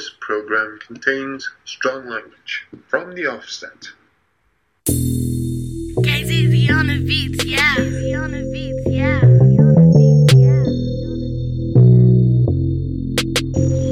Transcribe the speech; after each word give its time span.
This 0.00 0.16
program 0.18 0.78
contains 0.86 1.50
strong 1.66 2.08
language 2.08 2.66
from 2.88 3.14
the 3.14 3.26
offset. 3.26 3.90
Guys, 6.02 6.30
easy 6.30 6.72
on 6.72 6.86
the 6.86 7.04
beats, 7.06 7.44
yeah. 7.44 7.78
Easy 7.78 8.14
on 8.14 8.30
the 8.30 8.40
beats, 8.50 8.86
yeah. 8.86 9.20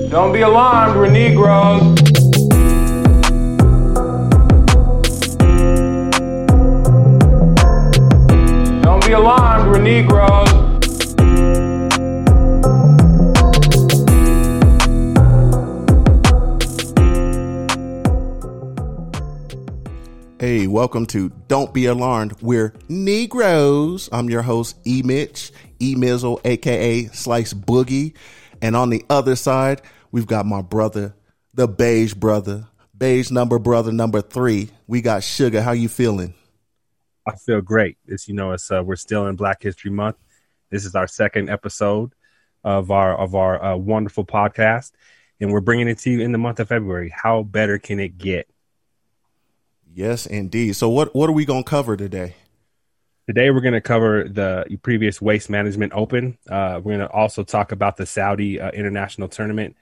Don't 0.08 0.32
be 0.32 0.40
alarmed, 0.40 0.96
we're 0.96 1.10
Negroes. 1.10 1.82
Don't 8.82 9.06
be 9.06 9.12
alarmed, 9.12 9.70
we're 9.70 9.82
Negroes. 9.82 10.67
Hey, 20.48 20.66
welcome 20.66 21.04
to 21.08 21.28
Don't 21.46 21.74
Be 21.74 21.84
Alarmed. 21.84 22.40
We're 22.40 22.72
Negroes. 22.88 24.08
I'm 24.10 24.30
your 24.30 24.40
host, 24.40 24.78
E 24.86 25.02
Mitch, 25.04 25.52
E 25.78 25.94
Mizzle, 25.94 26.40
aka 26.42 27.04
Slice 27.08 27.52
Boogie. 27.52 28.14
And 28.62 28.74
on 28.74 28.88
the 28.88 29.04
other 29.10 29.36
side, 29.36 29.82
we've 30.10 30.26
got 30.26 30.46
my 30.46 30.62
brother, 30.62 31.14
the 31.52 31.68
beige 31.68 32.14
brother, 32.14 32.66
beige 32.96 33.30
number 33.30 33.58
brother 33.58 33.92
number 33.92 34.22
three. 34.22 34.70
We 34.86 35.02
got 35.02 35.22
Sugar. 35.22 35.60
How 35.60 35.72
you 35.72 35.90
feeling? 35.90 36.32
I 37.26 37.36
feel 37.36 37.60
great. 37.60 37.98
It's 38.06 38.26
you 38.26 38.32
know, 38.32 38.52
it's 38.52 38.70
uh, 38.70 38.82
we're 38.82 38.96
still 38.96 39.26
in 39.26 39.36
Black 39.36 39.62
History 39.62 39.90
Month. 39.90 40.16
This 40.70 40.86
is 40.86 40.94
our 40.94 41.06
second 41.06 41.50
episode 41.50 42.14
of 42.64 42.90
our 42.90 43.14
of 43.14 43.34
our 43.34 43.62
uh, 43.62 43.76
wonderful 43.76 44.24
podcast, 44.24 44.92
and 45.42 45.52
we're 45.52 45.60
bringing 45.60 45.88
it 45.88 45.98
to 45.98 46.10
you 46.10 46.20
in 46.22 46.32
the 46.32 46.38
month 46.38 46.58
of 46.58 46.68
February. 46.68 47.12
How 47.14 47.42
better 47.42 47.78
can 47.78 48.00
it 48.00 48.16
get? 48.16 48.48
Yes, 49.98 50.26
indeed. 50.26 50.76
So 50.76 50.88
what 50.88 51.12
what 51.12 51.28
are 51.28 51.32
we 51.32 51.44
gonna 51.44 51.64
cover 51.64 51.96
today? 51.96 52.36
Today 53.26 53.50
we're 53.50 53.60
going 53.60 53.74
to 53.74 53.80
cover 53.80 54.28
the 54.28 54.78
previous 54.80 55.20
Waste 55.20 55.50
Management 55.50 55.92
Open. 55.92 56.38
Uh, 56.48 56.80
we're 56.82 56.96
going 56.96 57.00
to 57.00 57.10
also 57.10 57.42
talk 57.42 57.72
about 57.72 57.96
the 57.96 58.06
Saudi 58.06 58.60
uh, 58.60 58.70
International 58.70 59.26
Tournament, 59.28 59.76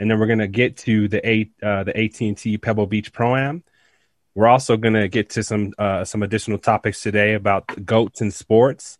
and 0.00 0.10
then 0.10 0.18
we're 0.18 0.26
going 0.26 0.40
to 0.40 0.48
get 0.48 0.76
to 0.78 1.06
the 1.06 1.26
eight 1.26 1.52
uh, 1.62 1.84
the 1.84 1.96
AT 1.96 2.20
and 2.20 2.36
T 2.36 2.58
Pebble 2.58 2.88
Beach 2.88 3.12
Pro 3.12 3.36
Am. 3.36 3.62
We're 4.34 4.48
also 4.48 4.76
going 4.76 4.94
to 4.94 5.06
get 5.06 5.30
to 5.30 5.44
some 5.44 5.72
uh, 5.78 6.04
some 6.04 6.24
additional 6.24 6.58
topics 6.58 7.00
today 7.00 7.34
about 7.34 7.86
goats 7.86 8.20
and 8.20 8.34
sports, 8.34 8.98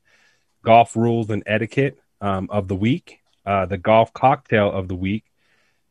golf 0.65 0.95
rules 0.95 1.31
and 1.31 1.43
etiquette 1.47 1.99
um, 2.21 2.49
of 2.49 2.69
the 2.69 2.77
week, 2.77 3.19
uh, 3.45 3.67
the 3.67 3.77
golf 3.77 4.13
cocktail 4.13 4.71
of 4.71 4.87
the 4.87 4.97
week. 4.97 5.25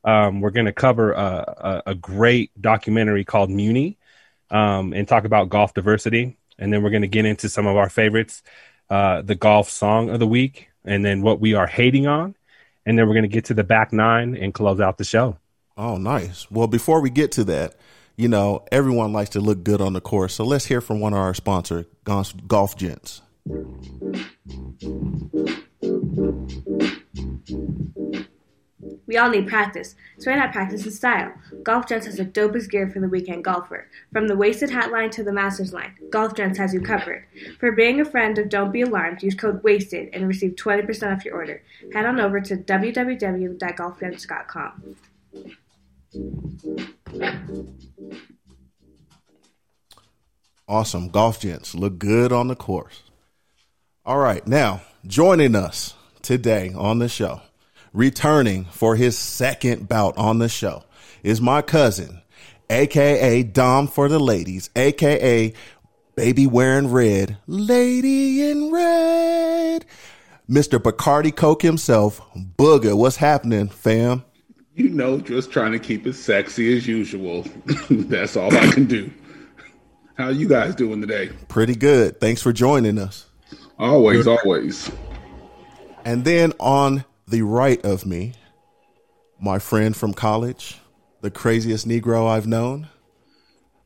Um, 0.05 0.39
we're 0.39 0.51
going 0.51 0.67
to 0.67 0.73
cover 0.73 1.11
a, 1.11 1.83
a, 1.85 1.91
a 1.91 1.95
great 1.95 2.51
documentary 2.59 3.25
called 3.25 3.49
Muni 3.49 3.98
um, 4.51 4.93
and 4.93 5.07
talk 5.07 5.25
about 5.25 5.49
golf 5.49 5.73
diversity. 5.73 6.37
And 6.57 6.73
then 6.73 6.83
we're 6.83 6.89
going 6.89 7.03
to 7.03 7.07
get 7.07 7.25
into 7.25 7.49
some 7.49 7.67
of 7.67 7.77
our 7.77 7.89
favorites, 7.89 8.43
uh, 8.89 9.21
the 9.21 9.35
golf 9.35 9.69
song 9.69 10.09
of 10.09 10.19
the 10.19 10.27
week, 10.27 10.69
and 10.83 11.05
then 11.05 11.21
what 11.21 11.39
we 11.39 11.53
are 11.53 11.67
hating 11.67 12.07
on. 12.07 12.35
And 12.85 12.97
then 12.97 13.07
we're 13.07 13.13
going 13.13 13.23
to 13.23 13.29
get 13.29 13.45
to 13.45 13.53
the 13.53 13.63
back 13.63 13.93
nine 13.93 14.35
and 14.35 14.53
close 14.53 14.79
out 14.79 14.97
the 14.97 15.03
show. 15.03 15.37
Oh, 15.77 15.97
nice. 15.97 16.49
Well, 16.51 16.67
before 16.67 17.01
we 17.01 17.09
get 17.09 17.31
to 17.33 17.43
that, 17.45 17.75
you 18.17 18.27
know, 18.27 18.65
everyone 18.71 19.13
likes 19.13 19.29
to 19.31 19.39
look 19.39 19.63
good 19.63 19.79
on 19.79 19.93
the 19.93 20.01
course. 20.01 20.33
So 20.33 20.43
let's 20.43 20.65
hear 20.65 20.81
from 20.81 20.99
one 20.99 21.13
of 21.13 21.19
our 21.19 21.33
sponsor, 21.33 21.85
Golf, 22.03 22.33
Golf 22.47 22.75
Gents. 22.75 23.21
We 29.07 29.17
all 29.17 29.29
need 29.29 29.47
practice, 29.47 29.95
so 30.17 30.31
why 30.31 30.37
not 30.37 30.53
practice 30.53 30.85
in 30.85 30.91
style? 30.91 31.33
Golf 31.63 31.87
Gents 31.87 32.05
has 32.05 32.17
the 32.17 32.25
dopest 32.25 32.69
gear 32.69 32.89
for 32.89 32.99
the 32.99 33.09
weekend 33.09 33.43
golfer. 33.43 33.87
From 34.13 34.27
the 34.27 34.35
wasted 34.35 34.69
hat 34.69 34.91
line 34.91 35.09
to 35.11 35.23
the 35.23 35.33
masters 35.33 35.73
line, 35.73 35.95
Golf 36.09 36.35
Gents 36.35 36.57
has 36.57 36.73
you 36.73 36.81
covered. 36.81 37.25
For 37.59 37.71
being 37.71 37.99
a 37.99 38.05
friend 38.05 38.37
of 38.37 38.49
Don't 38.49 38.71
Be 38.71 38.81
Alarmed, 38.81 39.23
use 39.23 39.35
code 39.35 39.63
WASTED 39.63 40.09
and 40.13 40.27
receive 40.27 40.55
20% 40.55 41.15
off 41.15 41.25
your 41.25 41.35
order. 41.35 41.61
Head 41.93 42.05
on 42.05 42.19
over 42.19 42.39
to 42.39 42.55
www.golfgents.com. 42.55 44.95
Awesome. 50.67 51.09
Golf 51.09 51.39
Gents 51.39 51.73
look 51.73 51.97
good 51.97 52.31
on 52.31 52.47
the 52.47 52.55
course. 52.55 53.01
All 54.05 54.19
right. 54.19 54.45
Now, 54.47 54.81
joining 55.05 55.55
us 55.55 55.95
today 56.21 56.71
on 56.75 56.99
the 56.99 57.09
show, 57.09 57.41
returning 57.93 58.65
for 58.65 58.95
his 58.95 59.17
second 59.17 59.87
bout 59.87 60.17
on 60.17 60.39
the 60.39 60.49
show, 60.49 60.83
is 61.23 61.41
my 61.41 61.61
cousin, 61.61 62.21
aka 62.69 63.43
Dom 63.43 63.87
for 63.87 64.07
the 64.07 64.19
ladies, 64.19 64.69
aka 64.75 65.53
Baby 66.15 66.47
Wearing 66.47 66.91
Red, 66.91 67.37
Lady 67.47 68.49
in 68.49 68.71
Red, 68.71 69.85
Mr. 70.49 70.79
Bacardi 70.79 71.35
Coke 71.35 71.61
himself, 71.61 72.21
Booger. 72.35 72.97
What's 72.97 73.15
happening, 73.15 73.69
fam? 73.69 74.25
You 74.75 74.89
know, 74.89 75.19
just 75.19 75.51
trying 75.51 75.71
to 75.73 75.79
keep 75.79 76.07
it 76.07 76.13
sexy 76.13 76.75
as 76.75 76.87
usual. 76.87 77.45
That's 77.89 78.35
all 78.35 78.55
I 78.55 78.71
can 78.71 78.85
do. 78.85 79.11
How 80.17 80.29
you 80.29 80.49
guys 80.49 80.75
doing 80.75 80.99
today? 80.99 81.29
Pretty 81.47 81.75
good. 81.75 82.19
Thanks 82.19 82.41
for 82.41 82.51
joining 82.51 82.97
us. 82.97 83.25
Always, 83.77 84.27
always. 84.27 84.91
And 86.03 86.25
then 86.25 86.51
on 86.59 87.05
the 87.29 87.43
right 87.43 87.83
of 87.85 88.05
me, 88.05 88.33
my 89.39 89.59
friend 89.59 89.95
from 89.95 90.13
college, 90.13 90.79
the 91.21 91.29
craziest 91.29 91.87
Negro 91.87 92.27
I've 92.27 92.47
known, 92.47 92.87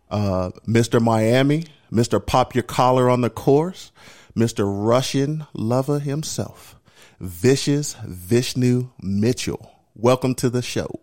uh, 0.09 0.52
Mr. 0.66 1.02
Miami, 1.02 1.66
Mr. 1.92 2.26
Pop 2.26 2.56
Your 2.56 2.64
Collar 2.64 3.09
on 3.09 3.22
the 3.22 3.30
Course, 3.30 3.92
Mr. 4.36 4.64
Russian 4.66 5.46
lover 5.54 6.00
himself, 6.00 6.78
Vicious 7.20 7.96
Vishnu 8.06 8.90
Mitchell. 9.02 9.72
Welcome 9.94 10.36
to 10.36 10.50
the 10.50 10.62
show. 10.62 11.02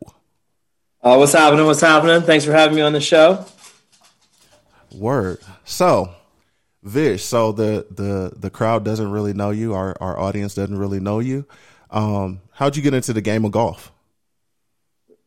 Uh, 1.03 1.17
what's 1.17 1.33
happening? 1.33 1.67
What's 1.67 1.81
happening? 1.81 2.23
Thanks 2.23 2.45
for 2.45 2.53
having 2.53 2.75
me 2.75 2.83
on 2.83 2.93
the 2.93 3.01
show. 3.01 3.45
Word. 4.93 5.41
So, 5.65 6.15
Vish, 6.83 7.25
so 7.25 7.53
the 7.53 7.87
the 7.91 8.33
the 8.37 8.51
crowd 8.51 8.85
doesn't 8.85 9.11
really 9.11 9.33
know 9.33 9.51
you. 9.51 9.75
Our 9.75 9.97
our 10.01 10.19
audience 10.19 10.55
doesn't 10.55 10.77
really 10.77 11.01
know 11.01 11.21
you. 11.21 11.47
Um, 11.91 12.41
how'd 12.53 12.77
you 12.77 12.83
get 12.83 12.95
into 12.95 13.13
the 13.13 13.21
game 13.21 13.45
of 13.45 13.53
golf? 13.53 13.93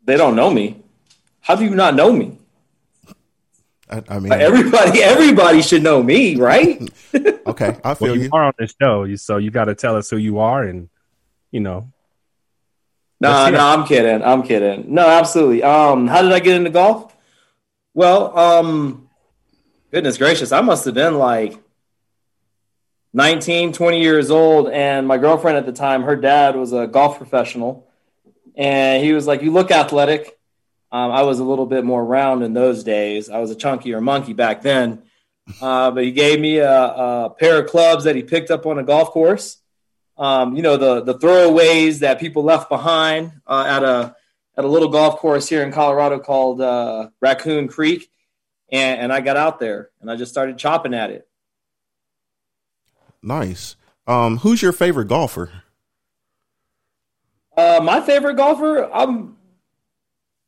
They 0.06 0.18
don't 0.18 0.35
know 0.35 0.50
me. 0.50 0.81
How 1.41 1.56
do 1.56 1.63
you 1.63 1.75
not 1.75 1.96
know 1.96 2.12
me? 2.12 2.38
I, 3.90 4.01
I 4.09 4.19
mean, 4.19 4.29
Like, 4.29 4.41
everybody, 4.41 5.03
everybody 5.03 5.62
should 5.62 5.84
know 5.84 6.01
me, 6.01 6.35
right? 6.35 6.81
okay, 7.47 7.78
I 7.84 7.94
feel 7.94 8.07
Well, 8.09 8.16
you 8.16 8.24
you. 8.24 8.29
are 8.31 8.46
on 8.46 8.53
the 8.57 8.68
show, 8.81 9.13
so 9.16 9.38
you 9.38 9.51
got 9.51 9.66
to 9.66 9.75
tell 9.75 9.96
us 9.96 10.09
who 10.09 10.18
you 10.18 10.40
are, 10.40 10.63
and 10.63 10.90
you 11.51 11.59
know, 11.59 11.91
No, 13.19 13.30
Let's 13.30 13.51
no, 13.51 13.57
hear 13.57 13.59
I'm 13.59 13.85
kidding. 13.85 14.24
I'm 14.24 14.44
kidding. 14.44 14.94
No, 14.94 15.07
absolutely. 15.07 15.63
Um, 15.63 16.07
how 16.07 16.22
did 16.22 16.31
I 16.31 16.40
get 16.40 16.56
into 16.56 16.69
golf? 16.69 17.16
Well, 17.94 18.38
um, 18.38 19.09
goodness 19.91 20.18
gracious, 20.18 20.51
I 20.51 20.62
must 20.62 20.85
have 20.85 20.94
been 20.95 21.16
like 21.19 21.57
19, 23.13 23.74
20 23.74 24.01
years 24.01 24.31
old, 24.31 24.69
and 24.69 25.07
my 25.07 25.18
girlfriend 25.18 25.57
at 25.57 25.66
the 25.66 25.72
time, 25.72 26.03
her 26.03 26.16
dad 26.16 26.56
was 26.56 26.74
a 26.74 26.88
golf 26.88 27.18
professional, 27.18 27.88
and 28.56 29.03
he 29.03 29.13
was 29.13 29.28
like, 29.28 29.41
"You 29.41 29.51
look 29.51 29.72
athletic." 29.72 30.38
Um, 30.91 31.12
I 31.12 31.24
was 31.24 31.40
a 31.40 31.44
little 31.44 31.66
bit 31.66 31.84
more 31.84 32.03
round 32.03 32.44
in 32.44 32.53
those 32.53 32.84
days. 32.84 33.29
I 33.29 33.40
was 33.40 33.50
a 33.51 33.56
chunkier 33.56 34.01
monkey 34.01 34.34
back 34.34 34.62
then, 34.62 35.03
uh, 35.62 35.91
but 35.91 36.03
he 36.03 36.12
gave 36.12 36.40
me 36.40 36.57
a, 36.57 36.72
a 36.72 37.29
pair 37.31 37.59
of 37.63 37.69
clubs 37.69 38.03
that 38.03 38.16
he 38.16 38.24
picked 38.24 38.51
up 38.51 38.66
on 38.66 38.78
a 38.78 38.84
golf 38.84 39.09
course 39.09 39.59
um, 40.18 40.56
you 40.56 40.62
know 40.62 40.78
the 40.78 41.01
the 41.01 41.16
throwaways 41.16 42.00
that 42.00 42.19
people 42.19 42.44
left 42.44 42.69
behind 42.69 43.31
uh, 43.47 43.66
at 43.68 43.84
a 43.84 44.16
at 44.56 44.66
a 44.66 44.68
little 44.68 44.90
golf 44.90 45.18
course 45.18 45.50
here 45.50 45.63
in 45.63 45.72
Colorado 45.72 46.19
called 46.19 46.62
uh, 46.62 47.09
Raccoon 47.19 47.68
Creek, 47.68 48.09
and, 48.71 49.01
and 49.01 49.13
I 49.13 49.21
got 49.21 49.38
out 49.38 49.59
there 49.59 49.89
and 50.00 50.12
I 50.12 50.16
just 50.16 50.31
started 50.31 50.57
chopping 50.57 50.94
at 50.94 51.09
it. 51.09 51.27
Nice. 53.23 53.75
Um, 54.05 54.37
who's 54.39 54.61
your 54.61 54.73
favorite 54.73 55.07
golfer? 55.07 55.49
Uh, 57.57 57.79
my 57.81 58.01
favorite 58.01 58.35
golfer, 58.35 58.91
I'm 58.91 59.37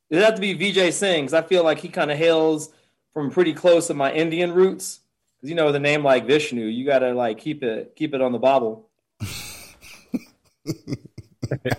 it'd 0.10 0.24
have 0.24 0.36
to 0.36 0.42
be 0.42 0.56
Vijay 0.58 0.92
Singh 0.92 1.26
'cause 1.26 1.34
I 1.34 1.42
feel 1.42 1.64
like 1.64 1.80
he 1.80 1.88
kind 1.88 2.12
of 2.12 2.18
hails 2.18 2.70
from 3.14 3.32
pretty 3.32 3.54
close 3.54 3.88
to 3.88 3.94
my 3.94 4.12
Indian 4.12 4.54
roots. 4.54 5.00
Because 5.38 5.50
you 5.50 5.56
know, 5.56 5.68
with 5.68 5.76
a 5.76 5.80
name 5.80 6.04
like 6.04 6.26
Vishnu, 6.26 6.66
you 6.66 6.86
got 6.86 7.00
to 7.00 7.14
like 7.14 7.38
keep 7.38 7.64
it 7.64 7.96
keep 7.96 8.14
it 8.14 8.22
on 8.22 8.32
the 8.34 8.40
bobble. 8.40 8.90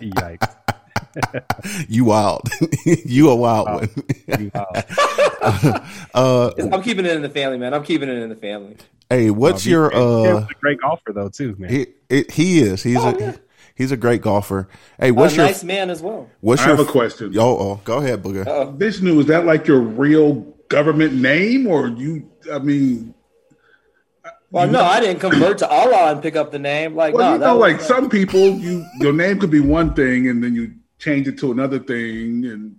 yikes. 0.01 0.55
You 1.89 2.05
wild. 2.05 2.49
you 2.85 3.31
a 3.31 3.35
wild 3.35 3.67
Wow. 3.69 3.79
one. 3.79 3.89
You 4.39 4.51
wild. 4.55 4.85
uh, 6.15 6.51
I'm 6.73 6.83
keeping 6.83 7.07
it 7.07 7.17
in 7.17 7.23
the 7.23 7.31
family, 7.31 7.57
man. 7.59 7.73
I'm 7.73 7.83
keeping 7.83 8.09
it 8.11 8.19
in 8.19 8.29
the 8.29 8.37
family. 8.37 8.77
Hey, 9.11 9.31
what's 9.31 9.67
Oh, 9.67 9.71
your 9.71 9.91
he- 9.91 9.97
he 9.97 10.03
uh? 10.03 10.35
was 10.35 10.45
a 10.51 10.55
great 10.61 10.81
golfer 10.81 11.13
though 11.13 11.29
too, 11.29 11.55
man. 11.59 11.71
He, 11.71 11.87
it, 12.09 12.31
he 12.31 12.61
is. 12.61 12.83
He's 12.83 12.97
Oh, 12.99 13.09
a 13.15 13.19
yeah. 13.19 13.37
He's 13.75 13.93
a 13.93 13.97
great 13.97 14.23
golfer. 14.23 14.69
Hey, 14.99 15.09
A 15.09 15.13
what's 15.15 15.37
your 15.37 15.45
nice 15.45 15.63
man 15.63 15.91
as 15.91 16.01
well. 16.01 16.31
what's 16.41 16.63
I 16.63 16.69
your 16.69 16.77
have 16.77 16.89
a 16.89 16.91
question. 16.91 17.37
Oh, 17.39 17.59
oh, 17.59 17.81
go 17.85 17.99
ahead, 17.99 18.23
Booger. 18.23 18.47
Uh-oh. 18.47 18.71
Vishnu, 18.71 19.19
is 19.21 19.27
that 19.27 19.45
like 19.45 19.67
your 19.67 19.81
real 19.81 20.35
government 20.69 21.13
name, 21.15 21.67
or 21.67 21.89
you? 21.89 22.31
I 22.51 22.59
mean, 22.59 23.13
Well, 24.51 24.67
no, 24.69 24.83
I 24.83 25.01
didn't 25.01 25.21
convert 25.21 25.59
to 25.59 25.69
Allah 25.69 26.13
and 26.13 26.23
pick 26.23 26.37
up 26.37 26.53
the 26.53 26.59
name. 26.59 26.95
Like, 26.95 27.13
well, 27.13 27.33
no, 27.39 27.47
you 27.47 27.53
know, 27.53 27.59
like 27.59 27.81
some 27.83 28.09
people, 28.09 28.41
you 28.41 28.85
your 29.01 29.13
name 29.13 29.39
could 29.39 29.51
be 29.51 29.61
one 29.61 29.93
thing, 29.93 30.29
and 30.29 30.43
then 30.43 30.55
you 30.55 30.73
change 30.99 31.29
it 31.29 31.37
to 31.41 31.53
another 31.53 31.79
thing, 31.79 32.47
and 32.47 32.77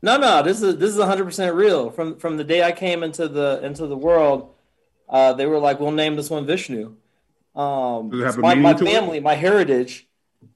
No, 0.00 0.16
no, 0.16 0.42
this 0.42 0.62
is 0.62 0.78
this 0.78 0.90
is 0.92 0.98
100 0.98 1.24
percent 1.24 1.54
real. 1.54 1.90
From 1.90 2.16
from 2.18 2.38
the 2.38 2.44
day 2.44 2.62
I 2.62 2.72
came 2.72 3.02
into 3.02 3.28
the 3.28 3.60
into 3.62 3.86
the 3.86 3.96
world, 3.98 4.51
uh, 5.12 5.32
they 5.34 5.46
were 5.46 5.58
like, 5.58 5.78
"We'll 5.78 5.92
name 5.92 6.16
this 6.16 6.30
one 6.30 6.46
Vishnu." 6.46 6.96
Um, 7.54 8.10
Does 8.10 8.20
it 8.20 8.24
have 8.24 8.38
a 8.38 8.40
my, 8.40 8.54
my 8.54 8.72
to 8.72 8.84
it? 8.84 8.90
family, 8.90 9.20
my 9.20 9.34
heritage, 9.34 10.08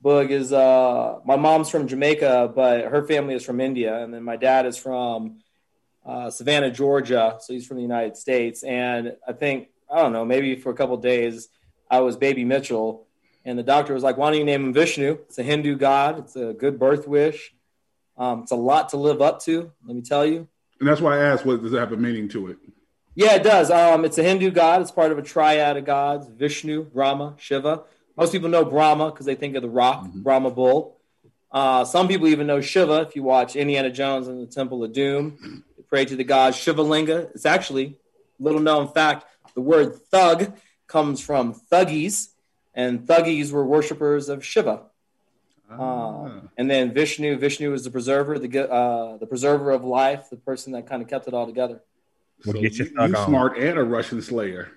Boog 0.02 0.30
is 0.30 0.52
uh, 0.52 1.18
my 1.24 1.36
mom's 1.36 1.68
from 1.68 1.86
Jamaica, 1.86 2.52
but 2.54 2.86
her 2.86 3.06
family 3.06 3.34
is 3.34 3.44
from 3.44 3.60
India, 3.60 4.02
and 4.02 4.12
then 4.12 4.24
my 4.24 4.36
dad 4.36 4.66
is 4.66 4.76
from 4.76 5.40
uh, 6.04 6.30
Savannah, 6.30 6.70
Georgia, 6.70 7.36
so 7.40 7.52
he's 7.52 7.66
from 7.66 7.76
the 7.76 7.82
United 7.82 8.16
States. 8.16 8.62
And 8.64 9.16
I 9.28 9.32
think 9.32 9.68
I 9.92 9.98
don't 10.02 10.12
know, 10.12 10.24
maybe 10.24 10.56
for 10.56 10.70
a 10.70 10.74
couple 10.74 10.96
days, 10.96 11.48
I 11.90 12.00
was 12.00 12.16
baby 12.16 12.44
Mitchell, 12.44 13.06
and 13.44 13.58
the 13.58 13.62
doctor 13.62 13.92
was 13.94 14.02
like, 14.02 14.16
"Why 14.16 14.30
don't 14.30 14.38
you 14.38 14.44
name 14.44 14.64
him 14.64 14.72
Vishnu? 14.72 15.18
It's 15.28 15.38
a 15.38 15.42
Hindu 15.44 15.76
god. 15.76 16.18
It's 16.18 16.34
a 16.34 16.54
good 16.54 16.78
birth 16.78 17.06
wish." 17.06 17.52
Um, 18.18 18.42
it's 18.44 18.52
a 18.52 18.56
lot 18.56 18.88
to 18.90 18.96
live 18.96 19.20
up 19.20 19.40
to, 19.42 19.70
let 19.86 19.94
me 19.94 20.00
tell 20.00 20.24
you. 20.24 20.48
and 20.80 20.88
that's 20.88 21.02
why 21.02 21.18
I 21.18 21.24
asked, 21.24 21.44
what 21.44 21.62
does 21.62 21.74
it 21.74 21.78
have 21.78 21.92
a 21.92 21.98
meaning 21.98 22.30
to 22.30 22.48
it? 22.48 22.56
Yeah, 23.16 23.36
it 23.36 23.42
does. 23.42 23.70
Um, 23.70 24.04
it's 24.04 24.18
a 24.18 24.22
Hindu 24.22 24.50
god. 24.50 24.82
It's 24.82 24.90
part 24.90 25.10
of 25.10 25.16
a 25.16 25.22
triad 25.22 25.78
of 25.78 25.86
gods: 25.86 26.28
Vishnu, 26.28 26.84
Brahma, 26.84 27.34
Shiva. 27.38 27.84
Most 28.14 28.30
people 28.30 28.50
know 28.50 28.62
Brahma 28.62 29.10
because 29.10 29.24
they 29.24 29.34
think 29.34 29.56
of 29.56 29.62
the 29.62 29.70
rock, 29.70 30.06
Brahma 30.12 30.50
bull. 30.50 30.98
Uh, 31.50 31.86
some 31.86 32.08
people 32.08 32.28
even 32.28 32.46
know 32.46 32.60
Shiva. 32.60 33.00
If 33.00 33.16
you 33.16 33.22
watch 33.22 33.56
Indiana 33.56 33.90
Jones 33.90 34.28
and 34.28 34.40
the 34.40 34.46
Temple 34.46 34.84
of 34.84 34.92
Doom, 34.92 35.64
they 35.76 35.82
pray 35.84 36.04
to 36.04 36.14
the 36.14 36.24
god 36.24 36.52
Shivalinga. 36.52 37.30
It's 37.34 37.46
actually 37.46 37.96
little 38.38 38.60
known 38.60 38.88
fact. 38.88 39.24
The 39.54 39.62
word 39.62 39.96
thug 40.10 40.52
comes 40.86 41.22
from 41.22 41.54
thuggies, 41.54 42.28
and 42.74 43.00
thuggies 43.00 43.50
were 43.50 43.64
worshippers 43.64 44.28
of 44.28 44.44
Shiva. 44.44 44.82
Ah. 45.70 46.24
Um, 46.24 46.50
and 46.58 46.70
then 46.70 46.92
Vishnu, 46.92 47.38
Vishnu 47.38 47.72
is 47.72 47.84
the 47.84 47.90
preserver, 47.90 48.38
the 48.38 48.70
uh, 48.70 49.16
the 49.16 49.26
preserver 49.26 49.70
of 49.70 49.84
life, 49.84 50.28
the 50.28 50.36
person 50.36 50.74
that 50.74 50.86
kind 50.86 51.00
of 51.00 51.08
kept 51.08 51.26
it 51.28 51.32
all 51.32 51.46
together. 51.46 51.80
We'll 52.44 52.54
so 52.54 52.60
get 52.60 52.78
you, 52.78 52.84
your 52.84 52.94
thug 52.94 53.10
you 53.10 53.16
on. 53.16 53.26
smart 53.28 53.58
and 53.58 53.78
a 53.78 53.84
Russian 53.84 54.22
slayer. 54.22 54.70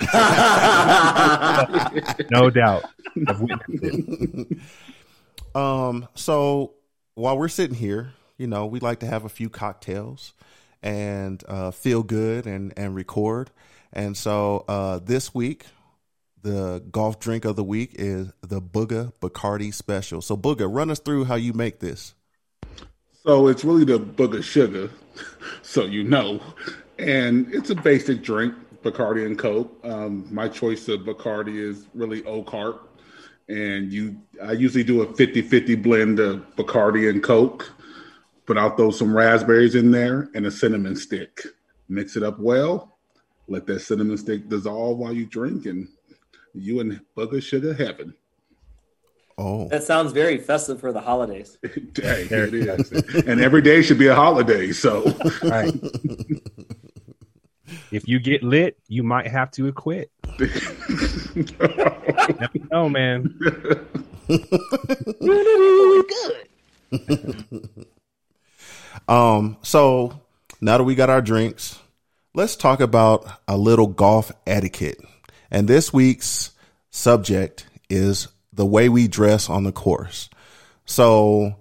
No 2.30 2.50
doubt. 2.50 2.84
I've 3.28 3.40
witnessed 3.40 3.84
it. 3.84 4.58
Um, 5.54 6.08
so 6.14 6.72
while 7.14 7.36
we're 7.36 7.48
sitting 7.48 7.76
here, 7.76 8.14
you 8.38 8.46
know, 8.46 8.64
we 8.64 8.80
like 8.80 9.00
to 9.00 9.06
have 9.06 9.26
a 9.26 9.28
few 9.28 9.50
cocktails 9.50 10.32
and 10.82 11.44
uh, 11.46 11.70
feel 11.72 12.02
good 12.02 12.46
and 12.46 12.72
and 12.76 12.94
record. 12.94 13.50
And 13.92 14.16
so 14.16 14.64
uh, 14.66 14.98
this 14.98 15.34
week, 15.34 15.66
the 16.42 16.82
golf 16.90 17.20
drink 17.20 17.44
of 17.44 17.56
the 17.56 17.64
week 17.64 17.90
is 17.94 18.32
the 18.40 18.62
Booga 18.62 19.12
Bacardi 19.20 19.74
Special. 19.74 20.22
So 20.22 20.36
Booga, 20.38 20.66
run 20.72 20.90
us 20.90 21.00
through 21.00 21.24
how 21.26 21.34
you 21.34 21.52
make 21.52 21.80
this. 21.80 22.14
So 23.22 23.48
it's 23.48 23.62
really 23.62 23.84
the 23.84 24.00
Booga 24.00 24.42
sugar, 24.42 24.90
so 25.62 25.84
you 25.84 26.02
know. 26.02 26.40
And 27.02 27.52
it's 27.52 27.70
a 27.70 27.74
basic 27.74 28.22
drink, 28.22 28.54
Bacardi 28.82 29.26
and 29.26 29.38
Coke. 29.38 29.76
Um, 29.84 30.26
my 30.32 30.48
choice 30.48 30.88
of 30.88 31.00
Bacardi 31.00 31.56
is 31.58 31.86
really 31.94 32.22
Oakheart. 32.22 32.78
And 33.48 33.92
you 33.92 34.16
I 34.42 34.52
usually 34.52 34.84
do 34.84 35.02
a 35.02 35.06
50-50 35.06 35.82
blend 35.82 36.20
of 36.20 36.44
Bacardi 36.56 37.10
and 37.10 37.22
Coke, 37.22 37.70
but 38.46 38.56
I'll 38.56 38.76
throw 38.76 38.90
some 38.92 39.14
raspberries 39.16 39.74
in 39.74 39.90
there 39.90 40.28
and 40.34 40.46
a 40.46 40.50
cinnamon 40.50 40.94
stick. 40.96 41.42
Mix 41.88 42.16
it 42.16 42.22
up 42.22 42.38
well, 42.38 42.96
let 43.48 43.66
that 43.66 43.80
cinnamon 43.80 44.16
stick 44.16 44.48
dissolve 44.48 44.96
while 44.98 45.12
you 45.12 45.26
drink, 45.26 45.66
and 45.66 45.88
you 46.54 46.80
in 46.80 47.00
booger 47.16 47.42
sugar 47.42 47.74
heaven. 47.74 48.14
Oh, 49.38 49.66
That 49.68 49.82
sounds 49.82 50.12
very 50.12 50.38
festive 50.38 50.78
for 50.78 50.92
the 50.92 51.00
holidays. 51.00 51.58
Dang, 51.92 52.28
it 52.30 52.54
is. 52.54 52.92
and 53.26 53.40
every 53.40 53.60
day 53.62 53.82
should 53.82 53.98
be 53.98 54.06
a 54.06 54.14
holiday. 54.14 54.72
So 54.72 55.02
Right. 55.42 55.72
if 57.90 58.08
you 58.08 58.18
get 58.18 58.42
lit, 58.42 58.78
you 58.88 59.02
might 59.02 59.26
have 59.28 59.50
to 59.52 59.72
quit. 59.72 60.10
Never 62.38 62.58
know, 62.70 62.88
man. 62.88 63.34
Um, 69.08 69.56
so 69.62 70.20
now 70.60 70.78
that 70.78 70.84
we 70.84 70.94
got 70.94 71.10
our 71.10 71.22
drinks, 71.22 71.78
let's 72.34 72.56
talk 72.56 72.80
about 72.80 73.26
a 73.48 73.56
little 73.56 73.86
golf 73.86 74.32
etiquette. 74.46 75.00
And 75.50 75.68
this 75.68 75.92
week's 75.92 76.52
subject 76.90 77.66
is 77.90 78.28
the 78.52 78.66
way 78.66 78.88
we 78.88 79.08
dress 79.08 79.48
on 79.50 79.64
the 79.64 79.72
course. 79.72 80.30
So, 80.84 81.56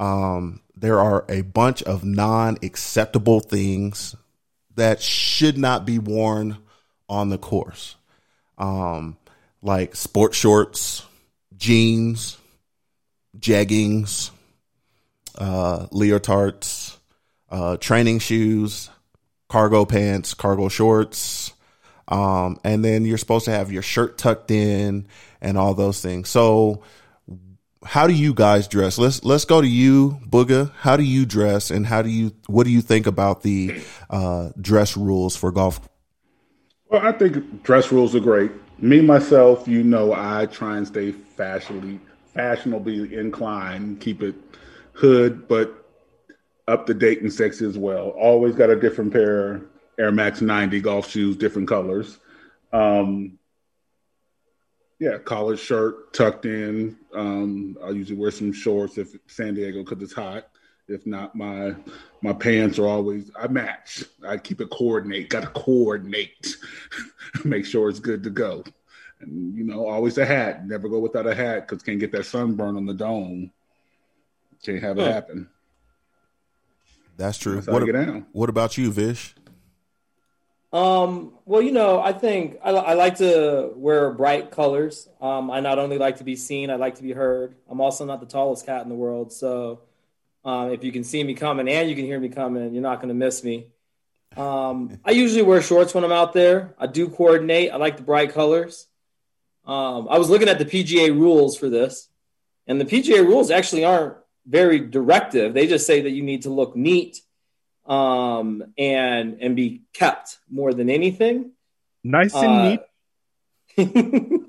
um, 0.00 0.60
there 0.76 1.00
are 1.00 1.24
a 1.28 1.42
bunch 1.42 1.82
of 1.82 2.04
non 2.04 2.58
acceptable 2.62 3.40
things 3.40 4.14
that 4.78 5.02
should 5.02 5.58
not 5.58 5.84
be 5.84 5.98
worn 5.98 6.58
on 7.08 7.28
the 7.28 7.38
course. 7.38 7.96
Um, 8.56 9.16
like 9.62 9.94
sport 9.94 10.34
shorts, 10.34 11.04
jeans, 11.56 12.36
jeggings, 13.38 14.30
uh, 15.36 15.86
leotards, 15.86 16.96
uh, 17.50 17.76
training 17.76 18.18
shoes, 18.18 18.90
cargo 19.48 19.84
pants, 19.84 20.34
cargo 20.34 20.68
shorts. 20.68 21.52
Um, 22.08 22.58
and 22.64 22.84
then 22.84 23.04
you're 23.04 23.18
supposed 23.18 23.44
to 23.44 23.50
have 23.50 23.70
your 23.70 23.82
shirt 23.82 24.16
tucked 24.18 24.50
in 24.50 25.06
and 25.40 25.58
all 25.58 25.74
those 25.74 26.00
things. 26.00 26.28
So 26.28 26.82
how 27.84 28.06
do 28.06 28.12
you 28.12 28.34
guys 28.34 28.68
dress? 28.68 28.98
Let's, 28.98 29.24
let's 29.24 29.44
go 29.44 29.60
to 29.60 29.66
you, 29.66 30.18
Booga. 30.28 30.72
How 30.78 30.96
do 30.96 31.02
you 31.02 31.24
dress 31.24 31.70
and 31.70 31.86
how 31.86 32.02
do 32.02 32.10
you, 32.10 32.32
what 32.46 32.64
do 32.64 32.70
you 32.70 32.80
think 32.80 33.06
about 33.06 33.42
the, 33.42 33.80
uh, 34.10 34.50
dress 34.60 34.96
rules 34.96 35.36
for 35.36 35.52
golf? 35.52 35.80
Well, 36.90 37.06
I 37.06 37.12
think 37.12 37.62
dress 37.62 37.92
rules 37.92 38.14
are 38.14 38.20
great. 38.20 38.50
Me 38.80 39.00
myself, 39.00 39.68
you 39.68 39.82
know, 39.82 40.12
I 40.12 40.46
try 40.46 40.76
and 40.76 40.86
stay 40.86 41.12
fashionably 41.12 42.00
fashionably 42.34 43.16
inclined, 43.16 44.00
keep 44.00 44.22
it 44.22 44.36
hood, 44.92 45.48
but 45.48 45.84
up 46.68 46.86
to 46.86 46.94
date 46.94 47.20
and 47.20 47.32
sexy 47.32 47.66
as 47.66 47.76
well. 47.76 48.10
Always 48.10 48.54
got 48.54 48.70
a 48.70 48.76
different 48.76 49.12
pair 49.12 49.62
Air 49.98 50.12
Max 50.12 50.40
90 50.40 50.80
golf 50.80 51.10
shoes, 51.10 51.36
different 51.36 51.68
colors. 51.68 52.18
Um, 52.72 53.37
yeah, 54.98 55.18
collared 55.18 55.58
shirt 55.58 56.12
tucked 56.12 56.44
in. 56.44 56.96
Um, 57.14 57.76
I 57.84 57.90
usually 57.90 58.18
wear 58.18 58.30
some 58.30 58.52
shorts 58.52 58.98
if 58.98 59.14
San 59.26 59.54
Diego 59.54 59.84
because 59.84 60.02
it's 60.02 60.12
hot. 60.12 60.48
If 60.88 61.06
not, 61.06 61.34
my 61.34 61.74
my 62.22 62.32
pants 62.32 62.78
are 62.78 62.86
always 62.86 63.30
I 63.38 63.46
match. 63.48 64.04
I 64.26 64.38
keep 64.38 64.60
it 64.60 64.70
coordinate. 64.70 65.28
Got 65.28 65.42
to 65.42 65.48
coordinate. 65.48 66.56
Make 67.44 67.66
sure 67.66 67.88
it's 67.88 68.00
good 68.00 68.22
to 68.24 68.30
go. 68.30 68.64
And 69.20 69.54
you 69.54 69.64
know, 69.64 69.86
always 69.86 70.18
a 70.18 70.24
hat. 70.24 70.66
Never 70.66 70.88
go 70.88 70.98
without 70.98 71.26
a 71.26 71.34
hat 71.34 71.68
because 71.68 71.82
can't 71.82 72.00
get 72.00 72.12
that 72.12 72.26
sunburn 72.26 72.76
on 72.76 72.86
the 72.86 72.94
dome. 72.94 73.52
Can't 74.64 74.82
have 74.82 74.98
it 74.98 75.12
happen. 75.12 75.48
That's 77.16 77.38
true. 77.38 77.56
That's 77.56 77.66
What, 77.68 77.82
I 77.82 77.86
get 77.86 77.92
down. 77.92 78.26
what 78.32 78.48
about 78.48 78.78
you, 78.78 78.90
Vish? 78.90 79.34
Um, 80.72 81.32
well, 81.46 81.62
you 81.62 81.72
know, 81.72 82.00
I 82.00 82.12
think 82.12 82.58
I, 82.62 82.70
I 82.70 82.92
like 82.94 83.16
to 83.18 83.72
wear 83.74 84.10
bright 84.12 84.50
colors. 84.50 85.08
Um, 85.20 85.50
I 85.50 85.60
not 85.60 85.78
only 85.78 85.96
like 85.96 86.18
to 86.18 86.24
be 86.24 86.36
seen, 86.36 86.70
I 86.70 86.76
like 86.76 86.96
to 86.96 87.02
be 87.02 87.12
heard. 87.12 87.54
I'm 87.70 87.80
also 87.80 88.04
not 88.04 88.20
the 88.20 88.26
tallest 88.26 88.66
cat 88.66 88.82
in 88.82 88.90
the 88.90 88.94
world, 88.94 89.32
so 89.32 89.80
um, 90.44 90.70
if 90.70 90.84
you 90.84 90.92
can 90.92 91.04
see 91.04 91.24
me 91.24 91.34
coming 91.34 91.68
and 91.68 91.88
you 91.88 91.96
can 91.96 92.04
hear 92.04 92.20
me 92.20 92.28
coming, 92.28 92.74
you're 92.74 92.82
not 92.82 92.96
going 92.96 93.08
to 93.08 93.14
miss 93.14 93.42
me. 93.42 93.68
Um, 94.36 95.00
I 95.04 95.12
usually 95.12 95.42
wear 95.42 95.62
shorts 95.62 95.94
when 95.94 96.04
I'm 96.04 96.12
out 96.12 96.34
there. 96.34 96.74
I 96.78 96.86
do 96.86 97.08
coordinate. 97.08 97.72
I 97.72 97.76
like 97.76 97.96
the 97.96 98.02
bright 98.02 98.34
colors. 98.34 98.86
Um, 99.66 100.06
I 100.10 100.18
was 100.18 100.28
looking 100.28 100.48
at 100.48 100.58
the 100.58 100.64
PGA 100.66 101.10
rules 101.10 101.56
for 101.56 101.68
this, 101.68 102.08
and 102.66 102.78
the 102.80 102.84
PGA 102.84 103.26
rules 103.26 103.50
actually 103.50 103.84
aren't 103.84 104.16
very 104.46 104.80
directive. 104.80 105.54
They 105.54 105.66
just 105.66 105.86
say 105.86 106.02
that 106.02 106.10
you 106.10 106.22
need 106.22 106.42
to 106.42 106.50
look 106.50 106.76
neat 106.76 107.20
um, 107.88 108.72
and 108.76 109.38
and 109.40 109.56
be 109.56 109.82
kept 109.92 110.38
more 110.50 110.72
than 110.72 110.90
anything. 110.90 111.52
Nice 112.04 112.34
and 112.34 112.46
Uh, 112.46 112.68
neat. 112.68 112.80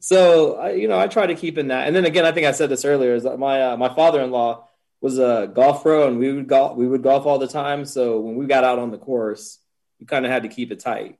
so 0.00 0.56
I, 0.56 0.72
you 0.72 0.88
know, 0.88 0.98
I 0.98 1.06
try 1.08 1.26
to 1.26 1.34
keep 1.34 1.58
in 1.58 1.68
that. 1.68 1.86
And 1.86 1.96
then 1.96 2.04
again, 2.04 2.24
I 2.24 2.32
think 2.32 2.46
I 2.46 2.52
said 2.52 2.70
this 2.70 2.84
earlier. 2.84 3.14
Is 3.14 3.24
that 3.24 3.38
my 3.38 3.72
uh, 3.72 3.76
my 3.76 3.94
father 3.94 4.22
in 4.22 4.30
law 4.30 4.68
was 5.00 5.18
a 5.18 5.50
golf 5.52 5.82
pro, 5.82 6.08
and 6.08 6.18
we 6.18 6.32
would 6.32 6.46
golf 6.46 6.76
we 6.76 6.86
would 6.86 7.02
golf 7.02 7.26
all 7.26 7.38
the 7.38 7.48
time. 7.48 7.84
So 7.84 8.20
when 8.20 8.36
we 8.36 8.46
got 8.46 8.64
out 8.64 8.78
on 8.78 8.90
the 8.90 8.98
course, 8.98 9.58
we 9.98 10.06
kind 10.06 10.24
of 10.24 10.30
had 10.30 10.44
to 10.44 10.48
keep 10.48 10.70
it 10.70 10.80
tight. 10.80 11.18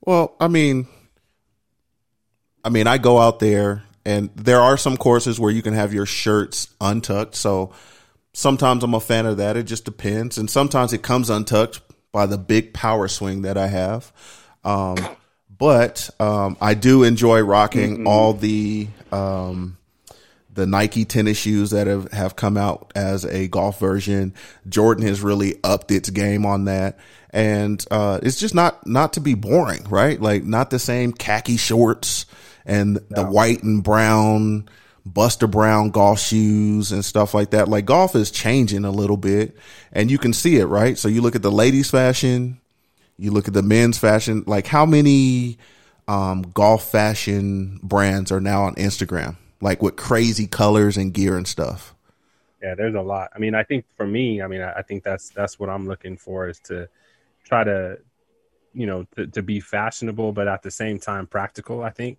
Well, 0.00 0.34
I 0.38 0.48
mean, 0.48 0.86
I 2.64 2.68
mean, 2.68 2.86
I 2.86 2.98
go 2.98 3.18
out 3.18 3.40
there 3.40 3.84
and 4.04 4.30
there 4.36 4.60
are 4.60 4.76
some 4.76 4.96
courses 4.96 5.38
where 5.38 5.50
you 5.50 5.62
can 5.62 5.74
have 5.74 5.92
your 5.92 6.06
shirts 6.06 6.68
untucked. 6.80 7.34
So 7.34 7.72
sometimes 8.32 8.82
I'm 8.84 8.94
a 8.94 9.00
fan 9.00 9.26
of 9.26 9.38
that. 9.38 9.56
It 9.56 9.64
just 9.64 9.84
depends. 9.84 10.38
And 10.38 10.50
sometimes 10.50 10.92
it 10.92 11.02
comes 11.02 11.30
untucked 11.30 11.80
by 12.12 12.26
the 12.26 12.38
big 12.38 12.72
power 12.72 13.08
swing 13.08 13.42
that 13.42 13.56
I 13.56 13.68
have. 13.68 14.12
Um, 14.64 14.96
but 15.56 16.08
um, 16.20 16.56
I 16.60 16.74
do 16.74 17.02
enjoy 17.02 17.40
rocking 17.40 18.06
all 18.06 18.32
the 18.32 18.88
um, 19.10 19.76
the 20.52 20.66
Nike 20.66 21.04
tennis 21.04 21.38
shoes 21.38 21.70
that 21.70 21.86
have, 21.86 22.10
have 22.12 22.36
come 22.36 22.56
out 22.56 22.92
as 22.96 23.24
a 23.24 23.48
golf 23.48 23.78
version. 23.78 24.34
Jordan 24.68 25.06
has 25.06 25.20
really 25.20 25.54
upped 25.62 25.90
its 25.90 26.10
game 26.10 26.44
on 26.44 26.64
that. 26.64 26.98
And 27.30 27.84
uh, 27.90 28.20
it's 28.22 28.40
just 28.40 28.54
not 28.54 28.86
not 28.86 29.12
to 29.14 29.20
be 29.20 29.34
boring, 29.34 29.84
right? 29.84 30.20
Like 30.20 30.44
not 30.44 30.70
the 30.70 30.78
same 30.78 31.12
khaki 31.12 31.56
shorts 31.56 32.26
and 32.64 32.96
the 33.10 33.24
white 33.24 33.62
and 33.62 33.82
brown 33.82 34.68
Buster 35.14 35.46
Brown 35.46 35.90
golf 35.90 36.20
shoes 36.20 36.92
and 36.92 37.04
stuff 37.04 37.34
like 37.34 37.50
that. 37.50 37.68
Like 37.68 37.84
golf 37.84 38.14
is 38.14 38.30
changing 38.30 38.84
a 38.84 38.90
little 38.90 39.16
bit 39.16 39.56
and 39.92 40.10
you 40.10 40.18
can 40.18 40.32
see 40.32 40.56
it, 40.56 40.66
right? 40.66 40.98
So 40.98 41.08
you 41.08 41.20
look 41.20 41.34
at 41.34 41.42
the 41.42 41.50
ladies 41.50 41.90
fashion, 41.90 42.60
you 43.16 43.30
look 43.30 43.48
at 43.48 43.54
the 43.54 43.62
men's 43.62 43.98
fashion, 43.98 44.44
like 44.46 44.66
how 44.66 44.86
many 44.86 45.58
um, 46.06 46.42
golf 46.42 46.90
fashion 46.90 47.80
brands 47.82 48.30
are 48.32 48.40
now 48.40 48.64
on 48.64 48.74
Instagram, 48.74 49.36
like 49.60 49.82
with 49.82 49.96
crazy 49.96 50.46
colors 50.46 50.96
and 50.96 51.12
gear 51.12 51.36
and 51.36 51.46
stuff. 51.46 51.94
Yeah, 52.62 52.74
there's 52.74 52.94
a 52.94 53.00
lot. 53.00 53.30
I 53.34 53.38
mean, 53.38 53.54
I 53.54 53.62
think 53.62 53.84
for 53.96 54.06
me, 54.06 54.42
I 54.42 54.48
mean, 54.48 54.62
I 54.62 54.82
think 54.82 55.04
that's 55.04 55.28
that's 55.30 55.60
what 55.60 55.68
I'm 55.68 55.86
looking 55.86 56.16
for 56.16 56.48
is 56.48 56.58
to 56.60 56.88
try 57.44 57.62
to, 57.62 57.98
you 58.74 58.86
know, 58.86 59.06
to, 59.16 59.26
to 59.28 59.42
be 59.42 59.60
fashionable, 59.60 60.32
but 60.32 60.48
at 60.48 60.62
the 60.62 60.70
same 60.70 60.98
time 60.98 61.26
practical. 61.26 61.82
I 61.82 61.90
think, 61.90 62.18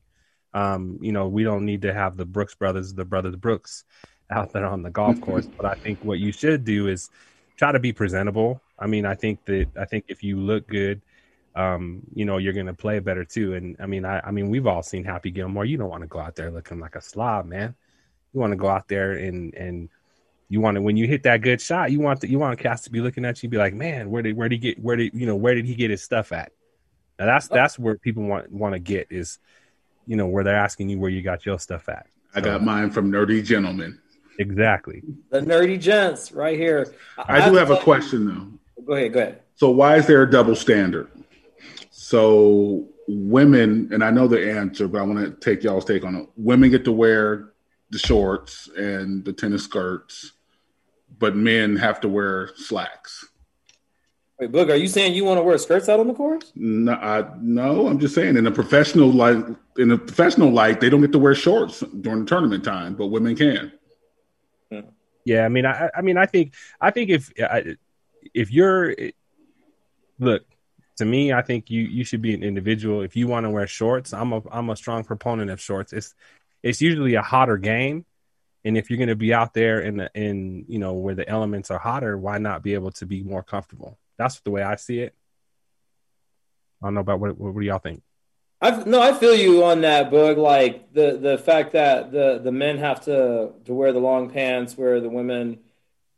um, 0.53 0.97
you 1.01 1.11
know, 1.11 1.27
we 1.27 1.43
don't 1.43 1.65
need 1.65 1.81
to 1.83 1.93
have 1.93 2.17
the 2.17 2.25
Brooks 2.25 2.55
brothers, 2.55 2.93
the 2.93 3.05
brothers 3.05 3.35
Brooks, 3.35 3.83
out 4.29 4.51
there 4.51 4.65
on 4.65 4.81
the 4.83 4.89
golf 4.89 5.19
course. 5.21 5.47
but 5.47 5.65
I 5.65 5.75
think 5.75 5.99
what 6.03 6.19
you 6.19 6.31
should 6.31 6.63
do 6.63 6.87
is 6.87 7.09
try 7.57 7.71
to 7.71 7.79
be 7.79 7.93
presentable. 7.93 8.61
I 8.77 8.87
mean, 8.87 9.05
I 9.05 9.15
think 9.15 9.43
that 9.45 9.67
I 9.77 9.85
think 9.85 10.05
if 10.07 10.23
you 10.23 10.37
look 10.37 10.67
good, 10.67 11.01
um, 11.55 12.01
you 12.13 12.25
know, 12.25 12.37
you're 12.37 12.53
gonna 12.53 12.73
play 12.73 12.99
better 12.99 13.25
too. 13.25 13.53
And 13.55 13.75
I 13.79 13.85
mean, 13.85 14.05
I, 14.05 14.21
I 14.21 14.31
mean, 14.31 14.49
we've 14.49 14.67
all 14.67 14.83
seen 14.83 15.03
Happy 15.03 15.31
Gilmore. 15.31 15.65
You 15.65 15.77
don't 15.77 15.89
want 15.89 16.01
to 16.01 16.07
go 16.07 16.19
out 16.19 16.35
there 16.35 16.51
looking 16.51 16.79
like 16.79 16.95
a 16.95 17.01
slob, 17.01 17.45
man. 17.45 17.75
You 18.33 18.39
want 18.39 18.51
to 18.51 18.57
go 18.57 18.67
out 18.67 18.87
there 18.87 19.13
and 19.13 19.53
and 19.55 19.89
you 20.47 20.61
want 20.61 20.75
to 20.75 20.81
when 20.81 20.97
you 20.97 21.07
hit 21.07 21.23
that 21.23 21.41
good 21.41 21.61
shot, 21.61 21.91
you 21.91 21.99
want 21.99 22.21
the, 22.21 22.29
you 22.29 22.39
want 22.39 22.59
cast 22.59 22.85
to 22.85 22.91
be 22.91 23.01
looking 23.01 23.25
at 23.25 23.41
you, 23.43 23.49
be 23.49 23.57
like, 23.57 23.73
man, 23.73 24.09
where 24.09 24.21
did 24.21 24.35
where 24.35 24.49
did 24.49 24.55
he 24.55 24.59
get 24.59 24.83
where 24.83 24.95
did 24.95 25.13
you 25.13 25.25
know 25.25 25.35
where 25.35 25.53
did 25.53 25.65
he 25.65 25.75
get 25.75 25.91
his 25.91 26.03
stuff 26.03 26.31
at? 26.31 26.51
Now 27.19 27.25
that's 27.25 27.47
that's 27.47 27.77
where 27.77 27.97
people 27.97 28.23
want 28.23 28.51
want 28.51 28.73
to 28.73 28.79
get 28.79 29.07
is, 29.09 29.37
you 30.09 30.15
know, 30.15 30.25
where 30.25 30.43
they're 30.43 30.55
asking 30.55 30.89
you 30.89 30.97
where 30.97 31.11
you 31.11 31.21
got 31.21 31.45
your 31.45 31.59
stuff 31.59 31.87
at. 31.87 32.07
I 32.33 32.41
got 32.41 32.63
mine 32.63 32.89
from 32.89 33.11
Nerdy 33.11 33.45
Gentlemen. 33.45 33.99
Exactly. 34.39 35.03
The 35.29 35.41
nerdy 35.41 35.79
gents 35.79 36.31
right 36.31 36.57
here. 36.57 36.91
I 37.17 37.47
do 37.47 37.55
have 37.55 37.69
a 37.69 37.77
question 37.77 38.25
though. 38.25 38.83
Go 38.83 38.93
ahead. 38.93 39.13
Go 39.13 39.19
ahead. 39.19 39.41
So 39.55 39.69
why 39.69 39.97
is 39.97 40.07
there 40.07 40.23
a 40.23 40.31
double 40.31 40.55
standard? 40.55 41.11
So 41.91 42.87
women, 43.07 43.89
and 43.91 44.03
I 44.03 44.09
know 44.09 44.27
the 44.27 44.51
answer, 44.51 44.87
but 44.87 44.99
I 44.99 45.03
want 45.03 45.19
to 45.19 45.31
take 45.31 45.63
y'all's 45.63 45.85
take 45.85 46.05
on 46.05 46.15
it. 46.15 46.29
Women 46.37 46.71
get 46.71 46.85
to 46.85 46.91
wear 46.91 47.49
the 47.91 47.99
shorts 47.99 48.69
and 48.75 49.23
the 49.25 49.33
tennis 49.33 49.65
skirts, 49.65 50.31
but 51.19 51.35
men 51.35 51.75
have 51.75 51.99
to 52.01 52.07
wear 52.07 52.49
slacks. 52.55 53.28
Wait, 54.39 54.51
Boog, 54.53 54.69
are 54.71 54.75
you 54.75 54.87
saying 54.87 55.13
you 55.13 55.25
want 55.25 55.37
to 55.37 55.43
wear 55.43 55.57
skirts 55.57 55.89
out 55.89 55.99
on 55.99 56.07
the 56.07 56.13
course? 56.13 56.53
No, 56.55 56.93
I, 56.93 57.29
no, 57.41 57.87
I'm 57.87 57.99
just 57.99 58.15
saying 58.15 58.37
in 58.37 58.47
a 58.47 58.51
professional 58.51 59.11
light, 59.11 59.43
in 59.77 59.91
a 59.91 59.97
professional 59.97 60.49
light, 60.49 60.79
they 60.79 60.89
don't 60.89 61.01
get 61.01 61.11
to 61.11 61.19
wear 61.19 61.35
shorts 61.35 61.81
during 62.01 62.21
the 62.21 62.25
tournament 62.25 62.63
time, 62.63 62.95
but 62.95 63.07
women 63.07 63.35
can. 63.35 63.73
Yeah, 65.25 65.43
I 65.45 65.49
mean, 65.49 65.65
I, 65.65 65.89
I 65.95 66.01
mean, 66.01 66.17
I 66.17 66.25
think, 66.25 66.53
I 66.79 66.91
think 66.91 67.09
if, 67.09 67.31
I- 67.39 67.75
if 68.33 68.51
you're, 68.51 68.95
look, 70.19 70.43
to 70.97 71.05
me, 71.05 71.31
I 71.33 71.41
think 71.41 71.69
you 71.69 71.81
you 71.83 72.03
should 72.03 72.21
be 72.21 72.33
an 72.33 72.43
individual. 72.43 73.01
If 73.01 73.15
you 73.15 73.27
want 73.27 73.45
to 73.45 73.49
wear 73.49 73.65
shorts, 73.67 74.13
I'm 74.13 74.33
a 74.33 74.41
I'm 74.51 74.69
a 74.69 74.75
strong 74.75 75.05
proponent 75.05 75.49
of 75.49 75.61
shorts. 75.61 75.93
It's 75.93 76.13
it's 76.61 76.81
usually 76.81 77.15
a 77.15 77.21
hotter 77.21 77.55
game, 77.57 78.05
and 78.65 78.77
if 78.77 78.89
you're 78.89 78.97
going 78.97 79.07
to 79.07 79.15
be 79.15 79.33
out 79.33 79.53
there 79.53 79.79
in 79.79 79.95
the 79.95 80.11
in 80.13 80.65
you 80.67 80.77
know 80.77 80.93
where 80.93 81.15
the 81.15 81.27
elements 81.27 81.71
are 81.71 81.79
hotter, 81.79 82.17
why 82.17 82.37
not 82.37 82.63
be 82.63 82.73
able 82.73 82.91
to 82.91 83.05
be 83.05 83.23
more 83.23 83.43
comfortable? 83.43 83.97
That's 84.19 84.39
the 84.41 84.51
way 84.51 84.61
I 84.61 84.75
see 84.75 84.99
it. 84.99 85.15
I 86.81 86.87
don't 86.87 86.93
know 86.93 86.99
about 86.99 87.19
what 87.19 87.37
what, 87.39 87.53
what 87.55 87.61
do 87.61 87.65
y'all 87.65 87.79
think? 87.79 88.03
I 88.61 88.83
no, 88.83 89.01
I 89.01 89.13
feel 89.13 89.33
you 89.33 89.63
on 89.63 89.81
that, 89.81 90.11
Boog. 90.11 90.37
Like 90.37 90.93
the 90.93 91.17
the 91.17 91.37
fact 91.37 91.71
that 91.71 92.11
the 92.11 92.39
the 92.43 92.51
men 92.51 92.77
have 92.77 93.05
to 93.05 93.53
to 93.65 93.73
wear 93.73 93.93
the 93.93 93.99
long 93.99 94.29
pants, 94.29 94.77
where 94.77 94.99
the 94.99 95.09
women 95.09 95.59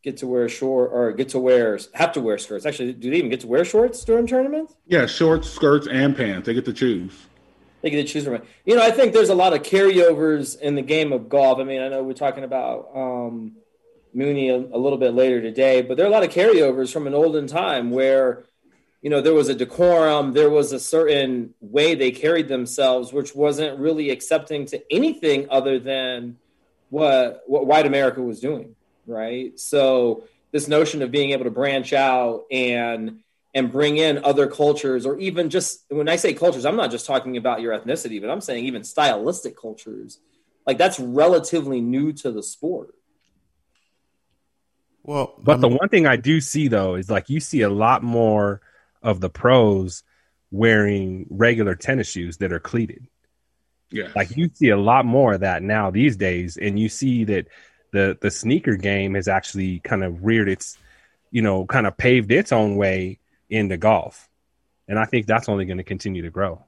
get 0.03 0.17
to 0.17 0.27
wear 0.27 0.49
short 0.49 0.89
or 0.91 1.11
get 1.11 1.29
to 1.29 1.39
wear 1.39 1.79
have 1.93 2.11
to 2.13 2.21
wear 2.21 2.39
skirts. 2.39 2.65
Actually, 2.65 2.93
do 2.93 3.11
they 3.11 3.17
even 3.17 3.29
get 3.29 3.41
to 3.41 3.47
wear 3.47 3.63
shorts 3.63 4.03
during 4.03 4.25
tournaments? 4.25 4.75
Yeah, 4.87 5.05
shorts, 5.05 5.49
skirts, 5.49 5.87
and 5.87 6.17
pants. 6.17 6.47
They 6.47 6.55
get 6.55 6.65
to 6.65 6.73
choose. 6.73 7.27
They 7.83 7.91
get 7.91 8.07
to 8.07 8.11
choose 8.11 8.25
from 8.25 8.35
it. 8.35 8.45
You 8.65 8.75
know, 8.75 8.83
I 8.83 8.91
think 8.91 9.13
there's 9.13 9.29
a 9.29 9.35
lot 9.35 9.53
of 9.53 9.61
carryovers 9.61 10.59
in 10.59 10.73
the 10.73 10.81
game 10.81 11.13
of 11.13 11.29
golf. 11.29 11.59
I 11.59 11.63
mean, 11.63 11.81
I 11.81 11.89
know 11.89 12.03
we're 12.03 12.13
talking 12.13 12.43
about 12.43 12.89
um, 12.95 13.53
Muni 14.13 14.49
a, 14.49 14.55
a 14.57 14.79
little 14.79 14.97
bit 14.97 15.13
later 15.13 15.41
today, 15.41 15.81
but 15.81 15.97
there 15.97 16.05
are 16.05 16.09
a 16.09 16.11
lot 16.11 16.23
of 16.23 16.29
carryovers 16.29 16.91
from 16.91 17.07
an 17.07 17.13
olden 17.13 17.47
time 17.47 17.91
where, 17.91 18.43
you 19.01 19.09
know, 19.09 19.21
there 19.21 19.33
was 19.33 19.49
a 19.49 19.55
decorum, 19.55 20.33
there 20.33 20.49
was 20.49 20.71
a 20.71 20.79
certain 20.79 21.53
way 21.59 21.95
they 21.95 22.11
carried 22.11 22.47
themselves, 22.47 23.13
which 23.13 23.35
wasn't 23.35 23.79
really 23.79 24.09
accepting 24.09 24.65
to 24.67 24.93
anything 24.93 25.47
other 25.49 25.79
than 25.79 26.37
what 26.89 27.43
what 27.47 27.65
white 27.65 27.85
America 27.85 28.21
was 28.21 28.39
doing, 28.39 28.75
right? 29.07 29.59
So 29.59 30.25
this 30.51 30.67
notion 30.67 31.01
of 31.01 31.09
being 31.09 31.31
able 31.31 31.45
to 31.45 31.51
branch 31.51 31.93
out 31.93 32.45
and 32.51 33.21
and 33.53 33.71
bring 33.71 33.97
in 33.97 34.23
other 34.23 34.47
cultures 34.47 35.05
or 35.05 35.19
even 35.19 35.49
just 35.49 35.83
when 35.89 36.07
I 36.07 36.15
say 36.15 36.33
cultures, 36.33 36.65
I'm 36.65 36.75
not 36.75 36.91
just 36.91 37.05
talking 37.05 37.37
about 37.37 37.61
your 37.61 37.77
ethnicity, 37.77 38.21
but 38.21 38.29
I'm 38.29 38.41
saying 38.41 38.65
even 38.65 38.83
stylistic 38.83 39.59
cultures. 39.59 40.19
Like 40.65 40.77
that's 40.77 40.99
relatively 40.99 41.81
new 41.81 42.13
to 42.13 42.31
the 42.31 42.43
sport. 42.43 42.93
Well, 45.03 45.33
But 45.41 45.61
the 45.61 45.67
one 45.67 45.89
thing 45.89 46.05
I 46.05 46.15
do 46.15 46.41
see 46.41 46.67
though 46.67 46.95
is 46.95 47.09
like 47.09 47.29
you 47.29 47.39
see 47.39 47.61
a 47.61 47.69
lot 47.69 48.03
more 48.03 48.61
of 49.01 49.19
the 49.19 49.29
pros 49.29 50.03
wearing 50.51 51.25
regular 51.29 51.75
tennis 51.75 52.09
shoes 52.09 52.37
that 52.37 52.51
are 52.51 52.59
cleated. 52.59 53.07
Yeah. 53.89 54.09
Like 54.15 54.37
you 54.37 54.49
see 54.53 54.69
a 54.69 54.77
lot 54.77 55.05
more 55.05 55.33
of 55.33 55.41
that 55.41 55.63
now 55.63 55.91
these 55.91 56.15
days, 56.15 56.57
and 56.57 56.79
you 56.79 56.87
see 56.87 57.25
that 57.25 57.47
the 57.91 58.17
the 58.21 58.31
sneaker 58.31 58.75
game 58.77 59.15
has 59.15 59.27
actually 59.27 59.79
kind 59.79 60.03
of 60.03 60.23
reared 60.23 60.47
its, 60.49 60.77
you 61.29 61.41
know, 61.41 61.65
kind 61.65 61.87
of 61.87 61.97
paved 61.97 62.31
its 62.31 62.51
own 62.51 62.75
way 62.77 63.19
into 63.49 63.77
golf, 63.77 64.29
and 64.87 64.97
I 64.97 65.05
think 65.05 65.25
that's 65.25 65.49
only 65.49 65.65
going 65.65 65.77
to 65.79 65.83
continue 65.83 66.21
to 66.21 66.29
grow. 66.29 66.63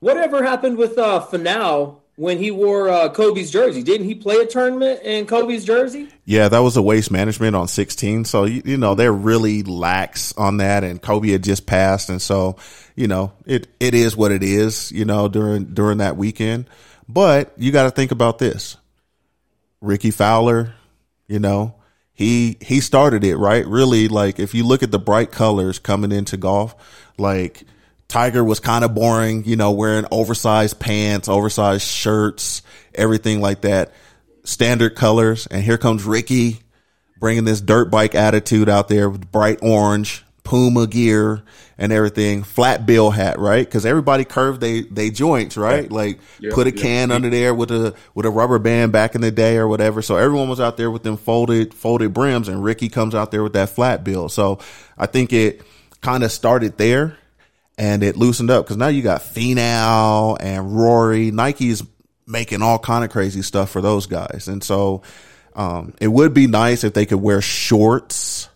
Whatever 0.00 0.42
happened 0.42 0.76
with 0.76 0.98
uh 0.98 1.24
Finau 1.30 2.00
when 2.16 2.38
he 2.38 2.50
wore 2.50 2.88
uh, 2.88 3.08
Kobe's 3.08 3.50
jersey? 3.50 3.82
Didn't 3.82 4.06
he 4.06 4.14
play 4.14 4.36
a 4.36 4.46
tournament 4.46 5.02
in 5.02 5.26
Kobe's 5.26 5.64
jersey? 5.64 6.08
Yeah, 6.24 6.48
that 6.48 6.60
was 6.60 6.76
a 6.76 6.82
waste 6.82 7.10
management 7.10 7.56
on 7.56 7.68
16. 7.68 8.24
So, 8.24 8.44
you, 8.44 8.62
you 8.64 8.76
know, 8.76 8.94
they're 8.94 9.12
really 9.12 9.62
lax 9.62 10.32
on 10.36 10.58
that. 10.58 10.84
And 10.84 11.02
Kobe 11.02 11.30
had 11.30 11.42
just 11.42 11.66
passed. 11.66 12.08
And 12.10 12.22
so, 12.22 12.56
you 12.94 13.08
know, 13.08 13.32
it, 13.46 13.66
it 13.80 13.94
is 13.94 14.16
what 14.16 14.32
it 14.32 14.42
is, 14.42 14.92
you 14.92 15.04
know, 15.04 15.28
during, 15.28 15.74
during 15.74 15.98
that 15.98 16.16
weekend. 16.16 16.68
But 17.08 17.52
you 17.56 17.72
got 17.72 17.84
to 17.84 17.90
think 17.90 18.12
about 18.12 18.38
this. 18.38 18.76
Rickie 19.80 20.12
Fowler, 20.12 20.74
you 21.26 21.38
know, 21.38 21.74
he, 22.12 22.56
he 22.60 22.80
started 22.80 23.24
it, 23.24 23.36
right? 23.36 23.66
Really, 23.66 24.08
like 24.08 24.38
if 24.38 24.54
you 24.54 24.64
look 24.64 24.82
at 24.82 24.92
the 24.92 25.00
bright 25.00 25.32
colors 25.32 25.80
coming 25.80 26.12
into 26.12 26.36
golf, 26.36 26.76
like 27.18 27.64
Tiger 28.08 28.44
was 28.44 28.60
kind 28.60 28.84
of 28.84 28.94
boring, 28.94 29.44
you 29.44 29.56
know, 29.56 29.72
wearing 29.72 30.06
oversized 30.10 30.78
pants, 30.78 31.28
oversized 31.28 31.86
shirts, 31.86 32.62
everything 32.94 33.40
like 33.40 33.62
that. 33.62 33.92
Standard 34.44 34.94
colors. 34.94 35.46
And 35.46 35.62
here 35.62 35.78
comes 35.78 36.04
Rickie 36.04 36.60
bringing 37.18 37.44
this 37.44 37.60
dirt 37.60 37.90
bike 37.90 38.14
attitude 38.14 38.68
out 38.68 38.88
there 38.88 39.08
with 39.08 39.32
bright 39.32 39.58
orange, 39.62 40.24
Puma 40.42 40.86
gear 40.86 41.42
and 41.78 41.90
everything, 41.90 42.42
flat 42.42 42.84
bill 42.84 43.10
hat, 43.10 43.38
right? 43.38 43.68
Cause 43.68 43.86
everybody 43.86 44.24
curved 44.24 44.60
they, 44.60 44.82
they 44.82 45.10
joints, 45.10 45.56
right? 45.56 45.90
Like 45.90 46.20
Yeah, 46.38 46.50
put 46.52 46.66
a 46.66 46.76
yeah. 46.76 46.82
can 46.82 47.10
under 47.10 47.30
there 47.30 47.54
with 47.54 47.70
a, 47.70 47.94
with 48.14 48.26
a 48.26 48.30
rubber 48.30 48.58
band 48.58 48.92
back 48.92 49.14
in 49.14 49.22
the 49.22 49.30
day 49.30 49.56
or 49.56 49.66
whatever. 49.66 50.02
So 50.02 50.16
everyone 50.16 50.50
was 50.50 50.60
out 50.60 50.76
there 50.76 50.90
with 50.90 51.02
them 51.02 51.16
folded, 51.16 51.72
folded 51.72 52.12
brims 52.12 52.48
and 52.48 52.62
Rickie 52.62 52.90
comes 52.90 53.14
out 53.14 53.30
there 53.30 53.42
with 53.42 53.54
that 53.54 53.70
flat 53.70 54.04
bill. 54.04 54.28
So 54.28 54.58
I 54.98 55.06
think 55.06 55.32
it 55.32 55.62
kind 56.02 56.22
of 56.22 56.30
started 56.30 56.76
there 56.76 57.16
and 57.78 58.02
it 58.02 58.16
loosened 58.16 58.50
up 58.50 58.64
because 58.64 58.76
now 58.76 58.88
you 58.88 59.02
got 59.02 59.20
Finau 59.20 60.36
and 60.40 60.76
Rory. 60.76 61.30
Nike's 61.30 61.82
making 62.26 62.62
all 62.62 62.78
kind 62.78 63.04
of 63.04 63.10
crazy 63.10 63.42
stuff 63.42 63.70
for 63.70 63.80
those 63.80 64.06
guys, 64.06 64.48
and 64.48 64.62
so 64.62 65.02
um, 65.54 65.94
it 66.00 66.08
would 66.08 66.34
be 66.34 66.46
nice 66.46 66.84
if 66.84 66.94
they 66.94 67.06
could 67.06 67.20
wear 67.20 67.40
shorts 67.40 68.48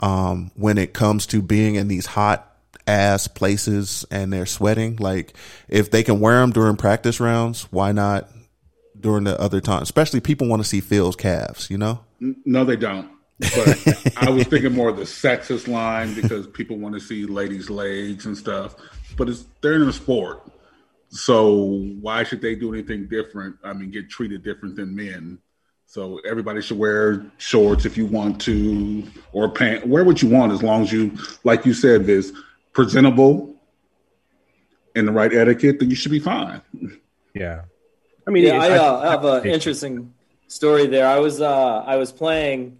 um, 0.00 0.50
when 0.54 0.78
it 0.78 0.92
comes 0.92 1.26
to 1.26 1.42
being 1.42 1.76
in 1.76 1.88
these 1.88 2.06
hot 2.06 2.46
ass 2.86 3.28
places 3.28 4.04
and 4.10 4.32
they're 4.32 4.46
sweating. 4.46 4.96
Like 4.96 5.34
if 5.68 5.90
they 5.90 6.02
can 6.02 6.20
wear 6.20 6.40
them 6.40 6.50
during 6.50 6.76
practice 6.76 7.20
rounds, 7.20 7.64
why 7.70 7.92
not 7.92 8.28
during 8.98 9.24
the 9.24 9.40
other 9.40 9.60
time? 9.60 9.82
Especially 9.82 10.20
people 10.20 10.48
want 10.48 10.62
to 10.62 10.68
see 10.68 10.80
Phil's 10.80 11.16
calves, 11.16 11.70
you 11.70 11.78
know? 11.78 12.00
No, 12.18 12.64
they 12.64 12.76
don't. 12.76 13.08
But 13.40 14.12
I 14.16 14.30
was 14.30 14.44
thinking 14.48 14.72
more 14.72 14.88
of 14.88 14.96
the 14.96 15.04
sexist 15.04 15.66
line 15.68 16.14
because 16.14 16.46
people 16.46 16.76
want 16.78 16.94
to 16.94 17.00
see 17.00 17.24
ladies' 17.26 17.70
legs 17.70 18.26
and 18.26 18.36
stuff. 18.36 18.74
But 19.16 19.28
it's 19.28 19.46
they're 19.60 19.74
in 19.74 19.82
a 19.82 19.92
sport. 19.92 20.42
So 21.08 21.82
why 22.00 22.22
should 22.22 22.40
they 22.40 22.54
do 22.54 22.72
anything 22.72 23.08
different? 23.08 23.56
I 23.64 23.72
mean, 23.72 23.90
get 23.90 24.08
treated 24.10 24.44
different 24.44 24.76
than 24.76 24.94
men. 24.94 25.38
So 25.86 26.20
everybody 26.24 26.62
should 26.62 26.78
wear 26.78 27.26
shorts 27.38 27.84
if 27.84 27.96
you 27.96 28.06
want 28.06 28.40
to, 28.42 29.02
or 29.32 29.50
pant. 29.50 29.84
Wear 29.88 30.04
what 30.04 30.22
you 30.22 30.28
want 30.28 30.52
as 30.52 30.62
long 30.62 30.82
as 30.82 30.92
you, 30.92 31.16
like 31.42 31.66
you 31.66 31.74
said, 31.74 32.08
is 32.08 32.32
presentable 32.72 33.56
and 34.94 35.08
the 35.08 35.12
right 35.12 35.32
etiquette. 35.34 35.80
Then 35.80 35.90
you 35.90 35.96
should 35.96 36.12
be 36.12 36.20
fine. 36.20 36.60
Yeah, 37.34 37.62
I 38.26 38.30
mean, 38.30 38.44
yeah, 38.44 38.58
I, 38.60 38.68
I- 38.68 38.76
uh, 38.78 39.10
have 39.10 39.24
an 39.24 39.46
interesting 39.46 40.14
story 40.46 40.86
there. 40.86 41.08
I 41.08 41.18
was 41.18 41.40
uh, 41.40 41.78
I 41.84 41.96
was 41.96 42.12
playing 42.12 42.78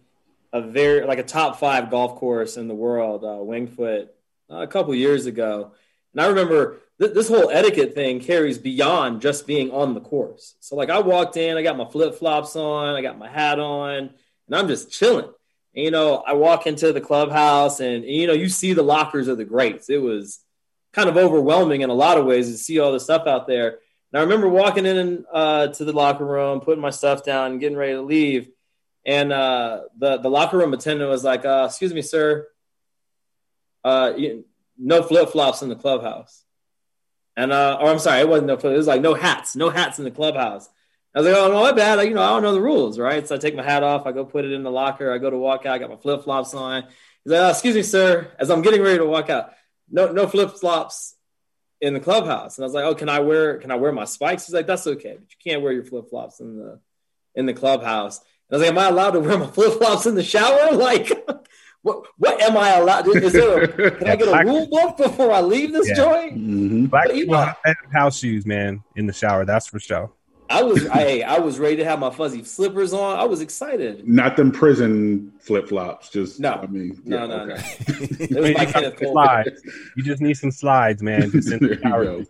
a 0.52 0.60
very 0.60 1.04
like 1.06 1.18
a 1.18 1.24
top 1.24 1.58
five 1.58 1.90
golf 1.90 2.16
course 2.16 2.56
in 2.56 2.68
the 2.68 2.74
world, 2.74 3.24
uh, 3.24 3.38
Wingfoot, 3.38 4.08
uh, 4.50 4.56
a 4.56 4.66
couple 4.66 4.94
years 4.94 5.26
ago, 5.26 5.72
and 6.12 6.20
I 6.20 6.26
remember 6.26 6.78
th- 7.00 7.14
this 7.14 7.28
whole 7.28 7.50
etiquette 7.50 7.94
thing 7.94 8.20
carries 8.20 8.58
beyond 8.58 9.20
just 9.20 9.46
being 9.46 9.70
on 9.70 9.94
the 9.94 10.00
course. 10.00 10.54
So 10.60 10.76
like 10.76 10.90
I 10.90 11.00
walked 11.00 11.36
in, 11.36 11.56
I 11.56 11.62
got 11.62 11.76
my 11.76 11.84
flip 11.84 12.16
flops 12.16 12.56
on, 12.56 12.94
I 12.94 13.02
got 13.02 13.18
my 13.18 13.28
hat 13.28 13.58
on, 13.58 14.10
and 14.46 14.56
I'm 14.56 14.68
just 14.68 14.90
chilling. 14.90 15.30
And, 15.74 15.84
you 15.84 15.90
know, 15.90 16.16
I 16.16 16.32
walk 16.32 16.66
into 16.66 16.92
the 16.92 17.00
clubhouse, 17.00 17.80
and, 17.80 18.04
and 18.04 18.12
you 18.12 18.26
know, 18.26 18.32
you 18.32 18.48
see 18.48 18.72
the 18.72 18.82
lockers 18.82 19.28
of 19.28 19.38
the 19.38 19.44
greats. 19.44 19.88
It 19.88 20.02
was 20.02 20.40
kind 20.92 21.08
of 21.08 21.16
overwhelming 21.16 21.82
in 21.82 21.90
a 21.90 21.94
lot 21.94 22.18
of 22.18 22.26
ways 22.26 22.50
to 22.50 22.58
see 22.58 22.80
all 22.80 22.92
the 22.92 23.00
stuff 23.00 23.26
out 23.26 23.46
there. 23.46 23.78
And 24.12 24.18
I 24.18 24.22
remember 24.22 24.48
walking 24.48 24.86
in 24.86 25.24
uh, 25.32 25.68
to 25.68 25.84
the 25.84 25.92
locker 25.92 26.26
room, 26.26 26.60
putting 26.60 26.82
my 26.82 26.90
stuff 26.90 27.24
down, 27.24 27.60
getting 27.60 27.78
ready 27.78 27.92
to 27.92 28.02
leave. 28.02 28.48
And 29.06 29.32
uh, 29.32 29.82
the 29.96 30.18
the 30.18 30.28
locker 30.28 30.58
room 30.58 30.74
attendant 30.74 31.10
was 31.10 31.24
like, 31.24 31.44
uh, 31.44 31.66
"Excuse 31.68 31.94
me, 31.94 32.02
sir, 32.02 32.46
uh, 33.82 34.12
you, 34.16 34.44
no 34.78 35.02
flip 35.02 35.30
flops 35.30 35.62
in 35.62 35.68
the 35.68 35.76
clubhouse." 35.76 36.44
And 37.36 37.52
uh, 37.52 37.78
or 37.80 37.88
I'm 37.88 37.98
sorry, 37.98 38.20
it 38.20 38.28
wasn't 38.28 38.48
no 38.48 38.58
flip. 38.58 38.74
It 38.74 38.76
was 38.76 38.86
like 38.86 39.00
no 39.00 39.14
hats, 39.14 39.56
no 39.56 39.70
hats 39.70 39.98
in 39.98 40.04
the 40.04 40.10
clubhouse. 40.10 40.68
I 41.14 41.20
was 41.20 41.28
like, 41.28 41.36
"Oh 41.36 41.48
no, 41.48 41.62
my 41.62 41.72
bad. 41.72 41.98
I, 41.98 42.02
you 42.02 42.14
know, 42.14 42.22
I 42.22 42.28
don't 42.28 42.42
know 42.42 42.52
the 42.52 42.60
rules, 42.60 42.98
right?" 42.98 43.26
So 43.26 43.34
I 43.34 43.38
take 43.38 43.56
my 43.56 43.62
hat 43.62 43.82
off, 43.82 44.06
I 44.06 44.12
go 44.12 44.24
put 44.24 44.44
it 44.44 44.52
in 44.52 44.62
the 44.62 44.70
locker, 44.70 45.12
I 45.12 45.18
go 45.18 45.30
to 45.30 45.38
walk 45.38 45.64
out, 45.64 45.74
I 45.74 45.78
got 45.78 45.90
my 45.90 45.96
flip 45.96 46.24
flops 46.24 46.54
on. 46.54 46.84
He's 47.24 47.32
like, 47.32 47.40
oh, 47.40 47.50
"Excuse 47.50 47.74
me, 47.74 47.82
sir," 47.82 48.30
as 48.38 48.50
I'm 48.50 48.62
getting 48.62 48.82
ready 48.82 48.98
to 48.98 49.06
walk 49.06 49.30
out, 49.30 49.54
no 49.90 50.12
no 50.12 50.26
flip 50.26 50.50
flops 50.52 51.14
in 51.80 51.94
the 51.94 52.00
clubhouse. 52.00 52.58
And 52.58 52.64
I 52.64 52.66
was 52.66 52.74
like, 52.74 52.84
"Oh, 52.84 52.94
can 52.94 53.08
I 53.08 53.20
wear 53.20 53.56
can 53.58 53.70
I 53.70 53.76
wear 53.76 53.92
my 53.92 54.04
spikes?" 54.04 54.46
He's 54.46 54.54
like, 54.54 54.66
"That's 54.66 54.86
okay, 54.86 55.16
but 55.18 55.30
you 55.30 55.36
can't 55.42 55.62
wear 55.62 55.72
your 55.72 55.84
flip 55.84 56.10
flops 56.10 56.40
in 56.40 56.58
the 56.58 56.80
in 57.34 57.46
the 57.46 57.54
clubhouse." 57.54 58.20
And 58.50 58.54
I 58.54 58.56
was 58.56 58.62
like, 58.62 58.70
"Am 58.70 58.78
I 58.78 58.88
allowed 58.88 59.10
to 59.12 59.20
wear 59.20 59.38
my 59.38 59.46
flip 59.56 59.74
flops 59.78 60.06
in 60.06 60.14
the 60.14 60.22
shower? 60.22 60.72
Like, 60.76 61.10
what 61.82 62.04
what 62.18 62.40
am 62.42 62.56
I 62.58 62.70
allowed? 62.76 63.08
Is 63.08 63.32
there 63.32 63.62
a, 63.64 63.68
can 63.92 64.08
I 64.08 64.16
get 64.16 64.28
a 64.28 64.44
rule 64.44 64.66
book 64.66 64.96
before 64.98 65.32
I 65.32 65.40
leave 65.40 65.72
this 65.72 65.88
Yeah. 65.88 65.94
joint?" 65.94 66.34
Mm-hmm. 66.36 66.84
Black 66.86 67.06
But 67.06 67.16
you 67.16 67.22
people 67.22 67.36
know- 67.36 67.52
have 67.64 67.76
house 67.92 68.18
shoes, 68.18 68.44
man, 68.46 68.82
in 68.96 69.06
the 69.06 69.12
shower. 69.12 69.44
That's 69.44 69.66
for 69.66 69.78
sure. 69.80 70.12
I 70.50 70.64
was 70.64 70.84
I 70.88 71.20
I 71.20 71.38
was 71.38 71.60
ready 71.60 71.76
to 71.76 71.84
have 71.84 72.00
my 72.00 72.10
fuzzy 72.10 72.42
slippers 72.42 72.92
on. 72.92 73.16
I 73.18 73.24
was 73.24 73.40
excited. 73.40 74.06
Not 74.08 74.36
them 74.36 74.50
prison 74.50 75.32
flip 75.38 75.68
flops. 75.68 76.08
Just 76.10 76.40
No. 76.40 76.54
I 76.54 76.66
mean, 76.66 77.00
No, 77.04 77.18
yeah, 77.20 77.26
no, 77.26 77.44
no. 77.46 77.54
okay. 77.54 77.76
It 78.18 78.30
was 78.30 78.40
my 78.40 78.48
you 78.48 78.54
got 78.54 78.68
Kenneth 78.74 78.96
Cole. 78.98 79.12
slides. 79.12 79.62
You 79.96 80.02
just 80.02 80.20
need 80.20 80.34
some 80.34 80.50
slides, 80.50 81.02
man. 81.04 81.30
Just 81.30 81.52
in 81.52 81.60
There 81.60 81.68
the 81.68 81.74
you 81.76 81.80
shower. 81.82 82.24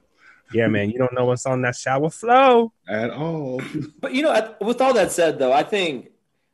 Go. 0.52 0.58
Yeah, 0.58 0.68
man. 0.68 0.90
You 0.90 0.98
don't 0.98 1.12
know 1.12 1.24
what's 1.24 1.46
on 1.46 1.62
that 1.62 1.76
shower 1.76 2.10
flow. 2.10 2.72
At 2.88 3.10
all. 3.10 3.62
But 4.00 4.14
you 4.14 4.22
know, 4.22 4.54
with 4.60 4.80
all 4.80 4.94
that 4.94 5.12
said, 5.12 5.38
though, 5.38 5.52
I 5.52 5.62
think 5.62 6.10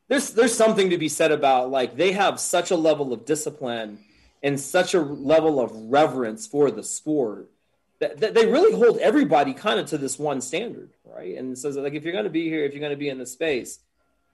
there's 0.09 0.31
there's 0.31 0.55
something 0.55 0.91
to 0.91 0.99
be 0.99 1.09
said 1.09 1.33
about 1.33 1.71
like 1.71 1.97
they 1.97 2.13
have 2.13 2.39
such 2.41 2.71
a 2.71 2.77
level 2.77 3.13
of 3.13 3.25
discipline 3.25 3.99
and 4.43 4.61
such 4.61 4.95
a 4.95 5.01
level 5.01 5.61
of 5.61 5.73
reverence 5.75 6.47
for 6.47 6.71
the 6.71 6.83
sport 6.83 7.51
that, 7.99 8.19
that 8.19 8.35
they 8.35 8.47
really 8.47 8.75
hold 8.75 8.99
everybody 8.99 9.55
kind 9.55 9.81
of 9.81 9.87
to 9.87 9.99
this 9.99 10.19
one 10.19 10.41
standard, 10.41 10.91
right? 11.05 11.37
And 11.37 11.59
so, 11.59 11.71
like, 11.71 11.95
if 11.95 12.05
you're 12.05 12.13
going 12.13 12.25
to 12.25 12.31
be 12.31 12.49
here, 12.49 12.65
if 12.65 12.73
you're 12.73 12.81
going 12.81 12.91
to 12.91 12.97
be 12.97 13.09
in 13.09 13.19
the 13.19 13.27
space, 13.27 13.79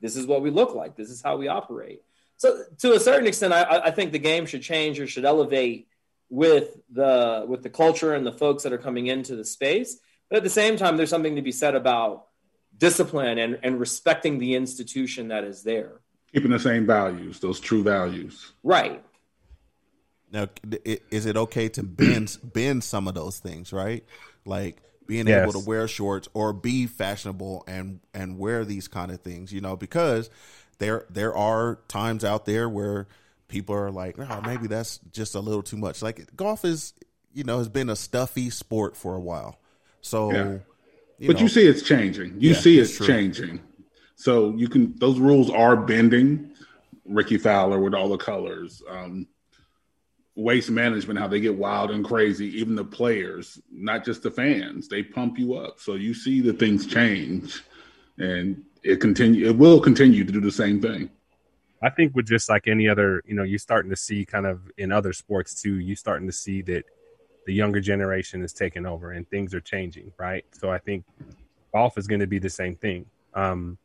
this 0.01 0.17
is 0.17 0.27
what 0.27 0.43
we 0.43 0.51
look 0.51 0.75
like. 0.75 0.97
This 0.97 1.11
is 1.11 1.23
how 1.23 1.37
we 1.37 1.49
operate. 1.49 2.03
So, 2.37 2.65
to 2.79 2.93
a 2.93 3.01
certain 3.01 3.29
extent, 3.29 3.53
I, 3.53 3.83
I 3.85 3.91
think 3.91 4.13
the 4.13 4.19
game 4.19 4.47
should 4.47 4.63
change 4.63 4.99
or 4.99 5.07
should 5.07 5.25
elevate 5.25 5.87
with 6.33 6.79
the 6.91 7.45
with 7.47 7.63
the 7.63 7.69
culture 7.69 8.15
and 8.15 8.27
the 8.27 8.33
folks 8.33 8.63
that 8.63 8.73
are 8.73 8.79
coming 8.79 9.07
into 9.07 9.37
the 9.37 9.45
space. 9.45 9.99
But 10.31 10.39
at 10.39 10.43
the 10.43 10.51
same 10.51 10.79
time, 10.79 10.97
there's 10.97 11.11
something 11.11 11.37
to 11.37 11.43
be 11.43 11.53
said 11.53 11.75
about 11.75 12.25
discipline 12.79 13.37
and, 13.37 13.59
and 13.63 13.79
respecting 13.79 14.39
the 14.39 14.55
institution 14.55 15.29
that 15.29 15.45
is 15.45 15.63
there. 15.63 16.01
Keeping 16.33 16.51
the 16.51 16.59
same 16.59 16.87
values, 16.87 17.39
those 17.39 17.61
true 17.61 17.83
values. 17.83 18.53
Right. 18.63 19.05
Now, 20.33 20.49
is 21.11 21.27
it 21.27 21.37
okay 21.37 21.69
to 21.69 21.83
bend 21.83 22.39
bend 22.43 22.83
some 22.83 23.07
of 23.09 23.15
those 23.15 23.39
things, 23.39 23.71
right? 23.71 24.03
Like 24.47 24.79
being 25.07 25.29
Yes. 25.29 25.43
able 25.43 25.53
to 25.53 25.59
wear 25.69 25.87
shorts 25.87 26.29
or 26.33 26.55
be 26.55 26.87
fashionable 26.87 27.65
and 27.69 28.01
and 28.15 28.39
wear 28.39 28.65
these 28.65 28.89
kind 28.89 29.11
of 29.11 29.21
things, 29.21 29.53
you 29.53 29.61
know, 29.61 29.77
because 29.77 30.31
there 30.79 31.05
there 31.11 31.37
are 31.37 31.81
times 31.89 32.25
out 32.25 32.47
there 32.47 32.71
where 32.71 33.07
people 33.53 33.77
are 33.77 33.91
like, 33.91 34.19
oh, 34.19 34.41
maybe 34.45 34.67
that's 34.67 34.99
just 35.13 35.37
a 35.37 35.41
little 35.41 35.63
too 35.63 35.77
much. 35.77 36.03
Like 36.03 36.35
golf 36.35 36.65
is, 36.65 36.95
you 37.33 37.45
know, 37.45 37.59
has 37.59 37.69
been 37.69 37.89
a 37.89 37.97
stuffy 37.97 38.51
sport 38.51 38.97
for 38.97 39.15
a 39.15 39.21
while, 39.21 39.61
so. 40.01 40.33
Yeah. 40.33 40.59
You 41.19 41.29
but 41.29 41.37
know, 41.37 41.43
you 41.43 41.49
see 41.49 41.69
it's 41.69 41.83
changing. 41.83 42.41
You 42.41 42.51
Yeah, 42.51 42.59
see 42.59 42.81
it's 42.81 42.99
it's 42.99 43.07
changing. 43.07 43.61
So 44.17 44.57
you 44.57 44.69
can 44.69 44.99
those 44.99 45.21
rules 45.21 45.51
are 45.51 45.77
bending. 45.77 46.51
Rickie 47.05 47.39
Fowler 47.39 47.79
with 47.79 47.95
all 47.95 48.09
the 48.09 48.17
colors. 48.17 48.83
Um, 48.89 49.29
waste 50.35 50.71
management, 50.71 51.19
how 51.19 51.29
they 51.29 51.41
get 51.41 51.55
wild 51.57 51.91
and 51.91 52.05
crazy. 52.05 52.59
Even 52.59 52.75
the 52.75 52.85
players, 52.85 53.61
not 53.71 54.05
just 54.05 54.23
the 54.23 54.31
fans, 54.31 54.89
they 54.89 55.03
pump 55.03 55.39
you 55.39 55.55
up. 55.55 55.79
So 55.79 55.95
you 55.95 56.15
see 56.15 56.41
the 56.41 56.55
things 56.55 56.87
change, 56.87 57.63
and 58.19 58.65
it 58.83 58.97
continue. 59.01 59.47
It 59.47 59.57
will 59.57 59.81
continue 59.81 60.25
to 60.25 60.33
do 60.33 60.41
the 60.41 60.51
same 60.51 60.81
thing. 60.81 61.11
I 61.83 61.91
think 61.91 62.15
with 62.15 62.27
just 62.27 62.49
like 62.49 62.69
any 62.69 62.89
other, 62.89 63.23
you 63.27 63.35
know, 63.35 63.43
you're 63.43 63.59
starting 63.59 63.91
to 63.91 63.97
see 63.97 64.25
kind 64.25 64.47
of 64.47 64.61
in 64.79 64.93
other 64.93 65.13
sports 65.13 65.61
too, 65.61 65.81
you're 65.81 65.97
starting 65.97 66.29
to 66.29 66.33
see 66.33 66.63
that 66.63 66.85
the 67.47 67.53
younger 67.53 67.81
generation 67.81 68.43
is 68.43 68.53
taking 68.53 68.87
over 68.87 69.11
and 69.11 69.29
things 69.29 69.53
are 69.53 69.61
changing, 69.61 70.13
right? 70.17 70.45
So 70.53 70.71
I 70.71 70.79
think 70.79 71.05
golf 71.75 71.99
is 71.99 72.07
going 72.07 72.21
to 72.21 72.27
be 72.27 72.39
the 72.39 72.51
same 72.51 72.77
thing. 72.77 73.07
Um, 73.35 73.79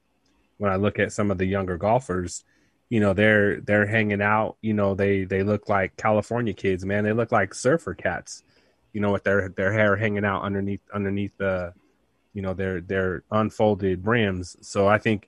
when 0.58 0.72
I 0.72 0.76
look 0.76 1.00
at 1.00 1.12
some 1.12 1.32
of 1.32 1.40
the 1.40 1.46
younger 1.46 1.78
golfers, 1.78 2.44
you 2.90 3.00
know, 3.00 3.14
they're 3.14 3.62
they're 3.62 3.86
hanging 3.86 4.22
out, 4.22 4.58
you 4.62 4.74
know, 4.74 4.94
they 4.94 5.24
they 5.26 5.44
look 5.44 5.68
like 5.68 5.98
California 5.98 6.54
kids, 6.54 6.86
man. 6.86 7.04
They 7.04 7.14
look 7.14 7.32
like 7.32 7.54
surfer 7.54 7.94
cats, 7.94 8.44
you 8.94 9.02
know, 9.02 9.12
with 9.12 9.24
their 9.24 9.50
their 9.50 9.74
hair 9.74 9.96
hanging 9.96 10.24
out 10.24 10.44
underneath 10.44 10.82
underneath 10.94 11.36
the, 11.38 11.74
you 12.34 12.42
know, 12.42 12.54
their 12.54 12.80
their 12.80 13.24
unfolded 13.32 14.04
brims. 14.04 14.56
So 14.62 14.88
I 14.88 15.00
think 15.00 15.28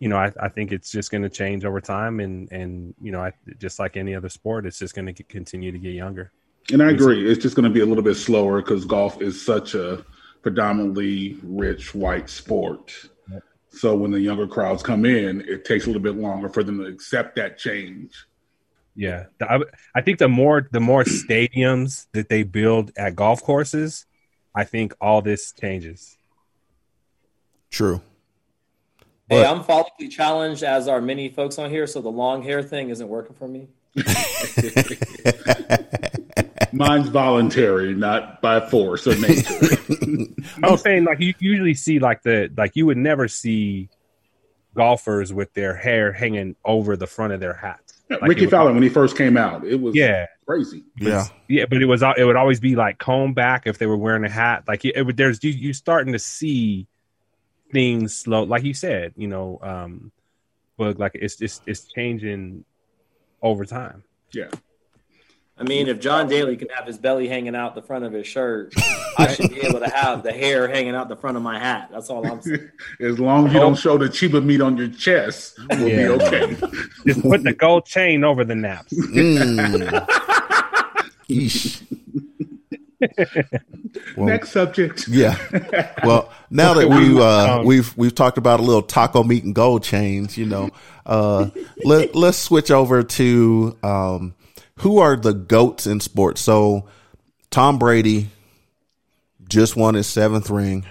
you 0.00 0.08
know, 0.08 0.16
I, 0.16 0.32
I 0.40 0.48
think 0.48 0.72
it's 0.72 0.90
just 0.90 1.10
going 1.10 1.22
to 1.22 1.28
change 1.28 1.64
over 1.64 1.80
time, 1.80 2.20
and 2.20 2.50
and 2.52 2.94
you 3.00 3.12
know, 3.12 3.20
I, 3.20 3.32
just 3.58 3.78
like 3.78 3.96
any 3.96 4.14
other 4.14 4.28
sport, 4.28 4.66
it's 4.66 4.78
just 4.78 4.94
going 4.94 5.12
to 5.12 5.22
continue 5.24 5.72
to 5.72 5.78
get 5.78 5.94
younger. 5.94 6.32
And 6.72 6.82
I 6.82 6.90
agree. 6.90 7.30
It's 7.30 7.42
just 7.42 7.56
going 7.56 7.64
to 7.64 7.70
be 7.72 7.80
a 7.80 7.86
little 7.86 8.04
bit 8.04 8.16
slower 8.16 8.60
because 8.60 8.84
golf 8.84 9.22
is 9.22 9.44
such 9.44 9.74
a 9.74 10.04
predominantly 10.42 11.38
rich 11.42 11.94
white 11.94 12.28
sport. 12.28 12.92
So 13.70 13.94
when 13.94 14.10
the 14.10 14.20
younger 14.20 14.46
crowds 14.46 14.82
come 14.82 15.04
in, 15.04 15.42
it 15.42 15.64
takes 15.64 15.84
a 15.84 15.88
little 15.88 16.02
bit 16.02 16.16
longer 16.16 16.48
for 16.48 16.64
them 16.64 16.78
to 16.78 16.86
accept 16.86 17.36
that 17.36 17.58
change. 17.58 18.12
Yeah, 18.94 19.26
I, 19.40 19.60
I 19.94 20.00
think 20.00 20.18
the 20.18 20.28
more 20.28 20.68
the 20.72 20.80
more 20.80 21.04
stadiums 21.04 22.06
that 22.12 22.28
they 22.28 22.42
build 22.42 22.90
at 22.96 23.14
golf 23.14 23.42
courses, 23.42 24.06
I 24.54 24.64
think 24.64 24.94
all 25.00 25.22
this 25.22 25.52
changes. 25.52 26.16
true. 27.70 28.00
Hey, 29.28 29.44
I'm 29.44 29.62
follically 29.62 30.10
challenged, 30.10 30.62
as 30.62 30.88
are 30.88 31.00
many 31.00 31.28
folks 31.28 31.58
on 31.58 31.70
here, 31.70 31.86
so 31.86 32.00
the 32.00 32.08
long 32.08 32.42
hair 32.42 32.62
thing 32.62 32.88
isn't 32.88 33.08
working 33.08 33.36
for 33.36 33.46
me. 33.46 33.68
Mine's 36.72 37.08
voluntary, 37.08 37.94
not 37.94 38.42
by 38.42 38.60
force 38.68 39.06
or 39.06 39.16
nature. 39.18 39.76
I'm 40.62 40.76
saying 40.76 41.04
like 41.04 41.20
you 41.20 41.34
usually 41.38 41.74
see 41.74 41.98
like 41.98 42.22
the 42.22 42.50
like 42.56 42.76
you 42.76 42.86
would 42.86 42.98
never 42.98 43.28
see 43.28 43.88
golfers 44.74 45.32
with 45.32 45.52
their 45.54 45.74
hair 45.74 46.12
hanging 46.12 46.56
over 46.64 46.96
the 46.96 47.06
front 47.06 47.32
of 47.32 47.40
their 47.40 47.54
hats. 47.54 48.00
Like, 48.10 48.22
Rickie 48.22 48.42
it 48.42 48.44
would- 48.46 48.50
Fowler, 48.50 48.72
when 48.72 48.82
he 48.82 48.88
first 48.88 49.16
came 49.16 49.36
out, 49.36 49.66
it 49.66 49.80
was 49.80 49.94
Yeah, 49.94 50.26
crazy. 50.46 50.84
Yeah, 50.98 51.24
Yeah, 51.48 51.66
but 51.68 51.82
it 51.82 51.86
was 51.86 52.02
it 52.02 52.24
would 52.24 52.36
always 52.36 52.60
be 52.60 52.76
like 52.76 52.98
comb 52.98 53.34
back 53.34 53.66
if 53.66 53.78
they 53.78 53.86
were 53.86 53.96
wearing 53.96 54.24
a 54.24 54.30
hat. 54.30 54.64
Like 54.68 54.84
it, 54.84 55.02
would 55.04 55.16
there's 55.16 55.42
you 55.42 55.50
you 55.50 55.72
starting 55.72 56.12
to 56.12 56.18
see 56.18 56.86
things 57.72 58.14
slow, 58.16 58.42
like 58.44 58.62
you 58.64 58.74
said, 58.74 59.12
you 59.16 59.28
know, 59.28 59.58
um, 59.62 60.10
but 60.76 60.98
like 60.98 61.12
it's 61.14 61.40
it's 61.40 61.60
it's 61.66 61.84
changing 61.84 62.64
over 63.42 63.64
time. 63.64 64.02
Yeah. 64.32 64.48
I 65.60 65.64
mean, 65.64 65.88
if 65.88 65.98
John 65.98 66.28
Daly 66.28 66.56
can 66.56 66.68
have 66.68 66.86
his 66.86 66.98
belly 66.98 67.26
hanging 67.26 67.56
out 67.56 67.74
the 67.74 67.82
front 67.82 68.04
of 68.04 68.12
his 68.12 68.28
shirt, 68.28 68.72
I 69.18 69.26
should 69.34 69.50
be 69.50 69.60
able 69.62 69.80
to 69.80 69.88
have 69.88 70.22
the 70.22 70.30
hair 70.32 70.68
hanging 70.68 70.94
out 70.94 71.08
the 71.08 71.16
front 71.16 71.36
of 71.36 71.42
my 71.42 71.58
hat. 71.58 71.88
That's 71.90 72.10
all 72.10 72.24
I'm 72.24 72.40
saying. 72.40 72.70
As 73.00 73.18
long 73.18 73.48
as 73.48 73.52
you 73.54 73.58
don't 73.58 73.74
show 73.74 73.98
the 73.98 74.04
chiba 74.04 74.40
meat 74.44 74.60
on 74.60 74.76
your 74.76 74.86
chest, 74.88 75.58
we'll 75.70 75.88
Yeah. 75.88 75.96
be 76.16 76.22
okay. 76.24 76.56
Just 77.08 77.22
put 77.22 77.42
the 77.42 77.54
gold 77.54 77.86
chain 77.86 78.22
over 78.22 78.44
the 78.44 78.54
naps. 78.54 78.92
Mm. 78.92 80.06
Yeesh. 83.00 83.60
Well, 84.16 84.26
Next 84.26 84.50
subject. 84.50 85.08
Yeah. 85.08 85.36
Well, 86.04 86.32
now 86.50 86.74
that 86.74 86.88
we 86.88 87.20
uh, 87.20 87.58
Um, 87.58 87.66
we've 87.66 87.96
we've 87.96 88.14
talked 88.14 88.38
about 88.38 88.60
a 88.60 88.62
little 88.62 88.82
taco 88.82 89.22
meat 89.24 89.44
and 89.44 89.54
gold 89.54 89.82
chains, 89.82 90.38
you 90.38 90.46
know, 90.46 90.70
uh, 91.04 91.50
let 91.84 92.14
let's 92.14 92.38
switch 92.38 92.70
over 92.70 93.02
to 93.02 93.76
um, 93.82 94.34
who 94.78 94.98
are 94.98 95.16
the 95.16 95.34
goats 95.34 95.86
in 95.86 96.00
sports. 96.00 96.40
So, 96.40 96.88
Tom 97.50 97.78
Brady 97.78 98.30
just 99.48 99.76
won 99.76 99.94
his 99.94 100.06
seventh 100.06 100.50
ring, 100.50 100.86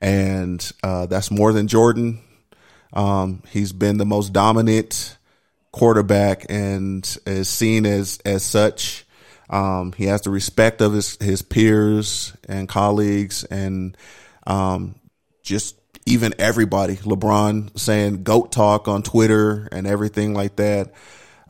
and 0.00 0.70
uh, 0.82 1.06
that's 1.06 1.30
more 1.30 1.52
than 1.52 1.66
Jordan. 1.68 2.20
Um, 2.92 3.42
he's 3.48 3.72
been 3.72 3.96
the 3.96 4.04
most 4.06 4.32
dominant 4.32 5.16
quarterback 5.72 6.44
and 6.50 7.16
is 7.26 7.48
seen 7.48 7.86
as 7.86 8.18
as 8.24 8.44
such. 8.44 9.04
Um, 9.50 9.92
he 9.92 10.04
has 10.06 10.22
the 10.22 10.30
respect 10.30 10.80
of 10.80 10.92
his 10.92 11.16
his 11.20 11.42
peers 11.42 12.34
and 12.48 12.68
colleagues, 12.68 13.44
and 13.44 13.96
um, 14.46 14.94
just 15.42 15.76
even 16.06 16.34
everybody. 16.38 16.96
LeBron 16.96 17.78
saying 17.78 18.22
"goat 18.22 18.52
talk" 18.52 18.88
on 18.88 19.02
Twitter 19.02 19.68
and 19.72 19.86
everything 19.86 20.34
like 20.34 20.56
that. 20.56 20.92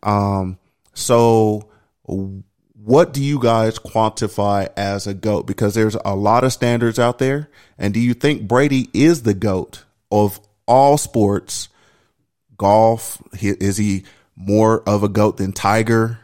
Um, 0.02 0.58
so, 0.94 1.70
what 2.04 3.12
do 3.12 3.22
you 3.22 3.38
guys 3.38 3.78
quantify 3.78 4.68
as 4.76 5.06
a 5.06 5.14
goat? 5.14 5.46
Because 5.46 5.74
there's 5.74 5.96
a 6.04 6.16
lot 6.16 6.44
of 6.44 6.52
standards 6.52 6.98
out 6.98 7.18
there, 7.18 7.48
and 7.78 7.94
do 7.94 8.00
you 8.00 8.14
think 8.14 8.48
Brady 8.48 8.88
is 8.92 9.22
the 9.22 9.34
goat 9.34 9.84
of 10.10 10.40
all 10.66 10.98
sports? 10.98 11.68
Golf, 12.56 13.20
is 13.40 13.76
he 13.76 14.04
more 14.36 14.82
of 14.88 15.02
a 15.02 15.08
goat 15.08 15.36
than 15.36 15.52
Tiger? 15.52 16.18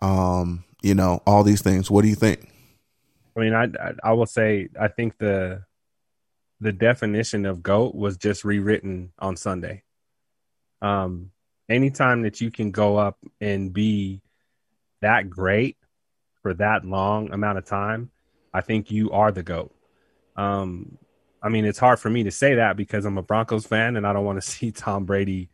Um, 0.00 0.64
you 0.82 0.94
know, 0.94 1.22
all 1.26 1.44
these 1.44 1.62
things. 1.62 1.90
What 1.90 2.02
do 2.02 2.08
you 2.08 2.14
think? 2.14 2.48
I 3.36 3.40
mean, 3.40 3.54
I, 3.54 3.68
I 4.02 4.12
will 4.12 4.26
say 4.26 4.68
I 4.78 4.88
think 4.88 5.18
the 5.18 5.64
the 6.60 6.72
definition 6.72 7.44
of 7.44 7.62
goat 7.62 7.94
was 7.94 8.16
just 8.16 8.44
rewritten 8.44 9.12
on 9.18 9.36
Sunday. 9.36 9.82
Um, 10.80 11.30
anytime 11.68 12.22
that 12.22 12.40
you 12.40 12.50
can 12.50 12.70
go 12.70 12.96
up 12.96 13.18
and 13.40 13.72
be 13.72 14.20
that 15.00 15.28
great 15.28 15.76
for 16.42 16.54
that 16.54 16.84
long 16.84 17.32
amount 17.32 17.58
of 17.58 17.64
time, 17.64 18.10
I 18.54 18.60
think 18.60 18.90
you 18.90 19.10
are 19.10 19.32
the 19.32 19.42
goat. 19.42 19.74
Um, 20.36 20.98
I 21.42 21.48
mean, 21.48 21.64
it's 21.64 21.78
hard 21.78 21.98
for 21.98 22.10
me 22.10 22.24
to 22.24 22.30
say 22.30 22.54
that 22.54 22.76
because 22.76 23.04
I'm 23.04 23.18
a 23.18 23.22
Broncos 23.22 23.66
fan 23.66 23.96
and 23.96 24.06
I 24.06 24.12
don't 24.12 24.24
want 24.24 24.40
to 24.40 24.48
see 24.48 24.70
Tom 24.70 25.04
Brady 25.04 25.50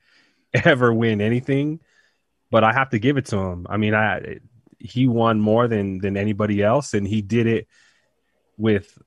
ever 0.52 0.92
win 0.92 1.20
anything, 1.20 1.80
but 2.50 2.64
I 2.64 2.72
have 2.72 2.90
to 2.90 2.98
give 2.98 3.16
it 3.16 3.26
to 3.26 3.38
him. 3.38 3.66
I 3.68 3.76
mean, 3.76 3.94
I 3.94 4.38
he 4.78 5.06
won 5.06 5.40
more 5.40 5.68
than 5.68 5.98
than 5.98 6.16
anybody 6.16 6.62
else, 6.62 6.94
and 6.94 7.06
he 7.06 7.22
did 7.22 7.46
it 7.46 7.66
with 8.56 8.98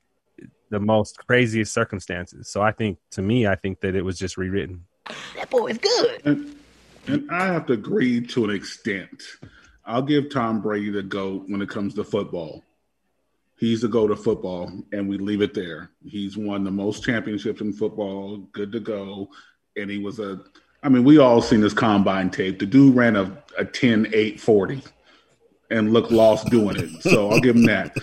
the 0.70 0.80
most 0.80 1.18
craziest 1.28 1.74
circumstances. 1.74 2.50
So 2.50 2.62
I 2.62 2.72
think, 2.72 2.98
to 3.12 3.22
me, 3.22 3.46
I 3.46 3.56
think 3.56 3.82
that 3.82 3.94
it 3.94 4.04
was 4.04 4.18
just 4.18 4.38
rewritten. 4.38 4.86
That 5.36 5.50
boy 5.50 5.68
is 5.68 5.78
good. 5.78 6.22
And, 6.26 6.56
and 7.08 7.30
I 7.30 7.46
have 7.48 7.66
to 7.68 7.74
agree 7.74 8.26
to 8.28 8.46
an 8.46 8.52
extent. 8.52 9.22
I'll 9.86 10.02
give 10.02 10.30
Tom 10.30 10.62
Brady 10.62 10.90
the 10.90 11.04
GOAT 11.04 11.44
when 11.48 11.62
it 11.62 11.70
comes 11.70 11.94
to 11.96 12.04
football. 12.04 12.64
He's 13.58 13.82
the 13.82 13.90
GOAT 13.90 14.12
of 14.12 14.24
football, 14.24 14.72
and 14.92 15.08
we 15.08 15.18
leave 15.18 15.42
it 15.42 15.54
there. 15.54 15.92
He's 16.04 16.38
won 16.38 16.64
the 16.64 16.72
most 16.72 17.04
championships 17.04 17.62
in 17.62 17.74
football, 17.74 18.38
good 18.54 18.72
to 18.72 18.80
go. 18.80 19.30
And 19.76 19.92
he 19.92 20.00
was 20.00 20.20
a, 20.20 20.40
I 20.82 20.90
mean, 20.90 21.04
we 21.04 21.18
all 21.20 21.42
seen 21.42 21.62
this 21.62 21.74
combine 21.74 22.30
tape. 22.32 22.60
The 22.60 22.66
dude 22.66 22.96
ran 22.96 23.16
a, 23.18 23.38
a 23.58 23.66
10 23.66 24.08
8 24.14 24.40
40 24.40 24.82
and 25.72 25.94
look 25.94 26.12
lost 26.12 26.50
doing 26.50 26.78
it. 26.78 27.02
So 27.02 27.32
I'll 27.32 27.40
give 27.40 27.56
him 27.56 27.64
that. 27.64 27.96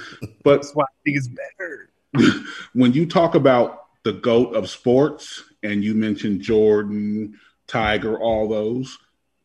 But 0.43 0.63
That's 0.63 0.75
why 0.75 0.85
I 0.85 0.95
think 1.05 1.19
it's 1.19 1.29
better. 1.29 1.91
when 2.73 2.93
you 2.93 3.07
talk 3.07 3.35
about 3.35 3.87
the 4.05 4.15
goat 4.15 4.55
of 4.55 4.71
sports 4.71 5.45
and 5.63 5.85
you 5.85 5.95
mentioned 5.95 6.41
Jordan, 6.41 7.39
Tiger, 7.67 8.19
all 8.19 8.49
those, 8.49 8.99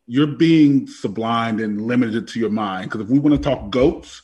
you're 0.07 0.27
being 0.27 0.87
sublimed 0.87 1.63
and 1.63 1.81
limited 1.81 2.27
to 2.29 2.39
your 2.39 2.49
mind. 2.49 2.89
Because 2.89 3.01
if 3.01 3.09
we 3.09 3.19
want 3.19 3.35
to 3.35 3.41
talk 3.41 3.69
goats, 3.69 4.21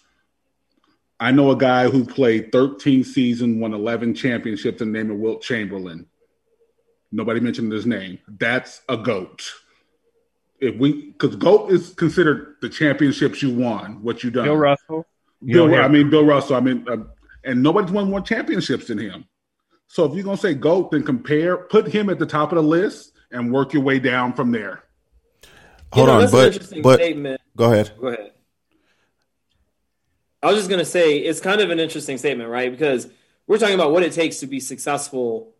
I 1.19 1.31
know 1.31 1.51
a 1.51 1.57
guy 1.57 1.89
who 1.89 2.05
played 2.05 2.51
13 2.51 3.03
seasons, 3.03 3.61
won 3.61 3.73
11 3.73 4.15
championships, 4.15 4.81
and 4.81 4.93
named 4.93 5.11
Wilt 5.11 5.41
Chamberlain. 5.41 6.05
Nobody 7.11 7.39
mentioned 7.39 7.71
his 7.71 7.85
name. 7.85 8.19
That's 8.27 8.81
a 8.87 8.95
goat. 8.95 9.51
If 10.59 10.75
we, 10.77 11.11
because 11.11 11.35
goat 11.37 11.71
is 11.71 11.93
considered 11.93 12.55
the 12.61 12.69
championships 12.69 13.41
you 13.41 13.53
won, 13.53 14.03
what 14.03 14.23
you 14.23 14.31
done. 14.31 14.45
Bill 14.45 14.55
Russell. 14.55 15.05
you 15.41 15.53
Bill, 15.53 15.67
don't 15.67 15.79
I 15.79 15.87
mean 15.87 16.09
Bill 16.09 16.25
Russell. 16.25 16.55
I 16.55 16.59
mean, 16.59 16.85
uh, 16.89 16.97
and 17.43 17.63
nobody's 17.63 17.91
won 17.91 18.09
more 18.09 18.21
championships 18.21 18.87
than 18.87 18.97
him. 18.97 19.25
So 19.87 20.05
if 20.05 20.13
you're 20.13 20.23
gonna 20.23 20.37
say 20.37 20.53
GOAT, 20.53 20.91
then 20.91 21.03
compare, 21.03 21.57
put 21.57 21.87
him 21.87 22.09
at 22.09 22.19
the 22.19 22.25
top 22.25 22.51
of 22.51 22.57
the 22.57 22.63
list 22.63 23.13
and 23.31 23.51
work 23.51 23.73
your 23.73 23.83
way 23.83 23.99
down 23.99 24.33
from 24.33 24.51
there. 24.51 24.83
You 25.43 25.49
Hold 25.93 26.07
know, 26.07 26.13
on, 26.15 26.19
that's 26.21 26.33
an 26.33 26.39
but 26.39 26.47
interesting 26.53 26.81
but 26.81 26.95
statement. 26.95 27.41
go 27.55 27.71
ahead. 27.71 27.91
Go 27.99 28.07
ahead. 28.07 28.31
I 30.41 30.47
was 30.47 30.57
just 30.57 30.69
going 30.69 30.79
to 30.79 30.85
say 30.85 31.17
it's 31.17 31.41
kind 31.41 31.59
of 31.59 31.69
an 31.69 31.79
interesting 31.79 32.17
statement, 32.17 32.49
right? 32.49 32.71
Because 32.71 33.09
we're 33.45 33.57
talking 33.57 33.75
about 33.75 33.91
what 33.91 34.03
it 34.03 34.13
takes 34.13 34.37
to 34.37 34.47
be 34.47 34.59
successful 34.59 35.53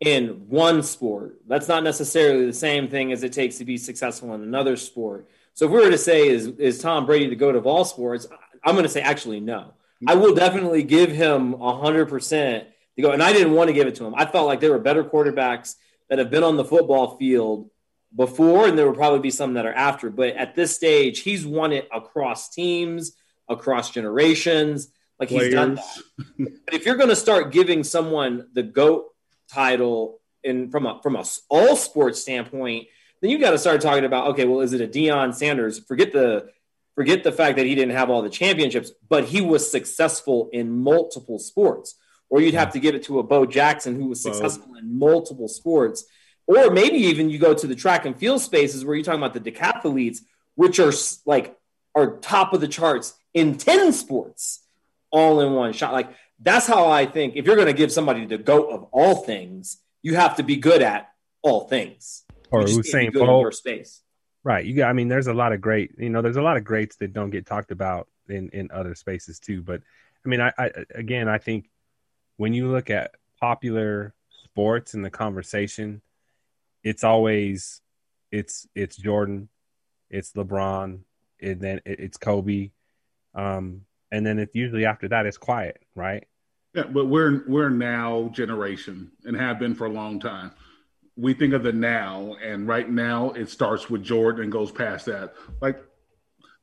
in 0.00 0.48
one 0.48 0.82
sport. 0.82 1.40
That's 1.46 1.68
not 1.68 1.82
necessarily 1.82 2.46
the 2.46 2.52
same 2.52 2.88
thing 2.88 3.12
as 3.12 3.22
it 3.22 3.32
takes 3.32 3.56
to 3.58 3.64
be 3.64 3.78
successful 3.78 4.34
in 4.34 4.42
another 4.42 4.76
sport. 4.76 5.28
So 5.54 5.64
if 5.64 5.70
we 5.70 5.78
were 5.78 5.90
to 5.90 5.98
say 5.98 6.28
is 6.28 6.46
is 6.46 6.78
Tom 6.78 7.06
Brady 7.06 7.28
the 7.28 7.36
goat 7.36 7.56
of 7.56 7.66
all 7.66 7.84
sports, 7.84 8.26
I'm 8.62 8.74
going 8.74 8.84
to 8.84 8.90
say 8.90 9.00
actually 9.00 9.40
no. 9.40 9.72
I 10.06 10.14
will 10.14 10.34
definitely 10.34 10.82
give 10.82 11.10
him 11.10 11.54
100% 11.54 12.64
to 12.96 13.02
go 13.02 13.12
and 13.12 13.22
I 13.22 13.32
didn't 13.32 13.54
want 13.54 13.68
to 13.68 13.74
give 13.74 13.86
it 13.86 13.94
to 13.96 14.04
him. 14.04 14.14
I 14.14 14.26
felt 14.26 14.46
like 14.46 14.60
there 14.60 14.72
were 14.72 14.78
better 14.78 15.02
quarterbacks 15.02 15.76
that 16.10 16.18
have 16.18 16.30
been 16.30 16.44
on 16.44 16.56
the 16.56 16.64
football 16.64 17.16
field 17.16 17.70
before 18.14 18.66
and 18.68 18.78
there 18.78 18.86
will 18.86 18.94
probably 18.94 19.20
be 19.20 19.30
some 19.30 19.54
that 19.54 19.64
are 19.64 19.72
after, 19.72 20.10
but 20.10 20.36
at 20.36 20.54
this 20.54 20.74
stage 20.74 21.20
he's 21.20 21.46
won 21.46 21.72
it 21.72 21.88
across 21.92 22.50
teams, 22.50 23.12
across 23.48 23.90
generations. 23.90 24.88
Like 25.18 25.30
he's 25.30 25.50
done 25.50 25.76
that. 25.76 25.98
But 26.38 26.74
if 26.74 26.84
you're 26.84 26.96
going 26.96 27.08
to 27.08 27.16
start 27.16 27.50
giving 27.50 27.82
someone 27.82 28.48
the 28.52 28.62
goat 28.62 29.06
title 29.52 30.20
in 30.42 30.70
from 30.70 30.86
a 30.86 31.00
from 31.02 31.16
a 31.16 31.24
all 31.48 31.76
sports 31.76 32.20
standpoint, 32.22 32.88
then 33.20 33.30
you 33.30 33.38
got 33.38 33.50
to 33.50 33.58
start 33.58 33.80
talking 33.80 34.04
about 34.04 34.28
okay, 34.28 34.44
well, 34.44 34.60
is 34.60 34.72
it 34.72 34.80
a 34.80 34.88
Deion 34.88 35.34
Sanders? 35.34 35.78
Forget 35.78 36.12
the 36.12 36.48
forget 36.94 37.22
the 37.24 37.32
fact 37.32 37.56
that 37.56 37.66
he 37.66 37.74
didn't 37.74 37.94
have 37.94 38.10
all 38.10 38.22
the 38.22 38.30
championships, 38.30 38.90
but 39.08 39.24
he 39.24 39.40
was 39.40 39.70
successful 39.70 40.48
in 40.52 40.70
multiple 40.70 41.38
sports. 41.38 41.94
Or 42.28 42.40
you'd 42.40 42.54
have 42.54 42.72
to 42.72 42.80
give 42.80 42.96
it 42.96 43.04
to 43.04 43.20
a 43.20 43.22
Bo 43.22 43.46
Jackson 43.46 43.94
who 43.94 44.08
was 44.08 44.24
Bo. 44.24 44.32
successful 44.32 44.74
in 44.76 44.98
multiple 44.98 45.46
sports. 45.46 46.04
Or 46.48 46.70
maybe 46.70 46.96
even 46.96 47.30
you 47.30 47.38
go 47.38 47.54
to 47.54 47.66
the 47.66 47.74
track 47.74 48.04
and 48.04 48.16
field 48.16 48.40
spaces 48.40 48.84
where 48.84 48.96
you're 48.96 49.04
talking 49.04 49.22
about 49.22 49.34
the 49.34 49.50
decathletes, 49.50 50.18
which 50.54 50.80
are 50.80 50.92
like 51.24 51.56
are 51.94 52.16
top 52.18 52.52
of 52.52 52.60
the 52.60 52.68
charts 52.68 53.14
in 53.32 53.58
10 53.58 53.92
sports 53.92 54.62
all 55.10 55.40
in 55.40 55.52
one 55.52 55.72
shot. 55.72 55.92
Like 55.92 56.10
that's 56.40 56.66
how 56.66 56.88
I 56.88 57.06
think 57.06 57.36
if 57.36 57.46
you're 57.46 57.56
going 57.56 57.66
to 57.66 57.72
give 57.72 57.90
somebody 57.92 58.26
the 58.26 58.38
goat 58.38 58.70
of 58.70 58.84
all 58.92 59.16
things, 59.16 59.78
you 60.02 60.14
have 60.16 60.36
to 60.36 60.42
be 60.42 60.56
good 60.56 60.82
at 60.82 61.08
all 61.42 61.66
things. 61.68 62.24
Or 62.50 62.60
You 62.62 62.66
just 62.66 62.92
can't 62.92 63.04
Usain 63.04 63.06
be 63.08 63.12
good 63.12 63.20
in 63.22 63.26
Bolt. 63.26 63.42
your 63.42 63.52
space. 63.52 64.02
Right. 64.44 64.64
You 64.64 64.74
got 64.74 64.90
I 64.90 64.92
mean 64.92 65.08
there's 65.08 65.26
a 65.26 65.34
lot 65.34 65.52
of 65.52 65.60
great, 65.60 65.92
you 65.98 66.10
know, 66.10 66.22
there's 66.22 66.36
a 66.36 66.42
lot 66.42 66.56
of 66.56 66.64
greats 66.64 66.96
that 66.96 67.12
don't 67.12 67.30
get 67.30 67.46
talked 67.46 67.72
about 67.72 68.08
in 68.28 68.48
in 68.50 68.70
other 68.72 68.94
spaces 68.94 69.40
too, 69.40 69.62
but 69.62 69.80
I 70.24 70.28
mean 70.28 70.40
I, 70.40 70.52
I 70.56 70.70
again 70.94 71.28
I 71.28 71.38
think 71.38 71.68
when 72.36 72.52
you 72.54 72.68
look 72.70 72.90
at 72.90 73.12
popular 73.40 74.14
sports 74.44 74.94
in 74.94 75.02
the 75.02 75.10
conversation, 75.10 76.00
it's 76.84 77.02
always 77.02 77.80
it's 78.30 78.68
it's 78.74 78.96
Jordan, 78.96 79.48
it's 80.10 80.32
LeBron, 80.34 81.00
and 81.40 81.60
then 81.60 81.80
it's 81.84 82.16
Kobe. 82.16 82.70
Um 83.34 83.82
and 84.12 84.24
then 84.24 84.38
it's 84.38 84.54
usually 84.54 84.84
after 84.86 85.08
that 85.08 85.26
it's 85.26 85.38
quiet, 85.38 85.82
right? 85.96 86.24
Yeah, 86.74 86.84
but 86.84 87.06
we're 87.06 87.42
we're 87.48 87.70
now 87.70 88.30
generation 88.34 89.10
and 89.24 89.36
have 89.36 89.58
been 89.58 89.74
for 89.74 89.86
a 89.86 89.90
long 89.90 90.20
time. 90.20 90.52
We 91.16 91.32
think 91.32 91.54
of 91.54 91.62
the 91.62 91.72
now, 91.72 92.36
and 92.44 92.68
right 92.68 92.88
now 92.88 93.30
it 93.30 93.48
starts 93.48 93.88
with 93.90 94.04
Jordan 94.04 94.42
and 94.44 94.52
goes 94.52 94.70
past 94.70 95.06
that. 95.06 95.34
Like 95.60 95.82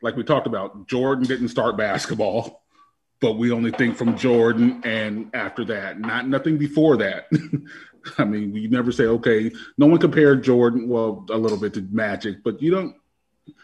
like 0.01 0.15
we 0.15 0.23
talked 0.23 0.47
about, 0.47 0.87
Jordan 0.87 1.25
didn't 1.25 1.47
start 1.47 1.77
basketball, 1.77 2.63
but 3.21 3.33
we 3.37 3.51
only 3.51 3.71
think 3.71 3.95
from 3.97 4.17
Jordan 4.17 4.81
and 4.83 5.31
after 5.33 5.65
that, 5.65 5.99
not 5.99 6.27
nothing 6.27 6.57
before 6.57 6.97
that. 6.97 7.27
I 8.17 8.25
mean, 8.25 8.51
we 8.51 8.67
never 8.67 8.91
say, 8.91 9.05
okay, 9.05 9.49
no 9.77 9.85
one 9.85 9.97
compared 9.97 10.43
Jordan, 10.43 10.89
well, 10.89 11.25
a 11.31 11.37
little 11.37 11.57
bit 11.57 11.73
to 11.75 11.87
Magic, 11.89 12.43
but 12.43 12.61
you 12.61 12.69
don't 12.69 12.95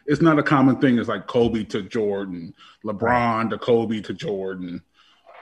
It's 0.06 0.22
not 0.22 0.40
a 0.40 0.44
common 0.44 0.78
thing. 0.78 0.98
It's 0.98 1.10
like 1.10 1.28
Kobe 1.28 1.66
to 1.66 1.82
Jordan, 1.84 2.54
LeBron 2.86 3.50
to 3.50 3.58
Kobe 3.58 4.00
to 4.02 4.14
Jordan, 4.14 4.82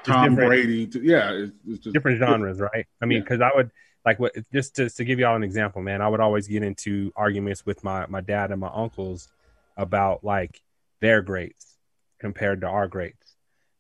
Tom. 0.08 0.36
Brady 0.36 0.88
to 0.88 1.02
yeah. 1.02 1.32
It's, 1.32 1.54
it's 1.67 1.80
just 1.84 1.93
different 1.93 2.20
genres, 2.20 2.60
right? 2.60 2.86
I 3.02 3.06
mean, 3.06 3.17
Yeah. 3.17 3.24
because 3.24 3.41
I 3.41 3.52
would 3.56 3.72
like 4.06 4.20
what 4.20 4.34
just 4.54 4.76
to, 4.78 4.89
to 4.89 5.04
give 5.06 5.20
y'all 5.20 5.36
an 5.36 5.43
example, 5.43 5.82
man. 5.82 6.02
I 6.02 6.08
would 6.08 6.20
always 6.22 6.48
get 6.48 6.63
into 6.63 7.12
arguments 7.15 7.65
with 7.65 7.84
my 7.84 8.06
my 8.08 8.22
dad 8.22 8.52
and 8.52 8.62
my 8.62 8.72
uncles 8.74 9.30
about 9.76 10.24
like 10.24 10.62
their 11.02 11.22
greats 11.22 11.78
compared 12.20 12.62
to 12.62 12.67
our 12.67 12.88
greats, 12.88 13.36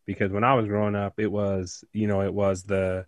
because 0.05 0.31
when 0.31 0.43
I 0.43 0.53
was 0.53 0.67
growing 0.67 0.95
up, 0.95 1.19
it 1.19 1.31
was 1.31 1.83
you 1.93 2.07
know 2.07 2.21
it 2.21 2.33
was 2.33 2.63
the 2.63 3.05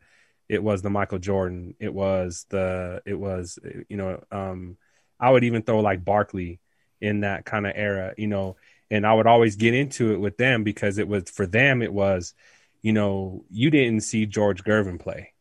it 0.47 0.63
was 0.63 0.81
the 0.81 0.89
Michael 0.89 1.19
Jordan, 1.19 1.75
it 1.79 1.93
was 1.93 2.45
the 2.49 3.01
it 3.05 3.13
was 3.19 3.59
you 3.89 3.97
know 3.97 4.23
um 4.31 4.77
I 5.19 5.29
would 5.29 5.43
even 5.43 5.61
throw 5.63 5.81
like 5.81 6.05
Barkley 6.05 6.59
in 7.01 7.21
that 7.21 7.45
kind 7.45 7.67
of 7.67 7.73
era, 7.75 8.13
you 8.17 8.27
know, 8.27 8.55
and 8.89 9.05
I 9.05 9.13
would 9.13 9.27
always 9.27 9.55
get 9.57 9.73
into 9.73 10.13
it 10.13 10.19
with 10.19 10.37
them 10.37 10.63
because 10.63 10.97
it 10.97 11.07
was 11.07 11.29
for 11.29 11.45
them 11.45 11.81
it 11.81 11.93
was 11.93 12.33
you 12.81 12.93
know, 12.93 13.45
you 13.49 13.69
didn't 13.69 14.01
see 14.01 14.25
George 14.25 14.63
Gervin 14.63 14.99
play. 14.99 15.33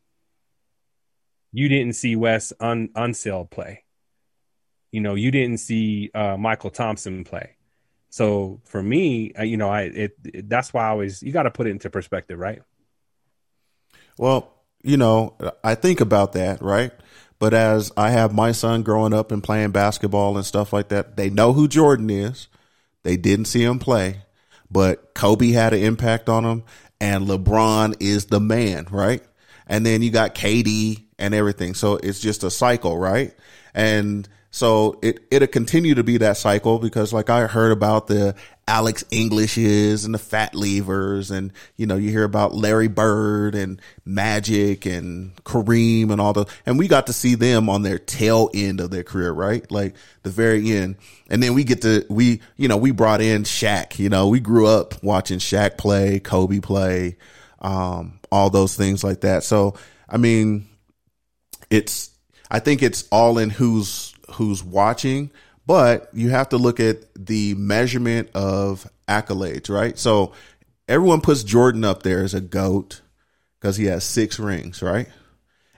You 1.52 1.68
didn't 1.68 1.94
see 1.94 2.16
Wes 2.16 2.52
Un- 2.60 2.90
Unseld 2.94 3.50
play. 3.50 3.84
You 4.92 5.00
know, 5.00 5.14
you 5.14 5.30
didn't 5.30 5.58
see 5.58 6.10
uh, 6.14 6.36
Michael 6.36 6.70
Thompson 6.70 7.24
play. 7.24 7.56
So 8.10 8.60
for 8.64 8.82
me, 8.82 9.32
uh, 9.38 9.42
you 9.42 9.56
know, 9.56 9.68
I 9.68 9.82
it, 9.82 10.12
it 10.24 10.48
that's 10.48 10.72
why 10.72 10.86
I 10.86 10.88
always 10.88 11.22
you 11.22 11.32
got 11.32 11.42
to 11.42 11.50
put 11.50 11.66
it 11.66 11.70
into 11.70 11.90
perspective, 11.90 12.38
right? 12.38 12.62
Well, 14.16 14.54
you 14.82 14.96
know, 14.96 15.36
I 15.62 15.74
think 15.74 16.00
about 16.00 16.32
that, 16.32 16.62
right? 16.62 16.92
But 17.38 17.54
as 17.54 17.92
I 17.96 18.10
have 18.10 18.34
my 18.34 18.52
son 18.52 18.82
growing 18.82 19.12
up 19.12 19.30
and 19.30 19.42
playing 19.42 19.70
basketball 19.70 20.36
and 20.36 20.44
stuff 20.44 20.72
like 20.72 20.88
that, 20.88 21.16
they 21.16 21.30
know 21.30 21.52
who 21.52 21.68
Jordan 21.68 22.10
is. 22.10 22.48
They 23.04 23.16
didn't 23.16 23.44
see 23.44 23.62
him 23.62 23.78
play, 23.78 24.22
but 24.70 25.14
Kobe 25.14 25.50
had 25.50 25.72
an 25.72 25.80
impact 25.80 26.28
on 26.28 26.44
him, 26.44 26.64
and 27.00 27.26
LeBron 27.26 27.96
is 28.00 28.26
the 28.26 28.40
man, 28.40 28.86
right? 28.90 29.22
And 29.66 29.84
then 29.84 30.02
you 30.02 30.10
got 30.10 30.34
KD 30.34 31.02
and 31.18 31.34
everything. 31.34 31.74
So 31.74 31.96
it's 31.96 32.20
just 32.20 32.44
a 32.44 32.50
cycle, 32.50 32.98
right? 32.98 33.34
And 33.74 34.28
so 34.50 34.98
it 35.02 35.20
it'll 35.30 35.48
continue 35.48 35.94
to 35.94 36.02
be 36.02 36.18
that 36.18 36.36
cycle 36.36 36.78
because 36.78 37.12
like 37.12 37.28
I 37.28 37.46
heard 37.46 37.70
about 37.70 38.06
the 38.06 38.34
Alex 38.66 39.04
Englishes 39.10 40.04
and 40.04 40.14
the 40.14 40.18
Fat 40.18 40.54
Levers 40.54 41.30
and 41.30 41.52
you 41.76 41.86
know 41.86 41.96
you 41.96 42.10
hear 42.10 42.24
about 42.24 42.54
Larry 42.54 42.88
Bird 42.88 43.54
and 43.54 43.80
Magic 44.06 44.86
and 44.86 45.34
Kareem 45.44 46.10
and 46.10 46.20
all 46.20 46.32
the 46.32 46.46
and 46.64 46.78
we 46.78 46.88
got 46.88 47.06
to 47.08 47.12
see 47.12 47.34
them 47.34 47.68
on 47.68 47.82
their 47.82 47.98
tail 47.98 48.50
end 48.54 48.80
of 48.80 48.90
their 48.90 49.02
career, 49.02 49.32
right? 49.32 49.70
Like 49.70 49.94
the 50.22 50.30
very 50.30 50.70
end. 50.70 50.96
And 51.28 51.42
then 51.42 51.52
we 51.52 51.64
get 51.64 51.82
to 51.82 52.06
we 52.08 52.40
you 52.56 52.68
know 52.68 52.78
we 52.78 52.90
brought 52.90 53.20
in 53.20 53.42
Shaq, 53.42 53.98
you 53.98 54.08
know, 54.08 54.28
we 54.28 54.40
grew 54.40 54.66
up 54.66 55.02
watching 55.02 55.38
Shaq 55.38 55.76
play, 55.76 56.20
Kobe 56.20 56.60
play, 56.60 57.18
um 57.60 58.18
all 58.32 58.48
those 58.48 58.76
things 58.76 59.04
like 59.04 59.20
that. 59.20 59.44
So 59.44 59.74
I 60.08 60.16
mean 60.16 60.68
it's 61.68 62.10
I 62.50 62.60
think 62.60 62.82
it's 62.82 63.06
all 63.12 63.36
in 63.36 63.50
who's 63.50 64.14
who's 64.32 64.62
watching, 64.62 65.30
but 65.66 66.08
you 66.12 66.30
have 66.30 66.50
to 66.50 66.56
look 66.56 66.80
at 66.80 66.98
the 67.14 67.54
measurement 67.54 68.30
of 68.34 68.88
accolades, 69.06 69.68
right? 69.68 69.98
So 69.98 70.32
everyone 70.86 71.20
puts 71.20 71.42
Jordan 71.42 71.84
up 71.84 72.02
there 72.02 72.22
as 72.22 72.34
a 72.34 72.40
goat 72.40 73.00
because 73.58 73.76
he 73.76 73.86
has 73.86 74.04
six 74.04 74.38
rings, 74.38 74.82
right? 74.82 75.08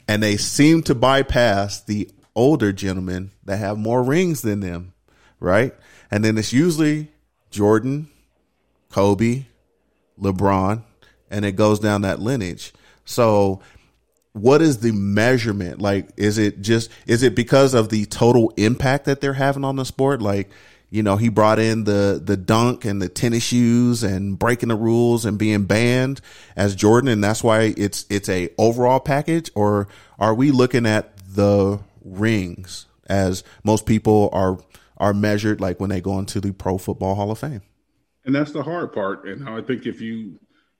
And 0.06 0.22
they 0.22 0.36
seem 0.36 0.82
to 0.84 0.94
bypass 0.94 1.80
the 1.82 2.10
older 2.34 2.72
gentlemen 2.72 3.30
that 3.44 3.58
have 3.58 3.78
more 3.78 4.02
rings 4.02 4.42
than 4.42 4.60
them, 4.60 4.92
right? 5.38 5.74
And 6.10 6.24
then 6.24 6.38
it's 6.38 6.52
usually 6.52 7.08
Jordan, 7.50 8.08
Kobe, 8.90 9.46
LeBron, 10.20 10.82
and 11.30 11.44
it 11.44 11.52
goes 11.52 11.78
down 11.78 12.02
that 12.02 12.20
lineage. 12.20 12.72
So 13.04 13.60
what 14.32 14.62
is 14.62 14.78
the 14.78 14.92
measurement? 14.92 15.80
Like, 15.80 16.10
is 16.16 16.38
it 16.38 16.60
just, 16.62 16.90
is 17.06 17.22
it 17.22 17.34
because 17.34 17.74
of 17.74 17.88
the 17.88 18.06
total 18.06 18.52
impact 18.56 19.06
that 19.06 19.20
they're 19.20 19.34
having 19.34 19.64
on 19.64 19.76
the 19.76 19.84
sport? 19.84 20.22
Like, 20.22 20.50
you 20.88 21.02
know, 21.02 21.16
he 21.16 21.28
brought 21.28 21.58
in 21.58 21.84
the, 21.84 22.20
the 22.22 22.36
dunk 22.36 22.84
and 22.84 23.00
the 23.00 23.08
tennis 23.08 23.44
shoes 23.44 24.02
and 24.02 24.38
breaking 24.38 24.68
the 24.70 24.76
rules 24.76 25.24
and 25.24 25.38
being 25.38 25.64
banned 25.64 26.20
as 26.56 26.74
Jordan. 26.74 27.08
And 27.08 27.22
that's 27.22 27.44
why 27.44 27.74
it's, 27.76 28.06
it's 28.10 28.28
a 28.28 28.50
overall 28.58 29.00
package 29.00 29.50
or 29.54 29.88
are 30.18 30.34
we 30.34 30.50
looking 30.50 30.86
at 30.86 31.16
the 31.16 31.80
rings 32.04 32.86
as 33.06 33.44
most 33.64 33.86
people 33.86 34.30
are, 34.32 34.58
are 34.96 35.14
measured 35.14 35.60
like 35.60 35.80
when 35.80 35.90
they 35.90 36.00
go 36.00 36.18
into 36.18 36.40
the 36.40 36.52
pro 36.52 36.78
football 36.78 37.14
hall 37.14 37.30
of 37.30 37.38
fame? 37.38 37.62
and 38.24 38.34
that's 38.34 38.52
the 38.52 38.62
hard 38.62 38.92
part. 38.92 39.24
And 39.26 39.48
I 39.48 39.60
think 39.60 39.86
if 39.86 40.00
you 40.00 40.38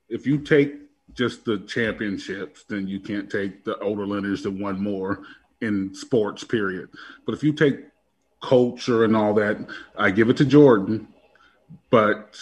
if 0.08 0.26
you 0.26 0.38
take 0.38 0.74
just 1.14 1.44
the 1.44 1.58
championships, 1.60 2.64
then 2.64 2.86
you 2.86 3.00
can't 3.00 3.30
take 3.30 3.64
the 3.64 3.78
older 3.78 4.06
lineage 4.06 4.42
that 4.42 4.50
won 4.50 4.82
more 4.82 5.22
in 5.60 5.94
sports. 5.94 6.44
Period. 6.44 6.88
But 7.26 7.34
if 7.34 7.42
you 7.42 7.52
take 7.52 7.76
culture 8.42 9.04
and 9.04 9.14
all 9.14 9.34
that, 9.34 9.68
I 9.96 10.10
give 10.10 10.30
it 10.30 10.36
to 10.38 10.44
Jordan. 10.44 11.08
But 11.90 12.36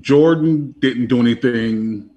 Jordan 0.00 0.74
didn't 0.78 1.06
do 1.06 1.20
anything 1.20 2.10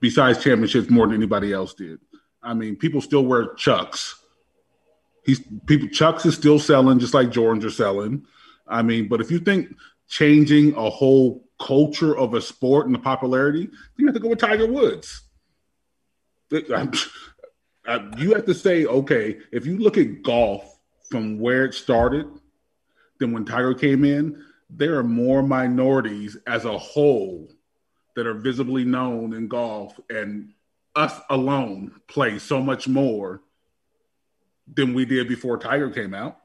besides 0.00 0.42
championships 0.42 0.90
more 0.90 1.06
than 1.06 1.16
anybody 1.16 1.52
else 1.52 1.74
did. 1.74 2.00
I 2.42 2.54
mean, 2.54 2.76
people 2.76 3.00
still 3.00 3.24
wear 3.24 3.54
Chucks. 3.54 4.20
He's 5.24 5.40
people 5.66 5.88
Chucks 5.88 6.26
is 6.26 6.34
still 6.34 6.58
selling 6.58 6.98
just 6.98 7.14
like 7.14 7.28
Jordans 7.28 7.64
are 7.64 7.70
selling. 7.70 8.26
I 8.66 8.82
mean, 8.82 9.08
but 9.08 9.20
if 9.20 9.30
you 9.30 9.38
think 9.38 9.74
changing 10.08 10.74
a 10.74 10.90
whole 10.90 11.43
culture 11.60 12.16
of 12.16 12.34
a 12.34 12.40
sport 12.40 12.86
and 12.86 12.94
the 12.94 12.98
popularity, 12.98 13.68
you 13.96 14.06
have 14.06 14.14
to 14.14 14.20
go 14.20 14.28
with 14.28 14.38
Tiger 14.38 14.66
Woods. 14.66 15.22
I'm- 16.52 16.92
uh, 17.86 17.98
You 18.18 18.34
have 18.34 18.46
to 18.46 18.54
say, 18.54 18.86
okay, 18.86 19.38
if 19.52 19.66
you 19.66 19.78
look 19.78 19.96
at 19.98 20.22
golf 20.22 20.78
from 21.10 21.38
where 21.38 21.64
it 21.64 21.74
started, 21.74 22.26
then 23.20 23.32
when 23.32 23.44
Tiger 23.44 23.74
came 23.74 24.04
in, 24.04 24.42
there 24.70 24.96
are 24.98 25.04
more 25.04 25.42
minorities 25.42 26.36
as 26.46 26.64
a 26.64 26.76
whole 26.76 27.48
that 28.16 28.26
are 28.26 28.34
visibly 28.34 28.84
known 28.84 29.32
in 29.34 29.48
golf, 29.48 29.98
and 30.10 30.52
us 30.96 31.20
alone 31.30 31.92
play 32.08 32.38
so 32.38 32.60
much 32.60 32.86
more 32.88 33.42
than 34.72 34.94
we 34.94 35.04
did 35.04 35.28
before 35.28 35.58
Tiger 35.58 35.90
came 35.90 36.14
out. 36.14 36.38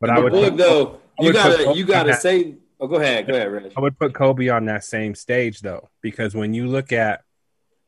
But 0.00 0.10
I 0.10 0.18
would 0.20 0.32
look 0.32 0.56
though, 0.56 1.00
I 1.18 1.22
you 1.22 1.26
would 1.32 1.36
put 1.36 1.58
gotta 1.66 1.76
you 1.78 1.84
gotta 1.84 2.00
on 2.00 2.06
that- 2.12 2.22
say. 2.22 2.56
Oh, 2.80 2.86
go 2.86 2.96
ahead, 2.96 3.26
go 3.26 3.34
ahead, 3.34 3.50
Rich. 3.50 3.72
I 3.76 3.80
would 3.80 3.98
put 3.98 4.14
Kobe 4.14 4.48
on 4.48 4.66
that 4.66 4.84
same 4.84 5.14
stage 5.14 5.60
though, 5.60 5.88
because 6.00 6.34
when 6.34 6.54
you 6.54 6.66
look 6.66 6.92
at 6.92 7.22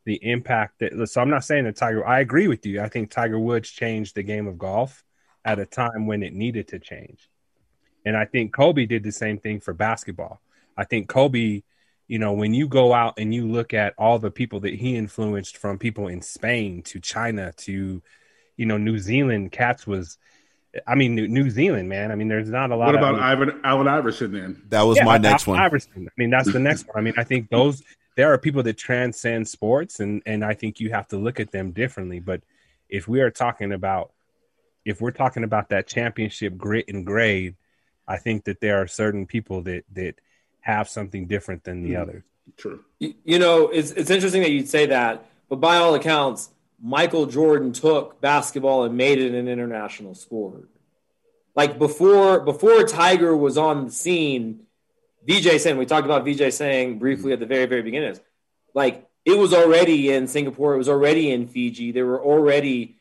the 0.04 0.18
impact 0.22 0.80
that 0.80 1.08
so 1.08 1.20
I'm 1.20 1.30
not 1.30 1.44
saying 1.44 1.64
that 1.64 1.76
Tiger 1.76 2.06
I 2.06 2.20
agree 2.20 2.48
with 2.48 2.64
you. 2.66 2.80
I 2.80 2.88
think 2.88 3.10
Tiger 3.10 3.38
Woods 3.38 3.70
changed 3.70 4.14
the 4.14 4.22
game 4.22 4.46
of 4.46 4.58
golf 4.58 5.04
at 5.44 5.58
a 5.58 5.66
time 5.66 6.06
when 6.06 6.22
it 6.22 6.32
needed 6.32 6.68
to 6.68 6.78
change. 6.78 7.28
And 8.04 8.16
I 8.16 8.24
think 8.24 8.52
Kobe 8.52 8.86
did 8.86 9.02
the 9.02 9.12
same 9.12 9.38
thing 9.38 9.60
for 9.60 9.74
basketball. 9.74 10.40
I 10.76 10.84
think 10.84 11.08
Kobe, 11.08 11.62
you 12.08 12.18
know, 12.18 12.32
when 12.32 12.54
you 12.54 12.66
go 12.66 12.92
out 12.92 13.14
and 13.18 13.34
you 13.34 13.46
look 13.46 13.74
at 13.74 13.94
all 13.98 14.18
the 14.18 14.30
people 14.30 14.60
that 14.60 14.74
he 14.74 14.96
influenced 14.96 15.58
from 15.58 15.78
people 15.78 16.08
in 16.08 16.22
Spain 16.22 16.82
to 16.84 16.98
China 16.98 17.52
to, 17.58 18.02
you 18.56 18.66
know, 18.66 18.78
New 18.78 18.98
Zealand, 18.98 19.52
Cats 19.52 19.86
was 19.86 20.18
I 20.86 20.94
mean 20.94 21.14
New, 21.14 21.26
New 21.28 21.50
Zealand, 21.50 21.88
man. 21.88 22.12
I 22.12 22.14
mean 22.14 22.28
there's 22.28 22.48
not 22.48 22.70
a 22.70 22.76
lot 22.76 22.86
What 22.86 22.94
about 22.96 23.14
I 23.16 23.34
mean, 23.34 23.48
Ivan 23.50 23.60
Allen 23.64 23.88
Iverson 23.88 24.32
then? 24.32 24.62
That 24.68 24.82
was 24.82 24.96
yeah, 24.98 25.04
my 25.04 25.14
Al- 25.14 25.20
next 25.20 25.46
one. 25.46 25.58
Iverson. 25.58 26.08
I 26.08 26.12
mean, 26.16 26.30
that's 26.30 26.52
the 26.52 26.60
next 26.60 26.86
one. 26.86 26.96
I 26.96 27.00
mean, 27.00 27.14
I 27.16 27.24
think 27.24 27.50
those 27.50 27.82
there 28.16 28.32
are 28.32 28.38
people 28.38 28.62
that 28.64 28.76
transcend 28.76 29.48
sports, 29.48 30.00
and 30.00 30.22
and 30.26 30.44
I 30.44 30.54
think 30.54 30.78
you 30.80 30.90
have 30.90 31.08
to 31.08 31.16
look 31.16 31.40
at 31.40 31.50
them 31.52 31.72
differently. 31.72 32.20
But 32.20 32.42
if 32.88 33.08
we 33.08 33.20
are 33.20 33.30
talking 33.30 33.72
about 33.72 34.12
if 34.84 35.00
we're 35.00 35.10
talking 35.10 35.44
about 35.44 35.68
that 35.70 35.86
championship 35.86 36.56
grit 36.56 36.86
and 36.88 37.04
grade, 37.04 37.56
I 38.06 38.16
think 38.16 38.44
that 38.44 38.60
there 38.60 38.80
are 38.80 38.86
certain 38.86 39.26
people 39.26 39.62
that 39.62 39.84
that 39.94 40.14
have 40.60 40.88
something 40.88 41.26
different 41.26 41.64
than 41.64 41.82
the 41.82 41.92
Mhm. 41.92 42.00
others. 42.02 42.22
True. 42.56 42.84
You, 42.98 43.14
you 43.24 43.38
know, 43.38 43.68
it's 43.68 43.90
it's 43.92 44.10
interesting 44.10 44.42
that 44.42 44.50
you'd 44.50 44.68
say 44.68 44.86
that, 44.86 45.24
but 45.48 45.56
by 45.56 45.76
all 45.76 45.94
accounts, 45.94 46.50
Michael 46.82 47.26
Jordan 47.26 47.72
took 47.72 48.20
basketball 48.20 48.84
and 48.84 48.96
made 48.96 49.18
it 49.18 49.34
an 49.34 49.48
international 49.48 50.14
sport. 50.14 50.68
Like 51.54 51.78
before 51.78 52.40
before 52.40 52.84
Tiger 52.84 53.36
was 53.36 53.58
on 53.58 53.86
the 53.86 53.92
scene, 53.92 54.60
Vijay 55.26 55.60
Singh 55.60 55.76
we 55.76 55.86
talked 55.86 56.06
about 56.06 56.24
Vijay 56.24 56.52
Singh 56.52 56.98
briefly 56.98 57.26
mm-hmm. 57.26 57.32
at 57.34 57.40
the 57.40 57.46
very 57.46 57.66
very 57.66 57.82
beginning, 57.82 58.18
like 58.72 59.06
it 59.24 59.36
was 59.36 59.52
already 59.52 60.10
in 60.10 60.26
Singapore, 60.26 60.74
it 60.74 60.78
was 60.78 60.88
already 60.88 61.30
in 61.30 61.48
Fiji. 61.48 61.92
There 61.92 62.06
were 62.06 62.22
already 62.22 62.96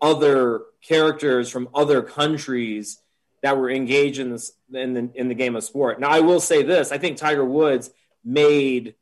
other 0.00 0.62
characters 0.82 1.48
from 1.48 1.68
other 1.74 2.02
countries 2.02 2.98
that 3.42 3.56
were 3.56 3.70
engaged 3.70 4.18
in 4.18 4.30
this 4.30 4.52
in 4.72 4.94
the 4.94 5.10
in 5.14 5.28
the 5.28 5.34
game 5.34 5.54
of 5.54 5.62
sport. 5.62 6.00
Now 6.00 6.08
I 6.08 6.20
will 6.20 6.40
say 6.40 6.62
this, 6.62 6.90
I 6.90 6.98
think 6.98 7.18
Tiger 7.18 7.44
Woods 7.44 7.90
made 8.24 8.94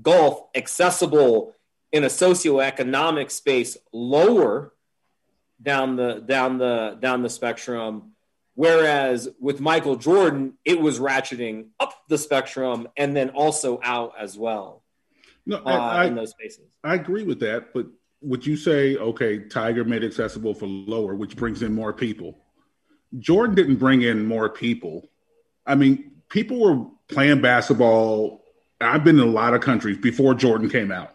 golf 0.00 0.44
accessible 0.54 1.54
in 1.92 2.04
a 2.04 2.08
socioeconomic 2.08 3.30
space 3.30 3.76
lower 3.92 4.72
down 5.62 5.96
the 5.96 6.14
down 6.20 6.58
the 6.58 6.98
down 7.00 7.22
the 7.22 7.30
spectrum 7.30 8.12
Whereas 8.54 9.28
with 9.40 9.60
Michael 9.60 9.96
Jordan, 9.96 10.54
it 10.64 10.78
was 10.80 10.98
ratcheting 10.98 11.68
up 11.80 11.94
the 12.08 12.18
spectrum 12.18 12.86
and 12.96 13.16
then 13.16 13.30
also 13.30 13.80
out 13.82 14.12
as 14.18 14.36
well 14.36 14.82
No, 15.46 15.56
uh, 15.56 15.70
I, 15.70 16.04
in 16.06 16.14
those 16.14 16.30
spaces. 16.30 16.66
I 16.84 16.94
agree 16.94 17.24
with 17.24 17.40
that, 17.40 17.72
but 17.72 17.86
would 18.20 18.46
you 18.46 18.56
say 18.56 18.96
okay, 18.96 19.38
Tiger 19.38 19.84
made 19.84 20.04
accessible 20.04 20.54
for 20.54 20.66
lower, 20.66 21.14
which 21.14 21.36
brings 21.36 21.62
in 21.62 21.74
more 21.74 21.92
people? 21.92 22.38
Jordan 23.18 23.54
didn't 23.54 23.76
bring 23.76 24.02
in 24.02 24.26
more 24.26 24.48
people. 24.48 25.08
I 25.66 25.74
mean, 25.74 26.12
people 26.28 26.60
were 26.60 26.86
playing 27.08 27.40
basketball. 27.40 28.44
I've 28.80 29.04
been 29.04 29.18
in 29.18 29.26
a 29.26 29.30
lot 29.30 29.54
of 29.54 29.60
countries 29.60 29.96
before 29.98 30.34
Jordan 30.34 30.68
came 30.68 30.90
out. 30.90 31.14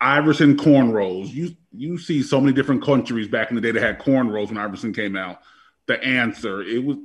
Iverson 0.00 0.56
cornrows. 0.56 1.32
You 1.32 1.56
you 1.72 1.98
see 1.98 2.22
so 2.22 2.40
many 2.40 2.52
different 2.52 2.82
countries 2.82 3.28
back 3.28 3.50
in 3.50 3.56
the 3.56 3.62
day 3.62 3.70
that 3.70 3.82
had 3.82 3.98
cornrows 3.98 4.48
when 4.48 4.58
Iverson 4.58 4.92
came 4.92 5.16
out. 5.16 5.40
The 5.86 6.02
answer 6.02 6.62
it 6.62 6.84
was 6.84 6.98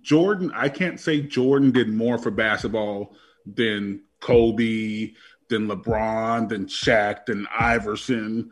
Jordan. 0.00 0.52
I 0.54 0.68
can't 0.68 1.00
say 1.00 1.20
Jordan 1.20 1.72
did 1.72 1.88
more 1.88 2.18
for 2.18 2.30
basketball 2.30 3.16
than 3.46 4.02
Kobe, 4.20 5.12
than 5.48 5.68
LeBron, 5.68 6.48
than 6.48 6.66
Shaq, 6.66 7.26
than 7.26 7.48
Iverson. 7.56 8.50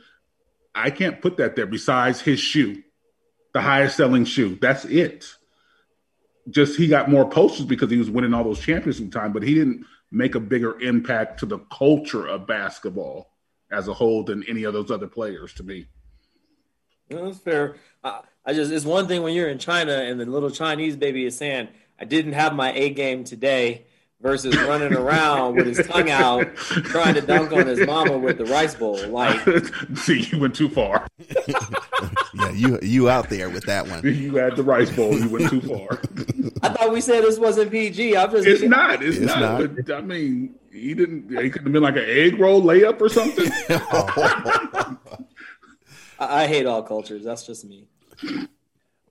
I 0.74 0.90
can't 0.90 1.20
put 1.20 1.37
that 1.37 1.56
there. 1.56 1.66
Besides 1.66 2.20
his 2.20 2.40
shoe, 2.40 2.83
the 3.52 3.61
highest 3.61 3.96
selling 3.96 4.24
shoe. 4.24 4.59
That's 4.61 4.85
it. 4.85 5.26
Just 6.48 6.76
he 6.76 6.88
got 6.88 7.11
more 7.11 7.28
posters 7.28 7.66
because 7.66 7.90
he 7.90 7.98
was 7.98 8.11
winning 8.11 8.35
all 8.35 8.44
those 8.44 8.61
championships 8.61 8.98
the 8.98 9.18
time, 9.18 9.33
but 9.33 9.42
he 9.42 9.54
didn't 9.54 9.85
make 10.11 10.35
a 10.35 10.40
bigger 10.40 10.80
impact 10.80 11.38
to 11.40 11.46
the 11.46 11.59
culture 11.70 12.26
of 12.26 12.46
basketball 12.46 13.29
as 13.70 13.88
a 13.88 13.94
whole 13.94 14.22
than 14.24 14.42
any 14.48 14.64
of 14.64 14.72
those 14.72 14.90
other 14.90 15.06
players 15.06 15.52
to 15.54 15.62
me. 15.62 15.87
No, 17.11 17.26
That's 17.26 17.38
fair. 17.38 17.76
I, 18.04 18.20
I 18.46 18.54
just 18.54 18.70
it's 18.72 18.85
one 18.85 19.06
thing 19.09 19.22
when 19.22 19.35
you're 19.35 19.48
in 19.48 19.59
China 19.59 19.92
and 19.92 20.18
the 20.20 20.26
little 20.26 20.50
Chinese 20.50 20.96
baby 20.96 21.24
is 21.26 21.37
saying, 21.37 21.68
"I 21.98 22.04
didn't 22.04 22.33
have 22.35 22.54
my 22.54 22.72
A 22.72 22.90
game 22.90 23.24
today," 23.24 23.85
versus 24.20 24.56
running 24.62 24.94
around 24.94 25.56
with 25.56 25.66
his 25.66 25.87
tongue 25.87 26.11
out 26.11 26.54
trying 26.56 27.14
to 27.14 27.20
dunk 27.20 27.52
on 27.52 27.66
his 27.66 27.85
mama 27.87 28.16
with 28.16 28.38
the 28.38 28.44
rice 28.44 28.74
bowl. 28.74 29.04
Like, 29.09 29.40
See, 29.96 30.20
you 30.30 30.38
went 30.38 30.54
too 30.54 30.68
far. 30.68 31.06
Yeah, 32.33 32.50
you 32.52 32.78
you 32.80 33.11
out 33.11 33.28
there 33.28 33.50
with 33.50 33.64
that 33.66 33.88
one. 33.88 34.02
You 34.04 34.37
had 34.37 34.54
the 34.54 34.62
rice 34.62 34.88
bowl. 34.90 35.18
You 35.18 35.28
went 35.28 35.50
too 35.50 35.61
far. 35.61 36.00
I 36.62 36.68
thought 36.68 36.92
we 36.92 37.00
said 37.00 37.24
this 37.24 37.38
wasn't 37.40 37.72
PG. 37.72 38.16
I'm 38.16 38.30
just 38.30 38.46
It's 38.46 38.62
not. 38.62 39.02
It's, 39.02 39.16
It's 39.16 39.26
not. 39.26 39.40
not. 39.61 39.76
But, 39.85 39.94
I 39.96 40.00
mean, 40.00 40.54
he 40.80 40.94
didn't. 40.94 41.30
He 41.30 41.50
could 41.50 41.62
have 41.62 41.72
been 41.72 41.82
like 41.82 41.96
an 41.96 42.06
egg 42.06 42.38
roll 42.38 42.62
layup 42.62 43.00
or 43.00 43.08
something. 43.08 43.50
I, 46.18 46.42
I 46.44 46.46
hate 46.46 46.66
all 46.66 46.82
cultures. 46.82 47.24
That's 47.24 47.46
just 47.46 47.64
me. 47.64 47.86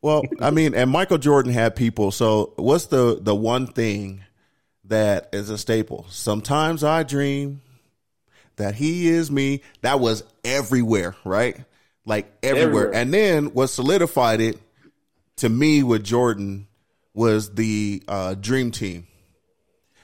Well, 0.01 0.23
I 0.39 0.51
mean, 0.51 0.73
and 0.75 0.89
Michael 0.89 1.17
Jordan 1.17 1.51
had 1.51 1.75
people. 1.75 2.11
So, 2.11 2.53
what's 2.55 2.87
the 2.87 3.19
the 3.21 3.35
one 3.35 3.67
thing 3.67 4.23
that 4.85 5.29
is 5.33 5.49
a 5.49 5.57
staple? 5.57 6.05
Sometimes 6.09 6.83
I 6.83 7.03
dream 7.03 7.61
that 8.55 8.75
he 8.75 9.09
is 9.09 9.29
me. 9.29 9.61
That 9.81 9.99
was 9.99 10.23
everywhere, 10.43 11.15
right? 11.23 11.63
Like 12.05 12.31
everywhere. 12.41 12.63
Everywhere. 12.63 12.95
And 12.95 13.13
then 13.13 13.45
what 13.53 13.67
solidified 13.67 14.41
it 14.41 14.57
to 15.37 15.49
me 15.49 15.83
with 15.83 16.03
Jordan 16.03 16.67
was 17.13 17.53
the 17.53 18.03
uh, 18.07 18.35
dream 18.35 18.71
team. 18.71 19.07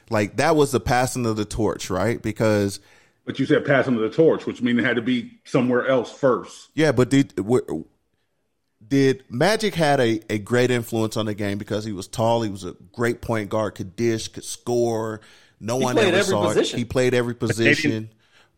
Like 0.10 0.38
that 0.38 0.56
was 0.56 0.72
the 0.72 0.80
passing 0.80 1.26
of 1.26 1.36
the 1.36 1.46
torch, 1.46 1.90
right? 1.90 2.22
Because 2.22 2.80
but 3.26 3.40
you 3.40 3.46
said 3.46 3.66
passing 3.66 3.96
of 3.96 4.02
the 4.02 4.10
torch, 4.10 4.46
which 4.46 4.62
means 4.62 4.78
it 4.80 4.86
had 4.86 4.96
to 4.98 5.02
be 5.02 5.40
somewhere 5.46 5.88
else 5.88 6.12
first. 6.12 6.70
Yeah, 6.76 6.92
but 6.92 7.10
did 7.10 7.34
did 8.88 9.24
Magic 9.30 9.74
had 9.76 10.00
a, 10.00 10.22
a 10.30 10.38
great 10.38 10.70
influence 10.72 11.18
on 11.18 11.26
the 11.26 11.34
game 11.34 11.58
because 11.58 11.86
he 11.86 11.92
was 11.92 12.08
tall, 12.08 12.44
he 12.44 12.50
was 12.50 12.64
a 12.64 12.76
great 12.94 13.22
point 13.22 13.50
guard, 13.50 13.76
could 13.76 13.96
dish, 13.96 14.28
could 14.28 14.44
score. 14.44 15.22
No 15.60 15.78
one 15.78 15.96
played 15.96 16.10
ever 16.10 16.18
every 16.18 16.30
saw 16.32 16.48
position. 16.48 16.78
it. 16.78 16.80
He 16.80 16.86
played 16.86 17.14
every 17.14 17.34
position. 17.34 17.92
didn't- 17.92 18.10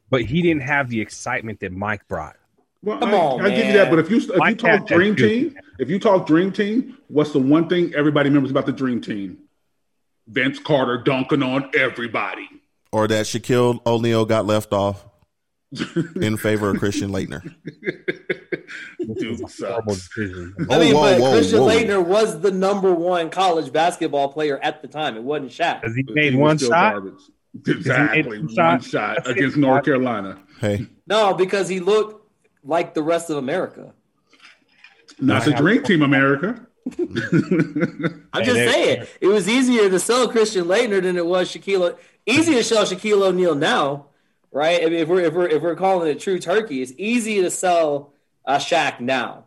But 0.09 0.23
he 0.23 0.41
didn't 0.41 0.63
have 0.63 0.89
the 0.89 0.99
excitement 0.99 1.59
that 1.61 1.71
Mike 1.71 2.07
brought. 2.07 2.35
Well, 2.83 2.99
Come 2.99 3.09
I, 3.09 3.17
on, 3.17 3.45
I 3.45 3.49
give 3.49 3.65
you 3.67 3.73
that. 3.73 3.89
But 3.89 3.99
if 3.99 4.09
you 4.09 4.17
if 4.17 4.37
Mike 4.37 4.61
had 4.61 4.79
talk 4.79 4.87
dream 4.87 5.15
too. 5.15 5.27
team, 5.29 5.55
if 5.79 5.89
you 5.89 5.99
talk 5.99 6.27
dream 6.27 6.51
team, 6.51 6.97
what's 7.07 7.31
the 7.31 7.39
one 7.39 7.67
thing 7.69 7.93
everybody 7.95 8.29
remembers 8.29 8.51
about 8.51 8.65
the 8.65 8.71
dream 8.71 9.01
team? 9.01 9.37
Vince 10.27 10.59
Carter 10.59 10.97
dunking 10.97 11.43
on 11.43 11.69
everybody. 11.75 12.47
Or 12.91 13.07
that 13.07 13.25
Shaquille 13.25 13.85
O'Neal 13.85 14.25
got 14.25 14.45
left 14.45 14.73
off 14.73 15.05
in 16.15 16.37
favor 16.37 16.69
of 16.69 16.79
Christian 16.79 17.11
Laettner. 17.11 17.41
Dude 19.19 19.49
sucks. 19.49 20.09
Oh, 20.17 20.51
I 20.69 20.79
mean, 20.79 20.93
whoa, 20.95 21.01
but 21.01 21.19
whoa, 21.21 21.31
Christian 21.33 21.59
whoa. 21.61 21.67
Laettner 21.69 22.05
was 22.05 22.39
the 22.41 22.51
number 22.51 22.93
one 22.93 23.29
college 23.29 23.71
basketball 23.71 24.29
player 24.31 24.57
at 24.61 24.81
the 24.81 24.87
time. 24.87 25.15
It 25.17 25.23
wasn't 25.23 25.51
Shaq. 25.51 25.81
Because 25.81 25.95
he 25.95 26.03
He 26.07 26.13
made 26.13 26.35
was 26.35 26.41
one 26.41 26.57
shot. 26.57 26.93
garbage. 26.93 27.21
Exactly, 27.67 28.37
one 28.39 28.45
one 28.47 28.55
shot. 28.81 28.83
shot 28.83 29.27
against 29.29 29.57
North 29.57 29.83
Carolina. 29.85 30.39
Hey, 30.59 30.87
No, 31.07 31.33
because 31.33 31.67
he 31.67 31.79
looked 31.79 32.29
like 32.63 32.93
the 32.93 33.01
rest 33.03 33.29
of 33.29 33.37
America. 33.37 33.93
Not 35.19 35.43
the 35.45 35.51
have- 35.51 35.59
dream 35.61 35.83
team, 35.83 36.01
America. 36.03 36.66
I'm 36.99 38.43
just 38.43 38.53
there- 38.55 38.71
saying, 38.71 39.07
it 39.21 39.27
was 39.27 39.47
easier 39.49 39.89
to 39.89 39.99
sell 39.99 40.27
Christian 40.27 40.65
Laettner 40.65 41.01
than 41.01 41.17
it 41.17 41.25
was 41.25 41.49
Shaquille. 41.53 41.91
O- 41.93 41.97
Easy 42.25 42.53
to 42.55 42.63
sell 42.63 42.83
Shaquille 42.83 43.21
O'Neal 43.25 43.55
now, 43.55 44.07
right? 44.51 44.81
I 44.81 44.85
mean, 44.85 44.95
if 44.99 45.07
we're 45.07 45.21
if 45.21 45.33
we're 45.33 45.47
if 45.47 45.61
we're 45.61 45.75
calling 45.77 46.09
it 46.09 46.19
true 46.19 46.39
turkey, 46.39 46.81
it's 46.81 46.91
easy 46.97 47.41
to 47.41 47.49
sell 47.49 48.11
uh, 48.45 48.57
Shaq 48.57 48.99
now, 48.99 49.45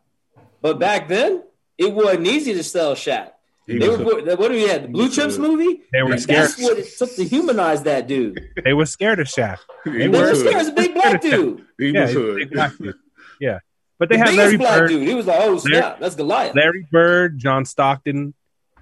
but 0.62 0.78
back 0.78 1.06
then 1.08 1.42
it 1.76 1.92
wasn't 1.92 2.26
easy 2.26 2.54
to 2.54 2.62
sell 2.64 2.94
Shaq. 2.94 3.32
He 3.66 3.78
They 3.78 3.86
were 3.88 3.96
a- 3.96 4.34
what 4.36 4.48
do 4.48 4.54
we 4.54 4.62
had? 4.66 4.84
The 4.84 4.88
Blue 4.88 5.04
was 5.04 5.18
a- 5.18 5.20
Chips 5.22 5.36
movie. 5.36 5.82
They 5.92 6.02
were 6.02 6.16
scared. 6.16 6.44
That's 6.48 6.62
what 6.62 6.78
it 6.78 6.88
took 6.96 7.14
to 7.16 7.24
humanize 7.24 7.82
that 7.82 8.06
dude. 8.06 8.48
They 8.64 8.72
were 8.72 8.86
scared 8.86 9.20
of 9.20 9.26
Shaq. 9.26 9.58
he 9.84 9.90
They 9.90 10.08
were 10.08 10.34
scared. 10.34 10.62
of 10.62 10.68
a 10.68 10.72
big 10.72 10.94
black 10.94 11.20
dude. 11.20 11.66
He 11.78 11.90
Yeah, 11.90 12.02
was 12.06 12.10
a 12.10 12.18
hood. 12.18 12.36
big 12.36 12.50
black 12.52 12.78
dude. 12.78 12.94
Yeah, 13.40 13.58
but 14.00 14.08
they 14.08 14.16
The 14.16 14.24
had 14.24 14.34
Larry 14.34 14.56
Bird, 14.56 14.88
dude. 14.88 15.06
He 15.06 15.14
was 15.14 15.26
like, 15.26 15.40
oh 15.40 15.58
snap, 15.58 16.00
that's 16.00 16.16
Goliath. 16.16 16.56
Larry 16.56 16.88
Bird, 16.90 17.38
John 17.38 17.64
Stockton. 17.66 18.32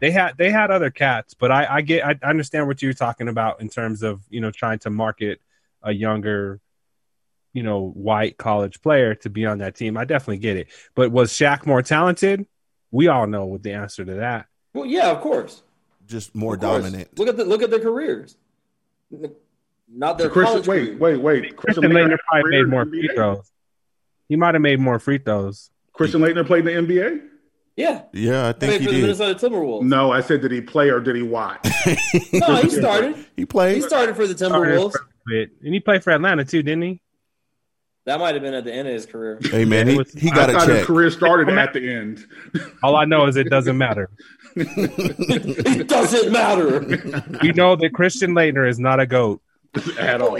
They 0.01 0.13
had 0.13 0.39
they 0.39 0.51
had 0.51 0.71
other 0.71 0.91
cats, 0.91 1.35
but 1.35 1.51
I, 1.51 1.67
I 1.69 1.81
get 1.81 2.07
I 2.07 2.17
understand 2.23 2.69
what 2.69 2.81
you're 2.81 2.93
talking 2.93 3.27
about 3.29 3.61
in 3.61 3.69
terms 3.69 4.05
of 4.05 4.23
you 4.31 4.41
know 4.41 4.53
trying 4.53 4.79
to 4.81 4.91
market 4.91 5.41
a 5.83 5.93
younger, 5.93 6.61
you 7.53 7.65
know, 7.65 7.89
white 7.89 8.39
college 8.39 8.81
player 8.81 9.17
to 9.17 9.29
be 9.29 9.45
on 9.45 9.59
that 9.59 9.75
team. 9.75 9.97
I 9.97 10.05
definitely 10.05 10.39
get 10.39 10.57
it. 10.57 10.69
But 10.95 11.11
was 11.11 11.33
Shaq 11.33 11.67
more 11.67 11.83
talented? 11.83 12.47
We 12.93 13.09
all 13.09 13.27
know 13.27 13.47
what 13.47 13.65
the 13.65 13.73
answer 13.73 14.05
to 14.05 14.15
that. 14.15 14.47
Well, 14.73 14.87
yeah, 14.87 15.11
of 15.11 15.21
course. 15.21 15.63
just 16.07 16.33
more 16.33 16.57
course. 16.57 16.85
dominant. 16.85 17.19
Look 17.19 17.29
at 17.29 17.37
the 17.37 17.45
look 17.45 17.63
at 17.63 17.71
their 17.71 17.81
careers. 17.81 18.37
Not 19.91 20.19
their 20.19 20.31
Christian, 20.31 20.63
college 20.63 20.69
wait, 20.69 20.99
careers. 20.99 21.01
wait, 21.01 21.43
wait. 21.43 21.57
Christian 21.57 21.85
Laettner 21.85 22.11
Laettner 22.11 22.19
probably 22.29 22.51
made 22.53 22.69
more 22.69 22.87
free 22.87 23.11
throws. 23.17 23.51
He 24.29 24.37
might 24.37 24.55
have 24.55 24.63
made 24.63 24.79
more 24.81 24.99
free 24.99 25.19
throws. 25.19 25.71
Christian 25.93 26.21
Laettner 26.21 26.47
played 26.47 26.67
in 26.67 26.87
the 26.87 26.95
NBA? 26.95 27.23
Yeah, 27.77 28.03
Yeah, 28.13 28.49
I 28.49 28.53
played 28.53 28.71
think 28.71 28.73
for 28.75 28.79
he 28.81 28.87
the 28.87 28.93
did. 28.93 29.03
Minnesota 29.03 29.47
Timberwolves. 29.49 29.83
No, 29.85 30.11
I 30.13 30.21
said 30.21 30.41
did 30.41 30.51
he 30.51 30.61
play 30.61 30.91
or 30.91 30.99
did 31.01 31.15
he 31.17 31.23
watch? 31.23 31.65
No, 32.33 32.57
he 32.57 32.71
started. 32.71 33.25
He 33.37 33.47
played. 33.47 33.77
He 33.77 33.83
started 33.83 34.17
for 34.17 34.27
the 34.27 34.35
Timberwolves. 34.35 34.93
for 34.93 34.99
a 34.99 35.07
bit. 35.29 35.51
And 35.65 35.73
he 35.73 35.79
played 35.81 36.03
for 36.03 36.11
Atlanta 36.13 36.45
too, 36.45 36.63
didn't 36.63 36.83
he? 36.83 37.01
That 38.07 38.19
might 38.21 38.35
have 38.35 38.43
been 38.43 38.55
at 38.55 38.65
the 38.65 38.73
end 38.73 38.89
of 38.89 38.95
his 38.95 39.07
career. 39.07 39.39
Hey 39.51 39.65
man, 39.65 39.87
he, 39.87 39.97
was- 39.97 40.13
he 40.13 40.31
got 40.31 40.51
a 40.51 40.55
thought 40.55 40.69
his 40.69 40.79
check. 40.79 40.87
career 40.87 41.11
started 41.11 41.49
at 41.57 41.73
the 41.73 41.89
end. 41.89 42.27
All 42.83 42.97
I 42.97 43.05
know 43.05 43.27
is 43.27 43.37
it 43.37 43.49
doesn't 43.49 43.79
matter. 43.79 44.11
it 44.57 45.87
doesn't 45.89 46.33
matter. 46.33 46.81
We 47.43 47.53
know 47.53 47.77
that 47.77 47.91
Christian 47.95 48.33
Laettner 48.33 48.69
is 48.69 48.79
not 48.81 48.99
a 48.99 49.07
goat. 49.07 49.41
at 50.01 50.21
all. 50.21 50.37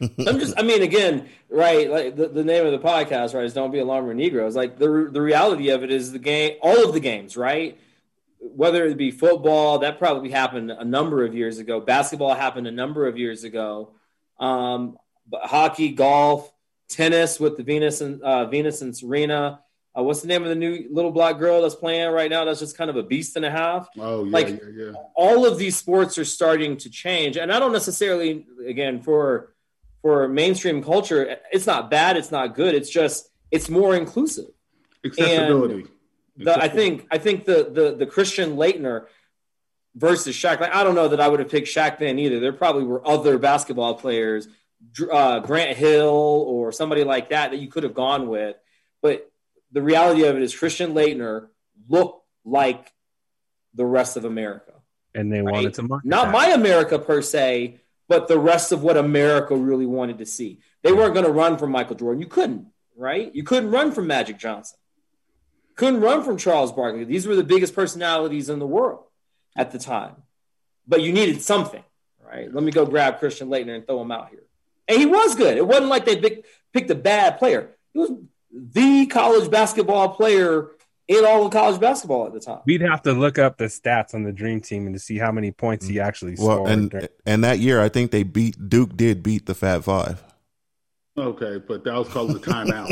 I'm 0.00 0.38
just, 0.38 0.58
I 0.58 0.62
mean, 0.62 0.82
again, 0.82 1.28
right? 1.48 1.90
Like 1.90 2.16
the, 2.16 2.28
the 2.28 2.44
name 2.44 2.66
of 2.66 2.72
the 2.72 2.78
podcast, 2.78 3.34
right? 3.34 3.44
Is 3.44 3.54
"Don't 3.54 3.70
Be 3.70 3.78
Alarmed, 3.78 4.06
We're 4.08 4.14
Negroes." 4.14 4.56
Like 4.56 4.78
the 4.78 5.08
the 5.10 5.20
reality 5.22 5.70
of 5.70 5.82
it 5.82 5.90
is 5.90 6.12
the 6.12 6.18
game, 6.18 6.56
all 6.62 6.84
of 6.84 6.92
the 6.94 7.00
games, 7.00 7.36
right? 7.36 7.78
Whether 8.38 8.86
it 8.86 8.96
be 8.96 9.10
football, 9.10 9.78
that 9.80 9.98
probably 9.98 10.30
happened 10.30 10.70
a 10.70 10.84
number 10.84 11.24
of 11.24 11.34
years 11.34 11.58
ago. 11.58 11.80
Basketball 11.80 12.34
happened 12.34 12.66
a 12.66 12.70
number 12.72 13.06
of 13.06 13.18
years 13.18 13.44
ago. 13.44 13.92
Um, 14.38 14.96
but 15.28 15.42
hockey, 15.42 15.90
golf, 15.90 16.50
tennis 16.88 17.38
with 17.38 17.56
the 17.58 17.62
Venus 17.62 18.00
and 18.00 18.22
uh, 18.22 18.46
Venus 18.46 18.80
and 18.82 18.96
Serena. 18.96 19.60
Uh, 19.96 20.04
what's 20.04 20.22
the 20.22 20.28
name 20.28 20.42
of 20.44 20.48
the 20.48 20.54
new 20.54 20.86
little 20.90 21.10
black 21.10 21.38
girl 21.38 21.60
that's 21.62 21.74
playing 21.74 22.10
right 22.12 22.30
now? 22.30 22.44
That's 22.44 22.60
just 22.60 22.78
kind 22.78 22.88
of 22.90 22.96
a 22.96 23.02
beast 23.02 23.34
and 23.36 23.44
a 23.44 23.50
half 23.50 23.88
Oh 23.98 24.24
yeah, 24.24 24.30
Like- 24.32 24.48
yeah, 24.48 24.56
yeah. 24.72 24.92
all 25.16 25.44
of 25.44 25.58
these 25.58 25.76
sports 25.76 26.16
are 26.16 26.24
starting 26.24 26.76
to 26.78 26.88
change 26.90 27.36
and 27.36 27.50
i 27.52 27.58
don't 27.58 27.72
necessarily 27.72 28.46
again 28.64 29.02
for 29.02 29.52
for 30.02 30.28
mainstream 30.28 30.82
culture 30.82 31.36
it's 31.52 31.66
not 31.66 31.90
bad 31.90 32.16
it's 32.16 32.30
not 32.30 32.54
good 32.54 32.74
it's 32.74 32.90
just 32.90 33.28
it's 33.50 33.68
more 33.68 33.94
inclusive 33.94 34.46
Accessibility. 35.04 35.86
the, 36.36 36.58
i 36.62 36.68
think 36.68 37.06
i 37.10 37.18
think 37.18 37.44
the 37.44 37.68
the 37.72 37.94
the 37.96 38.06
christian 38.06 38.56
laettner 38.56 39.06
versus 39.96 40.36
Shaq. 40.36 40.60
Like, 40.60 40.72
I 40.72 40.84
don't 40.84 40.94
know 40.94 41.08
that 41.08 41.20
I 41.20 41.26
would 41.26 41.40
have 41.40 41.48
picked 41.50 41.66
Shaq 41.66 41.98
then 41.98 42.16
either. 42.20 42.38
There 42.38 42.52
probably 42.52 42.84
were 42.84 43.04
other 43.06 43.38
basketball 43.38 43.94
players, 43.94 44.46
uh, 45.10 45.40
Grant 45.40 45.76
Hill 45.76 46.06
or 46.46 46.70
somebody 46.70 47.02
like 47.02 47.30
that, 47.30 47.50
that 47.50 47.56
you 47.56 47.66
could 47.66 47.82
have 47.82 47.92
gone 47.92 48.28
with. 48.28 48.54
But 49.02 49.28
the 49.72 49.82
reality 49.82 50.22
of 50.22 50.36
it 50.36 50.42
is, 50.42 50.54
Christian 50.56 50.94
Laettner 50.94 51.48
looked 51.88 52.24
like 52.44 52.88
the 53.74 53.84
rest 53.84 54.16
of 54.16 54.24
America. 54.24 54.74
and 55.12 55.32
they 55.32 55.40
Right? 55.40 55.52
wanted 55.54 55.74
to 55.74 55.82
market 55.82 56.06
Not 56.08 56.26
that. 56.26 56.32
my 56.34 56.46
America 56.50 56.96
per 57.00 57.20
se, 57.20 57.79
but 58.10 58.26
the 58.26 58.40
rest 58.40 58.72
of 58.72 58.82
what 58.82 58.96
America 58.96 59.54
really 59.54 59.86
wanted 59.86 60.18
to 60.18 60.26
see. 60.26 60.58
They 60.82 60.92
weren't 60.92 61.14
going 61.14 61.24
to 61.26 61.32
run 61.32 61.56
from 61.58 61.70
Michael 61.70 61.94
Jordan. 61.94 62.20
You 62.20 62.26
couldn't, 62.26 62.66
right? 62.96 63.32
You 63.32 63.44
couldn't 63.44 63.70
run 63.70 63.92
from 63.92 64.08
Magic 64.08 64.36
Johnson. 64.36 64.76
Couldn't 65.76 66.00
run 66.00 66.24
from 66.24 66.36
Charles 66.36 66.72
Barkley. 66.72 67.04
These 67.04 67.28
were 67.28 67.36
the 67.36 67.44
biggest 67.44 67.72
personalities 67.72 68.50
in 68.50 68.58
the 68.58 68.66
world 68.66 69.04
at 69.56 69.70
the 69.70 69.78
time. 69.78 70.16
But 70.88 71.02
you 71.02 71.12
needed 71.12 71.40
something, 71.40 71.84
right? 72.20 72.52
Let 72.52 72.64
me 72.64 72.72
go 72.72 72.84
grab 72.84 73.20
Christian 73.20 73.48
Laettner 73.48 73.76
and 73.76 73.86
throw 73.86 74.02
him 74.02 74.10
out 74.10 74.30
here. 74.30 74.42
And 74.88 74.98
he 74.98 75.06
was 75.06 75.36
good. 75.36 75.56
It 75.56 75.64
wasn't 75.64 75.86
like 75.86 76.04
they 76.04 76.42
picked 76.72 76.90
a 76.90 76.96
bad 76.96 77.38
player. 77.38 77.76
He 77.92 78.00
was 78.00 78.10
the 78.52 79.06
college 79.06 79.48
basketball 79.52 80.08
player 80.08 80.70
in 81.10 81.24
all 81.24 81.44
of 81.44 81.52
college 81.52 81.80
basketball 81.80 82.26
at 82.26 82.32
the 82.32 82.40
time. 82.40 82.60
We'd 82.66 82.80
have 82.82 83.02
to 83.02 83.12
look 83.12 83.38
up 83.38 83.58
the 83.58 83.64
stats 83.64 84.14
on 84.14 84.22
the 84.22 84.32
Dream 84.32 84.60
Team 84.60 84.86
and 84.86 84.94
to 84.94 85.00
see 85.00 85.18
how 85.18 85.32
many 85.32 85.50
points 85.50 85.86
he 85.86 85.98
actually 85.98 86.36
Well, 86.38 86.58
scored. 86.58 86.70
and 86.70 86.90
during- 86.90 87.08
and 87.26 87.42
that 87.44 87.58
year, 87.58 87.80
I 87.82 87.88
think 87.88 88.12
they 88.12 88.22
beat 88.22 88.68
Duke. 88.68 88.96
Did 88.96 89.22
beat 89.22 89.46
the 89.46 89.54
Fab 89.54 89.82
Five. 89.84 90.22
Okay, 91.18 91.58
but 91.66 91.82
that 91.84 91.94
was 91.94 92.08
called 92.08 92.30
the 92.32 92.38
timeout. 92.38 92.88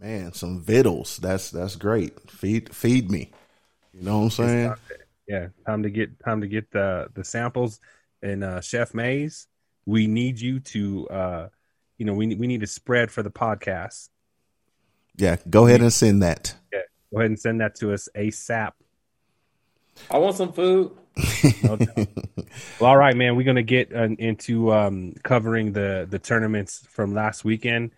Man, 0.00 0.32
some 0.32 0.60
vittles. 0.60 1.18
That's 1.18 1.50
that's 1.52 1.76
great. 1.76 2.18
Feed 2.28 2.74
feed 2.74 3.08
me. 3.10 3.30
You 3.92 4.04
know 4.04 4.18
what 4.18 4.24
I'm 4.24 4.30
saying? 4.30 4.74
Yeah, 5.28 5.48
time 5.66 5.82
to 5.82 5.90
get 5.90 6.18
time 6.20 6.40
to 6.40 6.46
get 6.46 6.70
the 6.70 7.08
the 7.14 7.24
samples 7.24 7.80
and 8.22 8.42
uh, 8.44 8.60
Chef 8.60 8.94
Mays. 8.94 9.46
We 9.86 10.06
need 10.06 10.40
you 10.40 10.60
to, 10.60 11.08
uh, 11.08 11.48
you 11.98 12.06
know, 12.06 12.14
we 12.14 12.26
need- 12.26 12.38
we 12.38 12.46
need 12.46 12.62
a 12.62 12.66
spread 12.66 13.10
for 13.10 13.22
the 13.22 13.30
podcast. 13.30 14.08
Yeah, 15.16 15.36
go 15.50 15.66
ahead 15.66 15.80
and 15.82 15.92
send 15.92 16.22
that. 16.22 16.54
Yeah, 16.72 16.80
go 17.12 17.18
ahead 17.20 17.30
and 17.30 17.38
send 17.40 17.60
that 17.60 17.74
to 17.76 17.92
us 17.92 18.08
ASAP. 18.16 18.72
I 20.10 20.18
want 20.18 20.36
some 20.36 20.52
food. 20.52 20.92
No 21.62 21.76
doubt. 21.76 21.96
well, 22.80 22.90
all 22.90 22.96
right, 22.96 23.16
man. 23.16 23.36
We're 23.36 23.42
gonna 23.44 23.62
get 23.62 23.94
uh, 23.94 24.08
into 24.18 24.72
um, 24.72 25.14
covering 25.22 25.72
the 25.72 26.06
the 26.08 26.18
tournaments 26.18 26.86
from 26.90 27.14
last 27.14 27.44
weekend. 27.44 27.90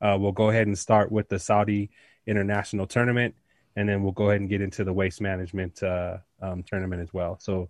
Uh, 0.00 0.16
we'll 0.20 0.32
go 0.32 0.50
ahead 0.50 0.66
and 0.66 0.78
start 0.78 1.10
with 1.10 1.28
the 1.28 1.38
Saudi 1.38 1.90
International 2.26 2.86
Tournament, 2.86 3.34
and 3.78 3.88
then 3.88 4.02
we'll 4.02 4.10
go 4.10 4.28
ahead 4.28 4.40
and 4.40 4.50
get 4.50 4.60
into 4.60 4.82
the 4.82 4.92
waste 4.92 5.20
management 5.20 5.80
uh, 5.84 6.16
um, 6.42 6.64
tournament 6.64 7.00
as 7.00 7.14
well. 7.14 7.38
So, 7.40 7.68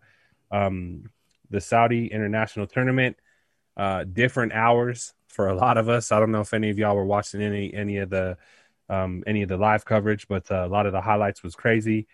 um, 0.50 1.04
the 1.50 1.60
Saudi 1.60 2.06
International 2.06 2.66
Tournament, 2.66 3.18
uh, 3.76 4.04
different 4.04 4.52
hours 4.52 5.12
for 5.28 5.48
a 5.48 5.54
lot 5.54 5.76
of 5.76 5.90
us. 5.90 6.10
I 6.10 6.18
don't 6.18 6.32
know 6.32 6.40
if 6.40 6.54
any 6.54 6.70
of 6.70 6.78
y'all 6.78 6.96
were 6.96 7.04
watching 7.04 7.42
any 7.42 7.74
any 7.74 7.98
of 7.98 8.08
the 8.08 8.38
um, 8.88 9.22
any 9.26 9.42
of 9.42 9.50
the 9.50 9.58
live 9.58 9.84
coverage, 9.84 10.28
but 10.28 10.50
uh, 10.50 10.64
a 10.64 10.68
lot 10.68 10.86
of 10.86 10.92
the 10.92 11.02
highlights 11.02 11.42
was 11.42 11.54
crazy. 11.54 12.06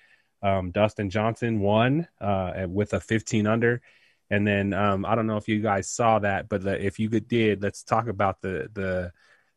Um, 0.43 0.73
Dustin 0.73 1.09
Johnson 1.09 1.61
won 1.61 2.09
uh, 2.21 2.67
with 2.69 2.95
a 2.95 3.01
15 3.01 3.47
under. 3.47 3.81
And 4.29 4.45
then 4.45 4.73
um, 4.73 5.07
I 5.07 5.15
don't 5.15 5.29
know 5.29 5.37
if 5.37 5.47
you 5.47 5.63
guys 5.63 5.89
saw 5.89 6.19
that, 6.19 6.49
but 6.49 6.67
if 6.67 6.99
you 6.99 7.09
did, 7.09 7.63
let's 7.63 7.85
talk 7.85 8.09
about 8.09 8.41
the 8.41 8.69
the 8.73 9.13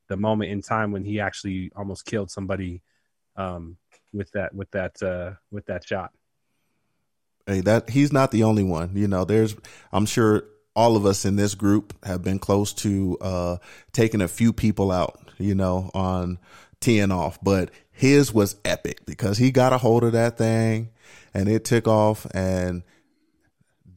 the 0.09 0.17
moment 0.17 0.51
in 0.51 0.61
time 0.61 0.91
when 0.91 1.03
he 1.03 1.19
actually 1.19 1.71
almost 1.75 2.05
killed 2.05 2.29
somebody 2.29 2.83
um, 3.35 3.77
with 4.17 4.31
that 4.31 4.53
with 4.53 4.71
that 4.71 5.01
uh, 5.01 5.33
with 5.51 5.65
that 5.67 5.87
shot. 5.87 6.11
Hey, 7.45 7.61
that 7.61 7.89
he's 7.89 8.11
not 8.11 8.31
the 8.31 8.43
only 8.43 8.63
one. 8.63 8.91
You 8.93 9.07
know, 9.07 9.23
there's 9.23 9.55
I'm 9.93 10.05
sure 10.05 10.43
all 10.75 10.95
of 10.95 11.05
us 11.05 11.25
in 11.25 11.37
this 11.37 11.55
group 11.55 11.93
have 12.05 12.23
been 12.23 12.39
close 12.39 12.73
to 12.73 13.17
uh 13.21 13.57
taking 13.93 14.21
a 14.21 14.27
few 14.27 14.51
people 14.51 14.91
out, 14.91 15.19
you 15.37 15.55
know, 15.55 15.89
on 15.93 16.39
teeing 16.79 17.11
off, 17.11 17.39
but 17.41 17.71
his 17.89 18.33
was 18.33 18.57
epic 18.65 19.05
because 19.05 19.37
he 19.37 19.51
got 19.51 19.73
a 19.73 19.77
hold 19.77 20.03
of 20.03 20.11
that 20.11 20.37
thing 20.37 20.89
and 21.33 21.49
it 21.49 21.65
took 21.65 21.87
off 21.87 22.27
and 22.33 22.83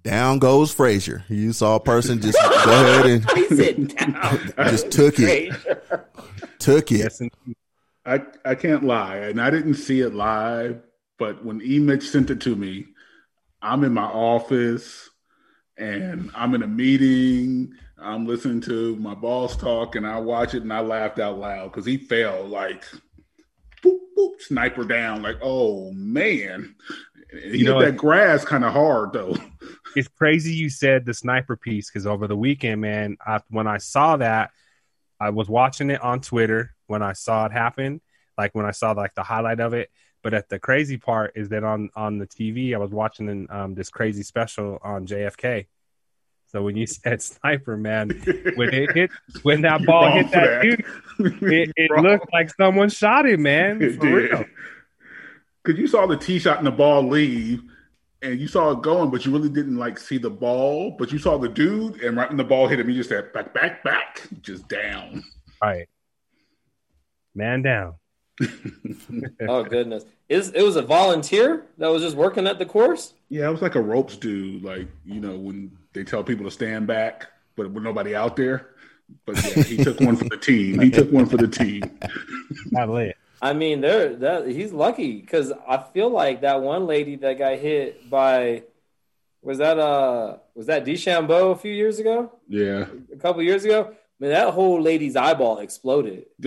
down 0.03 0.39
goes 0.39 0.73
Frazier. 0.73 1.25
You 1.29 1.53
saw 1.53 1.77
a 1.77 1.81
person 1.81 2.21
just 2.23 2.39
go 2.39 2.71
ahead 2.71 3.07
and 3.07 3.31
He 3.35 3.47
sit 3.49 3.97
down. 3.97 4.53
just 4.57 4.91
took 4.91 5.15
it, 5.19 5.53
took 6.59 6.91
it. 6.93 6.99
Yes, 6.99 7.21
and 7.21 7.31
I 8.11 8.23
I 8.45 8.55
can't 8.57 8.83
lie, 8.83 9.19
and 9.19 9.41
I 9.41 9.51
didn't 9.51 9.75
see 9.75 10.01
it 10.01 10.15
live, 10.15 10.83
but 11.17 11.45
when 11.45 11.63
E 11.63 11.79
Mitch 11.79 12.09
sent 12.09 12.31
it 12.31 12.41
to 12.41 12.57
me, 12.57 12.87
I'm 13.63 13.85
in 13.85 13.95
my 13.95 14.05
office 14.05 15.09
and 15.79 16.31
I'm 16.35 16.55
in 16.55 16.65
a 16.65 16.69
meeting. 16.69 17.73
I'm 17.99 18.27
listening 18.27 18.63
to 18.63 18.97
my 18.97 19.15
boss 19.15 19.57
talk, 19.57 19.95
and 19.95 20.05
I 20.05 20.19
watch 20.19 20.55
it 20.55 20.63
and 20.63 20.73
I 20.73 20.81
laughed 20.81 21.21
out 21.21 21.39
loud 21.39 21.71
because 21.71 21.87
he 21.87 21.99
fell 21.99 22.45
like 22.47 22.85
boop 23.85 23.99
boop 24.19 24.41
sniper 24.41 24.83
down. 24.83 25.23
Like 25.23 25.37
oh 25.41 25.93
man, 25.93 26.75
he 27.45 27.59
You 27.59 27.65
know 27.67 27.79
hit 27.79 27.93
that 27.93 27.97
grass 27.97 28.45
kind 28.45 28.65
of 28.65 28.73
hard 28.73 29.13
though. 29.13 29.37
it's 29.95 30.09
crazy 30.09 30.53
you 30.53 30.69
said 30.69 31.07
the 31.07 31.15
sniper 31.15 31.57
piece 31.57 31.89
because 31.89 32.09
over 32.09 32.27
the 32.27 32.37
weekend, 32.37 32.81
man, 32.81 33.19
I, 33.25 33.41
when 33.51 33.69
I 33.69 33.79
saw 33.79 34.17
that, 34.17 34.51
I 35.21 35.31
was 35.31 35.49
watching 35.49 35.91
it 35.91 36.03
on 36.03 36.21
Twitter 36.23 36.75
when 36.91 37.03
I 37.03 37.13
saw 37.13 37.47
it 37.47 37.53
happen, 37.53 38.01
like 38.37 38.53
when 38.55 38.67
I 38.67 38.73
saw 38.73 38.91
like 38.91 39.15
the 39.15 39.23
highlight 39.23 39.61
of 39.61 39.75
it. 39.75 39.91
But 40.23 40.35
at 40.35 40.49
the 40.49 40.59
crazy 40.59 40.99
part 40.99 41.33
is 41.37 41.49
that 41.51 41.65
on 41.65 41.89
on 41.95 42.19
the 42.19 42.27
TV, 42.27 42.75
I 42.75 42.79
was 42.79 42.91
watching 42.91 43.47
um, 43.49 43.75
this 43.75 43.89
crazy 43.89 44.25
special 44.25 44.79
on 44.83 45.07
JFK. 45.07 45.67
So 46.49 46.63
when 46.63 46.77
you 46.77 46.87
said 46.99 47.23
sniper, 47.23 47.77
man, 47.77 48.11
when 48.57 48.75
it 48.75 48.93
hit, 48.93 49.11
when 49.43 49.63
that 49.63 49.87
ball 49.87 50.11
hit 50.11 50.27
for 50.27 50.33
that 50.33 50.63
dude, 50.63 50.85
it, 51.53 51.73
it 51.77 51.91
looked 52.03 52.31
like 52.33 52.53
someone 52.55 52.91
shot 52.91 53.27
him, 53.27 53.43
man. 53.43 53.81
It 53.81 54.01
For 54.01 54.07
real. 54.07 54.39
did. 54.39 54.47
Because 55.63 55.79
you 55.79 55.87
saw 55.87 56.07
the 56.07 56.17
tee 56.17 56.39
shot 56.39 56.59
and 56.59 56.67
the 56.67 56.73
ball 56.73 57.07
leave, 57.07 57.63
and 58.23 58.41
you 58.41 58.49
saw 58.49 58.73
it 58.73 58.83
going, 58.83 59.11
but 59.11 59.25
you 59.25 59.33
really 59.33 59.49
didn't 59.49 59.77
like 59.77 59.99
see 59.99 60.19
the 60.19 60.31
ball. 60.31 60.97
But 60.99 61.13
you 61.13 61.19
saw 61.19 61.39
the 61.39 61.49
dude, 61.49 62.01
and 62.03 62.17
right 62.17 62.29
when 62.29 62.37
the 62.37 62.45
ball 62.45 62.67
hit 62.67 62.81
him, 62.81 62.89
he 62.89 62.97
just 62.97 63.11
said 63.11 63.33
back, 63.33 63.55
back, 63.55 63.85
back, 63.85 64.27
just 64.43 64.69
down. 64.69 65.23
Right, 65.63 65.89
man 67.35 67.63
down. 67.63 67.95
Oh 69.49 69.65
goodness, 69.65 70.05
is 70.29 70.51
it 70.51 70.63
was 70.63 70.77
a 70.77 70.83
volunteer 70.83 71.67
that 71.79 71.89
was 71.89 72.03
just 72.03 72.17
working 72.17 72.47
at 72.47 72.59
the 72.59 72.67
course? 72.67 73.15
Yeah, 73.29 73.49
it 73.49 73.53
was 73.53 73.63
like 73.63 73.75
a 73.75 73.81
ropes 73.81 74.17
dude, 74.17 74.63
like 74.63 74.89
you 75.05 75.21
know 75.21 75.37
when 75.37 75.77
they 75.93 76.05
tell 76.05 76.23
people 76.25 76.45
to 76.45 76.51
stand 76.51 76.87
back, 76.87 77.27
but 77.57 77.71
with 77.71 77.83
nobody 77.83 78.15
out 78.15 78.37
there. 78.37 78.71
But 79.27 79.37
yeah, 79.45 79.63
he 79.65 79.77
took 79.77 80.01
one 80.01 80.17
for 80.17 80.25
the 80.25 80.37
team. 80.37 80.81
He 80.81 80.91
took 80.91 81.11
one 81.11 81.27
for 81.27 81.37
the 81.37 81.49
team. 81.49 81.83
Not 82.71 82.89
lit. 82.91 83.17
I 83.43 83.53
mean, 83.53 83.81
there 83.81 84.15
that 84.17 84.49
he's 84.49 84.73
lucky 84.73 85.21
because 85.21 85.53
I 85.69 85.79
feel 85.93 86.11
like 86.11 86.43
that 86.43 86.61
one 86.63 86.87
lady 86.87 87.17
that 87.17 87.39
got 87.39 87.59
hit 87.59 88.09
by 88.09 88.63
was 89.43 89.59
that 89.59 89.79
uh 89.79 90.37
was 90.55 90.67
that 90.67 90.85
DeChambeau 90.85 91.53
a 91.53 91.57
few 91.57 91.73
years 91.73 91.99
ago, 91.99 92.33
Yeah, 92.49 92.87
a 93.13 93.17
couple 93.17 93.43
years 93.43 93.65
ago. 93.65 93.95
Man, 94.21 94.31
that 94.31 94.53
whole 94.53 94.81
lady's 94.81 95.17
eyeball 95.17 95.59
exploded. 95.59 96.27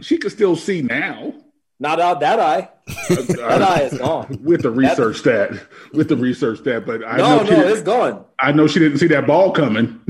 she 0.00 0.16
could 0.18 0.30
still 0.30 0.54
see 0.54 0.80
now. 0.80 1.34
Not 1.78 2.00
out 2.00 2.20
that 2.20 2.38
eye. 2.38 2.70
Uh, 2.88 3.14
that 3.16 3.62
uh, 3.62 3.66
eye 3.66 3.80
is 3.82 3.98
gone. 3.98 4.38
With 4.42 4.62
the 4.62 4.70
research 4.70 5.22
that, 5.24 5.60
with 5.92 6.08
the 6.08 6.16
research 6.16 6.60
that, 6.60 6.86
but 6.86 7.04
I 7.04 7.16
No, 7.18 7.42
know 7.42 7.50
no, 7.50 7.68
it's 7.68 7.82
gone. 7.82 8.24
I 8.38 8.52
know 8.52 8.66
she 8.66 8.78
didn't 8.78 8.98
see 8.98 9.08
that 9.08 9.26
ball 9.26 9.50
coming. 9.50 10.00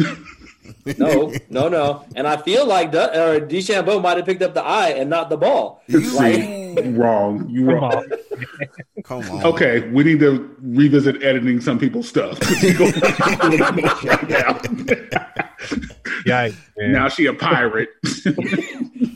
No, 0.99 1.33
no, 1.51 1.69
no. 1.69 2.05
And 2.15 2.27
I 2.29 2.37
feel 2.37 2.65
like 2.67 2.93
Du- 2.93 2.99
uh, 3.01 3.41
DeChambeau 3.41 4.01
might 4.01 4.17
have 4.19 4.27
picked 4.27 4.43
up 4.43 4.55
the 4.55 4.63
eye 4.63 4.91
and 4.91 5.11
not 5.11 5.29
the 5.31 5.37
ball. 5.37 5.83
See, 5.91 6.75
wrong. 6.91 7.49
You 7.49 7.67
Come 7.67 7.75
wrong. 7.75 7.95
on. 7.95 8.05
Come 9.03 9.31
on. 9.31 9.45
Okay, 9.47 9.89
we 9.91 10.05
need 10.05 10.21
to 10.21 10.55
revisit 10.63 11.23
editing 11.23 11.61
some 11.61 11.79
people's 11.79 12.09
stuff. 12.09 12.39
Yeah, 16.25 16.49
man. 16.77 16.93
now 16.93 17.09
she 17.09 17.27
a 17.27 17.33
pirate. 17.33 17.89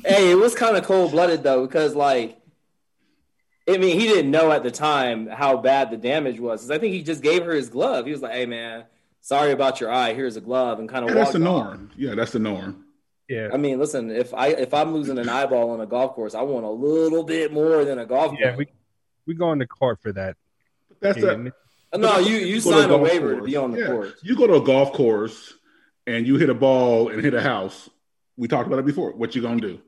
Hey, 0.04 0.30
it 0.30 0.38
was 0.38 0.54
kind 0.54 0.76
of 0.76 0.84
cold 0.84 1.10
blooded 1.10 1.42
though, 1.42 1.66
because 1.66 1.94
like, 1.96 2.38
I 3.68 3.78
mean, 3.78 3.98
he 3.98 4.06
didn't 4.06 4.30
know 4.30 4.50
at 4.52 4.62
the 4.62 4.70
time 4.70 5.26
how 5.26 5.56
bad 5.56 5.90
the 5.90 5.96
damage 5.96 6.38
was. 6.40 6.70
I 6.70 6.78
think 6.78 6.94
he 6.94 7.02
just 7.02 7.22
gave 7.22 7.44
her 7.44 7.52
his 7.52 7.68
glove. 7.68 8.06
He 8.06 8.12
was 8.12 8.22
like, 8.22 8.32
"Hey, 8.32 8.46
man, 8.46 8.84
sorry 9.20 9.52
about 9.52 9.80
your 9.80 9.90
eye. 9.90 10.14
Here's 10.14 10.36
a 10.36 10.40
glove," 10.40 10.78
and 10.78 10.88
kind 10.88 11.04
of 11.08 11.14
that's 11.14 11.32
walked 11.34 11.38
the 11.38 11.46
off. 11.48 11.64
norm. 11.66 11.90
Yeah, 11.96 12.14
that's 12.14 12.32
the 12.32 12.38
norm. 12.38 12.84
yeah, 13.28 13.48
I 13.52 13.56
mean, 13.56 13.78
listen, 13.78 14.10
if 14.10 14.32
I 14.34 14.48
if 14.48 14.74
I'm 14.74 14.92
losing 14.92 15.18
an 15.18 15.28
eyeball 15.28 15.70
on 15.70 15.80
a 15.80 15.86
golf 15.86 16.14
course, 16.14 16.34
I 16.34 16.42
want 16.42 16.64
a 16.64 16.70
little 16.70 17.22
bit 17.24 17.52
more 17.52 17.84
than 17.84 17.98
a 17.98 18.06
golf 18.06 18.34
yeah. 18.38 18.50
ball. 18.50 18.58
We 18.58 18.66
we 19.26 19.34
go 19.34 19.52
into 19.52 19.66
court 19.66 20.00
for 20.02 20.12
that. 20.12 20.36
That's 21.00 21.22
And 21.22 21.48
a, 21.48 21.52
uh, 21.92 21.96
no, 21.98 22.18
you 22.18 22.36
you 22.36 22.60
go 22.62 22.70
to 22.72 22.76
a 22.76 22.80
sign 22.80 22.84
a 22.84 22.88
golf 22.88 23.02
waiver 23.02 23.36
to 23.36 23.42
be 23.42 23.56
on 23.56 23.70
the 23.72 23.78
Yeah. 23.80 23.86
course. 23.86 24.12
You 24.22 24.36
go 24.36 24.46
to 24.46 24.54
a 24.54 24.60
golf 24.62 24.92
course 24.92 25.54
and 26.06 26.26
you 26.26 26.36
hit 26.36 26.50
a 26.50 26.54
ball 26.54 27.08
and 27.08 27.22
hit 27.22 27.34
a 27.34 27.40
house. 27.40 27.88
We 28.36 28.48
talked 28.48 28.66
about 28.66 28.78
it 28.78 28.86
before. 28.86 29.12
What 29.12 29.34
you 29.34 29.42
gonna 29.42 29.60
do? 29.60 29.80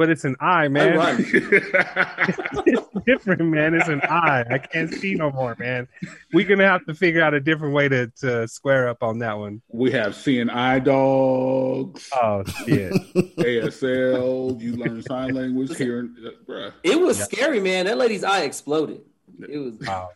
But 0.00 0.08
it's 0.08 0.24
an 0.24 0.34
eye, 0.40 0.66
man. 0.68 0.96
run. 0.96 1.16
it's 1.28 2.88
different, 3.04 3.42
man. 3.42 3.74
It's 3.74 3.86
an 3.86 4.00
eye. 4.00 4.46
I 4.50 4.56
can't 4.56 4.90
see 4.94 5.14
no 5.14 5.30
more, 5.30 5.54
man. 5.58 5.88
We're 6.32 6.48
gonna 6.48 6.66
have 6.66 6.86
to 6.86 6.94
figure 6.94 7.20
out 7.20 7.34
a 7.34 7.40
different 7.40 7.74
way 7.74 7.90
to, 7.90 8.06
to 8.22 8.48
square 8.48 8.88
up 8.88 9.02
on 9.02 9.18
that 9.18 9.36
one. 9.36 9.60
we 9.68 9.92
have 9.92 10.14
seeing 10.14 10.48
eye 10.48 10.78
dogs, 10.78 12.08
Oh 12.14 12.44
shit. 12.64 12.94
ASL. 13.14 14.58
You 14.58 14.76
learn 14.76 15.02
sign 15.02 15.34
language 15.34 15.76
here, 15.76 16.08
uh, 16.24 16.30
bruh. 16.50 16.72
It 16.82 16.98
was 16.98 17.22
scary, 17.22 17.60
man. 17.60 17.84
That 17.84 17.98
lady's 17.98 18.24
eye 18.24 18.44
exploded. 18.44 19.02
It 19.50 19.58
was. 19.58 19.74
Wow. 19.86 20.08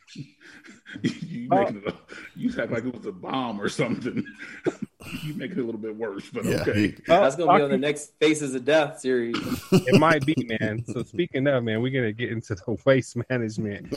You 1.02 1.48
Oh. 1.50 1.58
making 1.64 1.76
it 1.78 1.88
a, 1.88 1.94
you 2.34 2.48
act 2.58 2.72
like 2.72 2.84
it 2.86 2.94
was 2.96 3.04
a 3.06 3.12
bomb 3.12 3.60
or 3.60 3.68
something. 3.68 4.24
you 5.22 5.34
make 5.34 5.50
it 5.50 5.58
a 5.58 5.62
little 5.62 5.80
bit 5.80 5.94
worse, 5.94 6.28
but 6.32 6.44
Yeah, 6.44 6.62
okay. 6.62 6.88
he- 6.88 6.94
That's 7.06 7.36
gonna 7.36 7.58
be 7.58 7.62
on 7.64 7.70
the 7.70 7.76
next 7.78 8.14
Faces 8.18 8.54
of 8.54 8.64
Death 8.64 9.00
series. 9.00 9.36
It 9.72 10.00
might 10.00 10.24
be, 10.24 10.34
man. 10.60 10.82
So 10.86 11.02
speaking 11.02 11.46
of, 11.46 11.62
man, 11.64 11.82
we're 11.82 11.92
gonna 11.92 12.12
get 12.12 12.30
into 12.32 12.54
the 12.54 12.76
waste 12.86 13.16
management 13.28 13.94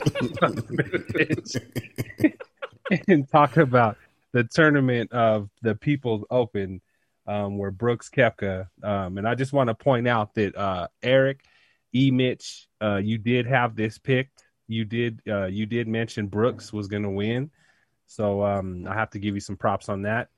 and 3.08 3.28
talk 3.30 3.56
about 3.56 3.96
the 4.32 4.44
tournament 4.44 5.10
of 5.12 5.48
the 5.62 5.74
People's 5.74 6.24
Open, 6.30 6.80
um, 7.26 7.58
where 7.58 7.70
Brooks 7.70 8.10
Koepka. 8.10 8.68
Um, 8.82 9.18
and 9.18 9.26
I 9.26 9.34
just 9.34 9.52
want 9.52 9.68
to 9.68 9.74
point 9.74 10.06
out 10.08 10.34
that 10.34 10.56
uh, 10.56 10.88
Eric, 11.02 11.40
E. 11.94 12.10
Mitch, 12.10 12.68
uh, 12.82 12.96
you 12.96 13.18
did 13.18 13.46
have 13.46 13.74
this 13.76 13.98
picked. 13.98 14.44
You 14.68 14.84
did 14.84 15.22
uh, 15.26 15.46
you 15.46 15.66
did 15.66 15.88
mention 15.88 16.26
Brooks 16.26 16.72
was 16.72 16.86
gonna 16.86 17.10
win, 17.10 17.50
so 18.06 18.44
um, 18.44 18.86
I 18.86 18.94
have 18.94 19.10
to 19.10 19.18
give 19.18 19.34
you 19.34 19.40
some 19.40 19.56
props 19.56 19.88
on 19.88 20.02
that. 20.02 20.28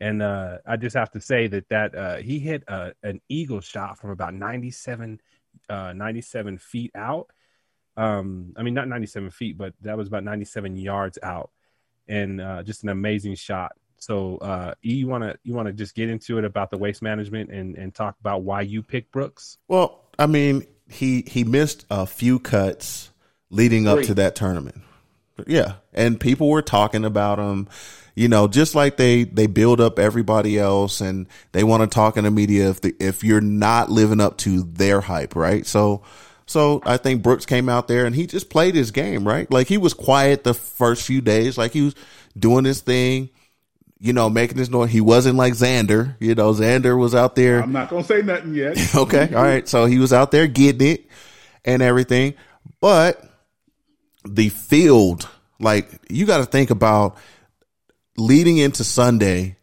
And 0.00 0.20
uh, 0.20 0.58
I 0.66 0.76
just 0.76 0.94
have 0.96 1.10
to 1.12 1.20
say 1.20 1.46
that 1.46 1.68
that 1.70 1.94
uh, 1.94 2.16
he 2.16 2.38
hit 2.38 2.64
uh, 2.68 2.90
an 3.02 3.20
eagle 3.28 3.60
shot 3.60 3.98
from 3.98 4.10
about 4.10 4.34
97, 4.34 5.20
uh, 5.70 5.92
97 5.94 6.58
feet 6.58 6.90
out. 6.94 7.30
Um, 7.96 8.52
I 8.56 8.62
mean, 8.62 8.74
not 8.74 8.88
97 8.88 9.30
feet, 9.30 9.56
but 9.56 9.72
that 9.80 9.96
was 9.96 10.08
about 10.08 10.24
97 10.24 10.76
yards 10.76 11.18
out, 11.22 11.50
and 12.08 12.40
uh, 12.40 12.62
just 12.62 12.82
an 12.82 12.90
amazing 12.90 13.36
shot. 13.36 13.72
So, 13.98 14.74
you 14.82 15.08
want 15.08 15.24
to 15.24 15.38
you 15.44 15.54
want 15.54 15.68
to 15.68 15.72
just 15.72 15.94
get 15.94 16.10
into 16.10 16.36
it 16.36 16.44
about 16.44 16.70
the 16.70 16.76
waste 16.76 17.00
management 17.00 17.50
and 17.50 17.76
and 17.76 17.94
talk 17.94 18.16
about 18.20 18.42
why 18.42 18.60
you 18.60 18.82
picked 18.82 19.12
Brooks? 19.12 19.56
Well, 19.68 20.04
I 20.18 20.26
mean, 20.26 20.66
he 20.90 21.22
he 21.26 21.44
missed 21.44 21.86
a 21.88 22.04
few 22.06 22.38
cuts 22.38 23.10
leading 23.50 23.86
up 23.86 23.98
Three. 23.98 24.06
to 24.06 24.14
that 24.14 24.34
tournament. 24.36 24.82
Yeah, 25.46 25.74
and 25.92 26.18
people 26.18 26.48
were 26.48 26.62
talking 26.62 27.04
about 27.04 27.38
him. 27.38 27.68
You 28.14 28.28
know, 28.28 28.48
just 28.48 28.74
like 28.74 28.96
they 28.96 29.24
they 29.24 29.46
build 29.46 29.80
up 29.80 29.98
everybody 29.98 30.58
else, 30.58 31.02
and 31.02 31.26
they 31.52 31.62
want 31.64 31.82
to 31.82 31.94
talk 31.94 32.16
in 32.16 32.24
the 32.24 32.30
media 32.30 32.70
if 32.70 32.80
the, 32.80 32.94
if 32.98 33.22
you're 33.22 33.42
not 33.42 33.90
living 33.90 34.20
up 34.20 34.38
to 34.38 34.62
their 34.62 35.02
hype, 35.02 35.36
right? 35.36 35.66
So, 35.66 36.02
so 36.46 36.80
I 36.86 36.96
think 36.96 37.22
Brooks 37.22 37.44
came 37.44 37.68
out 37.68 37.88
there 37.88 38.06
and 38.06 38.14
he 38.14 38.26
just 38.26 38.48
played 38.48 38.74
his 38.74 38.90
game, 38.90 39.28
right? 39.28 39.50
Like 39.50 39.66
he 39.68 39.76
was 39.76 39.92
quiet 39.92 40.44
the 40.44 40.54
first 40.54 41.02
few 41.02 41.20
days, 41.20 41.58
like 41.58 41.72
he 41.72 41.82
was 41.82 41.94
doing 42.38 42.64
his 42.64 42.80
thing, 42.80 43.28
you 43.98 44.14
know, 44.14 44.30
making 44.30 44.56
his 44.56 44.70
noise. 44.70 44.90
He 44.90 45.02
wasn't 45.02 45.36
like 45.36 45.52
Xander, 45.52 46.16
you 46.18 46.34
know. 46.34 46.52
Xander 46.52 46.98
was 46.98 47.14
out 47.14 47.36
there. 47.36 47.62
I'm 47.62 47.72
not 47.72 47.90
gonna 47.90 48.04
say 48.04 48.22
nothing 48.22 48.54
yet. 48.54 48.78
Okay. 48.94 49.34
All 49.34 49.42
right. 49.42 49.68
So 49.68 49.84
he 49.84 49.98
was 49.98 50.14
out 50.14 50.30
there 50.30 50.46
getting 50.46 50.88
it 50.88 51.06
and 51.66 51.82
everything. 51.82 52.32
But 52.80 53.22
the 54.28 54.48
field, 54.48 55.28
like 55.58 55.88
you 56.10 56.26
got 56.26 56.38
to 56.38 56.46
think 56.46 56.70
about 56.70 57.16
leading 58.16 58.58
into 58.58 58.84
Sunday, 58.84 59.56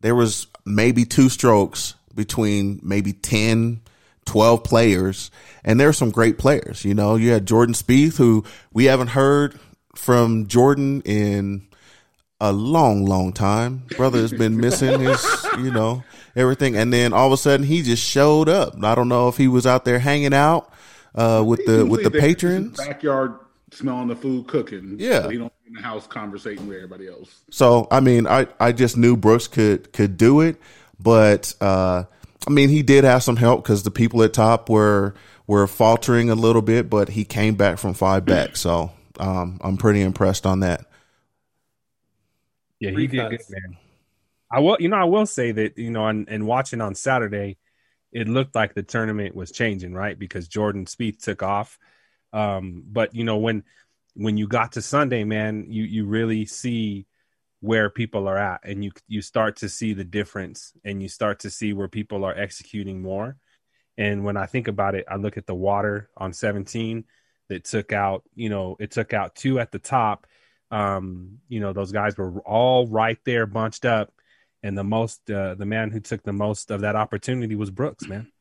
there 0.00 0.14
was 0.14 0.46
maybe 0.64 1.04
two 1.04 1.28
strokes 1.28 1.94
between 2.14 2.80
maybe 2.82 3.12
10, 3.12 3.80
12 4.26 4.64
players. 4.64 5.30
And 5.64 5.80
there 5.80 5.88
are 5.88 5.94
some 5.94 6.10
great 6.10 6.38
players. 6.38 6.84
You 6.84 6.94
know, 6.94 7.16
you 7.16 7.30
had 7.30 7.46
Jordan 7.46 7.74
Spieth, 7.74 8.16
who 8.16 8.44
we 8.72 8.84
haven't 8.84 9.08
heard 9.08 9.58
from 9.94 10.46
Jordan 10.46 11.02
in 11.02 11.66
a 12.40 12.52
long, 12.52 13.04
long 13.04 13.32
time. 13.32 13.84
Brother 13.96 14.20
has 14.20 14.32
been 14.32 14.56
missing 14.56 15.00
his, 15.00 15.46
you 15.58 15.70
know, 15.70 16.04
everything. 16.36 16.76
And 16.76 16.92
then 16.92 17.12
all 17.12 17.26
of 17.26 17.32
a 17.32 17.36
sudden 17.36 17.66
he 17.66 17.82
just 17.82 18.04
showed 18.04 18.48
up. 18.48 18.74
I 18.82 18.94
don't 18.94 19.08
know 19.08 19.28
if 19.28 19.36
he 19.36 19.48
was 19.48 19.66
out 19.66 19.84
there 19.84 19.98
hanging 19.98 20.34
out 20.34 20.72
uh, 21.14 21.42
with 21.46 21.64
the 21.64 21.86
with 21.86 22.02
the 22.02 22.10
patrons. 22.10 22.76
backyard 22.76 23.38
smelling 23.74 24.08
the 24.08 24.16
food 24.16 24.46
cooking. 24.46 24.96
Yeah. 24.98 25.20
but 25.22 25.32
he 25.32 25.38
don't 25.38 25.52
be 25.62 25.68
in 25.68 25.74
the 25.74 25.82
house 25.82 26.06
conversating 26.06 26.66
with 26.66 26.76
everybody 26.76 27.08
else. 27.08 27.42
So 27.50 27.88
I 27.90 28.00
mean, 28.00 28.26
I 28.26 28.46
I 28.60 28.72
just 28.72 28.96
knew 28.96 29.16
Brooks 29.16 29.48
could 29.48 29.92
could 29.92 30.16
do 30.16 30.40
it, 30.40 30.56
but 30.98 31.54
uh, 31.60 32.04
I 32.46 32.50
mean, 32.50 32.68
he 32.68 32.82
did 32.82 33.04
have 33.04 33.22
some 33.22 33.36
help 33.36 33.62
because 33.62 33.82
the 33.82 33.90
people 33.90 34.22
at 34.22 34.32
top 34.32 34.68
were 34.68 35.14
were 35.46 35.66
faltering 35.66 36.30
a 36.30 36.34
little 36.34 36.62
bit, 36.62 36.88
but 36.88 37.10
he 37.10 37.24
came 37.24 37.54
back 37.54 37.78
from 37.78 37.94
five 37.94 38.24
back. 38.26 38.56
So 38.56 38.92
um, 39.18 39.58
I'm 39.62 39.76
pretty 39.76 40.00
impressed 40.00 40.46
on 40.46 40.60
that. 40.60 40.86
Yeah, 42.80 42.90
he 42.90 43.06
did 43.06 43.30
good, 43.30 43.40
man. 43.48 43.76
I 44.50 44.60
will, 44.60 44.76
you 44.78 44.88
know, 44.88 44.96
I 44.96 45.04
will 45.04 45.26
say 45.26 45.52
that 45.52 45.78
you 45.78 45.90
know, 45.90 46.06
and, 46.06 46.28
and 46.28 46.46
watching 46.46 46.80
on 46.80 46.94
Saturday, 46.94 47.56
it 48.12 48.28
looked 48.28 48.54
like 48.54 48.74
the 48.74 48.82
tournament 48.82 49.34
was 49.34 49.50
changing, 49.50 49.94
right? 49.94 50.18
Because 50.18 50.48
Jordan 50.48 50.84
Spieth 50.84 51.22
took 51.22 51.42
off, 51.42 51.78
um, 52.34 52.82
but 52.86 53.14
you 53.14 53.24
know, 53.24 53.38
when 53.38 53.62
when 54.14 54.36
you 54.36 54.46
got 54.46 54.72
to 54.72 54.82
Sunday, 54.82 55.24
man, 55.24 55.66
you 55.68 55.84
you 55.84 56.04
really 56.04 56.44
see 56.44 57.06
where 57.60 57.88
people 57.88 58.28
are 58.28 58.36
at, 58.36 58.60
and 58.64 58.84
you 58.84 58.90
you 59.06 59.22
start 59.22 59.56
to 59.56 59.68
see 59.68 59.94
the 59.94 60.04
difference, 60.04 60.72
and 60.84 61.00
you 61.00 61.08
start 61.08 61.38
to 61.40 61.50
see 61.50 61.72
where 61.72 61.88
people 61.88 62.24
are 62.24 62.36
executing 62.36 63.00
more. 63.00 63.36
And 63.96 64.24
when 64.24 64.36
I 64.36 64.46
think 64.46 64.66
about 64.66 64.96
it, 64.96 65.04
I 65.08 65.16
look 65.16 65.36
at 65.36 65.46
the 65.46 65.54
water 65.54 66.10
on 66.16 66.32
17 66.32 67.04
that 67.48 67.64
took 67.64 67.92
out, 67.92 68.24
you 68.34 68.48
know, 68.48 68.76
it 68.80 68.90
took 68.90 69.12
out 69.12 69.36
two 69.36 69.60
at 69.60 69.70
the 69.70 69.78
top. 69.78 70.26
Um, 70.72 71.38
you 71.48 71.60
know, 71.60 71.72
those 71.72 71.92
guys 71.92 72.18
were 72.18 72.40
all 72.40 72.88
right 72.88 73.18
there 73.24 73.46
bunched 73.46 73.84
up. 73.84 74.12
And 74.64 74.76
the 74.76 74.82
most, 74.82 75.30
uh, 75.30 75.54
the 75.54 75.66
man 75.66 75.92
who 75.92 76.00
took 76.00 76.24
the 76.24 76.32
most 76.32 76.72
of 76.72 76.80
that 76.80 76.96
opportunity 76.96 77.54
was 77.54 77.70
Brooks, 77.70 78.08
man. 78.08 78.32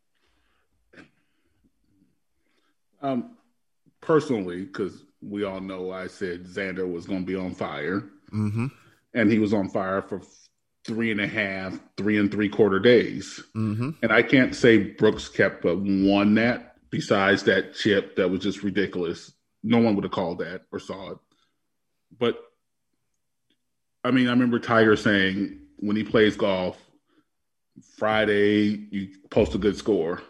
Um, 2.99 3.35
personally, 4.05 4.65
because 4.65 5.03
we 5.21 5.43
all 5.43 5.61
know 5.61 5.91
I 5.91 6.07
said 6.07 6.45
Xander 6.45 6.91
was 6.91 7.05
going 7.05 7.21
to 7.21 7.25
be 7.25 7.35
on 7.35 7.53
fire, 7.55 8.03
Mm-hmm. 8.33 8.67
and 9.13 9.31
he 9.31 9.37
was 9.37 9.53
on 9.53 9.69
fire 9.69 10.01
for 10.01 10.21
three 10.85 11.11
and 11.11 11.21
a 11.21 11.27
half, 11.27 11.79
three 11.97 12.17
and 12.17 12.31
three 12.31 12.49
quarter 12.49 12.79
days. 12.79 13.39
Mm-hmm. 13.55 13.91
And 14.01 14.11
I 14.11 14.23
can't 14.23 14.55
say 14.55 14.79
Brooks 14.79 15.29
kept 15.29 15.63
uh, 15.65 15.75
won 15.77 16.33
that. 16.35 16.75
Besides 16.89 17.43
that 17.43 17.73
chip, 17.75 18.15
that 18.17 18.29
was 18.29 18.41
just 18.41 18.63
ridiculous. 18.63 19.31
No 19.63 19.77
one 19.79 19.95
would 19.95 20.03
have 20.03 20.11
called 20.11 20.39
that 20.39 20.63
or 20.71 20.79
saw 20.79 21.11
it. 21.11 21.17
But 22.19 22.39
I 24.03 24.11
mean, 24.11 24.27
I 24.27 24.31
remember 24.31 24.59
Tiger 24.59 24.95
saying 24.95 25.59
when 25.77 25.95
he 25.95 26.03
plays 26.03 26.35
golf, 26.35 26.77
Friday 27.97 28.87
you 28.91 29.09
post 29.29 29.55
a 29.55 29.57
good 29.57 29.77
score. 29.77 30.21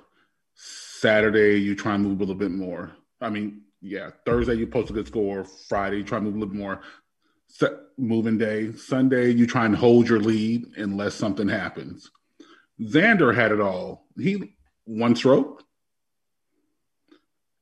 Saturday 0.55 1.59
you 1.61 1.76
try 1.76 1.95
and 1.95 2.03
move 2.03 2.17
a 2.19 2.24
little 2.24 2.36
bit 2.36 2.51
more. 2.51 2.91
I 3.24 3.30
mean, 3.30 3.61
yeah, 3.82 4.11
Thursday 4.26 4.55
you 4.55 4.67
post 4.67 4.89
a 4.89 4.93
good 4.93 5.07
score. 5.07 5.43
Friday 5.43 5.97
you 5.97 6.03
try 6.03 6.17
and 6.17 6.26
move 6.28 6.36
a 6.36 6.39
little 6.39 6.55
more. 6.55 6.82
Moving 7.97 8.38
day. 8.38 8.74
Sunday 8.74 9.32
you 9.32 9.45
try 9.45 9.65
and 9.65 9.76
hold 9.76 10.09
your 10.09 10.19
lead 10.19 10.65
unless 10.78 11.13
something 11.13 11.47
happens. 11.47 12.09
Xander 12.82 13.34
had 13.34 13.51
it 13.51 13.61
all. 13.61 14.07
He 14.17 14.55
one 14.86 15.15
stroke, 15.15 15.63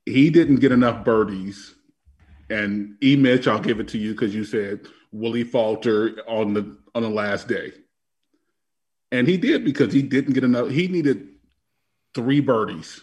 he 0.06 0.30
didn't 0.30 0.58
get 0.58 0.72
enough 0.72 1.04
birdies. 1.04 1.76
And 2.50 2.96
E 3.04 3.16
Mitch, 3.16 3.48
I'll 3.48 3.60
give 3.60 3.80
it 3.80 3.88
to 3.90 3.98
you 3.98 4.12
because 4.12 4.34
you 4.34 4.44
said 4.44 4.88
will 5.12 5.34
he 5.34 5.44
falter 5.44 6.18
on 6.28 6.54
the 6.54 6.78
on 6.96 7.04
the 7.04 7.10
last 7.10 7.48
day? 7.48 7.74
And 9.12 9.28
he 9.28 9.38
did 9.38 9.66
because 9.66 9.92
he 9.92 10.02
didn't 10.02 10.34
get 10.34 10.46
enough. 10.46 10.70
He 10.70 10.88
needed 10.88 11.28
three 12.16 12.40
birdies 12.40 13.02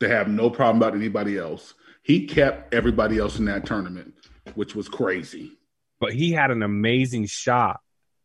to 0.00 0.08
have 0.08 0.28
no 0.28 0.48
problem 0.48 0.78
about 0.78 0.94
anybody 0.94 1.36
else. 1.38 1.74
He 2.02 2.26
kept 2.26 2.72
everybody 2.74 3.18
else 3.18 3.38
in 3.38 3.44
that 3.46 3.66
tournament, 3.66 4.14
which 4.54 4.74
was 4.74 4.88
crazy. 4.88 5.52
But 6.00 6.12
he 6.12 6.32
had 6.32 6.50
an 6.50 6.62
amazing 6.62 7.26
shot 7.26 7.80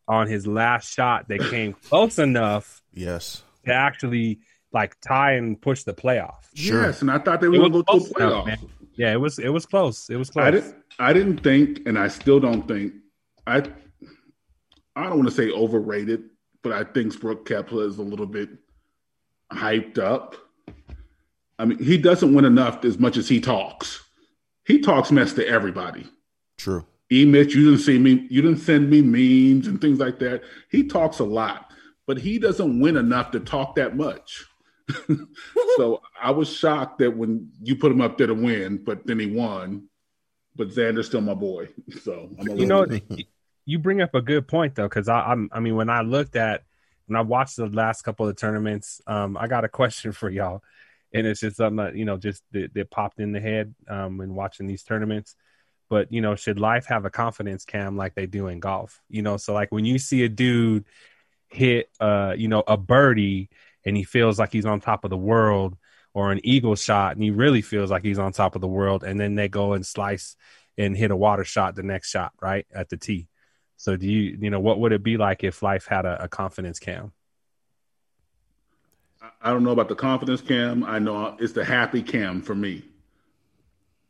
on 0.08 0.28
his 0.28 0.48
last 0.48 0.92
shot 0.94 1.28
that 1.30 1.40
came 1.50 1.74
close 1.74 2.20
enough 2.20 2.82
Yes. 2.94 3.44
to 3.66 3.74
actually 3.74 4.40
like 4.72 5.00
tie 5.02 5.34
and 5.34 5.60
push 5.62 5.84
the 5.84 5.94
playoff. 5.94 6.36
Sure. 6.54 6.84
Yes, 6.84 7.02
and 7.02 7.10
I 7.12 7.18
thought 7.20 7.42
they 7.42 7.48
It 7.48 7.52
were 7.52 7.58
going 7.70 7.72
to 7.72 7.78
go 7.78 7.82
to 7.82 7.86
close 7.86 8.12
a 8.12 8.16
enough, 8.24 8.46
playoff. 8.46 8.70
Yeah, 8.98 9.12
it 9.14 9.20
was 9.20 9.40
it 9.40 9.50
was 9.50 9.66
close. 9.66 10.10
It 10.10 10.16
was 10.16 10.30
close. 10.30 10.46
I 10.46 10.52
didn't. 10.52 10.76
I 11.00 11.12
didn't 11.14 11.38
think, 11.40 11.82
and 11.86 12.00
I 12.00 12.08
still 12.08 12.40
don't 12.40 12.66
think. 12.68 12.94
I. 13.46 13.64
I 14.96 15.04
don't 15.10 15.18
want 15.18 15.28
to 15.28 15.36
say 15.36 15.52
overrated, 15.52 16.24
but 16.64 16.72
I 16.72 16.86
think 16.86 17.20
Brooke 17.20 17.46
Kepler 17.46 17.86
is 17.86 17.98
a 17.98 18.02
little 18.02 18.26
bit 18.26 18.50
hyped 19.52 19.98
up. 20.00 20.36
I 21.58 21.66
mean, 21.66 21.84
he 21.84 21.98
doesn't 21.98 22.34
win 22.34 22.46
enough 22.46 22.84
as 22.84 23.00
much 23.00 23.18
as 23.18 23.30
he 23.30 23.40
talks. 23.40 24.04
He 24.66 24.82
talks 24.82 25.12
mess 25.12 25.34
to 25.34 25.48
everybody. 25.48 26.08
True. 26.58 26.86
E 27.12 27.24
Mitch, 27.24 27.54
you 27.54 27.66
didn't 27.66 27.84
see 27.86 28.00
me. 28.00 28.26
You 28.30 28.42
didn't 28.42 28.60
send 28.60 28.90
me 28.90 29.02
memes 29.02 29.68
and 29.68 29.80
things 29.80 30.00
like 30.00 30.20
that. 30.20 30.42
He 30.70 30.88
talks 30.88 31.20
a 31.20 31.24
lot, 31.24 31.72
but 32.08 32.18
he 32.18 32.40
doesn't 32.40 32.80
win 32.80 32.98
enough 32.98 33.32
to 33.32 33.40
talk 33.40 33.76
that 33.76 33.96
much. 33.96 34.46
so 35.78 36.02
I 36.22 36.32
was 36.32 36.52
shocked 36.52 37.00
that 37.00 37.16
when 37.16 37.52
you 37.62 37.76
put 37.76 37.92
him 37.92 38.02
up 38.02 38.18
there 38.18 38.28
to 38.28 38.34
win, 38.34 38.84
but 38.84 39.06
then 39.06 39.20
he 39.20 39.28
won. 39.28 39.88
But 40.56 40.70
Xander's 40.70 41.08
still 41.08 41.22
my 41.22 41.34
boy. 41.34 41.70
So 42.02 42.30
I'm 42.40 42.50
a 42.50 42.56
you 42.56 42.66
know, 42.66 42.82
little- 42.82 43.18
you 43.66 43.80
bring 43.80 44.02
up 44.02 44.16
a 44.16 44.22
good 44.22 44.48
point 44.48 44.76
though, 44.76 44.90
because 44.90 45.08
I'm 45.08 45.50
I 45.52 45.60
mean, 45.60 45.76
when 45.76 45.90
I 45.90 46.02
looked 46.02 46.36
at 46.36 46.64
when 47.08 47.18
I 47.18 47.22
watched 47.22 47.58
the 47.58 47.68
last 47.68 48.02
couple 48.02 48.28
of 48.28 48.36
tournaments, 48.36 49.02
um, 49.06 49.38
I 49.38 49.48
got 49.48 49.64
a 49.64 49.70
question 49.70 50.12
for 50.12 50.30
y'all, 50.30 50.64
and 51.16 51.26
it's 51.28 51.40
just 51.40 51.58
something 51.58 51.78
that 51.78 51.96
you 51.96 52.06
know 52.06 52.18
just 52.18 52.44
that, 52.52 52.74
that 52.76 52.92
popped 52.92 53.20
in 53.20 53.32
the 53.32 53.40
head 53.40 53.74
um, 53.90 54.18
when 54.18 54.36
watching 54.36 54.68
these 54.68 54.84
tournaments. 54.84 55.36
But 55.90 56.12
you 56.12 56.22
know, 56.22 56.36
should 56.36 56.60
life 56.60 56.88
have 56.88 57.06
a 57.06 57.10
confidence 57.10 57.66
cam 57.66 57.98
like 57.98 58.16
they 58.16 58.28
do 58.28 58.48
in 58.48 58.60
golf? 58.60 59.02
You 59.10 59.22
know, 59.24 59.38
so 59.38 59.54
like 59.54 59.72
when 59.72 59.86
you 59.86 60.00
see 60.00 60.24
a 60.24 60.30
dude 60.30 60.86
hit, 61.50 61.90
uh, 62.00 62.34
you 62.38 62.48
know, 62.48 62.64
a 62.68 62.78
birdie 62.78 63.50
and 63.86 63.96
he 63.98 64.04
feels 64.04 64.40
like 64.40 64.52
he's 64.52 64.66
on 64.66 64.82
top 64.82 65.04
of 65.06 65.10
the 65.12 65.18
world, 65.18 65.78
or 66.14 66.32
an 66.32 66.40
eagle 66.46 66.76
shot 66.76 67.14
and 67.16 67.24
he 67.24 67.32
really 67.32 67.62
feels 67.62 67.92
like 67.92 68.04
he's 68.04 68.20
on 68.20 68.32
top 68.32 68.56
of 68.56 68.62
the 68.62 68.68
world, 68.68 69.04
and 69.04 69.20
then 69.20 69.36
they 69.36 69.48
go 69.50 69.74
and 69.74 69.86
slice 69.86 70.36
and 70.78 70.98
hit 70.98 71.12
a 71.12 71.16
water 71.16 71.44
shot 71.44 71.76
the 71.76 71.84
next 71.84 72.10
shot 72.10 72.34
right 72.42 72.66
at 72.74 72.90
the 72.90 72.98
tee. 72.98 73.28
So 73.78 73.96
do 73.98 74.08
you 74.08 74.38
you 74.42 74.50
know 74.50 74.60
what 74.60 74.80
would 74.80 74.92
it 74.94 75.04
be 75.04 75.18
like 75.18 75.44
if 75.44 75.62
life 75.62 75.86
had 75.88 76.06
a, 76.06 76.24
a 76.24 76.28
confidence 76.30 76.80
cam? 76.80 77.14
I 79.46 79.52
don't 79.52 79.64
know 79.64 79.72
about 79.72 79.90
the 79.90 79.96
confidence 79.96 80.42
cam. 80.42 80.84
I 80.84 80.98
know 80.98 81.38
it's 81.40 81.54
the 81.54 81.64
happy 81.64 82.02
cam 82.02 82.42
for 82.42 82.56
me 82.56 82.84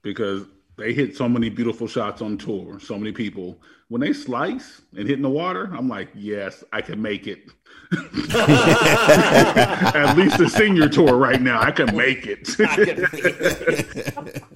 because 0.02 0.46
they 0.78 0.94
hit 0.94 1.16
so 1.18 1.28
many 1.28 1.50
beautiful 1.50 1.88
shots 1.88 2.22
on 2.22 2.38
tour. 2.38 2.80
So 2.80 2.98
many 2.98 3.12
people 3.12 3.60
when 3.90 4.00
they 4.02 4.14
slice 4.14 4.82
and 4.98 5.06
hit 5.08 5.18
in 5.18 5.22
the 5.22 5.30
water, 5.30 5.70
I'm 5.78 5.90
like, 5.90 6.08
yes, 6.16 6.64
I 6.72 6.82
can 6.82 7.02
make 7.02 7.28
it. 7.28 7.44
At 9.94 10.16
least 10.18 10.38
the 10.38 10.50
senior 10.50 10.88
tour 10.88 11.18
right 11.18 11.42
now, 11.42 11.62
I 11.62 11.72
can 11.72 11.94
make 11.96 12.26
it. 12.26 12.48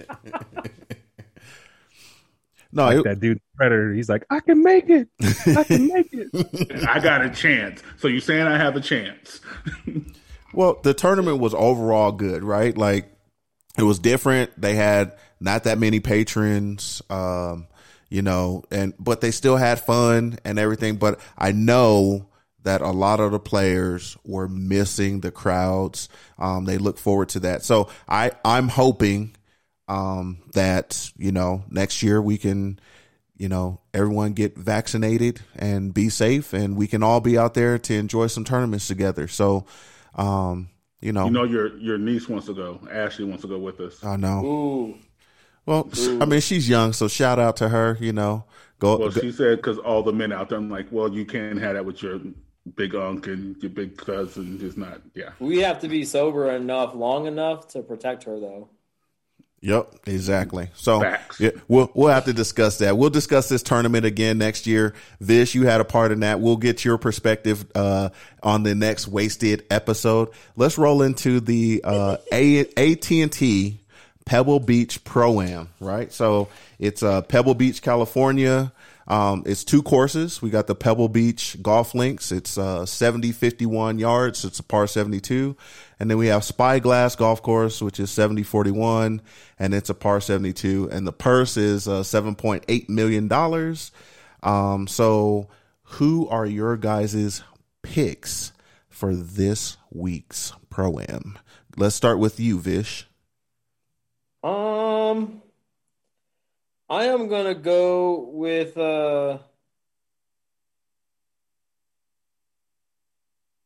No, 2.72 2.84
Like 2.84 2.98
it- 2.98 3.04
that 3.04 3.20
dude 3.20 3.40
Predator, 3.56 3.92
he's 3.92 4.08
like, 4.08 4.24
I 4.30 4.38
can 4.40 4.62
make 4.62 4.88
it. 4.88 5.08
I 5.20 5.64
can 5.64 5.88
make 5.88 6.08
it. 6.12 6.28
I 6.88 7.00
got 7.00 7.22
a 7.24 7.28
chance. 7.28 7.82
So 7.98 8.06
you 8.08 8.20
saying 8.20 8.46
I 8.46 8.56
have 8.56 8.76
a 8.76 8.80
chance? 8.80 9.40
Well, 10.52 10.80
the 10.82 10.94
tournament 10.94 11.38
was 11.38 11.54
overall 11.54 12.12
good, 12.12 12.42
right? 12.42 12.76
Like 12.76 13.12
it 13.78 13.82
was 13.82 13.98
different. 13.98 14.60
They 14.60 14.74
had 14.74 15.16
not 15.40 15.64
that 15.64 15.78
many 15.78 16.00
patrons, 16.00 17.02
um, 17.08 17.66
you 18.08 18.22
know, 18.22 18.64
and 18.70 18.94
but 18.98 19.20
they 19.20 19.30
still 19.30 19.56
had 19.56 19.80
fun 19.80 20.38
and 20.44 20.58
everything. 20.58 20.96
But 20.96 21.20
I 21.38 21.52
know 21.52 22.26
that 22.62 22.82
a 22.82 22.90
lot 22.90 23.20
of 23.20 23.32
the 23.32 23.38
players 23.38 24.16
were 24.24 24.48
missing 24.48 25.20
the 25.20 25.30
crowds. 25.30 26.08
Um, 26.38 26.64
they 26.64 26.78
look 26.78 26.98
forward 26.98 27.30
to 27.30 27.40
that. 27.40 27.62
So 27.62 27.88
I 28.08 28.32
I'm 28.44 28.68
hoping 28.68 29.36
um, 29.88 30.38
that 30.52 31.10
you 31.16 31.32
know 31.32 31.64
next 31.68 32.02
year 32.02 32.20
we 32.22 32.38
can 32.38 32.78
you 33.36 33.48
know 33.48 33.80
everyone 33.94 34.34
get 34.34 34.56
vaccinated 34.56 35.40
and 35.56 35.92
be 35.92 36.08
safe 36.08 36.52
and 36.52 36.76
we 36.76 36.86
can 36.86 37.02
all 37.02 37.20
be 37.20 37.36
out 37.36 37.54
there 37.54 37.78
to 37.78 37.94
enjoy 37.94 38.28
some 38.28 38.44
tournaments 38.44 38.86
together 38.86 39.26
so 39.26 39.66
um 40.14 40.68
you 41.02 41.12
know, 41.12 41.24
You 41.24 41.30
know 41.30 41.44
your 41.44 41.76
your 41.78 41.96
niece 41.98 42.28
wants 42.28 42.46
to 42.46 42.54
go. 42.54 42.78
Ashley 42.90 43.24
wants 43.24 43.40
to 43.42 43.48
go 43.48 43.58
with 43.58 43.80
us. 43.80 44.04
i 44.04 44.16
know 44.16 44.44
Ooh. 44.44 44.98
well 45.66 45.88
i 46.20 46.24
mean 46.26 46.40
she's 46.40 46.68
young 46.68 46.92
so 46.92 47.08
shout 47.08 47.38
out 47.38 47.56
to 47.56 47.68
her 47.70 47.96
you 48.00 48.12
know 48.12 48.44
go, 48.78 48.98
Well, 48.98 49.10
go- 49.10 49.20
she 49.20 49.32
said 49.32 49.56
because 49.56 49.78
all 49.78 50.02
the 50.02 50.12
men 50.12 50.32
out 50.32 50.48
there. 50.48 50.58
I'm 50.58 50.70
like, 50.70 50.86
well, 50.90 51.10
you 51.12 51.24
can't 51.24 51.58
have 51.58 51.74
that 51.74 51.84
with 51.84 52.02
your 52.02 52.18
big 52.76 52.94
unc 52.94 53.26
and 53.26 53.56
your 53.62 53.70
big 53.70 53.96
cousin. 53.96 54.58
It's 54.62 54.76
not. 54.76 55.00
Yeah. 55.14 55.30
We 55.38 55.58
have 55.60 55.80
to 55.80 55.88
be 55.88 56.04
sober 56.04 56.50
enough, 56.50 56.94
long 56.94 57.26
enough 57.26 57.68
to 57.68 57.82
protect 57.82 58.24
her, 58.24 58.38
though. 58.40 58.68
Yep, 59.62 59.94
exactly. 60.06 60.70
So 60.74 61.00
Facts. 61.00 61.38
yeah, 61.38 61.50
we'll 61.68 61.90
we'll 61.92 62.12
have 62.12 62.24
to 62.24 62.32
discuss 62.32 62.78
that. 62.78 62.96
We'll 62.96 63.10
discuss 63.10 63.50
this 63.50 63.62
tournament 63.62 64.06
again 64.06 64.38
next 64.38 64.66
year. 64.66 64.94
Vish, 65.20 65.54
you 65.54 65.66
had 65.66 65.82
a 65.82 65.84
part 65.84 66.12
in 66.12 66.20
that. 66.20 66.40
We'll 66.40 66.56
get 66.56 66.82
your 66.82 66.96
perspective 66.96 67.66
uh, 67.74 68.08
on 68.42 68.62
the 68.62 68.74
next 68.74 69.06
wasted 69.06 69.66
episode. 69.70 70.30
Let's 70.56 70.78
roll 70.78 71.02
into 71.02 71.40
the 71.40 71.82
uh, 71.84 72.16
A 72.32 72.60
AT 72.60 73.10
and 73.10 73.30
T 73.30 73.80
Pebble 74.24 74.60
Beach 74.60 75.04
Pro 75.04 75.42
Am. 75.42 75.68
Right, 75.78 76.10
so 76.10 76.48
it's 76.78 77.02
uh, 77.02 77.20
Pebble 77.22 77.54
Beach, 77.54 77.82
California. 77.82 78.72
Um, 79.10 79.42
it's 79.44 79.64
two 79.64 79.82
courses. 79.82 80.40
We 80.40 80.50
got 80.50 80.68
the 80.68 80.76
Pebble 80.76 81.08
Beach 81.08 81.56
Golf 81.60 81.96
Links. 81.96 82.30
It's 82.30 82.56
uh, 82.56 82.86
70, 82.86 83.32
51 83.32 83.98
yards. 83.98 84.44
It's 84.44 84.60
a 84.60 84.62
par 84.62 84.86
72. 84.86 85.56
And 85.98 86.08
then 86.08 86.16
we 86.16 86.28
have 86.28 86.44
Spyglass 86.44 87.16
Golf 87.16 87.42
Course, 87.42 87.82
which 87.82 87.98
is 87.98 88.12
70, 88.12 88.44
41, 88.44 89.20
and 89.58 89.74
it's 89.74 89.90
a 89.90 89.94
par 89.94 90.20
72. 90.20 90.88
And 90.92 91.08
the 91.08 91.12
purse 91.12 91.56
is 91.56 91.88
uh, 91.88 92.02
$7.8 92.02 92.88
million. 92.88 93.28
Um, 94.44 94.86
so 94.86 95.48
who 95.82 96.28
are 96.28 96.46
your 96.46 96.76
guys' 96.76 97.42
picks 97.82 98.52
for 98.88 99.12
this 99.12 99.76
week's 99.90 100.52
Pro 100.70 101.00
Am? 101.00 101.36
Let's 101.76 101.96
start 101.96 102.20
with 102.20 102.38
you, 102.38 102.60
Vish. 102.60 103.08
Um, 104.44 105.39
I 106.90 107.04
am 107.04 107.28
gonna 107.28 107.54
go 107.54 108.28
with 108.32 108.76
uh. 108.76 109.38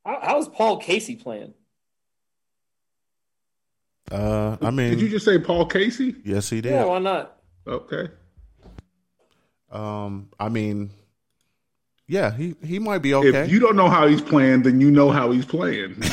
How, 0.04 0.18
how's 0.22 0.48
Paul 0.48 0.76
Casey 0.76 1.16
playing? 1.16 1.54
Uh, 4.12 4.58
I 4.60 4.70
mean, 4.70 4.90
Did 4.90 5.00
you 5.00 5.08
just 5.08 5.24
say 5.24 5.38
Paul 5.38 5.64
Casey? 5.64 6.14
yes, 6.22 6.50
he 6.50 6.60
did. 6.60 6.72
Yeah, 6.72 6.84
why 6.84 6.98
not? 6.98 7.38
Okay. 7.66 8.08
Um, 9.72 10.28
I 10.38 10.50
mean, 10.50 10.90
yeah, 12.06 12.30
he 12.36 12.54
he 12.62 12.78
might 12.78 12.98
be 12.98 13.14
okay. 13.14 13.44
If 13.44 13.50
you 13.50 13.58
don't 13.58 13.74
know 13.74 13.88
how 13.88 14.06
he's 14.06 14.20
playing, 14.20 14.64
then 14.64 14.82
you 14.82 14.90
know 14.90 15.10
how 15.10 15.30
he's 15.30 15.46
playing. 15.46 15.96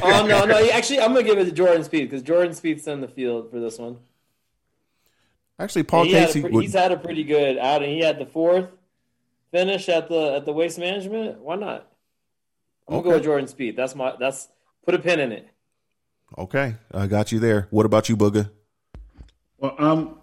Oh 0.00 0.24
no, 0.26 0.44
no. 0.44 0.70
Actually, 0.70 1.00
I'm 1.00 1.12
gonna 1.12 1.24
give 1.24 1.38
it 1.38 1.44
to 1.46 1.52
Jordan 1.52 1.82
Spieth 1.82 2.02
because 2.02 2.22
Jordan 2.22 2.52
Spieth's 2.52 2.86
in 2.86 3.00
the 3.00 3.08
field 3.08 3.50
for 3.50 3.58
this 3.58 3.78
one. 3.78 3.98
Actually, 5.58 5.82
Paul 5.84 6.04
he 6.04 6.12
had 6.12 6.22
a 6.22 6.26
Casey 6.26 6.40
pre- 6.42 6.50
would. 6.50 6.62
he's 6.62 6.74
had 6.74 6.92
a 6.92 6.96
pretty 6.96 7.24
good 7.24 7.58
outing. 7.58 7.90
He 7.90 8.00
had 8.00 8.18
the 8.18 8.26
fourth 8.26 8.68
finish 9.50 9.88
at 9.88 10.08
the 10.08 10.36
at 10.36 10.44
the 10.44 10.52
waste 10.52 10.78
management. 10.78 11.40
Why 11.40 11.56
not? 11.56 11.90
I'm 12.88 12.94
gonna 12.94 13.02
go 13.02 13.10
with 13.10 13.24
Jordan 13.24 13.48
Spieth. 13.48 13.76
That's 13.76 13.94
my 13.94 14.14
that's 14.18 14.48
put 14.84 14.94
a 14.94 14.98
pin 14.98 15.20
in 15.20 15.32
it. 15.32 15.48
Okay, 16.36 16.76
I 16.92 17.06
got 17.06 17.32
you 17.32 17.38
there. 17.38 17.66
What 17.70 17.86
about 17.86 18.08
you, 18.08 18.16
Booga? 18.16 18.50
well, 19.58 19.74
I'm 19.78 20.14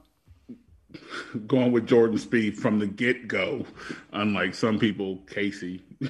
going 1.48 1.72
with 1.72 1.88
Jordan 1.88 2.18
Spieth 2.18 2.56
from 2.58 2.80
the 2.80 2.88
get 2.88 3.28
go, 3.28 3.66
unlike 4.14 4.54
some 4.54 4.80
people, 4.80 5.18
Casey. 5.30 5.84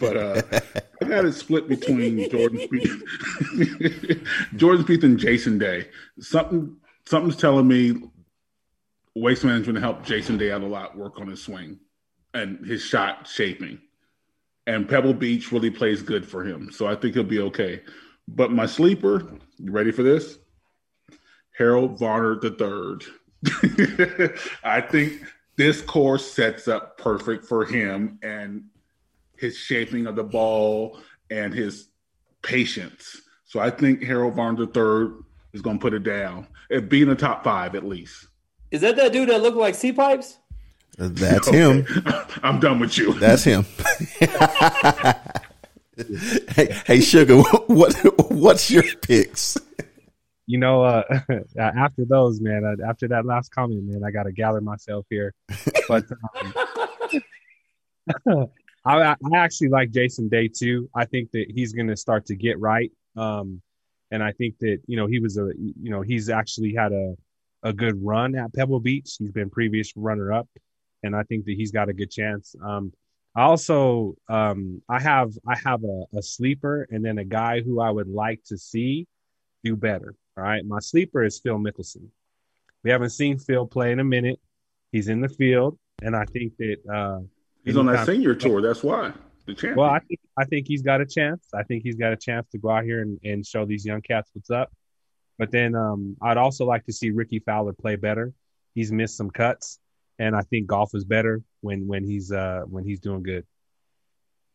but 0.00 0.16
uh, 0.16 0.42
I 1.02 1.04
got 1.04 1.24
it 1.24 1.32
split 1.32 1.68
between 1.68 2.30
Jordan 2.30 2.60
Spieth, 2.60 4.26
Jordan 4.56 4.84
Spieth 4.84 5.04
and 5.04 5.18
Jason 5.18 5.58
Day. 5.58 5.88
Something 6.20 6.76
something's 7.04 7.36
telling 7.36 7.68
me 7.68 8.02
Waste 9.20 9.44
Management 9.44 9.78
helped 9.78 10.06
Jason 10.06 10.38
Day 10.38 10.50
out 10.52 10.62
a 10.62 10.66
lot, 10.66 10.96
work 10.96 11.20
on 11.20 11.28
his 11.28 11.42
swing 11.42 11.78
and 12.34 12.64
his 12.64 12.82
shot 12.82 13.26
shaping. 13.26 13.80
And 14.66 14.88
Pebble 14.88 15.14
Beach 15.14 15.50
really 15.50 15.70
plays 15.70 16.02
good 16.02 16.26
for 16.26 16.44
him, 16.44 16.70
so 16.70 16.86
I 16.86 16.94
think 16.94 17.14
he'll 17.14 17.24
be 17.24 17.40
okay. 17.40 17.82
But 18.28 18.52
my 18.52 18.66
sleeper, 18.66 19.26
you 19.56 19.72
ready 19.72 19.90
for 19.90 20.02
this? 20.02 20.38
Harold 21.56 21.98
Varner 21.98 22.38
III. 22.42 22.98
I 24.64 24.80
think 24.80 25.22
this 25.56 25.80
course 25.80 26.30
sets 26.30 26.68
up 26.68 26.98
perfect 26.98 27.44
for 27.44 27.64
him 27.64 28.18
and 28.22 28.64
his 29.36 29.56
shaping 29.56 30.06
of 30.06 30.14
the 30.14 30.24
ball 30.24 31.00
and 31.30 31.52
his 31.52 31.88
patience. 32.42 33.20
So 33.44 33.58
I 33.58 33.70
think 33.70 34.04
Harold 34.04 34.34
Varner 34.34 34.62
III 34.62 35.24
is 35.52 35.62
going 35.62 35.78
to 35.78 35.82
put 35.82 35.94
it 35.94 36.04
down. 36.04 36.46
It 36.70 36.88
be 36.88 37.02
in 37.02 37.08
the 37.08 37.16
top 37.16 37.42
five 37.42 37.74
at 37.74 37.84
least. 37.84 38.27
Is 38.70 38.82
that 38.82 38.96
that 38.96 39.12
dude 39.12 39.28
that 39.30 39.42
looked 39.42 39.56
like 39.56 39.74
sea 39.74 39.92
pipes? 39.92 40.38
That's 40.98 41.48
him. 41.48 41.86
I'm 42.42 42.60
done 42.60 42.80
with 42.80 42.98
you. 42.98 43.14
That's 43.14 43.44
him. 43.44 43.64
hey, 46.50 46.74
hey, 46.86 47.00
sugar. 47.00 47.42
What 47.68 47.94
what's 48.30 48.70
your 48.70 48.82
picks? 49.02 49.56
You 50.46 50.58
know, 50.58 50.82
uh, 50.82 51.02
after 51.58 52.04
those, 52.06 52.40
man, 52.40 52.64
uh, 52.64 52.76
after 52.88 53.06
that 53.08 53.26
last 53.26 53.50
comment, 53.50 53.84
man, 53.84 54.02
I 54.02 54.10
got 54.10 54.22
to 54.24 54.32
gather 54.32 54.60
myself 54.60 55.06
here. 55.10 55.34
But 55.86 56.04
um, 58.26 58.46
I, 58.84 59.10
I 59.12 59.36
actually 59.36 59.68
like 59.68 59.90
Jason 59.90 60.28
Day 60.28 60.48
too. 60.48 60.88
I 60.94 61.04
think 61.04 61.30
that 61.32 61.46
he's 61.54 61.72
going 61.74 61.88
to 61.88 61.96
start 61.96 62.26
to 62.26 62.34
get 62.34 62.58
right. 62.58 62.90
Um, 63.16 63.60
and 64.10 64.22
I 64.22 64.32
think 64.32 64.58
that 64.60 64.78
you 64.86 64.96
know 64.96 65.06
he 65.06 65.20
was 65.20 65.36
a 65.36 65.50
you 65.56 65.90
know 65.90 66.00
he's 66.00 66.30
actually 66.30 66.74
had 66.74 66.92
a 66.92 67.14
a 67.62 67.72
good 67.72 68.02
run 68.02 68.34
at 68.34 68.52
Pebble 68.54 68.80
Beach. 68.80 69.16
He's 69.18 69.32
been 69.32 69.50
previous 69.50 69.92
runner 69.96 70.32
up, 70.32 70.48
and 71.02 71.14
I 71.14 71.22
think 71.24 71.44
that 71.46 71.56
he's 71.56 71.72
got 71.72 71.88
a 71.88 71.92
good 71.92 72.10
chance. 72.10 72.54
Um, 72.62 72.92
I 73.34 73.42
also 73.42 74.16
um, 74.28 74.82
I 74.88 75.00
have 75.00 75.32
I 75.46 75.56
have 75.64 75.84
a, 75.84 76.04
a 76.16 76.22
sleeper 76.22 76.88
and 76.90 77.04
then 77.04 77.18
a 77.18 77.24
guy 77.24 77.60
who 77.60 77.80
I 77.80 77.90
would 77.90 78.08
like 78.08 78.42
to 78.46 78.58
see 78.58 79.06
do 79.64 79.76
better. 79.76 80.14
All 80.36 80.44
right, 80.44 80.64
my 80.64 80.78
sleeper 80.80 81.24
is 81.24 81.38
Phil 81.38 81.58
Mickelson. 81.58 82.08
We 82.84 82.90
haven't 82.90 83.10
seen 83.10 83.38
Phil 83.38 83.66
play 83.66 83.92
in 83.92 84.00
a 84.00 84.04
minute. 84.04 84.40
He's 84.92 85.08
in 85.08 85.20
the 85.20 85.28
field, 85.28 85.78
and 86.02 86.16
I 86.16 86.24
think 86.24 86.56
that 86.58 86.76
uh, 86.92 87.20
he's 87.64 87.76
on 87.76 87.86
that 87.86 88.06
senior 88.06 88.34
tour. 88.34 88.62
That's 88.62 88.82
why. 88.82 89.12
Well, 89.76 89.90
I 89.90 90.00
think 90.00 90.20
I 90.36 90.44
think 90.44 90.66
he's 90.66 90.82
got 90.82 91.00
a 91.00 91.06
chance. 91.06 91.48
I 91.54 91.62
think 91.62 91.82
he's 91.82 91.96
got 91.96 92.12
a 92.12 92.16
chance 92.16 92.48
to 92.50 92.58
go 92.58 92.70
out 92.70 92.84
here 92.84 93.02
and, 93.02 93.18
and 93.24 93.46
show 93.46 93.64
these 93.64 93.84
young 93.84 94.00
cats 94.02 94.30
what's 94.32 94.50
up. 94.50 94.70
But 95.38 95.52
then 95.52 95.74
um, 95.74 96.16
I'd 96.20 96.36
also 96.36 96.64
like 96.64 96.84
to 96.86 96.92
see 96.92 97.10
Rickie 97.10 97.38
Fowler 97.38 97.72
play 97.72 97.96
better. 97.96 98.32
He's 98.74 98.90
missed 98.90 99.16
some 99.16 99.30
cuts, 99.30 99.78
and 100.18 100.34
I 100.34 100.42
think 100.42 100.66
golf 100.66 100.90
is 100.94 101.04
better 101.04 101.42
when 101.60 101.86
when 101.86 102.04
he's 102.04 102.32
uh, 102.32 102.62
when 102.66 102.84
he's 102.84 103.00
doing 103.00 103.22
good. 103.22 103.46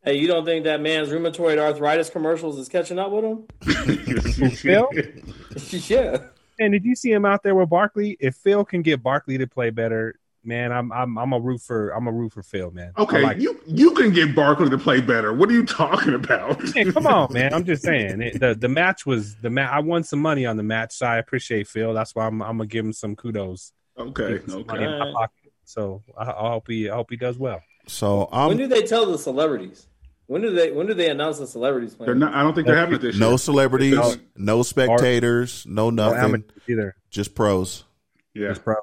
Hey, 0.04 0.18
you 0.18 0.26
don't 0.26 0.44
think 0.44 0.64
that 0.64 0.82
man's 0.82 1.08
rheumatoid 1.08 1.58
arthritis 1.58 2.10
commercials 2.10 2.58
is 2.58 2.68
catching 2.68 2.98
up 2.98 3.10
with 3.10 3.24
him? 3.24 3.46
Phil? 4.50 4.90
yeah. 5.88 6.18
And 6.58 6.72
did 6.72 6.84
you 6.84 6.94
see 6.94 7.10
him 7.10 7.24
out 7.24 7.42
there 7.42 7.54
with 7.54 7.70
Barkley? 7.70 8.18
If 8.20 8.36
Phil 8.36 8.66
can 8.66 8.82
get 8.82 9.02
Barkley 9.02 9.38
to 9.38 9.46
play 9.46 9.70
better, 9.70 10.20
man, 10.44 10.72
I'm 10.72 10.92
I'm 10.92 11.18
I'm 11.18 11.32
a 11.32 11.40
root 11.40 11.60
for 11.60 11.90
I'm 11.90 12.06
a 12.06 12.12
root 12.12 12.32
for 12.32 12.42
Phil, 12.42 12.70
man. 12.70 12.92
Okay, 12.98 13.22
like 13.22 13.38
you 13.38 13.60
you 13.66 13.92
can 13.92 14.12
get 14.12 14.34
Barkley 14.34 14.70
to 14.70 14.78
play 14.78 15.00
better. 15.00 15.32
What 15.32 15.48
are 15.48 15.52
you 15.52 15.64
talking 15.66 16.14
about? 16.14 16.62
hey, 16.74 16.90
come 16.90 17.06
on, 17.06 17.32
man. 17.32 17.52
I'm 17.54 17.64
just 17.64 17.82
saying 17.84 18.20
it, 18.20 18.40
the 18.40 18.54
the 18.54 18.68
match 18.68 19.06
was 19.06 19.36
the 19.36 19.50
match. 19.50 19.70
I 19.70 19.80
won 19.80 20.04
some 20.04 20.20
money 20.20 20.46
on 20.46 20.56
the 20.56 20.62
match, 20.62 20.94
so 20.94 21.06
I 21.06 21.18
appreciate 21.18 21.68
Phil. 21.68 21.94
That's 21.94 22.14
why 22.14 22.26
I'm 22.26 22.42
I'm 22.42 22.58
gonna 22.58 22.66
give 22.66 22.84
him 22.84 22.92
some 22.92 23.16
kudos. 23.16 23.72
Okay, 23.98 24.40
okay. 24.50 25.00
So 25.66 26.02
I, 26.16 26.24
I, 26.24 26.48
hope 26.50 26.68
he 26.68 26.90
I 26.90 26.94
hope 26.94 27.08
he 27.10 27.16
does 27.16 27.38
well. 27.38 27.62
So 27.86 28.28
um, 28.32 28.48
when 28.48 28.56
do 28.56 28.66
they 28.66 28.82
tell 28.82 29.06
the 29.06 29.18
celebrities? 29.18 29.86
When 30.26 30.40
do 30.40 30.50
they 30.50 30.72
when 30.72 30.86
do 30.86 30.94
they 30.94 31.10
announce 31.10 31.38
the 31.38 31.46
celebrities 31.46 31.94
playing? 31.94 32.18
Not, 32.18 32.34
I 32.34 32.42
don't 32.42 32.54
think 32.54 32.66
they're 32.66 32.76
having 32.76 32.94
it 32.94 33.02
this 33.02 33.18
no 33.18 33.30
year. 33.30 33.38
Celebrities, 33.38 33.94
no, 33.94 34.14
no 34.36 34.62
spectators, 34.62 35.66
no 35.66 35.90
nothing. 35.90 36.44
either. 36.66 36.96
Just 37.10 37.34
pros. 37.34 37.84
Yeah. 38.34 38.48
Just 38.48 38.64
pros. 38.64 38.78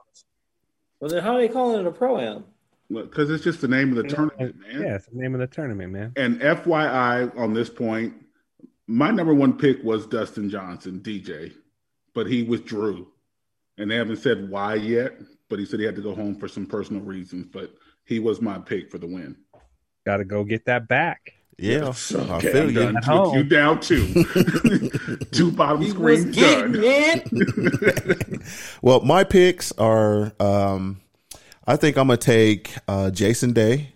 Well, 1.01 1.09
then 1.09 1.23
how 1.23 1.35
are 1.35 1.41
they 1.41 1.49
calling 1.49 1.81
it 1.81 1.87
a 1.87 1.91
pro 1.91 2.19
am? 2.19 2.45
Because 2.89 3.31
it's 3.31 3.43
just 3.43 3.59
the 3.59 3.67
name 3.67 3.89
of 3.89 3.95
the 3.95 4.03
tournament, 4.03 4.55
man. 4.59 4.81
Yeah, 4.81 4.95
it's 4.95 5.07
the 5.07 5.17
name 5.17 5.33
of 5.33 5.39
the 5.39 5.47
tournament, 5.47 5.91
man. 5.91 6.13
And 6.15 6.39
FYI, 6.39 7.35
on 7.37 7.53
this 7.53 7.69
point, 7.69 8.13
my 8.87 9.09
number 9.09 9.33
one 9.33 9.57
pick 9.57 9.83
was 9.83 10.05
Dustin 10.05 10.49
Johnson, 10.49 10.99
DJ, 10.99 11.53
but 12.13 12.27
he 12.27 12.43
withdrew, 12.43 13.07
and 13.77 13.89
they 13.89 13.95
haven't 13.95 14.17
said 14.17 14.49
why 14.49 14.75
yet. 14.75 15.13
But 15.49 15.57
he 15.57 15.65
said 15.65 15.79
he 15.79 15.85
had 15.85 15.95
to 15.95 16.01
go 16.01 16.13
home 16.13 16.35
for 16.35 16.47
some 16.47 16.65
personal 16.65 17.01
reasons. 17.01 17.47
But 17.47 17.73
he 18.05 18.19
was 18.19 18.39
my 18.39 18.59
pick 18.59 18.91
for 18.91 18.99
the 18.99 19.07
win. 19.07 19.35
Got 20.05 20.17
to 20.17 20.25
go 20.25 20.43
get 20.43 20.65
that 20.65 20.87
back. 20.87 21.33
Yeah, 21.61 21.93
okay, 22.11 22.33
I 22.33 22.39
feel 22.39 22.71
you. 22.71 22.91
Took 23.03 23.33
you 23.35 23.43
down 23.43 23.79
two, 23.81 24.23
two 25.31 25.51
bottom 25.51 25.87
screens 25.87 26.35
done. 26.35 26.73
well, 28.81 29.01
my 29.01 29.23
picks 29.23 29.71
are. 29.73 30.33
Um, 30.39 31.01
I 31.67 31.75
think 31.75 31.97
I'm 31.97 32.07
gonna 32.07 32.17
take 32.17 32.73
uh, 32.87 33.11
Jason 33.11 33.53
Day, 33.53 33.89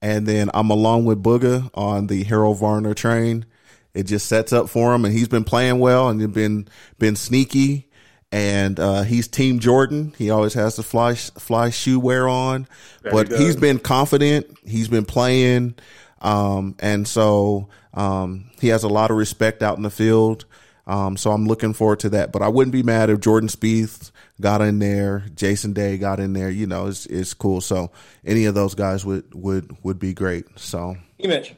and 0.00 0.26
then 0.26 0.50
I'm 0.54 0.70
along 0.70 1.04
with 1.04 1.22
Booger 1.22 1.68
on 1.74 2.06
the 2.06 2.24
Harold 2.24 2.58
Varner 2.58 2.94
train. 2.94 3.44
It 3.92 4.04
just 4.04 4.26
sets 4.26 4.54
up 4.54 4.70
for 4.70 4.94
him, 4.94 5.04
and 5.04 5.12
he's 5.12 5.28
been 5.28 5.44
playing 5.44 5.80
well 5.80 6.08
and 6.08 6.32
been 6.32 6.68
been 6.98 7.16
sneaky. 7.16 7.84
And 8.32 8.80
uh, 8.80 9.02
he's 9.02 9.28
Team 9.28 9.58
Jordan. 9.58 10.14
He 10.16 10.30
always 10.30 10.54
has 10.54 10.76
the 10.76 10.82
fly 10.82 11.16
fly 11.16 11.68
shoe 11.68 12.00
wear 12.00 12.28
on, 12.28 12.66
that 13.02 13.12
but 13.12 13.28
he 13.28 13.36
he's 13.36 13.56
been 13.56 13.78
confident. 13.78 14.56
He's 14.64 14.88
been 14.88 15.04
playing. 15.04 15.74
Um, 16.20 16.76
and 16.80 17.06
so 17.06 17.68
um, 17.94 18.50
he 18.60 18.68
has 18.68 18.84
a 18.84 18.88
lot 18.88 19.10
of 19.10 19.16
respect 19.16 19.62
out 19.62 19.76
in 19.76 19.82
the 19.82 19.90
field. 19.90 20.44
Um, 20.86 21.16
so 21.18 21.32
I'm 21.32 21.46
looking 21.46 21.74
forward 21.74 22.00
to 22.00 22.08
that. 22.10 22.32
But 22.32 22.42
I 22.42 22.48
wouldn't 22.48 22.72
be 22.72 22.82
mad 22.82 23.10
if 23.10 23.20
Jordan 23.20 23.48
Spieth 23.48 24.10
got 24.40 24.62
in 24.62 24.78
there, 24.78 25.26
Jason 25.34 25.72
Day 25.72 25.98
got 25.98 26.18
in 26.18 26.32
there. 26.32 26.50
You 26.50 26.66
know, 26.66 26.86
it's 26.86 27.06
it's 27.06 27.34
cool. 27.34 27.60
So 27.60 27.90
any 28.24 28.46
of 28.46 28.54
those 28.54 28.74
guys 28.74 29.04
would 29.04 29.34
would 29.34 29.76
would 29.82 29.98
be 29.98 30.14
great. 30.14 30.46
So, 30.58 30.96
Mitch, 31.18 31.54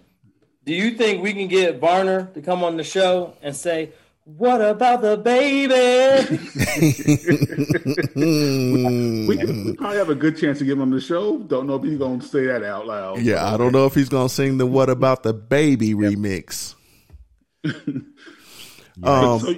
do 0.64 0.74
you 0.74 0.92
think 0.92 1.22
we 1.22 1.32
can 1.32 1.48
get 1.48 1.78
Varner 1.78 2.26
to 2.34 2.42
come 2.42 2.64
on 2.64 2.76
the 2.76 2.84
show 2.84 3.34
and 3.40 3.54
say, 3.54 3.92
what 4.36 4.60
about 4.60 5.02
the 5.02 5.16
baby? 5.16 5.74
we, 9.26 9.36
we, 9.36 9.74
probably 9.76 9.96
have 9.96 10.10
a 10.10 10.14
good 10.14 10.36
chance 10.36 10.58
to 10.58 10.64
get 10.64 10.72
him 10.72 10.82
on 10.82 10.90
the 10.90 11.00
show. 11.00 11.38
Don't 11.38 11.66
know 11.66 11.74
if 11.76 11.82
he's 11.82 11.98
going 11.98 12.20
to 12.20 12.26
say 12.26 12.46
that 12.46 12.62
out 12.62 12.86
loud. 12.86 13.20
Yeah, 13.20 13.52
I 13.52 13.56
don't 13.56 13.72
know 13.72 13.86
if 13.86 13.94
he's 13.94 14.08
going 14.08 14.28
to 14.28 14.34
sing 14.34 14.58
the 14.58 14.66
"What 14.66 14.90
About 14.90 15.22
the 15.22 15.32
Baby" 15.32 15.88
yep. 15.88 15.96
remix. 15.96 16.74
um, 17.64 19.40
so, 19.40 19.48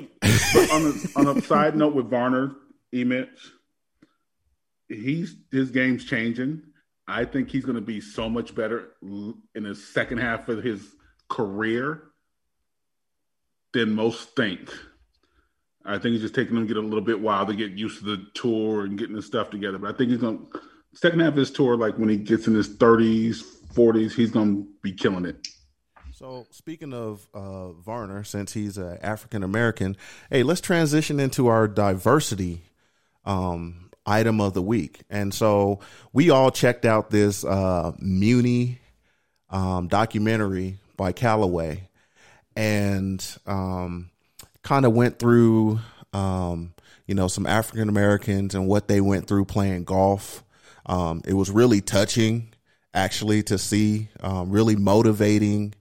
on, 0.73 0.87
a, 0.87 1.19
on 1.31 1.39
a 1.39 1.43
side 1.43 1.77
note 1.77 1.95
with 1.95 2.09
Varner, 2.09 2.55
Emich, 2.95 3.29
he's 4.89 5.37
his 5.51 5.71
game's 5.71 6.05
changing. 6.05 6.63
I 7.09 7.25
think 7.25 7.51
he's 7.51 7.65
going 7.65 7.77
to 7.77 7.83
be 7.83 8.01
so 8.01 8.29
much 8.29 8.55
better 8.55 8.93
in 9.03 9.65
the 9.65 9.75
second 9.75 10.19
half 10.19 10.49
of 10.49 10.63
his 10.63 10.95
career 11.29 12.12
than 13.73 13.93
most 13.93 14.37
think. 14.37 14.71
I 15.85 15.99
think 15.99 16.13
he's 16.13 16.23
just 16.23 16.35
taking 16.35 16.55
them 16.55 16.67
get 16.67 16.77
a 16.77 16.81
little 16.81 17.01
bit 17.01 17.21
while 17.21 17.47
to 17.47 17.55
get 17.55 17.73
used 17.73 17.99
to 17.99 18.05
the 18.05 18.27
tour 18.35 18.85
and 18.85 18.97
getting 18.99 19.17
the 19.17 19.23
stuff 19.23 19.51
together. 19.51 19.79
But 19.79 19.95
I 19.95 19.99
think 19.99 20.11
he's 20.11 20.21
going 20.21 20.39
to 20.39 20.61
second 20.95 21.21
half 21.21 21.31
of 21.31 21.37
his 21.37 21.51
tour, 21.51 21.77
like 21.77 21.99
when 21.99 22.09
he 22.09 22.17
gets 22.17 22.47
in 22.47 22.55
his 22.55 22.77
30s, 22.77 23.43
40s, 23.75 24.13
he's 24.13 24.31
going 24.31 24.63
to 24.63 24.69
be 24.83 24.93
killing 24.93 25.25
it. 25.25 25.49
So 26.13 26.47
speaking 26.51 26.93
of 26.93 27.27
uh, 27.35 27.73
Varner, 27.73 28.23
since 28.23 28.53
he's 28.53 28.79
an 28.79 28.99
African 29.03 29.43
American, 29.43 29.97
hey, 30.31 30.43
let's 30.43 30.61
transition 30.61 31.19
into 31.19 31.49
our 31.49 31.67
diversity 31.67 32.63
um, 33.25 33.91
item 34.07 34.41
of 34.41 34.55
the 34.55 34.63
week. 34.63 35.01
And 35.11 35.35
so 35.35 35.81
we 36.13 36.31
all 36.31 36.51
checked 36.51 36.85
out 36.85 37.11
this 37.11 37.45
uh, 37.45 37.93
Muni 37.99 38.79
um, 39.51 39.89
documentary 39.89 40.79
by 40.97 41.11
Callaway 41.11 41.89
and 42.57 43.25
um, 43.47 44.11
kind 44.63 44.85
of 44.85 44.93
went 44.93 45.19
through, 45.19 45.81
um, 46.13 46.75
you 47.07 47.15
know, 47.15 47.29
some 47.29 47.47
African 47.47 47.89
Americans 47.89 48.55
and 48.55 48.67
what 48.67 48.89
they 48.89 49.01
went 49.01 49.27
through 49.27 49.45
playing 49.45 49.85
golf. 49.85 50.45
Um, 50.87 51.23
it 51.27 51.35
was 51.35 51.51
really 51.51 51.81
touching, 51.81 52.53
actually, 52.95 53.43
to 53.45 53.59
see, 53.59 54.09
um, 54.21 54.51
really 54.51 54.77
motivating. 54.77 55.75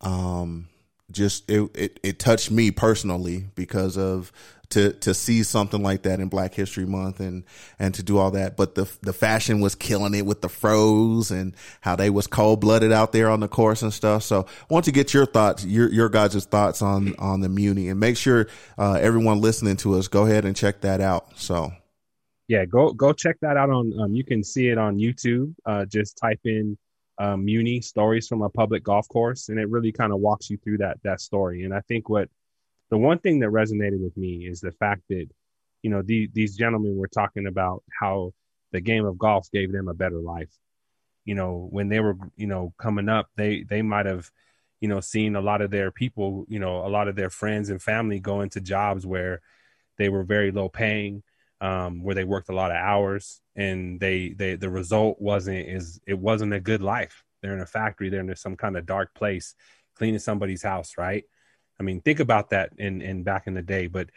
Um, 0.00 0.68
just 1.10 1.48
it, 1.50 1.70
it, 1.74 2.00
it 2.02 2.18
touched 2.18 2.50
me 2.50 2.70
personally 2.70 3.46
because 3.54 3.96
of 3.96 4.32
to 4.70 4.92
to 4.92 5.14
see 5.14 5.42
something 5.42 5.82
like 5.82 6.02
that 6.02 6.20
in 6.20 6.28
Black 6.28 6.54
History 6.54 6.86
Month 6.86 7.20
and 7.20 7.44
and 7.78 7.94
to 7.94 8.02
do 8.02 8.18
all 8.18 8.30
that. 8.32 8.56
But 8.56 8.74
the 8.74 8.90
the 9.02 9.12
fashion 9.12 9.60
was 9.60 9.74
killing 9.74 10.14
it 10.14 10.26
with 10.26 10.40
the 10.40 10.48
froze 10.48 11.30
and 11.30 11.54
how 11.80 11.96
they 11.96 12.10
was 12.10 12.26
cold 12.26 12.60
blooded 12.60 12.92
out 12.92 13.12
there 13.12 13.30
on 13.30 13.40
the 13.40 13.48
course 13.48 13.82
and 13.82 13.92
stuff. 13.92 14.22
So 14.22 14.46
I 14.48 14.72
want 14.72 14.84
to 14.86 14.92
get 14.92 15.14
your 15.14 15.26
thoughts, 15.26 15.64
your 15.64 15.90
your 15.90 16.08
guys' 16.08 16.44
thoughts 16.44 16.82
on 16.82 17.14
on 17.18 17.40
the 17.40 17.48
Muni, 17.48 17.88
and 17.88 18.00
make 18.00 18.16
sure 18.16 18.48
uh, 18.78 18.98
everyone 19.00 19.40
listening 19.40 19.76
to 19.78 19.94
us 19.98 20.08
go 20.08 20.26
ahead 20.26 20.44
and 20.44 20.56
check 20.56 20.80
that 20.82 21.00
out. 21.00 21.38
So. 21.38 21.72
Yeah, 22.48 22.64
go 22.64 22.92
go 22.92 23.12
check 23.12 23.38
that 23.40 23.56
out 23.56 23.70
on. 23.70 23.92
Um, 24.00 24.14
you 24.14 24.22
can 24.22 24.44
see 24.44 24.68
it 24.68 24.78
on 24.78 24.98
YouTube. 24.98 25.52
Uh, 25.64 25.84
just 25.84 26.16
type 26.16 26.38
in 26.44 26.78
um, 27.18 27.44
Muni 27.44 27.80
stories 27.80 28.28
from 28.28 28.42
a 28.42 28.48
public 28.48 28.84
golf 28.84 29.08
course, 29.08 29.48
and 29.48 29.58
it 29.58 29.68
really 29.68 29.92
kind 29.92 30.12
of 30.12 30.20
walks 30.20 30.50
you 30.50 30.56
through 30.58 30.78
that 30.78 30.98
that 31.02 31.20
story. 31.20 31.64
And 31.64 31.74
I 31.74 31.80
think 31.88 32.08
what 32.08 32.28
the 32.90 32.98
one 32.98 33.18
thing 33.18 33.40
that 33.40 33.50
resonated 33.50 34.02
with 34.02 34.16
me 34.16 34.46
is 34.46 34.60
the 34.60 34.72
fact 34.72 35.02
that 35.08 35.26
you 35.82 35.90
know, 35.90 36.02
the, 36.02 36.28
these 36.32 36.56
gentlemen 36.56 36.96
were 36.96 37.06
talking 37.06 37.46
about 37.46 37.84
how 38.00 38.32
the 38.72 38.80
game 38.80 39.04
of 39.04 39.18
golf 39.18 39.48
gave 39.52 39.70
them 39.70 39.86
a 39.86 39.94
better 39.94 40.18
life. 40.18 40.50
You 41.24 41.36
know, 41.36 41.68
when 41.70 41.88
they 41.88 42.00
were, 42.00 42.16
you 42.36 42.48
know, 42.48 42.72
coming 42.76 43.08
up, 43.08 43.28
they 43.36 43.62
they 43.62 43.82
might 43.82 44.06
have, 44.06 44.28
you 44.80 44.88
know, 44.88 45.00
seen 45.00 45.36
a 45.36 45.40
lot 45.40 45.60
of 45.62 45.70
their 45.70 45.92
people, 45.92 46.44
you 46.48 46.58
know, 46.58 46.84
a 46.84 46.88
lot 46.88 47.06
of 47.08 47.14
their 47.16 47.30
friends 47.30 47.70
and 47.70 47.80
family 47.80 48.18
go 48.18 48.40
into 48.40 48.60
jobs 48.60 49.06
where 49.06 49.40
they 49.98 50.08
were 50.08 50.24
very 50.24 50.52
low 50.52 50.68
paying, 50.68 51.22
um, 51.60 52.02
where 52.02 52.14
they 52.16 52.24
worked 52.24 52.48
a 52.48 52.54
lot 52.54 52.70
of 52.72 52.76
hours, 52.78 53.40
and 53.56 54.00
they 54.00 54.30
they 54.30 54.56
the 54.56 54.70
result 54.70 55.20
wasn't 55.20 55.68
is 55.68 56.00
it 56.06 56.18
wasn't 56.18 56.52
a 56.52 56.60
good 56.60 56.82
life. 56.82 57.24
They're 57.42 57.54
in 57.54 57.60
a 57.60 57.66
factory, 57.66 58.08
they're 58.08 58.20
in 58.20 58.36
some 58.36 58.56
kind 58.56 58.76
of 58.76 58.86
dark 58.86 59.14
place, 59.14 59.54
cleaning 59.94 60.18
somebody's 60.20 60.62
house, 60.62 60.94
right? 60.98 61.24
I 61.78 61.82
mean, 61.82 62.00
think 62.00 62.20
about 62.20 62.50
that 62.50 62.70
in 62.78 63.02
in 63.02 63.22
back 63.22 63.46
in 63.46 63.54
the 63.54 63.62
day, 63.62 63.86
but 63.86 64.10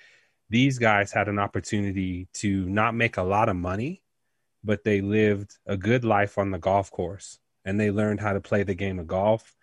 these 0.50 0.80
guys 0.80 1.12
had 1.12 1.28
an 1.28 1.40
opportunity 1.40 2.28
to 2.34 2.68
not 2.70 2.96
make 2.96 3.18
a 3.18 3.24
lot 3.24 3.50
of 3.50 3.56
money 3.56 4.02
but 4.64 4.84
they 4.84 5.02
lived 5.02 5.58
a 5.66 5.78
good 5.78 6.04
life 6.04 6.38
on 6.38 6.52
the 6.52 6.58
golf 6.58 6.92
course 6.92 7.40
and 7.66 7.80
they 7.80 7.92
learned 7.92 8.20
how 8.20 8.34
to 8.34 8.42
play 8.42 8.64
the 8.64 8.76
game 8.76 9.00
of 9.00 9.08
golf. 9.08 9.56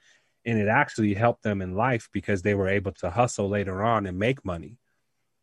And 0.44 0.58
it 0.58 0.68
actually 0.68 1.14
helped 1.14 1.42
them 1.42 1.60
in 1.60 1.74
life 1.74 2.08
because 2.12 2.42
they 2.42 2.54
were 2.54 2.68
able 2.68 2.92
to 2.92 3.10
hustle 3.10 3.48
later 3.48 3.82
on 3.82 4.06
and 4.06 4.18
make 4.18 4.44
money. 4.44 4.78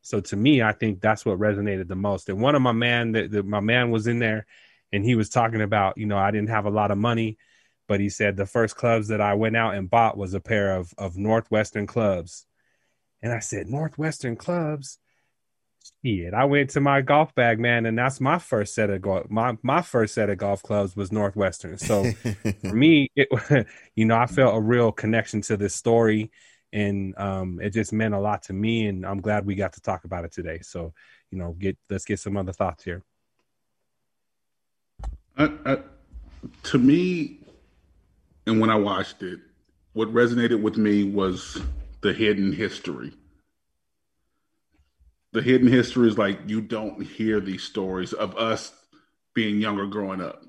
So 0.01 0.21
to 0.21 0.35
me, 0.35 0.61
I 0.61 0.71
think 0.71 1.01
that's 1.01 1.25
what 1.25 1.39
resonated 1.39 1.87
the 1.87 1.95
most. 1.95 2.29
And 2.29 2.41
one 2.41 2.55
of 2.55 2.61
my 2.61 2.71
man, 2.71 3.11
that 3.11 3.45
my 3.45 3.59
man 3.59 3.91
was 3.91 4.07
in 4.07 4.19
there, 4.19 4.45
and 4.91 5.03
he 5.03 5.15
was 5.15 5.29
talking 5.29 5.61
about, 5.61 5.97
you 5.97 6.05
know, 6.05 6.17
I 6.17 6.31
didn't 6.31 6.49
have 6.49 6.65
a 6.65 6.69
lot 6.69 6.91
of 6.91 6.97
money, 6.97 7.37
but 7.87 7.99
he 7.99 8.09
said 8.09 8.37
the 8.37 8.45
first 8.45 8.75
clubs 8.75 9.07
that 9.09 9.21
I 9.21 9.33
went 9.33 9.57
out 9.57 9.75
and 9.75 9.89
bought 9.89 10.17
was 10.17 10.33
a 10.33 10.39
pair 10.39 10.75
of 10.75 10.93
of 10.97 11.17
Northwestern 11.17 11.87
clubs, 11.87 12.45
and 13.21 13.31
I 13.31 13.39
said 13.39 13.67
Northwestern 13.67 14.35
clubs. 14.35 14.99
Shit, 16.05 16.33
I 16.33 16.45
went 16.45 16.69
to 16.71 16.81
my 16.81 17.01
golf 17.01 17.35
bag, 17.35 17.59
man, 17.59 17.85
and 17.85 17.97
that's 17.97 18.21
my 18.21 18.39
first 18.39 18.73
set 18.73 18.89
of 18.89 19.01
golf. 19.01 19.29
My 19.29 19.57
my 19.63 19.81
first 19.81 20.13
set 20.13 20.29
of 20.29 20.37
golf 20.37 20.63
clubs 20.63 20.95
was 20.95 21.11
Northwestern. 21.11 21.77
So 21.77 22.11
for 22.61 22.73
me, 22.73 23.11
it 23.15 23.27
you 23.95 24.05
know 24.05 24.17
I 24.17 24.27
felt 24.27 24.55
a 24.55 24.61
real 24.61 24.91
connection 24.91 25.41
to 25.41 25.57
this 25.57 25.75
story, 25.75 26.31
and 26.71 27.17
um, 27.17 27.59
it 27.61 27.71
just 27.71 27.91
meant 27.91 28.13
a 28.13 28.19
lot 28.19 28.43
to 28.43 28.53
me. 28.53 28.87
And 28.87 29.05
I'm 29.05 29.19
glad 29.19 29.45
we 29.45 29.55
got 29.55 29.73
to 29.73 29.81
talk 29.81 30.05
about 30.05 30.23
it 30.23 30.31
today. 30.31 30.59
So 30.61 30.93
you 31.31 31.37
know, 31.37 31.51
get 31.51 31.77
let's 31.89 32.05
get 32.05 32.19
some 32.19 32.37
other 32.37 32.53
thoughts 32.53 32.83
here. 32.83 33.03
Uh, 35.37 35.49
uh, 35.65 35.75
to 36.63 36.77
me, 36.77 37.39
and 38.45 38.59
when 38.59 38.69
I 38.69 38.75
watched 38.75 39.23
it, 39.23 39.39
what 39.93 40.13
resonated 40.13 40.61
with 40.61 40.77
me 40.77 41.03
was 41.03 41.61
the 42.01 42.13
hidden 42.13 42.51
history 42.51 43.13
the 45.33 45.41
hidden 45.41 45.67
history 45.67 46.07
is 46.07 46.17
like 46.17 46.39
you 46.47 46.61
don't 46.61 47.01
hear 47.01 47.39
these 47.41 47.63
stories 47.63 48.13
of 48.13 48.37
us 48.37 48.71
being 49.33 49.59
younger 49.59 49.87
growing 49.87 50.21
up. 50.21 50.43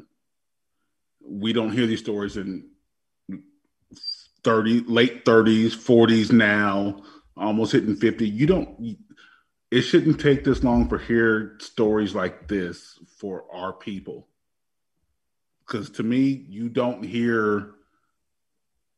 We 1.27 1.55
don't 1.55 1.73
hear 1.73 1.87
these 1.87 2.01
stories 2.01 2.37
in 2.37 2.69
30 4.45 4.81
late 4.87 5.25
30s, 5.25 5.71
40s 5.71 6.31
now, 6.31 7.03
almost 7.35 7.73
hitting 7.73 7.97
50. 7.97 8.29
You 8.29 8.47
don't 8.47 8.99
it 9.71 9.81
shouldn't 9.81 10.21
take 10.21 10.45
this 10.45 10.63
long 10.63 10.87
for 10.87 10.99
hear 10.99 11.57
stories 11.61 12.15
like 12.15 12.47
this 12.47 12.99
for 13.19 13.47
our 13.53 13.73
people. 13.73 14.29
Cuz 15.65 15.89
to 15.91 16.03
me, 16.03 16.45
you 16.47 16.69
don't 16.69 17.03
hear 17.03 17.73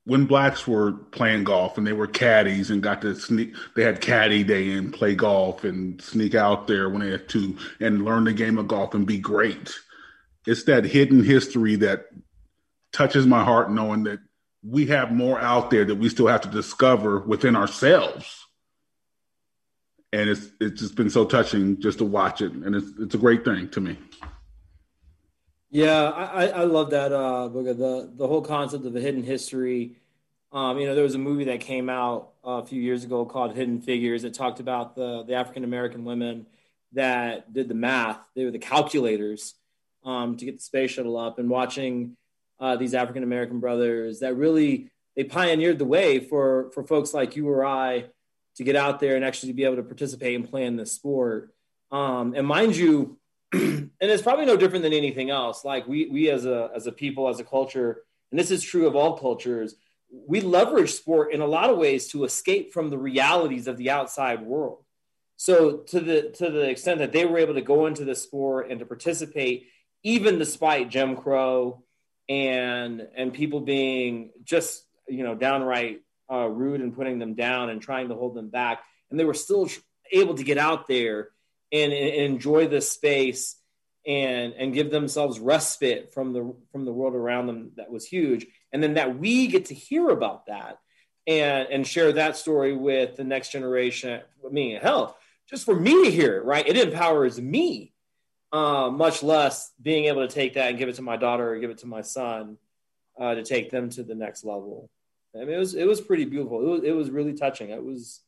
when 0.06 0.24
blacks 0.24 0.68
were 0.68 0.92
playing 0.92 1.42
golf 1.42 1.76
and 1.76 1.86
they 1.86 1.92
were 1.92 2.06
caddies 2.06 2.70
and 2.70 2.80
got 2.80 3.02
to 3.02 3.14
sneak, 3.16 3.54
they 3.74 3.82
had 3.82 4.00
caddy 4.00 4.44
day 4.44 4.72
and 4.72 4.94
play 4.94 5.16
golf 5.16 5.64
and 5.64 6.00
sneak 6.00 6.34
out 6.34 6.68
there 6.68 6.88
when 6.88 7.00
they 7.00 7.10
had 7.10 7.28
to 7.28 7.58
and 7.80 8.04
learn 8.04 8.22
the 8.22 8.32
game 8.32 8.56
of 8.56 8.68
golf 8.68 8.94
and 8.94 9.04
be 9.04 9.18
great. 9.18 9.74
It's 10.46 10.62
that 10.64 10.84
hidden 10.84 11.24
history 11.24 11.74
that 11.76 12.06
touches 12.92 13.26
my 13.26 13.42
heart 13.42 13.72
knowing 13.72 14.04
that 14.04 14.20
we 14.62 14.86
have 14.86 15.10
more 15.10 15.40
out 15.40 15.70
there 15.70 15.84
that 15.84 15.96
we 15.96 16.08
still 16.08 16.28
have 16.28 16.42
to 16.42 16.48
discover 16.48 17.18
within 17.20 17.56
ourselves. 17.56 18.46
And 20.12 20.30
it's 20.30 20.46
it's 20.60 20.80
just 20.80 20.94
been 20.94 21.10
so 21.10 21.24
touching 21.24 21.80
just 21.80 21.98
to 21.98 22.04
watch 22.04 22.40
it, 22.40 22.52
and 22.52 22.76
it's 22.76 22.86
it's 23.00 23.14
a 23.16 23.18
great 23.18 23.44
thing 23.44 23.68
to 23.70 23.80
me. 23.80 23.98
Yeah, 25.70 26.10
I, 26.10 26.46
I 26.48 26.64
love 26.64 26.90
that 26.90 27.12
uh, 27.12 27.48
book. 27.48 27.66
the 27.66 28.10
the 28.14 28.26
whole 28.26 28.42
concept 28.42 28.84
of 28.86 28.92
the 28.92 29.00
hidden 29.00 29.22
history. 29.22 29.96
Um, 30.52 30.78
you 30.78 30.86
know, 30.86 30.94
there 30.94 31.02
was 31.02 31.16
a 31.16 31.18
movie 31.18 31.44
that 31.44 31.60
came 31.60 31.90
out 31.90 32.32
a 32.44 32.64
few 32.64 32.80
years 32.80 33.04
ago 33.04 33.24
called 33.26 33.54
Hidden 33.54 33.80
Figures. 33.82 34.24
It 34.24 34.34
talked 34.34 34.60
about 34.60 34.94
the 34.94 35.24
the 35.24 35.34
African 35.34 35.64
American 35.64 36.04
women 36.04 36.46
that 36.92 37.52
did 37.52 37.68
the 37.68 37.74
math. 37.74 38.18
They 38.34 38.44
were 38.44 38.52
the 38.52 38.58
calculators 38.60 39.54
um, 40.04 40.36
to 40.36 40.44
get 40.44 40.56
the 40.58 40.62
space 40.62 40.92
shuttle 40.92 41.16
up, 41.16 41.38
and 41.40 41.50
watching 41.50 42.16
uh, 42.60 42.76
these 42.76 42.94
African 42.94 43.24
American 43.24 43.58
brothers 43.58 44.20
that 44.20 44.34
really 44.34 44.90
they 45.16 45.24
pioneered 45.24 45.78
the 45.78 45.84
way 45.84 46.20
for 46.20 46.70
for 46.74 46.84
folks 46.84 47.12
like 47.12 47.34
you 47.34 47.48
or 47.48 47.64
I 47.66 48.06
to 48.56 48.64
get 48.64 48.76
out 48.76 49.00
there 49.00 49.16
and 49.16 49.24
actually 49.24 49.52
be 49.52 49.64
able 49.64 49.76
to 49.76 49.82
participate 49.82 50.36
and 50.36 50.48
play 50.48 50.64
in 50.64 50.76
this 50.76 50.92
sport. 50.92 51.52
Um, 51.90 52.34
and 52.34 52.46
mind 52.46 52.76
you, 52.76 53.18
and 53.52 53.90
it's 54.00 54.22
probably 54.22 54.46
no 54.46 54.56
different 54.56 54.82
than 54.82 54.92
anything 54.92 55.30
else. 55.30 55.64
Like 55.64 55.86
we 55.86 56.08
we 56.08 56.30
as 56.30 56.46
a 56.46 56.70
as 56.74 56.86
a 56.86 56.92
people 56.92 57.28
as 57.28 57.40
a 57.40 57.44
culture, 57.44 58.02
and 58.30 58.38
this 58.38 58.50
is 58.50 58.62
true 58.62 58.86
of 58.86 58.96
all 58.96 59.18
cultures, 59.18 59.74
we 60.10 60.40
leverage 60.40 60.92
sport 60.92 61.32
in 61.32 61.40
a 61.40 61.46
lot 61.46 61.70
of 61.70 61.78
ways 61.78 62.08
to 62.08 62.24
escape 62.24 62.72
from 62.72 62.90
the 62.90 62.98
realities 62.98 63.66
of 63.66 63.76
the 63.76 63.90
outside 63.90 64.42
world. 64.42 64.84
So 65.36 65.78
to 65.78 66.00
the 66.00 66.30
to 66.38 66.50
the 66.50 66.68
extent 66.68 66.98
that 66.98 67.12
they 67.12 67.24
were 67.24 67.38
able 67.38 67.54
to 67.54 67.62
go 67.62 67.86
into 67.86 68.04
the 68.04 68.14
sport 68.14 68.70
and 68.70 68.80
to 68.80 68.86
participate, 68.86 69.68
even 70.02 70.38
despite 70.38 70.90
Jim 70.90 71.16
Crow 71.16 71.82
and 72.28 73.06
and 73.14 73.32
people 73.32 73.60
being 73.60 74.30
just 74.44 74.84
you 75.08 75.22
know 75.22 75.34
downright 75.34 76.00
uh, 76.30 76.46
rude 76.46 76.80
and 76.80 76.96
putting 76.96 77.18
them 77.18 77.34
down 77.34 77.70
and 77.70 77.80
trying 77.80 78.08
to 78.08 78.14
hold 78.14 78.34
them 78.34 78.48
back, 78.48 78.82
and 79.10 79.20
they 79.20 79.24
were 79.24 79.34
still 79.34 79.68
able 80.10 80.34
to 80.34 80.44
get 80.44 80.58
out 80.58 80.88
there 80.88 81.28
and, 81.72 81.92
and 81.92 82.14
enjoy 82.14 82.68
the 82.68 82.80
space 82.80 83.56
and 84.06 84.52
and 84.52 84.72
give 84.72 84.90
themselves 84.90 85.40
respite 85.40 86.12
from 86.12 86.32
the 86.32 86.54
from 86.70 86.84
the 86.84 86.92
world 86.92 87.14
around 87.14 87.46
them 87.46 87.72
that 87.76 87.90
was 87.90 88.06
huge. 88.06 88.46
And 88.72 88.82
then 88.82 88.94
that 88.94 89.18
we 89.18 89.48
get 89.48 89.66
to 89.66 89.74
hear 89.74 90.08
about 90.08 90.46
that 90.46 90.78
and 91.26 91.68
and 91.70 91.86
share 91.86 92.12
that 92.12 92.36
story 92.36 92.76
with 92.76 93.16
the 93.16 93.24
next 93.24 93.50
generation 93.50 94.20
i 94.46 94.52
mean 94.52 94.78
hell 94.80 95.16
just 95.48 95.64
for 95.64 95.74
me 95.74 96.04
to 96.04 96.10
hear 96.10 96.36
it 96.36 96.44
right? 96.44 96.66
It 96.66 96.76
empowers 96.76 97.40
me 97.40 97.92
uh, 98.52 98.90
much 98.90 99.22
less 99.22 99.72
being 99.80 100.06
able 100.06 100.26
to 100.26 100.32
take 100.32 100.54
that 100.54 100.70
and 100.70 100.78
give 100.78 100.88
it 100.88 100.96
to 100.96 101.02
my 101.02 101.16
daughter 101.16 101.52
or 101.52 101.58
give 101.58 101.70
it 101.70 101.78
to 101.78 101.86
my 101.86 102.00
son 102.00 102.58
uh, 103.20 103.34
to 103.34 103.42
take 103.44 103.70
them 103.70 103.90
to 103.90 104.02
the 104.02 104.14
next 104.14 104.44
level. 104.44 104.90
I 105.34 105.40
mean 105.40 105.50
it 105.50 105.58
was 105.58 105.74
it 105.74 105.86
was 105.86 106.00
pretty 106.00 106.24
beautiful. 106.24 106.60
It 106.62 106.70
was, 106.70 106.84
it 106.84 106.92
was 106.92 107.10
really 107.10 107.34
touching. 107.34 107.70
It 107.70 107.84
was 107.84 108.22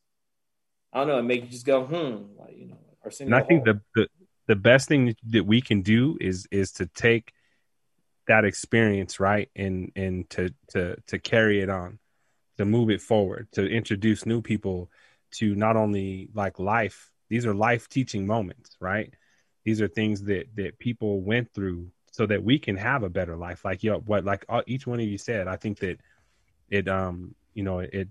i 0.91 0.99
don't 0.99 1.07
know 1.07 1.19
it 1.19 1.23
made 1.23 1.43
you 1.43 1.49
just 1.49 1.65
go 1.65 1.83
hmm 1.85 2.39
like 2.41 2.57
you 2.57 2.67
know 2.67 2.77
and 3.19 3.35
I 3.35 3.41
think 3.41 3.65
the, 3.65 3.81
the 3.95 4.07
the 4.47 4.55
best 4.55 4.87
thing 4.87 5.15
that 5.27 5.45
we 5.45 5.61
can 5.61 5.81
do 5.81 6.17
is 6.19 6.47
is 6.51 6.71
to 6.73 6.87
take 6.87 7.33
that 8.27 8.45
experience 8.45 9.19
right 9.19 9.49
and 9.55 9.91
and 9.95 10.29
to 10.31 10.53
to 10.69 10.95
to 11.07 11.19
carry 11.19 11.61
it 11.61 11.69
on 11.69 11.99
to 12.57 12.65
move 12.65 12.89
it 12.89 13.01
forward 13.01 13.47
to 13.53 13.65
introduce 13.65 14.25
new 14.25 14.41
people 14.41 14.89
to 15.31 15.55
not 15.55 15.75
only 15.75 16.29
like 16.33 16.59
life 16.59 17.11
these 17.29 17.45
are 17.45 17.53
life 17.53 17.87
teaching 17.89 18.25
moments 18.25 18.75
right? 18.79 19.13
These 19.65 19.81
are 19.81 19.87
things 19.87 20.23
that 20.23 20.47
that 20.55 20.79
people 20.79 21.21
went 21.21 21.53
through 21.53 21.91
so 22.11 22.25
that 22.25 22.43
we 22.43 22.57
can 22.57 22.75
have 22.75 23.03
a 23.03 23.09
better 23.09 23.37
life. 23.37 23.63
Like 23.63 23.83
yo 23.83 23.99
what 23.99 24.25
like 24.25 24.45
all, 24.49 24.63
each 24.65 24.87
one 24.87 24.99
of 24.99 25.07
you 25.07 25.17
said 25.17 25.47
i 25.47 25.55
think 25.55 25.79
that 25.79 25.99
it 26.69 26.87
um 26.87 27.35
you 27.53 27.63
know 27.63 27.79
it 27.79 28.09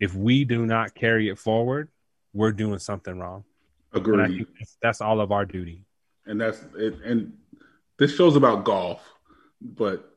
if 0.00 0.14
we 0.14 0.44
do 0.44 0.66
not 0.66 0.94
carry 0.94 1.28
it 1.28 1.38
forward 1.38 1.88
we're 2.32 2.52
doing 2.52 2.78
something 2.78 3.18
wrong 3.18 3.44
Agreed. 3.92 4.46
That's, 4.58 4.76
that's, 4.82 5.00
all 5.00 5.20
of 5.20 5.32
our 5.32 5.44
duty. 5.44 5.84
And 6.26 6.40
that's 6.40 6.62
it. 6.76 6.94
And 7.04 7.34
this 7.98 8.14
show's 8.14 8.36
about 8.36 8.64
golf, 8.64 9.02
but 9.60 10.08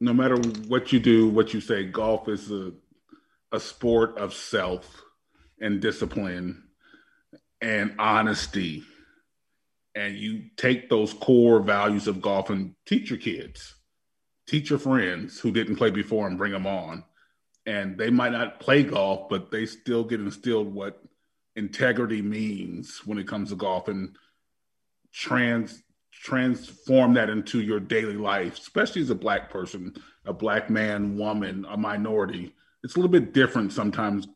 no 0.00 0.12
matter 0.12 0.36
what 0.66 0.92
you 0.92 0.98
do, 0.98 1.28
what 1.28 1.54
you 1.54 1.60
say, 1.60 1.84
golf 1.84 2.28
is 2.28 2.50
a 2.50 2.72
a 3.52 3.60
sport 3.60 4.16
of 4.16 4.34
self 4.34 5.02
and 5.60 5.80
discipline 5.80 6.64
and 7.60 7.94
honesty. 7.98 8.82
And 9.94 10.16
you 10.16 10.44
take 10.56 10.88
those 10.88 11.12
core 11.12 11.60
values 11.60 12.08
of 12.08 12.22
golf 12.22 12.48
and 12.48 12.74
teach 12.86 13.10
your 13.10 13.18
kids, 13.18 13.74
teach 14.48 14.70
your 14.70 14.78
friends 14.78 15.38
who 15.38 15.52
didn't 15.52 15.76
play 15.76 15.90
before 15.90 16.26
and 16.26 16.38
bring 16.38 16.52
them 16.52 16.66
on. 16.66 17.04
And 17.66 17.98
they 17.98 18.10
might 18.10 18.32
not 18.32 18.58
play 18.58 18.82
golf, 18.82 19.28
but 19.28 19.50
they 19.50 19.66
still 19.66 20.02
get 20.02 20.20
instilled 20.20 20.72
what 20.72 21.00
integrity 21.56 22.22
means 22.22 23.02
when 23.04 23.18
it 23.18 23.28
comes 23.28 23.50
to 23.50 23.56
golf 23.56 23.88
and 23.88 24.16
trans 25.12 25.82
transform 26.12 27.14
that 27.14 27.28
into 27.28 27.60
your 27.60 27.80
daily 27.80 28.16
life, 28.16 28.58
especially 28.58 29.02
as 29.02 29.10
a 29.10 29.14
black 29.14 29.50
person, 29.50 29.94
a 30.24 30.32
black 30.32 30.70
man, 30.70 31.16
woman, 31.16 31.66
a 31.68 31.76
minority. 31.76 32.54
It's 32.84 32.94
a 32.94 32.98
little 32.98 33.10
bit 33.10 33.32
different 33.32 33.72
sometimes 33.72 34.28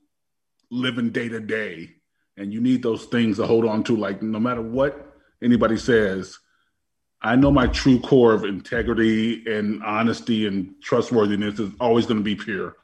living 0.71 1.11
day 1.11 1.29
to 1.29 1.41
day 1.41 1.97
and 2.37 2.53
you 2.53 2.61
need 2.61 2.83
those 2.83 3.07
things 3.07 3.37
to 3.37 3.47
hold 3.47 3.64
on 3.64 3.83
to. 3.85 3.97
Like 3.97 4.23
no 4.23 4.39
matter 4.39 4.62
what 4.62 5.14
anybody 5.43 5.77
says, 5.77 6.39
I 7.23 7.37
know 7.37 7.51
my 7.51 7.67
true 7.67 7.99
core 8.01 8.35
of 8.35 8.45
integrity 8.45 9.43
and 9.47 9.83
honesty 9.83 10.47
and 10.47 10.75
trustworthiness 10.83 11.59
is 11.59 11.71
always 11.81 12.07
going 12.07 12.19
to 12.19 12.25
be 12.25 12.37
pure. 12.37 12.77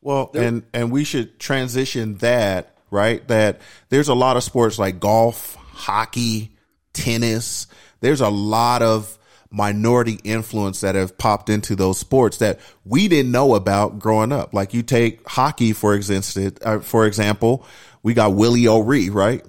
Well, 0.00 0.30
and 0.34 0.64
and 0.72 0.90
we 0.90 1.04
should 1.04 1.38
transition 1.38 2.16
that 2.18 2.69
right. 2.90 3.26
That 3.28 3.60
there's 3.88 4.08
a 4.08 4.14
lot 4.14 4.36
of 4.36 4.42
sports 4.42 4.78
like 4.78 5.00
golf, 5.00 5.56
hockey, 5.72 6.56
tennis. 6.92 7.66
There's 8.00 8.20
a 8.20 8.28
lot 8.28 8.82
of 8.82 9.18
minority 9.50 10.18
influence 10.22 10.80
that 10.82 10.94
have 10.94 11.18
popped 11.18 11.50
into 11.50 11.74
those 11.74 11.98
sports 11.98 12.38
that 12.38 12.60
we 12.84 13.08
didn't 13.08 13.32
know 13.32 13.54
about 13.54 13.98
growing 13.98 14.32
up. 14.32 14.54
Like 14.54 14.74
you 14.74 14.82
take 14.82 15.26
hockey 15.28 15.72
for 15.72 15.94
example, 15.94 16.52
uh, 16.62 16.78
for 16.80 17.06
example, 17.06 17.66
we 18.02 18.14
got 18.14 18.34
Willie 18.34 18.68
O'Ree, 18.68 19.10
right? 19.10 19.44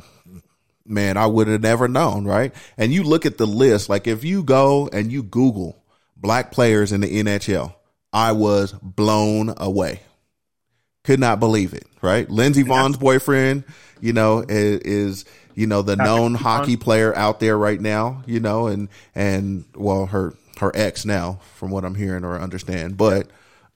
Man, 0.85 1.17
I 1.17 1.27
would 1.27 1.47
have 1.47 1.61
never 1.61 1.87
known, 1.87 2.25
right? 2.25 2.53
And 2.77 2.91
you 2.91 3.03
look 3.03 3.25
at 3.25 3.37
the 3.37 3.45
list, 3.45 3.89
like 3.89 4.07
if 4.07 4.23
you 4.23 4.43
go 4.43 4.89
and 4.91 5.11
you 5.11 5.23
Google 5.23 5.81
black 6.17 6.51
players 6.51 6.91
in 6.91 7.01
the 7.01 7.23
NHL, 7.23 7.75
I 8.11 8.33
was 8.33 8.73
blown 8.73 9.53
away 9.57 10.01
could 11.03 11.19
not 11.19 11.39
believe 11.39 11.73
it, 11.73 11.85
right? 12.01 12.29
Lindsey 12.29 12.63
Vonn's 12.63 12.97
boyfriend, 12.97 13.63
you 13.99 14.13
know, 14.13 14.39
is, 14.47 14.79
is 14.81 15.25
you 15.55 15.67
know 15.67 15.81
the 15.81 15.95
known 15.95 16.35
hockey 16.35 16.77
player 16.77 17.15
out 17.15 17.39
there 17.39 17.57
right 17.57 17.79
now, 17.79 18.23
you 18.25 18.39
know, 18.39 18.67
and 18.67 18.89
and 19.15 19.65
well, 19.75 20.07
her 20.07 20.33
her 20.59 20.71
ex 20.75 21.05
now, 21.05 21.39
from 21.55 21.71
what 21.71 21.85
I'm 21.85 21.95
hearing 21.95 22.23
or 22.23 22.39
understand, 22.39 22.97
but. 22.97 23.27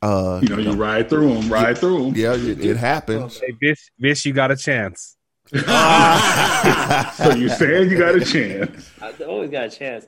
Uh, 0.02 0.40
you 0.44 0.50
know, 0.50 0.58
you 0.58 0.74
ride 0.74 1.10
through 1.10 1.34
them, 1.34 1.52
ride 1.52 1.80
through 1.80 2.04
them. 2.04 2.14
Yeah, 2.16 2.36
it, 2.36 2.64
it 2.64 2.78
happens. 2.78 3.40
Hey, 3.40 3.54
Vish, 3.60 3.90
Vish, 3.98 4.26
you 4.26 4.34
got 4.34 4.52
a 4.52 4.56
chance. 4.56 5.16
so 5.52 5.60
you 7.36 7.50
saying 7.50 7.90
you 7.90 7.98
got 7.98 8.14
a 8.14 8.24
chance? 8.24 8.92
I 9.02 9.12
always 9.24 9.50
got 9.50 9.66
a 9.66 9.70
chance. 9.70 10.06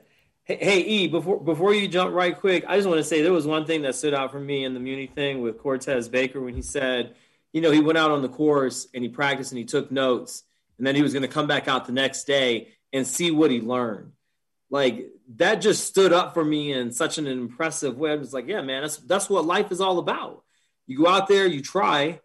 Hey, 0.48 0.58
hey, 0.62 0.80
E, 0.80 1.08
before 1.10 1.42
before 1.42 1.74
you 1.74 1.90
jump 1.90 2.16
right 2.16 2.34
quick, 2.40 2.64
I 2.70 2.78
just 2.78 2.88
want 2.88 3.00
to 3.00 3.04
say 3.04 3.22
there 3.22 3.34
was 3.34 3.46
one 3.46 3.66
thing 3.66 3.82
that 3.82 3.96
stood 3.96 4.14
out 4.14 4.32
for 4.32 4.40
me 4.40 4.64
in 4.64 4.74
the 4.74 4.80
Muni 4.80 5.06
thing 5.06 5.42
with 5.42 5.58
Cortez 5.58 6.08
Baker 6.08 6.40
when 6.40 6.54
he 6.54 6.62
said, 6.62 7.16
you 7.52 7.60
know, 7.60 7.70
he 7.70 7.82
went 7.82 7.98
out 7.98 8.12
on 8.12 8.22
the 8.22 8.30
course 8.30 8.88
and 8.94 9.04
he 9.04 9.10
practiced 9.10 9.52
and 9.52 9.60
he 9.60 9.66
took 9.66 9.92
notes, 9.92 10.44
and 10.78 10.88
then 10.88 10.96
he 10.96 11.02
was 11.02 11.12
going 11.12 11.24
to 11.24 11.28
come 11.28 11.48
back 11.48 11.68
out 11.68 11.86
the 11.86 11.92
next 11.92 12.24
day 12.28 12.70
and 12.94 13.06
see 13.06 13.30
what 13.30 13.52
he 13.52 13.60
learned. 13.60 14.14
Like 14.70 15.10
that 15.36 15.56
just 15.56 15.86
stood 15.86 16.14
up 16.14 16.34
for 16.34 16.46
me 16.46 16.72
in 16.72 16.94
such 16.94 17.18
an 17.18 17.28
impressive 17.28 17.98
way. 17.98 18.12
I 18.12 18.16
was 18.16 18.34
like, 18.34 18.48
yeah, 18.48 18.62
man, 18.62 18.84
that's 18.84 18.96
that's 19.00 19.30
what 19.30 19.44
life 19.44 19.70
is 19.74 19.82
all 19.82 20.00
about. 20.00 20.46
You 20.86 20.98
go 21.00 21.10
out 21.10 21.28
there, 21.28 21.46
you 21.46 21.62
try, 21.62 22.22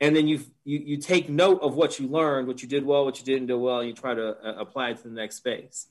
and 0.00 0.14
then 0.14 0.28
you 0.28 0.42
you 0.64 0.78
you 0.78 0.96
take 0.98 1.28
note 1.28 1.60
of 1.62 1.74
what 1.74 1.98
you 1.98 2.06
learned, 2.06 2.46
what 2.46 2.62
you 2.62 2.68
did 2.68 2.86
well, 2.86 3.04
what 3.04 3.18
you 3.18 3.24
didn't 3.24 3.48
do 3.48 3.58
well, 3.58 3.80
and 3.80 3.88
you 3.88 3.94
try 3.94 4.14
to 4.14 4.28
uh, 4.28 4.60
apply 4.60 4.90
it 4.90 4.98
to 4.98 5.08
the 5.08 5.14
next 5.14 5.38
space 5.38 5.88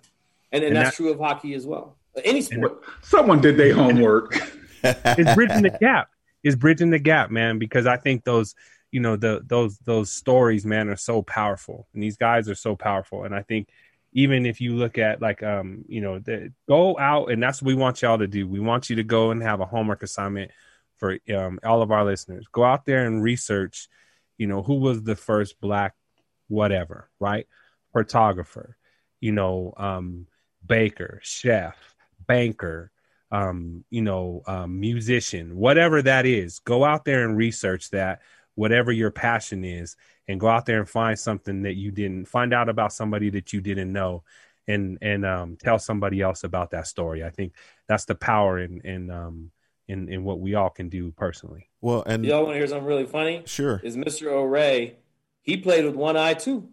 and, 0.51 0.63
and, 0.63 0.63
and 0.63 0.75
that's 0.75 0.97
that, 0.97 1.03
true 1.03 1.11
of 1.11 1.19
hockey 1.19 1.53
as 1.53 1.65
well. 1.65 1.97
Any 2.23 2.41
sport. 2.41 2.83
Someone 3.01 3.41
did 3.41 3.57
their 3.57 3.73
homework. 3.73 4.35
it's 4.83 5.35
bridging 5.35 5.61
the 5.61 5.77
gap. 5.79 6.09
It's 6.43 6.55
bridging 6.55 6.89
the 6.89 6.99
gap, 6.99 7.29
man. 7.31 7.59
Because 7.59 7.85
I 7.85 7.97
think 7.97 8.23
those, 8.23 8.55
you 8.91 8.99
know, 8.99 9.15
the 9.15 9.41
those 9.45 9.77
those 9.79 10.11
stories, 10.11 10.65
man, 10.65 10.89
are 10.89 10.95
so 10.95 11.21
powerful, 11.21 11.87
and 11.93 12.01
these 12.01 12.17
guys 12.17 12.49
are 12.49 12.55
so 12.55 12.75
powerful. 12.75 13.23
And 13.23 13.35
I 13.35 13.43
think 13.43 13.69
even 14.13 14.45
if 14.45 14.61
you 14.61 14.75
look 14.75 14.97
at 14.97 15.21
like, 15.21 15.43
um, 15.43 15.83
you 15.87 16.01
know, 16.01 16.19
the, 16.19 16.51
go 16.67 16.97
out, 16.97 17.29
and 17.31 17.41
that's 17.41 17.61
what 17.61 17.67
we 17.67 17.75
want 17.75 18.01
y'all 18.01 18.17
to 18.17 18.27
do. 18.27 18.47
We 18.47 18.59
want 18.59 18.89
you 18.89 18.95
to 18.97 19.03
go 19.03 19.31
and 19.31 19.41
have 19.43 19.59
a 19.59 19.65
homework 19.65 20.03
assignment 20.03 20.51
for 20.97 21.19
um, 21.35 21.59
all 21.63 21.81
of 21.81 21.91
our 21.91 22.05
listeners. 22.05 22.47
Go 22.51 22.63
out 22.63 22.85
there 22.85 23.05
and 23.05 23.21
research. 23.21 23.87
You 24.37 24.47
know, 24.47 24.61
who 24.61 24.75
was 24.75 25.03
the 25.03 25.15
first 25.15 25.59
black, 25.59 25.93
whatever, 26.47 27.09
right? 27.19 27.47
Photographer. 27.91 28.77
You 29.19 29.31
know, 29.31 29.73
um, 29.77 30.27
baker, 30.67 31.19
chef, 31.23 31.95
banker, 32.27 32.91
um, 33.31 33.83
you 33.89 34.01
know, 34.01 34.41
um, 34.47 34.79
musician, 34.79 35.57
whatever 35.57 36.01
that 36.01 36.25
is, 36.25 36.59
go 36.59 36.85
out 36.85 37.05
there 37.05 37.25
and 37.25 37.37
research 37.37 37.89
that, 37.91 38.21
whatever 38.55 38.91
your 38.91 39.11
passion 39.11 39.63
is, 39.63 39.95
and 40.27 40.39
go 40.39 40.47
out 40.47 40.65
there 40.65 40.79
and 40.79 40.89
find 40.89 41.17
something 41.17 41.63
that 41.63 41.75
you 41.75 41.91
didn't 41.91 42.25
find 42.27 42.53
out 42.53 42.69
about 42.69 42.93
somebody 42.93 43.29
that 43.31 43.53
you 43.53 43.61
didn't 43.61 43.91
know, 43.91 44.23
and 44.67 44.97
and 45.01 45.25
um, 45.25 45.57
tell 45.57 45.79
somebody 45.79 46.21
else 46.21 46.43
about 46.43 46.71
that 46.71 46.87
story. 46.87 47.23
I 47.23 47.29
think 47.29 47.53
that's 47.87 48.05
the 48.05 48.15
power 48.15 48.59
in 48.59 48.81
in 48.81 49.09
um, 49.11 49.51
in 49.87 50.09
in 50.09 50.23
what 50.23 50.39
we 50.39 50.55
all 50.55 50.69
can 50.69 50.89
do 50.89 51.11
personally. 51.11 51.69
Well, 51.81 52.03
and 52.05 52.25
y'all 52.25 52.43
want 52.43 52.53
to 52.53 52.57
hear 52.57 52.67
something 52.67 52.85
really 52.85 53.05
funny? 53.05 53.43
Sure. 53.45 53.81
Is 53.83 53.97
Mr. 53.97 54.27
O'Ree? 54.27 54.95
He 55.41 55.57
played 55.57 55.85
with 55.85 55.95
one 55.95 56.17
eye 56.17 56.33
too. 56.33 56.69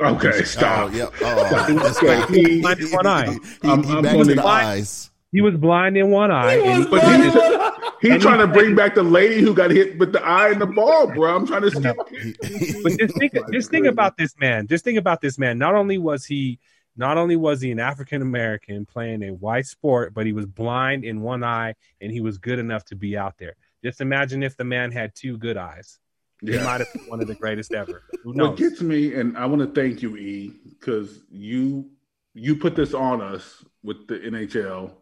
Okay, 0.00 0.44
stop. 0.44 0.90
Oh, 0.92 0.94
yep. 0.94 1.12
Oh, 1.20 2.26
he, 2.28 2.60
blind 2.60 2.80
in 2.80 2.90
one 2.90 3.06
eye. 3.06 3.32
He, 3.32 3.68
I'm, 3.68 3.82
he 3.82 3.92
I'm 3.92 4.02
back 4.02 4.16
to 4.16 4.24
the 4.24 4.46
eyes. 4.46 5.10
He 5.32 5.40
was 5.40 5.56
blind 5.56 5.96
in 5.96 6.10
one 6.10 6.30
eye. 6.30 6.56
He 6.56 6.86
but 6.86 7.02
he's, 7.04 8.12
he's 8.12 8.22
trying 8.22 8.38
to 8.38 8.46
bring 8.46 8.74
back 8.74 8.94
the 8.94 9.02
lady 9.02 9.40
who 9.40 9.52
got 9.52 9.70
hit 9.70 9.98
with 9.98 10.12
the 10.12 10.24
eye 10.24 10.50
and 10.50 10.60
the 10.60 10.66
ball, 10.66 11.08
bro. 11.08 11.36
I'm 11.36 11.46
trying 11.46 11.62
to 11.62 11.70
skip. 11.70 11.96
but 12.82 12.98
just 12.98 13.18
think, 13.18 13.32
just 13.52 13.70
think 13.70 13.86
about 13.86 14.16
this 14.16 14.34
man. 14.38 14.66
Just 14.68 14.84
think 14.84 14.98
about 14.98 15.20
this 15.20 15.38
man. 15.38 15.58
Not 15.58 15.74
only 15.74 15.98
was 15.98 16.24
he, 16.24 16.58
not 16.96 17.18
only 17.18 17.36
was 17.36 17.60
he 17.60 17.70
an 17.72 17.80
African 17.80 18.22
American 18.22 18.86
playing 18.86 19.22
a 19.24 19.34
white 19.34 19.66
sport, 19.66 20.14
but 20.14 20.24
he 20.24 20.32
was 20.32 20.46
blind 20.46 21.04
in 21.04 21.20
one 21.20 21.44
eye 21.44 21.74
and 22.00 22.10
he 22.10 22.20
was 22.20 22.38
good 22.38 22.58
enough 22.58 22.84
to 22.86 22.96
be 22.96 23.16
out 23.16 23.36
there. 23.38 23.56
Just 23.84 24.00
imagine 24.00 24.42
if 24.42 24.56
the 24.56 24.64
man 24.64 24.90
had 24.90 25.14
two 25.14 25.36
good 25.36 25.56
eyes. 25.56 25.98
Yeah. 26.40 26.58
He 26.58 26.64
might 26.64 26.80
have 26.80 26.92
been 26.92 27.06
one 27.08 27.20
of 27.20 27.26
the 27.26 27.34
greatest 27.34 27.72
ever. 27.72 28.02
Who 28.22 28.32
knows? 28.32 28.50
What 28.50 28.58
gets 28.58 28.80
me, 28.80 29.14
and 29.14 29.36
I 29.36 29.46
want 29.46 29.62
to 29.62 29.80
thank 29.80 30.02
you, 30.02 30.16
E, 30.16 30.52
because 30.68 31.20
you 31.30 31.90
you 32.34 32.56
put 32.56 32.76
this 32.76 32.94
on 32.94 33.20
us 33.20 33.64
with 33.82 34.06
the 34.06 34.18
NHL. 34.18 34.92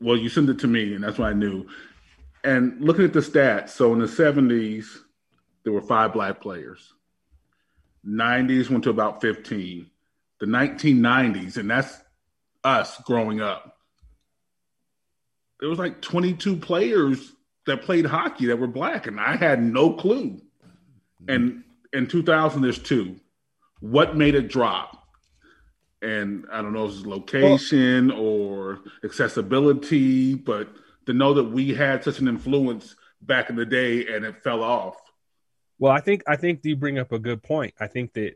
Well, 0.00 0.16
you 0.16 0.28
sent 0.28 0.48
it 0.48 0.60
to 0.60 0.68
me, 0.68 0.94
and 0.94 1.02
that's 1.02 1.18
what 1.18 1.28
I 1.28 1.32
knew. 1.32 1.66
And 2.44 2.80
looking 2.80 3.04
at 3.04 3.12
the 3.12 3.20
stats, 3.20 3.70
so 3.70 3.92
in 3.92 3.98
the 3.98 4.08
seventies, 4.08 5.02
there 5.64 5.72
were 5.72 5.82
five 5.82 6.12
black 6.12 6.40
players. 6.40 6.94
Nineties 8.04 8.70
went 8.70 8.84
to 8.84 8.90
about 8.90 9.20
fifteen. 9.20 9.90
The 10.38 10.46
nineteen 10.46 11.02
nineties, 11.02 11.56
and 11.56 11.68
that's 11.68 11.98
us 12.62 12.98
growing 13.02 13.40
up. 13.40 13.76
There 15.58 15.68
was 15.68 15.78
like 15.78 16.00
twenty 16.00 16.34
two 16.34 16.56
players 16.56 17.32
that 17.66 17.82
played 17.82 18.06
hockey 18.06 18.46
that 18.46 18.58
were 18.58 18.66
black, 18.66 19.06
and 19.06 19.20
I 19.20 19.36
had 19.36 19.62
no 19.62 19.92
clue. 19.92 20.40
And 21.28 21.64
in 21.92 22.06
2000, 22.06 22.62
there's 22.62 22.78
two. 22.78 23.16
What 23.80 24.16
made 24.16 24.34
it 24.34 24.48
drop? 24.48 24.96
And 26.02 26.46
I 26.50 26.62
don't 26.62 26.72
know 26.72 26.86
if 26.86 26.92
it's 26.92 27.06
location 27.06 28.08
well, 28.08 28.18
or 28.18 28.80
accessibility, 29.04 30.34
but 30.34 30.68
to 31.06 31.12
know 31.12 31.34
that 31.34 31.44
we 31.44 31.74
had 31.74 32.02
such 32.02 32.20
an 32.20 32.28
influence 32.28 32.96
back 33.20 33.50
in 33.50 33.56
the 33.56 33.66
day 33.66 34.06
and 34.06 34.24
it 34.24 34.42
fell 34.42 34.62
off. 34.62 34.96
Well, 35.78 35.92
I 35.92 36.00
think 36.00 36.22
I 36.26 36.36
think 36.36 36.60
you 36.62 36.76
bring 36.76 36.98
up 36.98 37.12
a 37.12 37.18
good 37.18 37.42
point. 37.42 37.74
I 37.80 37.86
think 37.86 38.12
that 38.14 38.34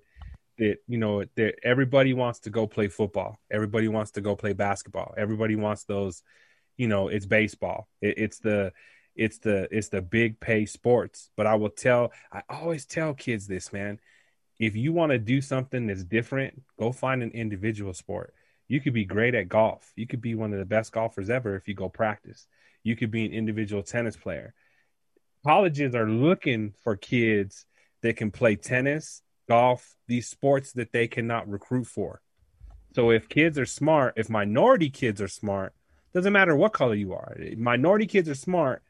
that 0.58 0.78
you 0.86 0.98
know 0.98 1.24
that 1.36 1.56
everybody 1.62 2.14
wants 2.14 2.40
to 2.40 2.50
go 2.50 2.66
play 2.66 2.88
football. 2.88 3.38
Everybody 3.50 3.88
wants 3.88 4.12
to 4.12 4.20
go 4.20 4.36
play 4.36 4.52
basketball. 4.52 5.14
Everybody 5.16 5.56
wants 5.56 5.84
those, 5.84 6.22
you 6.76 6.88
know, 6.88 7.08
it's 7.08 7.26
baseball. 7.26 7.88
It, 8.00 8.18
it's 8.18 8.38
the 8.38 8.72
it's 9.14 9.38
the 9.38 9.68
it's 9.70 9.88
the 9.88 10.02
big 10.02 10.40
pay 10.40 10.66
sports. 10.66 11.30
But 11.36 11.46
I 11.46 11.54
will 11.54 11.70
tell 11.70 12.12
I 12.32 12.42
always 12.48 12.86
tell 12.86 13.14
kids 13.14 13.46
this, 13.46 13.72
man. 13.72 13.98
If 14.58 14.76
you 14.76 14.92
want 14.92 15.10
to 15.10 15.18
do 15.18 15.40
something 15.40 15.86
that's 15.86 16.04
different, 16.04 16.62
go 16.78 16.92
find 16.92 17.22
an 17.22 17.30
individual 17.30 17.92
sport. 17.92 18.34
You 18.68 18.80
could 18.80 18.94
be 18.94 19.04
great 19.04 19.34
at 19.34 19.48
golf. 19.48 19.92
You 19.96 20.06
could 20.06 20.20
be 20.20 20.34
one 20.34 20.52
of 20.52 20.58
the 20.58 20.64
best 20.64 20.92
golfers 20.92 21.28
ever 21.28 21.56
if 21.56 21.68
you 21.68 21.74
go 21.74 21.88
practice. 21.88 22.46
You 22.82 22.96
could 22.96 23.10
be 23.10 23.26
an 23.26 23.32
individual 23.32 23.82
tennis 23.82 24.16
player. 24.16 24.54
Colleges 25.44 25.94
are 25.94 26.08
looking 26.08 26.72
for 26.82 26.96
kids 26.96 27.66
that 28.02 28.16
can 28.16 28.30
play 28.30 28.56
tennis, 28.56 29.22
golf, 29.48 29.96
these 30.06 30.28
sports 30.28 30.72
that 30.72 30.92
they 30.92 31.08
cannot 31.08 31.48
recruit 31.48 31.86
for. 31.86 32.20
So 32.94 33.10
if 33.10 33.28
kids 33.28 33.58
are 33.58 33.66
smart, 33.66 34.14
if 34.16 34.30
minority 34.30 34.88
kids 34.88 35.20
are 35.20 35.28
smart, 35.28 35.74
doesn't 36.14 36.32
matter 36.32 36.54
what 36.54 36.72
color 36.72 36.94
you 36.94 37.12
are. 37.12 37.36
Minority 37.56 38.06
kids 38.06 38.28
are 38.28 38.34
smart 38.34 38.82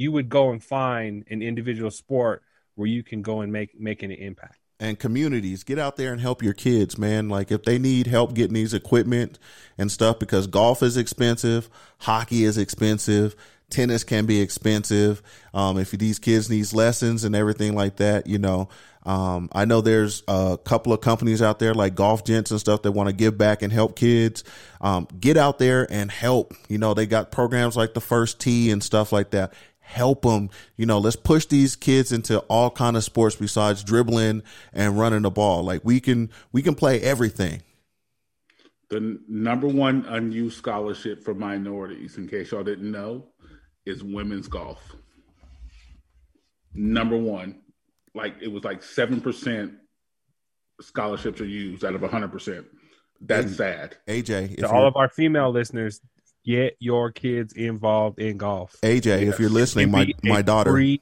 you 0.00 0.10
would 0.10 0.30
go 0.30 0.50
and 0.50 0.64
find 0.64 1.24
an 1.30 1.42
individual 1.42 1.90
sport 1.90 2.42
where 2.74 2.88
you 2.88 3.02
can 3.02 3.20
go 3.20 3.42
and 3.42 3.52
make 3.52 3.78
make 3.78 4.02
an 4.02 4.10
impact 4.10 4.56
and 4.78 4.98
communities 4.98 5.62
get 5.62 5.78
out 5.78 5.96
there 5.96 6.10
and 6.10 6.22
help 6.22 6.42
your 6.42 6.54
kids 6.54 6.96
man 6.96 7.28
like 7.28 7.50
if 7.50 7.64
they 7.64 7.78
need 7.78 8.06
help 8.06 8.32
getting 8.32 8.54
these 8.54 8.72
equipment 8.72 9.38
and 9.76 9.92
stuff 9.92 10.18
because 10.18 10.46
golf 10.46 10.82
is 10.82 10.96
expensive 10.96 11.68
hockey 11.98 12.44
is 12.44 12.56
expensive 12.56 13.36
tennis 13.68 14.02
can 14.02 14.24
be 14.24 14.40
expensive 14.40 15.22
um, 15.52 15.78
if 15.78 15.90
these 15.90 16.18
kids 16.18 16.48
needs 16.48 16.72
lessons 16.72 17.22
and 17.22 17.36
everything 17.36 17.74
like 17.74 17.96
that 17.96 18.26
you 18.26 18.38
know 18.38 18.70
um, 19.02 19.48
I 19.52 19.64
know 19.64 19.80
there's 19.80 20.22
a 20.28 20.58
couple 20.62 20.92
of 20.92 21.00
companies 21.00 21.40
out 21.40 21.58
there 21.58 21.72
like 21.72 21.94
Golf 21.94 22.24
Gents 22.24 22.50
and 22.50 22.60
stuff 22.60 22.82
that 22.82 22.92
want 22.92 23.08
to 23.08 23.14
give 23.14 23.38
back 23.38 23.62
and 23.62 23.72
help 23.72 23.96
kids. 23.96 24.44
Um, 24.80 25.08
get 25.18 25.38
out 25.38 25.58
there 25.58 25.90
and 25.90 26.10
help. 26.10 26.52
You 26.68 26.76
know, 26.76 26.92
they 26.92 27.06
got 27.06 27.32
programs 27.32 27.76
like 27.78 27.94
the 27.94 28.02
First 28.02 28.40
Tee 28.40 28.70
and 28.70 28.82
stuff 28.82 29.10
like 29.10 29.30
that 29.30 29.54
help 29.90 30.22
them. 30.22 30.50
You 30.76 30.86
know, 30.86 30.98
let's 30.98 31.16
push 31.16 31.46
these 31.46 31.76
kids 31.76 32.12
into 32.12 32.38
all 32.40 32.70
kind 32.70 32.96
of 32.96 33.04
sports 33.04 33.36
besides 33.36 33.82
dribbling 33.82 34.42
and 34.72 34.98
running 34.98 35.22
the 35.22 35.30
ball. 35.30 35.64
Like 35.64 35.82
we 35.84 36.00
can, 36.00 36.30
we 36.52 36.62
can 36.62 36.74
play 36.74 37.00
everything. 37.00 37.62
The 38.88 39.20
number 39.28 39.68
one 39.68 40.04
unused 40.08 40.56
scholarship 40.56 41.22
for 41.22 41.34
minorities, 41.34 42.16
in 42.16 42.26
case 42.28 42.50
y'all 42.50 42.64
didn't 42.64 42.90
know, 42.90 43.26
is 43.86 44.02
women's 44.02 44.48
golf. 44.48 44.80
Number 46.74 47.16
one, 47.16 47.60
like 48.14 48.34
it 48.40 48.48
was 48.48 48.64
like 48.64 48.82
seven 48.82 49.20
percent 49.20 49.74
scholarships 50.80 51.40
are 51.40 51.46
used 51.46 51.84
out 51.84 51.94
of 51.94 52.02
hundred 52.02 52.32
percent. 52.32 52.66
That's 53.20 53.56
sad. 53.56 53.96
AJ, 54.08 54.56
To 54.58 54.68
all 54.68 54.86
of 54.86 54.96
our 54.96 55.08
female 55.08 55.50
listeners, 55.50 56.00
get 56.50 56.76
your 56.80 57.12
kids 57.12 57.52
involved 57.52 58.18
in 58.18 58.36
golf. 58.36 58.76
AJ, 58.82 59.28
if 59.28 59.38
you're 59.38 59.50
listening, 59.50 59.90
my 59.90 60.12
my 60.22 60.42
daughter, 60.42 60.72
free, 60.72 61.00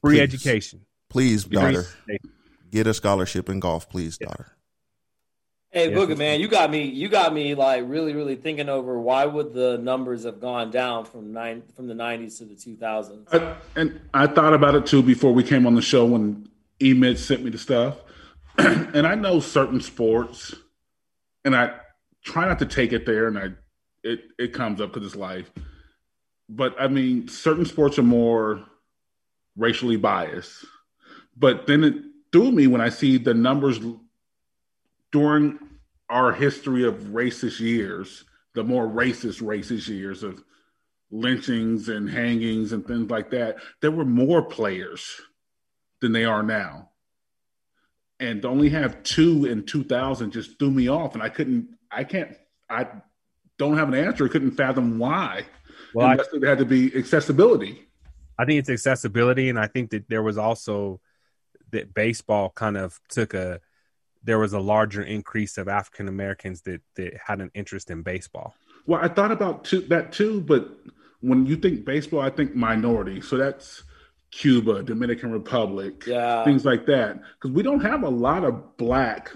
free 0.00 0.16
Please. 0.16 0.20
education. 0.20 0.80
please, 1.08 1.44
daughter, 1.44 1.86
education. 2.08 2.32
get 2.70 2.86
a 2.86 2.94
scholarship 2.94 3.48
in 3.48 3.60
golf, 3.60 3.88
please, 3.88 4.18
daughter. 4.18 4.52
Hey, 5.70 5.90
Yes, 5.90 5.98
Booger 5.98 6.16
man, 6.16 6.38
you 6.38 6.46
got 6.46 6.70
me. 6.70 6.84
You 6.84 7.08
got 7.08 7.34
me 7.34 7.56
like 7.56 7.82
really, 7.84 8.14
really 8.14 8.36
thinking 8.36 8.68
over 8.68 8.96
why 9.00 9.26
would 9.26 9.52
the 9.52 9.76
numbers 9.78 10.22
have 10.22 10.40
gone 10.40 10.70
down 10.70 11.04
from 11.04 11.32
nine 11.32 11.64
from 11.74 11.88
the 11.88 11.94
'90s 11.94 12.38
to 12.38 12.44
the 12.44 12.54
2000s. 12.54 13.26
I, 13.32 13.56
and 13.74 14.00
I 14.14 14.28
thought 14.28 14.54
about 14.54 14.76
it 14.76 14.86
too 14.86 15.02
before 15.02 15.32
we 15.34 15.42
came 15.42 15.66
on 15.66 15.74
the 15.74 15.82
show 15.82 16.04
when 16.04 16.48
Emid 16.80 17.18
sent 17.18 17.42
me 17.42 17.50
the 17.50 17.58
stuff. 17.58 17.96
and 18.58 19.04
I 19.04 19.16
know 19.16 19.40
certain 19.40 19.80
sports, 19.80 20.54
and 21.44 21.56
I 21.56 21.72
try 22.22 22.46
not 22.46 22.60
to 22.60 22.66
take 22.66 22.92
it 22.92 23.04
there, 23.04 23.26
and 23.26 23.36
I 23.36 23.48
it 24.04 24.20
it 24.38 24.52
comes 24.52 24.80
up 24.80 24.92
because 24.92 25.06
it's 25.06 25.16
life. 25.16 25.50
But 26.48 26.76
I 26.78 26.88
mean, 26.88 27.26
certain 27.28 27.64
sports 27.64 27.98
are 27.98 28.02
more 28.02 28.64
racially 29.56 29.96
biased. 29.96 30.64
But 31.36 31.66
then 31.66 31.82
it 31.82 31.94
threw 32.32 32.52
me 32.52 32.66
when 32.66 32.80
I 32.80 32.90
see 32.90 33.16
the 33.16 33.34
numbers 33.34 33.80
during 35.10 35.58
our 36.08 36.32
history 36.32 36.86
of 36.86 36.94
racist 37.06 37.60
years, 37.60 38.24
the 38.54 38.62
more 38.62 38.86
racist 38.86 39.42
racist 39.42 39.88
years 39.88 40.22
of 40.22 40.42
lynchings 41.10 41.88
and 41.88 42.08
hangings 42.08 42.72
and 42.72 42.86
things 42.86 43.10
like 43.10 43.30
that, 43.30 43.56
there 43.80 43.90
were 43.90 44.04
more 44.04 44.42
players 44.42 45.20
than 46.00 46.12
they 46.12 46.24
are 46.24 46.42
now. 46.42 46.90
And 48.20 48.42
to 48.42 48.48
only 48.48 48.68
have 48.70 49.02
two 49.02 49.44
in 49.46 49.64
2000 49.64 50.30
just 50.30 50.58
threw 50.58 50.70
me 50.70 50.88
off. 50.88 51.14
And 51.14 51.22
I 51.22 51.28
couldn't, 51.28 51.68
I 51.90 52.04
can't, 52.04 52.36
I 52.68 52.88
don't 53.58 53.76
have 53.76 53.88
an 53.88 53.94
answer. 53.94 54.28
Couldn't 54.28 54.52
fathom 54.52 54.98
why. 54.98 55.46
Well, 55.94 56.06
I, 56.06 56.14
it 56.14 56.42
had 56.42 56.58
to 56.58 56.64
be 56.64 56.94
accessibility. 56.96 57.86
I 58.38 58.44
think 58.44 58.58
it's 58.58 58.70
accessibility, 58.70 59.48
and 59.48 59.58
I 59.58 59.66
think 59.68 59.90
that 59.90 60.08
there 60.08 60.22
was 60.22 60.38
also 60.38 61.00
that 61.70 61.94
baseball 61.94 62.50
kind 62.50 62.76
of 62.76 63.00
took 63.08 63.34
a 63.34 63.60
there 64.22 64.38
was 64.38 64.54
a 64.54 64.60
larger 64.60 65.02
increase 65.02 65.58
of 65.58 65.68
African 65.68 66.08
Americans 66.08 66.62
that 66.62 66.80
that 66.96 67.14
had 67.24 67.40
an 67.40 67.50
interest 67.54 67.90
in 67.90 68.02
baseball. 68.02 68.54
Well, 68.86 69.00
I 69.02 69.08
thought 69.08 69.30
about 69.32 69.64
two, 69.64 69.80
that 69.82 70.12
too, 70.12 70.40
but 70.40 70.68
when 71.20 71.46
you 71.46 71.56
think 71.56 71.84
baseball, 71.84 72.20
I 72.20 72.30
think 72.30 72.54
minority. 72.54 73.20
So 73.20 73.36
that's 73.36 73.84
Cuba, 74.30 74.82
Dominican 74.82 75.30
Republic, 75.32 76.04
Yeah. 76.06 76.44
things 76.44 76.64
like 76.64 76.84
that. 76.86 77.20
Because 77.34 77.54
we 77.54 77.62
don't 77.62 77.80
have 77.80 78.02
a 78.02 78.08
lot 78.08 78.44
of 78.44 78.76
black 78.76 79.30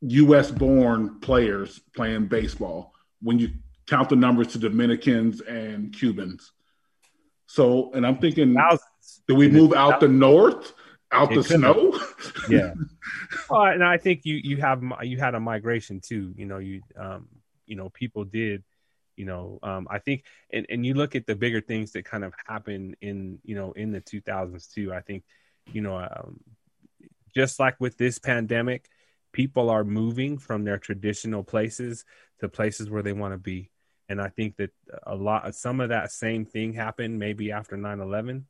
U.S. 0.00 0.50
born 0.50 1.20
players 1.20 1.80
playing 1.94 2.26
baseball 2.26 2.94
when 3.22 3.38
you 3.38 3.50
count 3.86 4.08
the 4.08 4.16
numbers 4.16 4.48
to 4.48 4.58
Dominicans 4.58 5.40
and 5.40 5.92
Cubans. 5.92 6.52
So, 7.46 7.92
and 7.92 8.06
I'm 8.06 8.18
thinking, 8.18 8.54
Thousands. 8.54 9.22
do 9.26 9.34
we 9.34 9.48
move 9.48 9.72
out 9.72 9.98
the 10.00 10.08
north, 10.08 10.72
out 11.10 11.32
It 11.32 11.36
the 11.36 11.42
snow? 11.44 11.98
yeah. 12.48 12.74
Well, 13.50 13.64
and 13.66 13.82
I 13.82 13.96
think 13.98 14.24
you 14.24 14.36
you 14.36 14.56
have 14.58 14.82
you 15.02 15.18
had 15.18 15.34
a 15.34 15.40
migration 15.40 16.00
too. 16.00 16.32
You 16.36 16.46
know, 16.46 16.58
you 16.58 16.82
um 16.96 17.26
you 17.66 17.74
know 17.76 17.88
people 17.90 18.24
did. 18.24 18.62
You 19.16 19.26
know, 19.26 19.58
um, 19.62 19.86
I 19.90 19.98
think, 19.98 20.24
and, 20.50 20.64
and 20.70 20.86
you 20.86 20.94
look 20.94 21.14
at 21.14 21.26
the 21.26 21.34
bigger 21.36 21.60
things 21.60 21.92
that 21.92 22.06
kind 22.06 22.24
of 22.24 22.32
happen 22.46 22.96
in, 23.02 23.38
you 23.44 23.54
know, 23.54 23.72
in 23.72 23.90
the 23.92 24.00
2000s 24.00 24.72
too. 24.72 24.94
I 24.94 25.00
think, 25.02 25.24
you 25.70 25.82
know, 25.82 25.98
um, 25.98 26.40
just 27.34 27.60
like 27.60 27.78
with 27.78 27.98
this 27.98 28.18
pandemic, 28.18 28.88
people 29.32 29.70
are 29.70 29.84
moving 29.84 30.38
from 30.38 30.64
their 30.64 30.78
traditional 30.78 31.42
places 31.42 32.04
to 32.40 32.48
places 32.48 32.90
where 32.90 33.02
they 33.02 33.12
want 33.12 33.34
to 33.34 33.38
be. 33.38 33.70
And 34.08 34.20
I 34.20 34.28
think 34.28 34.56
that 34.56 34.70
a 35.06 35.14
lot, 35.14 35.54
some 35.54 35.80
of 35.80 35.90
that 35.90 36.10
same 36.10 36.44
thing 36.44 36.72
happened 36.72 37.18
maybe 37.18 37.52
after 37.52 37.76
9 37.76 38.00
11 38.00 38.46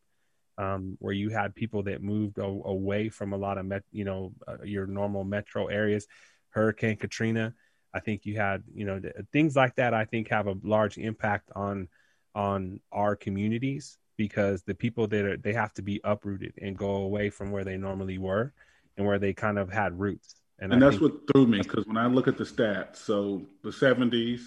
um, 0.60 0.96
where 1.00 1.14
you 1.14 1.30
had 1.30 1.54
people 1.54 1.82
that 1.84 2.02
moved 2.02 2.38
a- 2.38 2.42
away 2.42 3.08
from 3.08 3.32
a 3.32 3.36
lot 3.36 3.56
of 3.56 3.64
met, 3.64 3.82
you 3.92 4.04
know 4.04 4.32
uh, 4.46 4.62
your 4.62 4.86
normal 4.86 5.24
metro 5.24 5.66
areas. 5.66 6.06
Hurricane 6.50 6.96
Katrina, 6.96 7.54
I 7.94 8.00
think 8.00 8.26
you 8.26 8.36
had 8.36 8.62
you 8.74 8.84
know 8.84 9.00
th- 9.00 9.14
things 9.32 9.56
like 9.56 9.76
that. 9.76 9.94
I 9.94 10.04
think 10.04 10.28
have 10.28 10.46
a 10.46 10.56
large 10.62 10.98
impact 10.98 11.50
on 11.56 11.88
on 12.34 12.80
our 12.92 13.16
communities 13.16 13.96
because 14.16 14.62
the 14.62 14.74
people 14.74 15.06
that 15.08 15.24
are 15.24 15.36
they 15.38 15.54
have 15.54 15.72
to 15.74 15.82
be 15.82 16.00
uprooted 16.04 16.52
and 16.60 16.76
go 16.76 16.96
away 16.96 17.30
from 17.30 17.50
where 17.50 17.64
they 17.64 17.78
normally 17.78 18.18
were 18.18 18.52
and 18.98 19.06
where 19.06 19.18
they 19.18 19.32
kind 19.32 19.58
of 19.58 19.72
had 19.72 19.98
roots. 19.98 20.39
And 20.60 20.74
I 20.74 20.78
that's 20.78 20.98
think- 20.98 21.02
what 21.12 21.32
threw 21.32 21.46
me 21.46 21.58
because 21.58 21.86
when 21.86 21.96
I 21.96 22.06
look 22.06 22.28
at 22.28 22.36
the 22.36 22.44
stats, 22.44 22.96
so 22.96 23.42
the 23.62 23.70
70s, 23.70 24.40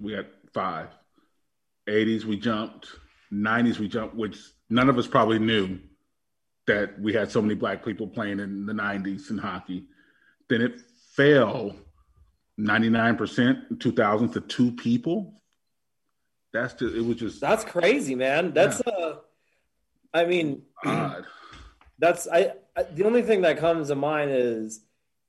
we 0.00 0.12
had 0.12 0.26
five. 0.52 0.88
80s, 1.88 2.24
we 2.24 2.36
jumped. 2.36 2.88
90s, 3.32 3.78
we 3.78 3.88
jumped, 3.88 4.14
which 4.14 4.38
none 4.70 4.88
of 4.88 4.98
us 4.98 5.06
probably 5.06 5.38
knew 5.38 5.78
that 6.66 6.98
we 7.00 7.12
had 7.12 7.30
so 7.30 7.40
many 7.42 7.54
black 7.54 7.84
people 7.84 8.06
playing 8.06 8.40
in 8.40 8.66
the 8.66 8.72
90s 8.72 9.30
in 9.30 9.38
hockey. 9.38 9.86
Then 10.48 10.62
it 10.62 10.80
fell 11.12 11.74
99% 12.58 13.70
in 13.70 13.78
2000 13.78 14.32
to 14.32 14.40
two 14.40 14.72
people. 14.72 15.40
That's 16.52 16.74
just, 16.74 16.94
it 16.94 17.04
was 17.04 17.16
just 17.16 17.40
That's 17.40 17.64
crazy, 17.64 18.14
man. 18.14 18.52
That's 18.52 18.80
uh 18.80 19.16
I 20.14 20.24
mean, 20.24 20.62
odd. 20.84 21.24
that's 21.98 22.26
I, 22.28 22.52
I 22.76 22.84
the 22.84 23.04
only 23.04 23.22
thing 23.22 23.42
that 23.42 23.58
comes 23.58 23.88
to 23.88 23.94
mind 23.94 24.30
is 24.32 24.80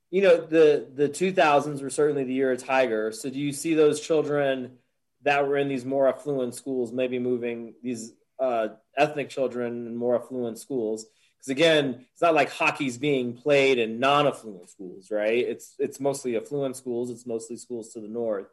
you 0.09 0.21
know 0.21 0.37
the 0.37 0.87
the 0.93 1.09
2000s 1.09 1.81
were 1.81 1.89
certainly 1.89 2.23
the 2.23 2.33
year 2.33 2.51
of 2.51 2.63
tiger. 2.63 3.11
So 3.11 3.29
do 3.29 3.39
you 3.39 3.51
see 3.51 3.73
those 3.73 3.99
children 3.99 4.77
that 5.23 5.47
were 5.47 5.57
in 5.57 5.67
these 5.67 5.85
more 5.85 6.07
affluent 6.07 6.55
schools 6.55 6.91
maybe 6.91 7.19
moving 7.19 7.73
these 7.83 8.13
uh, 8.39 8.69
ethnic 8.95 9.29
children 9.29 9.87
in 9.87 9.95
more 9.95 10.15
affluent 10.15 10.59
schools? 10.59 11.05
Because 11.37 11.49
again 11.49 12.05
it's 12.13 12.21
not 12.21 12.33
like 12.33 12.51
hockey's 12.51 12.97
being 12.97 13.33
played 13.33 13.79
in 13.79 13.99
non-affluent 13.99 14.69
schools 14.69 15.11
right? 15.11 15.45
It's 15.45 15.75
it's 15.77 15.99
mostly 15.99 16.37
affluent 16.37 16.77
schools. 16.77 17.09
It's 17.09 17.25
mostly 17.25 17.57
schools 17.57 17.91
to 17.93 17.99
the 17.99 18.07
north. 18.07 18.47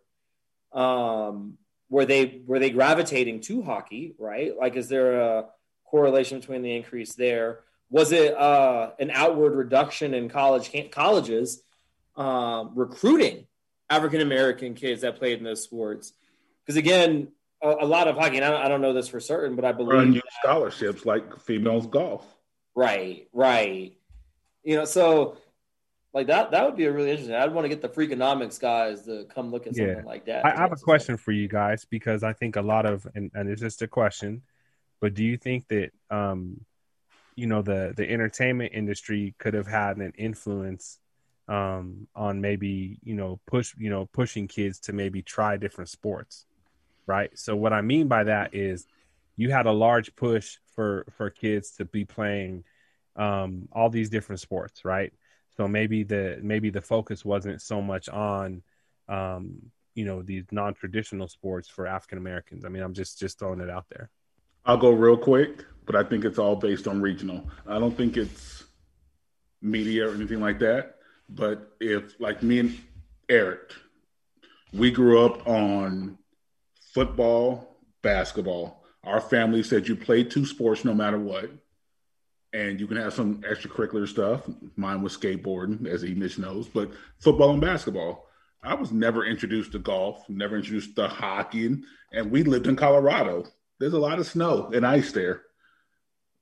Um 0.73 1.59
were 1.89 2.05
they 2.05 2.43
were 2.47 2.59
they 2.59 2.71
gravitating 2.71 3.43
to 3.43 3.63
hockey 3.63 4.17
right? 4.19 4.57
Like 4.57 4.75
is 4.75 4.89
there 4.89 5.21
a 5.21 5.47
correlation 5.85 6.41
between 6.41 6.63
the 6.63 6.75
increase 6.75 7.15
there 7.15 7.61
was 7.95 8.11
it 8.11 8.37
uh, 8.37 8.91
an 8.99 9.13
outward 9.13 9.55
reduction 9.55 10.15
in 10.15 10.29
college 10.29 10.73
colleges 10.91 11.63
um, 12.17 12.73
recruiting 12.75 13.47
African 13.89 14.21
American 14.21 14.75
kids 14.75 15.03
that 15.03 15.15
played 15.17 15.39
in 15.39 15.45
those 15.45 15.63
sports? 15.63 16.13
Because 16.67 16.77
again, 16.77 17.29
a, 17.63 17.69
a, 17.69 17.87
lot 17.87 18.09
of 18.09 18.17
hockey, 18.17 18.35
and 18.35 18.45
I 18.45 18.51
don't, 18.51 18.63
I 18.63 18.67
don't 18.67 18.81
know 18.81 18.93
this 18.93 19.07
for 19.07 19.21
certain, 19.21 19.55
but 19.55 19.65
I 19.65 19.71
believe 19.71 20.01
unused 20.01 20.25
scholarships 20.43 21.07
like 21.07 21.39
females 21.39 21.87
golf. 21.87 22.27
right, 22.75 23.29
right. 23.33 23.97
You 24.65 24.75
know, 24.75 24.87
so 24.87 25.37
like 26.13 26.27
that 26.27 26.51
that 26.51 26.65
would 26.65 26.77
be 26.77 26.87
a 26.87 26.93
really 26.93 27.11
interesting. 27.11 27.37
I'd 27.37 27.55
want 27.55 27.65
to 27.65 27.69
get 27.69 27.81
the 27.81 27.89
freakonomics 27.89 28.59
guys 28.59 29.03
to 29.03 29.25
come 29.33 29.53
look 29.53 29.69
at 29.69 29.77
something 29.77 29.99
Yeah. 29.99 30.03
like 30.05 30.25
that. 30.25 30.45
I, 30.45 30.57
I 30.57 30.57
have 30.63 30.73
a 30.73 30.77
question 30.77 31.17
for 31.17 31.31
you 31.31 31.47
guys 31.47 31.85
because 31.85 32.25
I 32.25 32.33
think 32.33 32.57
a 32.57 32.63
lot 32.63 32.87
of, 32.87 33.07
and, 33.15 33.31
and 33.35 33.49
it's 33.49 33.61
just 33.61 33.83
a 33.83 33.87
question, 33.87 34.43
but 35.01 35.15
do 35.15 35.23
you 35.25 35.37
think 35.37 35.69
that, 35.69 35.93
um, 36.11 36.61
you 37.37 37.47
know, 37.47 37.63
the 37.63 37.93
the 37.97 38.09
entertainment 38.11 38.73
industry 38.75 39.35
could 39.39 39.55
have 39.55 39.67
had 39.67 39.97
an 39.99 40.13
influence 40.17 40.99
um, 41.49 42.07
on 42.15 42.41
maybe 42.41 42.99
you 43.03 43.15
know 43.15 43.41
push 43.47 43.75
you 43.79 43.91
know 43.91 44.07
pushing 44.07 44.49
kids 44.49 44.81
to 44.81 44.93
maybe 44.93 45.23
try 45.23 45.57
different 45.57 45.91
sports, 45.91 46.47
right? 47.07 47.31
So 47.39 47.57
what 47.57 47.73
I 47.73 47.83
mean 47.83 48.09
by 48.09 48.25
that 48.25 48.55
is 48.55 48.87
you 49.37 49.51
had 49.51 49.67
a 49.67 49.73
large 49.73 50.15
push 50.17 50.59
for 50.75 51.05
for 51.17 51.31
kids 51.31 51.73
to 51.73 51.85
be 51.85 52.05
playing 52.05 52.65
um, 53.17 53.69
all 53.73 53.91
these 53.91 54.11
different 54.11 54.41
sports, 54.41 54.85
right? 54.85 55.13
So 55.57 55.69
maybe 55.69 56.03
the 56.03 56.39
maybe 56.43 56.71
the 56.71 56.83
focus 56.83 57.25
wasn't 57.25 57.63
so 57.63 57.83
much 57.83 58.09
on 58.09 58.63
um, 59.09 59.71
you 59.95 60.05
know 60.05 60.23
these 60.23 60.45
non-traditional 60.51 61.29
sports 61.29 61.69
for 61.69 61.87
African 61.87 62.19
Americans. 62.19 62.65
I 62.65 62.69
mean, 62.69 62.83
I'm 62.83 62.95
just 62.95 63.19
just 63.19 63.39
throwing 63.39 63.61
it 63.61 63.71
out 63.71 63.87
there. 63.91 64.11
I'll 64.67 64.79
go 64.79 64.91
real 64.91 65.17
quick, 65.17 65.65
but 65.87 65.95
I 65.95 66.03
think 66.03 66.25
it's 66.25 66.39
all 66.39 66.57
based 66.57 66.89
on 66.89 67.03
regional. 67.03 67.49
I 67.67 67.79
don't 67.79 67.97
think 67.97 68.17
it's 68.17 68.65
media 69.61 70.09
or 70.09 70.15
anything 70.15 70.41
like 70.41 70.59
that. 70.61 70.97
But 71.29 71.73
if, 71.81 72.19
like 72.21 72.43
me 72.43 72.59
and 72.61 72.79
Eric, 73.29 73.73
we 74.73 74.91
grew 74.91 75.25
up 75.25 75.47
on 75.47 76.19
football, 76.93 77.77
basketball. 78.03 78.85
Our 79.03 79.21
family 79.21 79.63
said 79.63 79.87
you 79.87 79.97
play 79.97 80.25
two 80.25 80.47
sports 80.47 80.85
no 80.85 80.95
matter 80.95 81.19
what, 81.19 81.51
and 82.53 82.81
you 82.81 82.87
can 82.87 82.97
have 82.97 83.13
some 83.13 83.43
extracurricular 83.43 84.09
stuff. 84.09 84.49
Mine 84.77 85.03
was 85.03 85.17
skateboarding, 85.17 85.87
as 85.87 86.05
Emish 86.05 86.39
knows, 86.39 86.69
but 86.69 86.91
football 87.19 87.51
and 87.51 87.61
basketball. 87.61 88.29
I 88.63 88.75
was 88.75 88.93
never 88.93 89.27
introduced 89.27 89.73
to 89.73 89.79
golf, 89.79 90.27
never 90.31 90.57
introduced 90.57 90.97
to 90.97 91.07
hockey, 91.07 91.83
and 92.13 92.31
we 92.31 92.45
lived 92.45 92.67
in 92.67 92.77
Colorado. 92.77 93.45
There's 93.79 93.93
a 93.93 93.99
lot 93.99 94.19
of 94.19 94.27
snow 94.27 94.71
and 94.73 94.87
ice 94.87 95.13
there. 95.13 95.43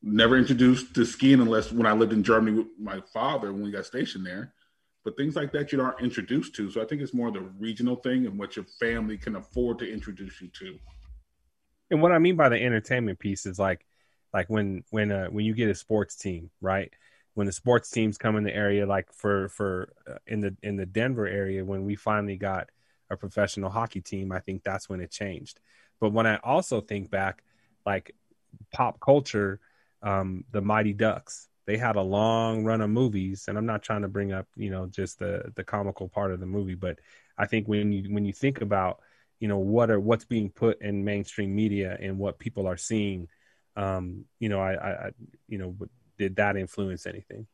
Never 0.03 0.37
introduced 0.37 0.95
to 0.95 1.05
skiing 1.05 1.41
unless 1.41 1.73
when 1.73 1.87
I 1.87 1.93
lived 1.93 2.13
in 2.13 2.23
Germany 2.23 2.59
with 2.59 2.67
my 2.79 3.01
father 3.13 3.53
when 3.53 3.63
we 3.63 3.71
got 3.71 3.87
stationed 3.87 4.27
there. 4.27 4.53
But 5.05 5.17
things 5.17 5.35
like 5.35 5.53
that 5.53 5.73
you 5.73 5.81
aren't 5.81 6.01
introduced 6.01 6.55
to. 6.57 6.71
So 6.71 6.83
I 6.83 6.85
think 6.85 7.03
it's 7.03 7.15
more 7.15 7.31
the 7.31 7.41
regional 7.59 7.97
thing 7.97 8.27
and 8.27 8.39
what 8.39 8.57
your 8.57 8.65
family 8.79 9.19
can 9.19 9.37
afford 9.37 9.79
to 9.81 9.93
introduce 9.93 10.41
you 10.41 10.49
to. 10.49 10.79
And 11.91 12.01
what 12.01 12.13
I 12.13 12.19
mean 12.19 12.37
by 12.37 12.49
the 12.49 12.63
entertainment 12.63 13.19
piece 13.19 13.47
is 13.47 13.59
like, 13.59 13.85
like 14.33 14.49
when 14.49 14.85
when 14.91 15.13
uh, 15.13 15.27
when 15.27 15.45
you 15.45 15.55
get 15.55 15.69
a 15.69 15.75
sports 15.75 16.17
team, 16.17 16.51
right? 16.61 16.93
When 17.35 17.47
the 17.47 17.53
sports 17.53 17.91
teams 17.91 18.19
come 18.19 18.37
in 18.37 18.45
the 18.45 18.55
area, 18.55 18.87
like 18.87 19.13
for 19.13 19.49
for 19.49 19.93
uh, 20.09 20.19
in 20.27 20.41
the 20.41 20.57
in 20.63 20.77
the 20.77 20.87
Denver 20.87 21.27
area, 21.27 21.65
when 21.65 21.85
we 21.85 21.97
finally 21.97 22.37
got 22.37 22.71
a 23.11 23.17
professional 23.17 23.71
hockey 23.71 24.01
team, 24.01 24.33
I 24.33 24.41
think 24.41 24.63
that's 24.63 24.89
when 24.89 25.01
it 25.01 25.11
changed. 25.11 25.61
But 26.03 26.13
when 26.13 26.27
I 26.27 26.39
also 26.43 26.81
think 26.81 27.13
back, 27.13 27.45
like 27.87 28.13
pop 28.73 28.99
culture, 28.99 29.61
um, 30.03 30.43
the 30.51 30.61
Mighty 30.61 30.93
Ducks, 30.93 31.47
they 31.65 31.77
had 31.77 31.95
a 31.95 32.03
long 32.03 32.65
run 32.65 32.81
of 32.81 32.91
movies, 32.91 33.45
and 33.47 33.57
I'm 33.57 33.67
not 33.67 33.85
trying 33.85 34.03
to 34.03 34.09
bring 34.09 34.33
up, 34.33 34.49
you 34.57 34.69
know, 34.69 34.87
just 34.89 35.21
the 35.21 35.53
the 35.55 35.63
comical 35.63 36.09
part 36.09 36.33
of 36.33 36.41
the 36.41 36.47
movie, 36.47 36.75
but 36.75 36.99
I 37.39 37.47
think 37.47 37.69
when 37.69 37.93
you 37.93 38.13
when 38.13 38.25
you 38.25 38.33
think 38.33 38.63
about, 38.63 38.99
you 39.39 39.47
know, 39.47 39.59
what 39.59 39.93
are 39.93 40.01
what's 40.01 40.25
being 40.25 40.51
put 40.51 40.83
in 40.83 41.05
mainstream 41.05 41.55
media 41.55 41.97
and 42.01 42.19
what 42.19 42.41
people 42.41 42.67
are 42.67 42.77
seeing, 42.77 43.29
um, 43.77 44.25
you 44.41 44.49
know, 44.49 44.59
I, 44.59 44.73
I, 44.73 45.11
you 45.49 45.59
know, 45.59 45.77
did 46.19 46.35
that 46.35 46.57
influence 46.57 47.07
anything? 47.07 47.47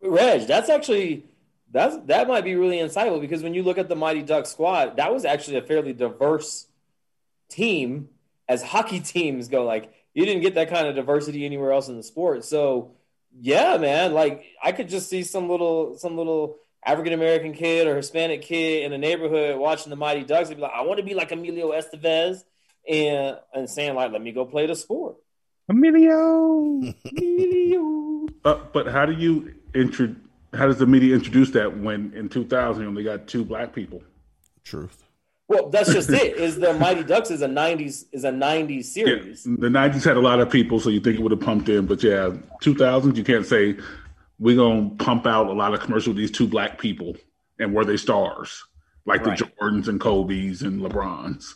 Reg, 0.00 0.46
that's 0.46 0.70
actually 0.70 1.24
that's 1.72 1.96
that 2.06 2.28
might 2.28 2.44
be 2.44 2.54
really 2.54 2.76
insightful 2.76 3.20
because 3.20 3.42
when 3.42 3.52
you 3.52 3.64
look 3.64 3.78
at 3.78 3.88
the 3.88 3.96
Mighty 3.96 4.22
Duck 4.22 4.46
squad, 4.46 4.96
that 4.98 5.12
was 5.12 5.24
actually 5.24 5.56
a 5.56 5.62
fairly 5.62 5.92
diverse 5.92 6.68
team 7.52 8.08
as 8.48 8.62
hockey 8.62 9.00
teams 9.14 9.48
go. 9.48 9.64
Like 9.64 9.92
you 10.14 10.24
didn't 10.24 10.42
get 10.42 10.54
that 10.54 10.70
kind 10.70 10.86
of 10.86 10.94
diversity 10.94 11.44
anywhere 11.44 11.72
else 11.72 11.88
in 11.88 11.96
the 11.96 12.02
sport. 12.02 12.44
So 12.44 12.92
yeah, 13.40 13.76
man, 13.78 14.12
like 14.12 14.44
I 14.62 14.72
could 14.72 14.88
just 14.88 15.08
see 15.08 15.22
some 15.22 15.48
little 15.48 15.96
some 15.98 16.16
little 16.16 16.56
African 16.84 17.12
American 17.12 17.52
kid 17.52 17.86
or 17.86 17.96
Hispanic 17.96 18.42
kid 18.42 18.84
in 18.84 18.90
the 18.90 18.98
neighborhood 18.98 19.58
watching 19.58 19.90
the 19.90 19.96
Mighty 19.96 20.24
Ducks 20.24 20.48
and 20.48 20.56
be 20.56 20.62
like, 20.62 20.72
I 20.74 20.82
want 20.82 20.98
to 20.98 21.04
be 21.04 21.14
like 21.14 21.32
Emilio 21.32 21.72
Estevez 21.72 22.44
and 22.88 23.38
and 23.54 23.70
saying 23.70 23.94
like, 23.94 24.12
let 24.12 24.22
me 24.22 24.32
go 24.32 24.44
play 24.44 24.66
the 24.66 24.74
sport. 24.74 25.16
Emilio. 25.68 26.82
Emilio. 27.16 28.26
Uh, 28.44 28.58
but 28.72 28.88
how 28.88 29.06
do 29.06 29.12
you 29.12 29.54
intro? 29.74 30.14
How 30.52 30.66
does 30.66 30.78
the 30.78 30.86
media 30.86 31.14
introduce 31.14 31.50
that 31.52 31.78
when 31.78 32.12
in 32.14 32.28
2000 32.28 32.82
you 32.82 32.88
only 32.88 33.04
got 33.04 33.26
two 33.26 33.44
black 33.44 33.74
people? 33.74 34.02
Truth. 34.64 35.02
Well, 35.52 35.68
that's 35.68 35.92
just 35.92 36.10
it. 36.10 36.36
Is 36.36 36.58
the 36.58 36.72
Mighty 36.74 37.04
Ducks 37.04 37.30
is 37.30 37.42
a 37.42 37.48
'90s 37.48 38.06
is 38.12 38.24
a 38.24 38.30
'90s 38.30 38.84
series? 38.86 39.46
Yeah, 39.46 39.56
the 39.58 39.68
'90s 39.68 40.04
had 40.04 40.16
a 40.16 40.20
lot 40.20 40.40
of 40.40 40.50
people, 40.50 40.80
so 40.80 40.90
you 40.90 41.00
think 41.00 41.18
it 41.18 41.22
would 41.22 41.32
have 41.32 41.40
pumped 41.40 41.68
in, 41.68 41.86
but 41.86 42.02
yeah, 42.02 42.30
2000s 42.62 43.16
you 43.16 43.24
can't 43.24 43.46
say 43.46 43.76
we're 44.38 44.56
gonna 44.56 44.90
pump 44.96 45.26
out 45.26 45.46
a 45.46 45.52
lot 45.52 45.74
of 45.74 45.80
commercials 45.80 46.08
with 46.08 46.16
these 46.16 46.30
two 46.30 46.46
black 46.46 46.78
people 46.78 47.16
and 47.58 47.74
were 47.74 47.84
they 47.84 47.96
stars 47.96 48.64
like 49.04 49.24
right. 49.26 49.38
the 49.38 49.44
Jordans 49.44 49.88
and 49.88 50.00
Kobe's 50.00 50.62
and 50.62 50.80
LeBrons? 50.80 51.54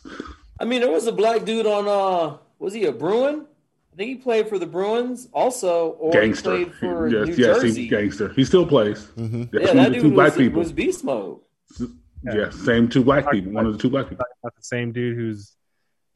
I 0.59 0.65
mean, 0.65 0.81
there 0.81 0.91
was 0.91 1.07
a 1.07 1.11
black 1.11 1.45
dude 1.45 1.65
on. 1.65 1.87
uh 1.87 2.37
Was 2.59 2.73
he 2.73 2.85
a 2.85 2.91
Bruin? 2.91 3.45
I 3.93 3.95
think 3.97 4.09
he 4.09 4.15
played 4.15 4.47
for 4.47 4.59
the 4.59 4.67
Bruins 4.67 5.27
also, 5.33 5.89
or 5.93 6.11
gangster. 6.11 6.51
played 6.51 6.73
for 6.75 7.07
yes, 7.07 7.27
New 7.27 7.33
yes, 7.33 7.61
Jersey. 7.61 7.81
He's 7.81 7.89
gangster. 7.89 8.31
He 8.33 8.45
still 8.45 8.67
plays. 8.67 9.07
Mm-hmm. 9.17 9.55
Yeah, 9.55 9.73
that 9.73 9.93
dude 9.93 10.13
was, 10.13 10.37
was 10.53 10.71
beast 10.71 11.03
mode. 11.03 11.39
Yeah. 12.27 12.35
yeah, 12.35 12.49
same 12.49 12.89
two 12.89 13.03
black 13.03 13.29
people. 13.31 13.51
One 13.51 13.65
of 13.65 13.73
the 13.73 13.79
two 13.79 13.89
black 13.89 14.09
people. 14.09 14.25
About 14.43 14.55
the 14.55 14.63
same 14.63 14.91
dude 14.91 15.15
who's 15.15 15.55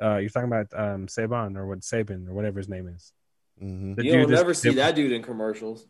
uh, 0.01 0.17
you're 0.17 0.29
talking 0.29 0.47
about 0.51 0.67
um, 0.73 1.07
Subban 1.07 1.55
or 1.57 1.67
what 1.67 1.79
Subban 1.81 2.27
or 2.27 2.33
whatever 2.33 2.59
his 2.59 2.67
name 2.69 2.87
is. 2.87 3.13
Mm-hmm. 3.61 3.93
The 3.95 4.03
You'll 4.05 4.27
never 4.27 4.51
is- 4.51 4.59
see 4.59 4.73
that 4.73 4.95
dude 4.95 5.11
in 5.11 5.21
commercials. 5.23 5.85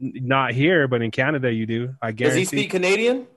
Not 0.00 0.52
here, 0.52 0.88
but 0.88 1.02
in 1.02 1.10
Canada 1.12 1.52
you 1.52 1.66
do. 1.66 1.94
I 2.02 2.10
Does 2.10 2.34
he 2.34 2.44
speak 2.44 2.70
Canadian? 2.70 3.28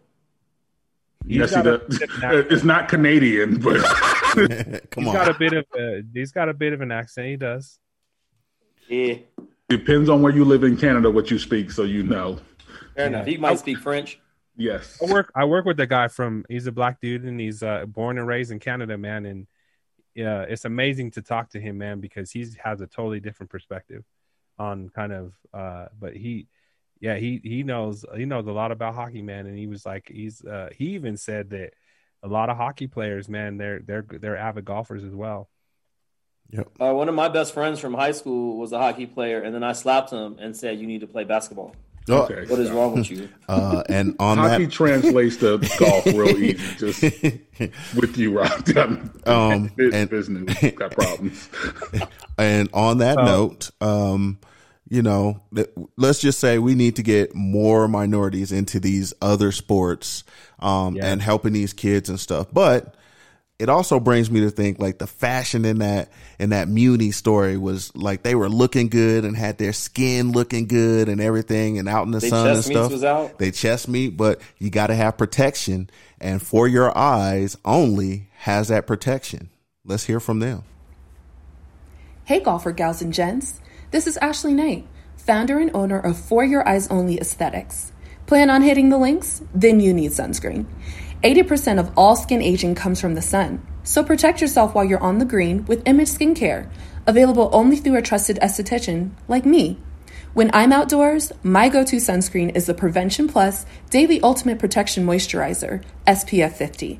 He's 1.27 1.37
yes, 1.37 1.55
he 1.55 1.61
does. 1.61 1.81
bit 1.87 2.01
of 2.09 2.09
an 2.17 2.23
accent. 2.23 2.47
It's 2.51 2.63
not 2.63 2.89
Canadian, 2.89 3.59
but 3.59 3.81
Come 4.91 5.03
He's 5.03 5.07
on. 5.07 5.13
got 5.13 5.29
a 5.29 5.33
bit 5.37 5.53
of 5.53 5.65
a, 5.77 6.01
he's 6.13 6.31
got 6.31 6.49
a 6.49 6.53
bit 6.53 6.73
of 6.73 6.81
an 6.81 6.91
accent. 6.91 7.27
He 7.27 7.35
does. 7.37 7.77
Yeah, 8.87 9.15
depends 9.69 10.09
on 10.09 10.21
where 10.21 10.33
you 10.33 10.45
live 10.45 10.63
in 10.63 10.77
Canada 10.77 11.11
what 11.11 11.29
you 11.29 11.37
speak, 11.37 11.69
so 11.71 11.83
you 11.83 12.01
know. 12.03 12.39
fair 12.95 13.07
enough. 13.07 13.25
He 13.27 13.37
might 13.37 13.59
speak 13.59 13.77
French. 13.77 14.19
Yes. 14.57 14.97
I 15.01 15.11
work 15.11 15.31
I 15.35 15.45
work 15.45 15.65
with 15.65 15.79
a 15.79 15.87
guy 15.87 16.07
from 16.07 16.43
he's 16.49 16.67
a 16.67 16.71
black 16.71 16.99
dude 16.99 17.23
and 17.23 17.39
he's 17.39 17.61
uh, 17.61 17.85
born 17.85 18.17
and 18.17 18.27
raised 18.27 18.51
in 18.51 18.59
Canada, 18.59 18.97
man. 18.97 19.25
And 19.25 19.47
yeah, 20.15 20.41
it's 20.41 20.65
amazing 20.65 21.11
to 21.11 21.21
talk 21.21 21.51
to 21.51 21.59
him, 21.59 21.77
man, 21.77 21.99
because 21.99 22.31
he 22.31 22.45
has 22.63 22.81
a 22.81 22.87
totally 22.87 23.19
different 23.19 23.51
perspective 23.51 24.03
on 24.57 24.89
kind 24.89 25.13
of. 25.13 25.33
Uh, 25.53 25.85
but 25.99 26.15
he, 26.15 26.47
yeah, 26.99 27.15
he 27.17 27.39
he 27.43 27.61
knows 27.61 28.03
he 28.15 28.25
knows 28.25 28.47
a 28.47 28.51
lot 28.51 28.71
about 28.71 28.95
hockey, 28.95 29.21
man. 29.21 29.45
And 29.45 29.57
he 29.57 29.67
was 29.67 29.85
like, 29.85 30.09
he's 30.11 30.43
uh, 30.43 30.69
he 30.75 30.95
even 30.95 31.17
said 31.17 31.51
that 31.51 31.73
a 32.23 32.27
lot 32.27 32.49
of 32.49 32.57
hockey 32.57 32.87
players, 32.87 33.29
man, 33.29 33.57
they're 33.57 33.79
they're 33.79 34.05
they're 34.09 34.37
avid 34.37 34.65
golfers 34.65 35.03
as 35.03 35.13
well. 35.13 35.49
Uh, 36.79 36.93
one 36.93 37.09
of 37.09 37.15
my 37.15 37.27
best 37.27 37.53
friends 37.53 37.79
from 37.79 37.93
high 37.93 38.11
school 38.11 38.57
was 38.57 38.71
a 38.71 38.79
hockey 38.79 39.05
player, 39.05 39.41
and 39.41 39.53
then 39.53 39.63
I 39.63 39.73
slapped 39.73 40.11
him 40.11 40.37
and 40.39 40.55
said, 40.55 40.79
"You 40.79 40.87
need 40.87 41.01
to 41.01 41.07
play 41.07 41.25
basketball. 41.25 41.75
Oh, 42.09 42.23
Okay. 42.23 42.45
What 42.49 42.59
is 42.59 42.69
wrong 42.71 42.95
with 42.95 43.09
you?" 43.11 43.27
uh, 43.49 43.83
and 43.89 44.15
on 44.19 44.37
Hockey 44.37 44.65
that, 44.65 44.71
translates 44.71 45.37
to 45.37 45.57
golf 45.79 46.05
real 46.05 46.29
easy. 46.37 46.53
Just 46.77 47.01
with 47.95 48.17
you, 48.17 48.37
Rob. 48.39 48.67
Um, 49.27 49.71
and- 49.77 50.09
business 50.09 50.71
got 50.75 50.91
problems. 50.91 51.49
And 52.37 52.69
on 52.73 52.99
that 52.99 53.17
Oh. 53.17 53.25
note, 53.25 53.71
um, 53.81 54.39
you 54.89 55.01
know, 55.01 55.41
let's 55.97 56.19
just 56.21 56.39
say 56.39 56.59
we 56.59 56.73
need 56.73 56.95
to 56.95 57.03
get 57.03 57.35
more 57.35 57.89
minorities 57.89 58.53
into 58.53 58.79
these 58.79 59.13
other 59.21 59.51
sports, 59.51 60.23
um, 60.59 60.95
Yeah. 60.95 61.07
and 61.07 61.21
helping 61.21 61.51
these 61.51 61.73
kids 61.73 62.09
and 62.09 62.17
stuff. 62.19 62.47
But 62.53 62.95
it 63.59 63.69
also 63.69 63.99
brings 63.99 64.29
me 64.29 64.41
to 64.41 64.51
think 64.51 64.79
like 64.79 64.99
the 64.99 65.07
fashion 65.07 65.65
in 65.65 65.79
that 65.79 66.09
in 66.39 66.51
that 66.51 66.67
Muni 66.67 67.11
story 67.11 67.57
was 67.57 67.95
like 67.95 68.21
they 68.21 68.35
were 68.35 68.49
looking 68.49 68.87
good 68.87 69.25
and 69.25 69.35
had 69.35 69.57
their 69.57 69.73
skin 69.73 70.31
looking 70.31 70.67
good 70.67 71.09
and 71.09 71.19
everything 71.19 71.79
and 71.79 71.89
out 71.89 72.05
in 72.05 72.11
the 72.11 72.19
They 72.19 72.29
sun 72.29 72.47
and 72.47 72.57
chest 72.57 72.69
meats 72.69 72.79
stuff. 72.79 72.91
was 72.91 73.03
out? 73.03 73.39
They 73.39 73.51
chest 73.51 73.87
meat, 73.87 74.15
but 74.15 74.41
you 74.59 74.69
got 74.69 74.87
to 74.87 74.95
have 74.95 75.17
protection, 75.17 75.89
and 76.21 76.41
for 76.41 76.67
your 76.67 76.95
eyes 76.95 77.57
only 77.65 78.29
has 78.37 78.67
that 78.67 78.85
protection. 78.85 79.49
Let's 79.83 80.03
hear 80.03 80.19
from 80.19 80.39
them. 80.39 80.63
Hey, 82.25 82.39
golfer 82.41 82.71
gals 82.73 83.01
and 83.01 83.13
gents. 83.13 83.61
This 83.91 84.05
is 84.05 84.17
Ashley 84.17 84.53
Knight, 84.53 84.85
founder 85.15 85.57
and 85.59 85.71
owner 85.73 85.97
of 85.99 86.17
For 86.17 86.43
Your 86.43 86.67
Eyes 86.67 86.87
Only 86.89 87.19
Aesthetics. 87.19 87.93
Plan 88.25 88.49
on 88.49 88.61
hitting 88.61 88.89
the 88.89 88.97
links? 88.97 89.41
Then 89.55 89.79
you 89.79 89.93
need 89.93 90.11
sunscreen. 90.11 90.65
80% 91.23 91.79
of 91.79 91.91
all 91.97 92.15
skin 92.15 92.41
aging 92.41 92.75
comes 92.75 93.01
from 93.01 93.15
the 93.15 93.21
sun, 93.21 93.65
so 93.83 94.03
protect 94.03 94.39
yourself 94.39 94.75
while 94.75 94.85
you're 94.85 95.01
on 95.01 95.17
the 95.17 95.25
green 95.25 95.65
with 95.65 95.87
Image 95.87 96.09
Skincare, 96.09 96.69
available 97.07 97.49
only 97.53 97.77
through 97.77 97.95
a 97.95 98.01
trusted 98.01 98.37
esthetician 98.41 99.11
like 99.27 99.45
me. 99.45 99.79
When 100.33 100.51
I'm 100.53 100.71
outdoors, 100.71 101.31
my 101.41 101.69
go 101.69 101.83
to 101.83 101.95
sunscreen 101.95 102.55
is 102.55 102.67
the 102.67 102.75
Prevention 102.75 103.27
Plus 103.27 103.65
Daily 103.89 104.21
Ultimate 104.21 104.59
Protection 104.59 105.05
Moisturizer, 105.05 105.83
SPF 106.05 106.53
50. 106.53 106.99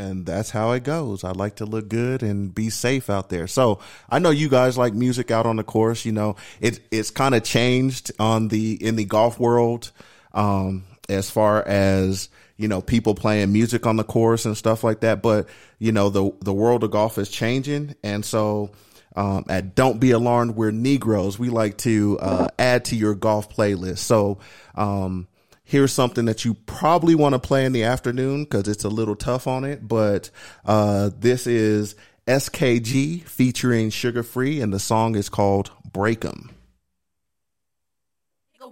and 0.00 0.24
that's 0.24 0.50
how 0.50 0.72
it 0.72 0.82
goes. 0.82 1.24
I 1.24 1.32
like 1.32 1.56
to 1.56 1.66
look 1.66 1.88
good 1.88 2.22
and 2.22 2.54
be 2.54 2.70
safe 2.70 3.10
out 3.10 3.28
there. 3.28 3.46
So 3.46 3.80
I 4.08 4.18
know 4.18 4.30
you 4.30 4.48
guys 4.48 4.78
like 4.78 4.94
music 4.94 5.30
out 5.30 5.46
on 5.46 5.56
the 5.56 5.64
course. 5.64 6.04
You 6.04 6.12
know, 6.12 6.36
it 6.60 6.80
it's 6.90 7.10
kind 7.10 7.34
of 7.34 7.44
changed 7.44 8.10
on 8.18 8.48
the 8.48 8.82
in 8.82 8.96
the 8.96 9.04
golf 9.04 9.38
world, 9.38 9.92
um, 10.32 10.84
as 11.08 11.30
far 11.30 11.66
as 11.66 12.28
you 12.60 12.68
know, 12.68 12.80
people 12.82 13.14
playing 13.14 13.52
music 13.52 13.86
on 13.86 13.96
the 13.96 14.04
course 14.04 14.44
and 14.44 14.56
stuff 14.56 14.84
like 14.84 15.00
that. 15.00 15.22
But 15.22 15.48
you 15.78 15.92
know, 15.92 16.10
the 16.10 16.32
the 16.40 16.52
world 16.52 16.84
of 16.84 16.90
golf 16.90 17.18
is 17.18 17.30
changing, 17.30 17.94
and 18.02 18.24
so 18.24 18.70
Um, 19.16 19.44
at 19.48 19.74
Don't 19.74 19.98
Be 19.98 20.12
Alarmed, 20.12 20.54
we're 20.54 20.70
Negroes. 20.70 21.36
We 21.36 21.48
like 21.50 21.76
to 21.78 22.16
uh, 22.20 22.46
add 22.60 22.84
to 22.86 22.96
your 22.96 23.16
golf 23.16 23.48
playlist. 23.50 23.98
So 23.98 24.38
um, 24.76 25.26
here's 25.64 25.92
something 25.92 26.26
that 26.26 26.44
you 26.44 26.54
probably 26.54 27.16
want 27.16 27.34
to 27.34 27.40
play 27.40 27.64
in 27.64 27.72
the 27.72 27.82
afternoon 27.82 28.44
because 28.44 28.68
it's 28.68 28.84
a 28.84 28.88
little 28.88 29.16
tough 29.16 29.48
on 29.48 29.64
it. 29.64 29.86
But 29.86 30.30
uh, 30.64 31.10
this 31.18 31.48
is 31.48 31.96
SKG 32.28 33.24
featuring 33.26 33.90
Sugar 33.90 34.22
Free, 34.22 34.60
and 34.62 34.72
the 34.72 34.78
song 34.78 35.16
is 35.16 35.28
called 35.28 35.72
Break 35.92 36.24
'em. 36.24 36.50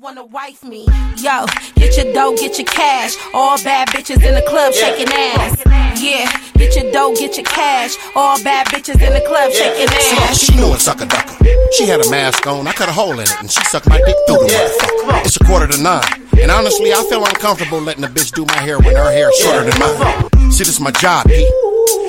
Wanna 0.00 0.24
wife 0.26 0.62
me. 0.62 0.86
Yo, 1.16 1.46
get 1.74 1.96
your 1.96 2.12
dough, 2.12 2.36
get 2.36 2.56
your 2.56 2.66
cash. 2.66 3.16
All 3.34 3.60
bad 3.64 3.88
bitches 3.88 4.22
in 4.24 4.34
the 4.34 4.42
club 4.42 4.72
shaking 4.72 5.08
ass. 5.12 5.60
Yeah, 6.00 6.30
get 6.58 6.74
your 6.76 6.90
dough, 6.92 7.14
get 7.14 7.36
your 7.36 7.46
cash. 7.46 7.96
All 8.14 8.42
bad 8.42 8.66
bitches 8.66 9.00
in 9.00 9.14
the 9.14 9.22
club 9.26 9.52
shaking 9.52 9.88
ass. 9.88 10.38
She 10.38 10.54
knew 10.56 10.72
a 10.74 10.78
sucker 10.78 11.06
ducker. 11.06 11.44
She 11.72 11.86
had 11.86 12.04
a 12.04 12.10
mask 12.10 12.46
on, 12.46 12.66
I 12.66 12.72
cut 12.72 12.88
a 12.88 12.92
hole 12.92 13.12
in 13.12 13.20
it, 13.20 13.36
and 13.40 13.50
she 13.50 13.62
sucked 13.64 13.88
my 13.88 13.98
dick 13.98 14.16
through 14.26 14.38
the 14.38 14.48
motherfucker. 14.52 15.24
It's 15.24 15.36
a 15.36 15.44
quarter 15.44 15.66
to 15.68 15.82
nine. 15.82 16.02
And 16.40 16.50
honestly, 16.50 16.92
I 16.92 17.02
feel 17.08 17.24
uncomfortable 17.24 17.80
letting 17.80 18.04
a 18.04 18.08
bitch 18.08 18.32
do 18.34 18.44
my 18.46 18.58
hair 18.58 18.78
when 18.78 18.94
her 18.94 19.10
hair 19.10 19.30
is 19.30 19.36
shorter 19.36 19.68
than 19.68 19.78
mine. 19.78 20.50
See, 20.52 20.64
this 20.64 20.68
is 20.68 20.80
my 20.80 20.92
job, 20.92 21.26
P. 21.26 21.34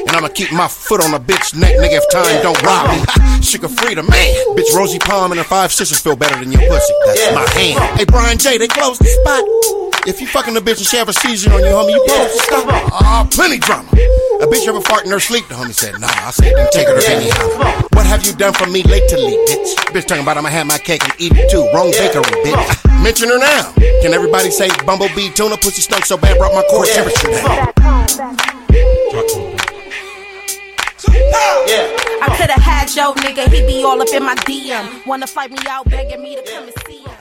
And 0.08 0.12
I'ma 0.16 0.30
keep 0.30 0.52
my 0.52 0.68
foot 0.68 1.04
on 1.04 1.14
a 1.14 1.20
bitch 1.20 1.56
neck, 1.60 1.76
nigga, 1.76 1.98
if 1.98 2.10
time 2.10 2.42
don't 2.42 2.62
rob 2.64 2.90
me. 2.90 3.42
she 3.42 3.58
Sugar 3.58 3.68
free 3.68 3.96
the 3.96 4.04
man. 4.04 4.58
Bitch, 4.58 4.74
Rosie 4.76 5.00
Palm 5.00 5.32
and 5.32 5.40
her 5.40 5.44
five 5.46 5.72
sisters 5.72 6.00
feel 6.00 6.16
better 6.16 6.40
than 6.40 6.52
your 6.52 6.62
pussy. 6.68 6.94
That's 7.06 7.36
my 7.36 7.48
hand. 7.60 8.00
Hey, 8.00 8.06
Brian 8.06 8.38
J, 8.38 8.58
they 8.58 8.68
closed 8.68 9.02
the 9.02 9.08
spot. 9.08 9.89
If 10.08 10.22
you 10.22 10.28
fucking 10.28 10.56
a 10.56 10.62
bitch 10.62 10.78
and 10.78 10.88
she 10.88 10.98
have 10.98 11.10
a 11.10 11.14
seizure 11.14 11.52
on 11.52 11.60
you, 11.60 11.68
homie, 11.68 11.92
you 11.92 12.08
supposed 12.08 12.38
to 12.38 12.44
stop. 12.44 12.66
Ah, 12.94 13.28
plenty 13.30 13.60
drama. 13.60 13.90
A 14.42 14.48
bitch 14.48 14.68
ever 14.68 14.80
fart 14.82 15.06
in 15.06 15.12
her 15.12 15.20
sleep? 15.20 15.48
The 15.50 15.56
homie 15.56 15.74
said, 15.74 16.00
nah. 16.00 16.08
I 16.08 16.32
said, 16.32 16.56
then 16.56 16.68
take 16.72 16.88
her 16.88 17.00
to 17.00 17.12
anyhow. 17.12 17.88
What 17.94 18.06
have 18.06 18.26
you 18.26 18.34
done 18.34 18.54
for 18.54 18.66
me 18.68 18.82
lately, 18.84 19.36
bitch? 19.46 19.76
Bitch 19.92 20.08
talking 20.08 20.24
about 20.24 20.38
I'ma 20.38 20.50
have 20.50 20.68
my 20.68 20.78
cake 20.78 21.04
and 21.04 21.14
eat 21.20 21.34
it 21.36 21.52
too. 21.52 21.68
Wrong 21.74 21.92
bakery, 21.92 22.24
bitch. 22.48 23.04
Mention 23.04 23.30
her 23.30 23.40
now. 23.40 23.74
Can 24.02 24.14
everybody 24.14 24.50
say 24.52 24.70
bumblebee 24.86 25.30
tuna 25.32 25.58
pussy 25.58 25.82
stunk 25.82 26.06
so 26.06 26.18
bad 26.18 26.38
brought 26.38 26.54
my 26.54 26.64
core 26.70 26.86
temperature 26.86 27.32
down? 27.32 27.74
I 32.22 32.36
could've 32.38 32.64
had 32.64 32.96
your 32.96 33.14
nigga, 33.16 33.52
he 33.52 33.66
be 33.68 33.84
all 33.84 34.02
up 34.02 34.08
in 34.14 34.24
my 34.24 34.36
DM. 34.36 35.06
Wanna 35.06 35.28
fight 35.28 35.52
me 35.52 35.60
out, 35.68 35.90
begging 35.90 36.22
me 36.24 36.36
to 36.36 36.44
come 36.44 36.64
and 36.64 36.74
see 36.88 37.00
him. 37.00 37.19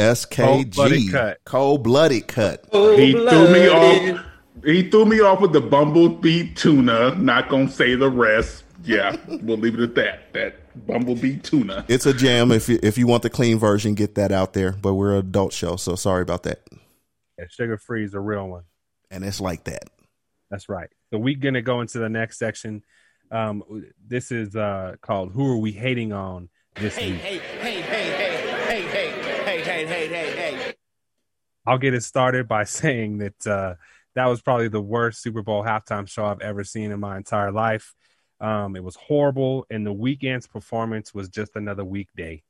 SKG. 0.00 0.74
Cold-blooded 0.74 1.10
cut. 1.10 1.38
Cold 1.44 1.82
blooded 1.82 2.28
cut. 2.28 2.64
He 2.72 3.12
threw 3.12 3.52
me 3.52 3.68
off. 3.68 4.26
He 4.64 4.90
threw 4.90 5.04
me 5.06 5.20
off 5.20 5.40
with 5.40 5.52
the 5.52 5.60
bumblebee 5.60 6.52
tuna. 6.54 7.14
Not 7.14 7.48
gonna 7.48 7.70
say 7.70 7.94
the 7.94 8.10
rest. 8.10 8.64
Yeah, 8.84 9.16
we'll 9.42 9.58
leave 9.58 9.74
it 9.74 9.80
at 9.80 9.94
that. 9.94 10.32
That 10.32 10.86
bumblebee 10.86 11.38
tuna. 11.38 11.84
It's 11.88 12.06
a 12.06 12.12
jam. 12.12 12.50
If 12.50 12.68
you, 12.68 12.78
if 12.82 12.98
you 12.98 13.06
want 13.06 13.22
the 13.22 13.30
clean 13.30 13.58
version, 13.58 13.94
get 13.94 14.14
that 14.16 14.32
out 14.32 14.52
there. 14.52 14.72
But 14.72 14.94
we're 14.94 15.12
an 15.12 15.18
adult 15.18 15.52
show, 15.52 15.76
so 15.76 15.96
sorry 15.96 16.22
about 16.22 16.42
that. 16.44 16.66
Yeah, 17.38 17.46
Sugar 17.48 17.78
Free 17.78 18.04
is 18.04 18.14
a 18.14 18.20
real 18.20 18.48
one. 18.48 18.64
And 19.10 19.24
it's 19.24 19.40
like 19.40 19.64
that. 19.64 19.84
That's 20.50 20.68
right. 20.68 20.88
So 21.12 21.18
we're 21.18 21.36
gonna 21.36 21.62
go 21.62 21.80
into 21.80 21.98
the 21.98 22.08
next 22.08 22.38
section. 22.38 22.82
Um, 23.30 23.62
this 24.06 24.32
is 24.32 24.56
uh, 24.56 24.96
called 25.00 25.32
"Who 25.32 25.46
Are 25.52 25.56
We 25.56 25.72
Hating 25.72 26.12
On 26.12 26.48
This 26.74 26.96
Week." 26.96 27.14
hey, 27.16 27.38
hey, 27.38 27.38
hey, 27.38 27.80
hey, 27.80 27.80
hey, 27.80 27.99
hey, 29.86 30.08
hey, 30.08 30.08
hey, 30.08 30.30
hey, 30.36 30.56
hey. 30.56 30.74
I'll 31.66 31.78
get 31.78 31.94
it 31.94 32.02
started 32.02 32.48
by 32.48 32.64
saying 32.64 33.18
that 33.18 33.46
uh, 33.46 33.74
that 34.14 34.26
was 34.26 34.42
probably 34.42 34.68
the 34.68 34.80
worst 34.80 35.22
Super 35.22 35.42
Bowl 35.42 35.62
halftime 35.62 36.08
show 36.08 36.24
I've 36.24 36.40
ever 36.40 36.64
seen 36.64 36.90
in 36.92 37.00
my 37.00 37.16
entire 37.16 37.52
life. 37.52 37.94
Um, 38.40 38.74
it 38.74 38.82
was 38.82 38.96
horrible, 38.96 39.66
and 39.70 39.86
the 39.86 39.92
weekend's 39.92 40.46
performance 40.46 41.12
was 41.14 41.28
just 41.28 41.56
another 41.56 41.84
weekday. 41.84 42.42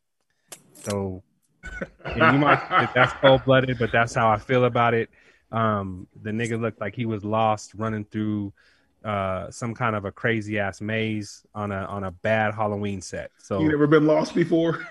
So, 0.72 1.22
and 2.04 2.32
you 2.32 2.38
might 2.38 2.60
think 2.78 2.90
that's 2.94 3.12
cold 3.14 3.44
blooded, 3.44 3.78
but 3.78 3.90
that's 3.90 4.14
how 4.14 4.30
I 4.30 4.38
feel 4.38 4.64
about 4.64 4.94
it. 4.94 5.10
Um, 5.50 6.06
the 6.22 6.30
nigga 6.30 6.60
looked 6.60 6.80
like 6.80 6.94
he 6.94 7.06
was 7.06 7.24
lost 7.24 7.74
running 7.74 8.04
through 8.04 8.52
uh, 9.04 9.50
some 9.50 9.74
kind 9.74 9.96
of 9.96 10.04
a 10.04 10.12
crazy 10.12 10.60
ass 10.60 10.80
maze 10.80 11.44
on 11.54 11.72
a 11.72 11.84
on 11.86 12.04
a 12.04 12.12
bad 12.12 12.54
Halloween 12.54 13.00
set. 13.00 13.32
So 13.38 13.60
You 13.60 13.68
never 13.68 13.88
been 13.88 14.06
lost 14.06 14.32
before? 14.32 14.86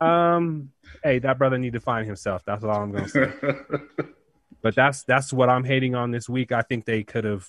um, 0.00 0.70
hey, 1.04 1.18
that 1.20 1.38
brother 1.38 1.58
need 1.58 1.74
to 1.74 1.80
find 1.80 2.06
himself. 2.06 2.42
That's 2.44 2.64
all 2.64 2.82
I'm 2.82 2.90
gonna 2.90 3.08
say. 3.08 3.30
but 4.62 4.74
that's 4.74 5.04
that's 5.04 5.32
what 5.32 5.48
I'm 5.50 5.62
hating 5.62 5.94
on 5.94 6.10
this 6.10 6.28
week. 6.28 6.50
I 6.50 6.62
think 6.62 6.86
they 6.86 7.04
could 7.04 7.24
have, 7.24 7.48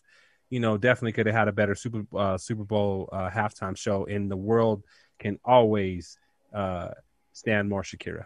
you 0.50 0.60
know, 0.60 0.78
definitely 0.78 1.14
could 1.14 1.26
have 1.26 1.36
had 1.36 1.48
a 1.48 1.54
better 1.54 1.74
Super 1.74 2.06
uh, 2.16 2.38
Super 2.38 2.66
Bowl 2.66 3.10
uh, 3.12 3.30
halftime 3.30 3.76
show. 3.76 4.06
And 4.06 4.30
the 4.30 4.38
world 4.38 4.84
can 5.18 5.40
always 5.44 6.20
uh, 6.54 6.90
stand 7.32 7.70
more 7.70 7.82
Shakira. 7.82 8.26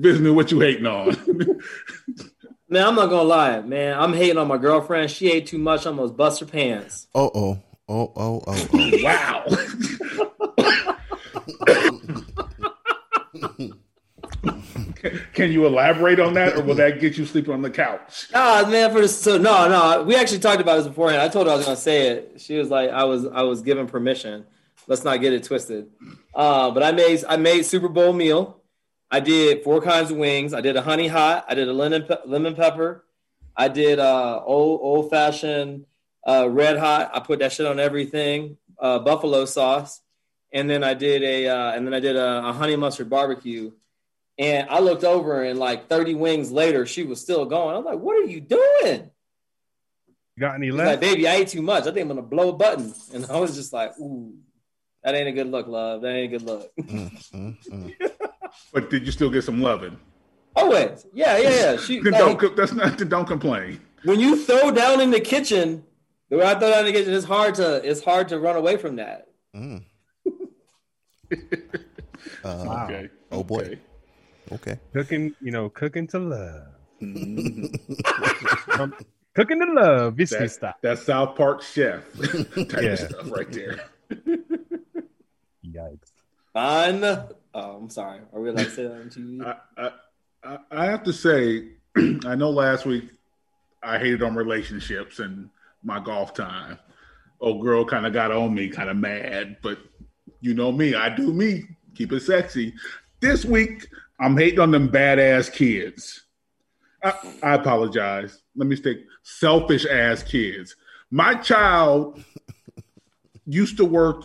Business, 0.00 0.32
what 0.32 0.50
you 0.50 0.60
hating 0.60 0.86
on? 0.86 1.16
Man, 2.68 2.86
I'm 2.86 2.94
not 2.94 3.10
gonna 3.10 3.22
lie, 3.22 3.60
man. 3.60 3.98
I'm 3.98 4.14
hating 4.14 4.38
on 4.38 4.48
my 4.48 4.56
girlfriend. 4.56 5.10
She 5.10 5.30
ate 5.30 5.46
too 5.46 5.58
much, 5.58 5.86
almost 5.86 6.16
bust 6.16 6.40
her 6.40 6.46
pants. 6.46 7.06
Oh 7.14 7.30
oh 7.34 7.62
oh 7.92 8.12
oh 8.16 8.42
oh. 8.46 8.68
oh. 8.72 8.90
wow. 9.02 9.44
Can 15.34 15.50
you 15.50 15.66
elaborate 15.66 16.20
on 16.20 16.34
that, 16.34 16.56
or 16.56 16.62
will 16.62 16.74
that 16.76 17.00
get 17.00 17.18
you 17.18 17.26
sleeping 17.26 17.52
on 17.52 17.62
the 17.62 17.70
couch? 17.70 18.28
Nah, 18.32 18.68
man. 18.68 18.92
For 18.92 19.00
this, 19.00 19.18
so 19.18 19.36
no, 19.36 19.68
no. 19.68 20.04
We 20.04 20.14
actually 20.14 20.38
talked 20.38 20.60
about 20.60 20.76
this 20.76 20.86
beforehand. 20.86 21.22
I 21.22 21.28
told 21.28 21.46
her 21.46 21.52
I 21.52 21.56
was 21.56 21.64
gonna 21.64 21.76
say 21.76 22.08
it. 22.08 22.40
She 22.40 22.56
was 22.56 22.70
like, 22.70 22.90
I 22.90 23.04
was, 23.04 23.26
I 23.26 23.42
was 23.42 23.62
given 23.62 23.86
permission. 23.86 24.46
Let's 24.86 25.04
not 25.04 25.20
get 25.20 25.32
it 25.32 25.44
twisted. 25.44 25.88
Uh, 26.34 26.70
but 26.70 26.82
I 26.82 26.92
made, 26.92 27.24
I 27.28 27.36
made 27.36 27.62
Super 27.62 27.88
Bowl 27.88 28.12
meal. 28.12 28.60
I 29.10 29.20
did 29.20 29.62
four 29.62 29.80
kinds 29.80 30.10
of 30.10 30.16
wings. 30.16 30.54
I 30.54 30.60
did 30.60 30.76
a 30.76 30.82
honey 30.82 31.08
hot. 31.08 31.44
I 31.48 31.54
did 31.54 31.68
a 31.68 31.72
lemon 31.72 32.02
pe- 32.04 32.16
lemon 32.26 32.54
pepper. 32.54 33.04
I 33.56 33.68
did 33.68 33.98
uh, 33.98 34.42
old 34.44 34.80
old 34.82 35.10
fashioned 35.10 35.86
uh, 36.26 36.48
red 36.48 36.78
hot. 36.78 37.10
I 37.14 37.20
put 37.20 37.38
that 37.40 37.52
shit 37.52 37.66
on 37.66 37.78
everything. 37.80 38.56
Uh, 38.78 38.98
buffalo 38.98 39.44
sauce, 39.44 40.00
and 40.52 40.68
then 40.68 40.82
I 40.82 40.94
did 40.94 41.22
a 41.22 41.48
uh, 41.48 41.72
and 41.72 41.86
then 41.86 41.94
I 41.94 42.00
did 42.00 42.16
a, 42.16 42.48
a 42.48 42.52
honey 42.52 42.76
mustard 42.76 43.08
barbecue. 43.08 43.70
And 44.38 44.68
I 44.70 44.80
looked 44.80 45.04
over, 45.04 45.42
and 45.44 45.58
like 45.58 45.88
thirty 45.88 46.14
wings 46.14 46.50
later, 46.50 46.84
she 46.86 47.04
was 47.04 47.20
still 47.20 47.44
going. 47.44 47.76
I'm 47.76 47.84
like, 47.84 47.98
"What 47.98 48.16
are 48.16 48.26
you 48.28 48.40
doing?" 48.40 49.10
You 50.36 50.40
got 50.40 50.54
any 50.54 50.68
She's 50.68 50.74
left? 50.74 50.88
like, 50.88 51.00
"Baby, 51.00 51.28
I 51.28 51.34
ate 51.36 51.48
too 51.48 51.62
much. 51.62 51.82
I 51.82 51.92
think 51.92 51.98
I'm 52.02 52.08
gonna 52.08 52.22
blow 52.22 52.48
a 52.48 52.52
button." 52.54 52.92
And 53.12 53.26
I 53.26 53.38
was 53.38 53.54
just 53.54 53.72
like, 53.72 53.96
"Ooh, 54.00 54.34
that 55.04 55.14
ain't 55.14 55.28
a 55.28 55.32
good 55.32 55.48
look, 55.48 55.66
love. 55.68 56.00
That 56.02 56.08
ain't 56.08 56.32
a 56.34 56.38
good 56.38 56.46
look." 56.46 56.72
Mm, 56.80 57.56
mm, 57.70 57.94
But 58.72 58.90
did 58.90 59.04
you 59.06 59.12
still 59.12 59.30
get 59.30 59.44
some 59.44 59.60
loving? 59.60 59.98
Always, 60.56 61.06
yeah, 61.12 61.36
yeah, 61.38 61.50
yeah. 61.50 61.76
She 61.76 62.00
like, 62.02 62.18
don't 62.18 62.38
co- 62.38 62.54
that's 62.54 62.72
not 62.72 62.98
to 62.98 63.04
don't 63.04 63.26
complain. 63.26 63.80
when 64.04 64.18
you 64.18 64.42
throw 64.44 64.70
down 64.70 65.00
in 65.00 65.10
the 65.10 65.20
kitchen, 65.20 65.84
the 66.32 66.38
way 66.38 66.46
I 66.46 66.54
throw 66.58 66.70
down 66.70 66.80
in 66.80 66.86
the 66.86 66.92
kitchen, 66.98 67.12
it's 67.12 67.26
hard 67.26 67.54
to 67.56 67.82
it's 67.88 68.02
hard 68.02 68.28
to 68.30 68.40
run 68.40 68.56
away 68.56 68.78
from 68.78 68.96
that. 68.96 69.28
mm. 69.54 69.84
Uh, 72.44 72.64
Wow. 72.66 72.84
Okay. 72.86 73.08
Oh 73.30 73.42
boy. 73.44 73.60
Okay. 73.60 73.78
Okay. 74.52 74.78
Cooking, 74.92 75.34
you 75.40 75.50
know, 75.52 75.68
cooking 75.68 76.06
to 76.08 76.18
love. 76.18 76.66
Um, 78.78 78.94
cooking 79.34 79.60
to 79.60 79.66
love, 79.72 80.14
Visky 80.14 80.38
That, 80.38 80.50
style. 80.50 80.74
that 80.82 80.98
South 80.98 81.36
Park 81.36 81.62
chef 81.62 82.02
type 82.18 82.82
Yeah. 82.82 82.90
of 82.92 82.98
stuff 82.98 83.30
right 83.30 83.50
there. 83.52 83.84
Yikes. 85.66 86.12
Fine. 86.52 87.04
Oh, 87.04 87.30
I'm 87.54 87.90
sorry. 87.90 88.20
Are 88.32 88.40
we 88.40 88.48
allowed 88.50 88.64
to 88.64 88.70
say 88.70 88.82
that 88.84 88.92
on 88.92 89.10
TV? 89.10 89.44
I, 89.44 89.56
I, 89.76 89.90
I- 90.44 90.58
I 90.70 90.84
have 90.86 91.02
to 91.04 91.12
say, 91.12 91.68
I 92.26 92.34
know 92.34 92.50
last 92.50 92.84
week 92.86 93.04
I 93.82 93.98
hated 93.98 94.22
on 94.22 94.34
relationships 94.34 95.18
and 95.18 95.50
my 95.82 96.00
golf 96.00 96.34
time. 96.34 96.78
Old 97.40 97.62
girl 97.62 97.84
kind 97.84 98.06
of 98.06 98.12
got 98.12 98.30
on 98.30 98.54
me, 98.54 98.68
kind 98.68 98.88
of 98.88 98.96
mad, 98.96 99.56
but 99.62 99.78
you 100.40 100.54
know 100.54 100.70
me, 100.72 100.94
I 100.94 101.14
do 101.14 101.32
me, 101.32 101.64
keep 101.94 102.12
it 102.12 102.20
sexy. 102.20 102.74
This 103.20 103.44
week, 103.44 103.88
I'm 104.20 104.36
hating 104.36 104.60
on 104.60 104.70
them 104.70 104.88
badass 104.88 105.52
kids. 105.52 106.22
I, 107.02 107.14
I 107.42 107.54
apologize. 107.54 108.42
Let 108.54 108.68
me 108.68 108.76
stick 108.76 108.98
selfish 109.22 109.86
ass 109.86 110.22
kids. 110.22 110.76
My 111.10 111.34
child 111.34 112.22
used 113.46 113.76
to 113.78 113.84
work 113.84 114.24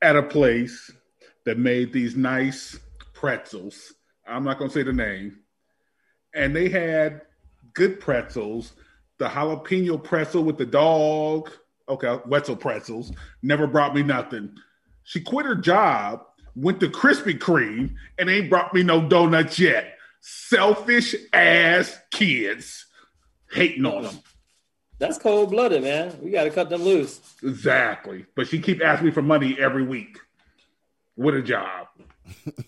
at 0.00 0.16
a 0.16 0.22
place 0.22 0.90
that 1.44 1.58
made 1.58 1.92
these 1.92 2.16
nice 2.16 2.78
pretzels. 3.14 3.94
I'm 4.26 4.44
not 4.44 4.58
going 4.58 4.70
to 4.70 4.74
say 4.74 4.82
the 4.82 4.92
name. 4.92 5.38
And 6.34 6.54
they 6.54 6.68
had 6.68 7.22
good 7.74 8.00
pretzels. 8.00 8.72
The 9.22 9.28
jalapeno 9.28 10.02
pretzel 10.02 10.42
with 10.42 10.58
the 10.58 10.66
dog. 10.66 11.48
Okay, 11.88 12.18
Wetzel 12.26 12.56
pretzels. 12.56 13.12
Never 13.40 13.68
brought 13.68 13.94
me 13.94 14.02
nothing. 14.02 14.56
She 15.04 15.20
quit 15.20 15.46
her 15.46 15.54
job, 15.54 16.24
went 16.56 16.80
to 16.80 16.88
Krispy 16.88 17.38
Kreme, 17.38 17.94
and 18.18 18.28
ain't 18.28 18.50
brought 18.50 18.74
me 18.74 18.82
no 18.82 19.00
donuts 19.00 19.60
yet. 19.60 19.96
Selfish 20.22 21.14
ass 21.32 21.96
kids. 22.10 22.86
hating 23.52 23.86
on 23.86 24.02
them. 24.02 24.18
That's 24.98 25.18
cold 25.18 25.50
blooded, 25.50 25.84
man. 25.84 26.18
We 26.20 26.32
got 26.32 26.42
to 26.42 26.50
cut 26.50 26.68
them 26.68 26.82
loose. 26.82 27.20
Exactly. 27.44 28.26
But 28.34 28.48
she 28.48 28.60
keep 28.60 28.82
asking 28.82 29.06
me 29.06 29.12
for 29.12 29.22
money 29.22 29.56
every 29.56 29.84
week. 29.84 30.18
With 31.14 31.36
a 31.36 31.42
job. 31.42 31.86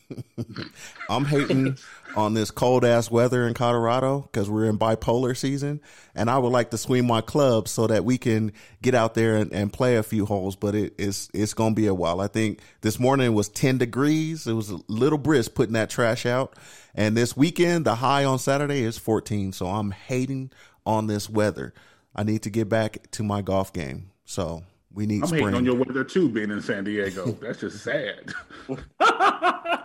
I'm 1.09 1.25
hating 1.25 1.79
on 2.17 2.35
this 2.35 2.51
cold 2.51 2.85
ass 2.85 3.11
weather 3.11 3.47
in 3.47 3.55
Colorado 3.55 4.21
because 4.21 4.49
we're 4.49 4.67
in 4.67 4.79
bipolar 4.79 5.37
season, 5.37 5.81
and 6.15 6.31
I 6.31 6.39
would 6.39 6.53
like 6.53 6.71
to 6.71 6.79
swing 6.79 7.07
my 7.07 7.21
club 7.21 7.69
so 7.69 7.87
that 7.87 8.05
we 8.05 8.19
can 8.19 8.53
get 8.83 8.95
out 8.95 9.15
there 9.15 9.37
and, 9.37 9.53
and 9.53 9.73
play 9.73 9.97
a 9.97 10.03
few 10.03 10.27
holes. 10.27 10.57
But 10.57 10.75
it, 10.75 10.95
it's 10.99 11.29
it's 11.35 11.55
gonna 11.55 11.75
be 11.75 11.87
a 11.87 11.95
while. 11.95 12.21
I 12.21 12.29
think 12.29 12.61
this 12.81 12.99
morning 12.99 13.35
was 13.35 13.49
10 13.49 13.79
degrees. 13.79 14.47
It 14.47 14.53
was 14.53 14.71
a 14.71 14.79
little 14.89 15.19
brisk 15.19 15.55
putting 15.55 15.75
that 15.75 15.91
trash 15.91 16.27
out, 16.27 16.57
and 16.95 17.17
this 17.17 17.37
weekend 17.37 17.85
the 17.85 17.97
high 17.97 18.25
on 18.25 18.39
Saturday 18.39 18.83
is 18.83 18.99
14. 18.99 19.53
So 19.53 19.67
I'm 19.67 19.91
hating 19.91 20.51
on 20.87 21.07
this 21.07 21.29
weather. 21.29 21.75
I 22.15 22.23
need 22.23 22.43
to 22.43 22.51
get 22.51 22.69
back 22.69 23.11
to 23.13 23.23
my 23.23 23.43
golf 23.43 23.73
game. 23.73 24.11
So 24.25 24.63
we 24.93 25.07
need 25.07 25.23
I'm 25.23 25.29
spring. 25.29 25.43
hating 25.43 25.57
on 25.57 25.65
your 25.65 25.75
weather 25.75 26.05
too, 26.05 26.29
being 26.29 26.51
in 26.51 26.63
San 26.63 26.85
Diego. 26.85 27.33
That's 27.41 27.61
just 27.61 27.83
sad. 27.83 28.33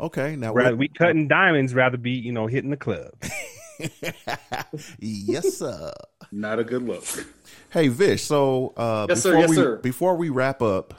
okay, 0.00 0.36
now 0.36 0.52
Rather 0.52 0.76
we 0.76 0.88
cutting 0.88 1.28
diamonds, 1.28 1.74
rather 1.74 1.96
be 1.96 2.12
you 2.12 2.32
know 2.32 2.46
hitting 2.46 2.70
the 2.70 2.76
club. 2.76 3.10
yes, 4.98 5.58
sir. 5.58 5.92
Not 6.30 6.58
a 6.58 6.64
good 6.64 6.82
look. 6.82 7.04
Hey, 7.70 7.88
Vish. 7.88 8.22
So 8.24 8.72
uh, 8.76 9.06
Yes, 9.08 9.22
sir. 9.22 9.30
before 9.30 9.40
Yes, 9.40 9.50
we 9.50 9.56
sir. 9.56 9.76
before 9.78 10.16
we 10.16 10.28
wrap 10.28 10.62
up, 10.62 10.94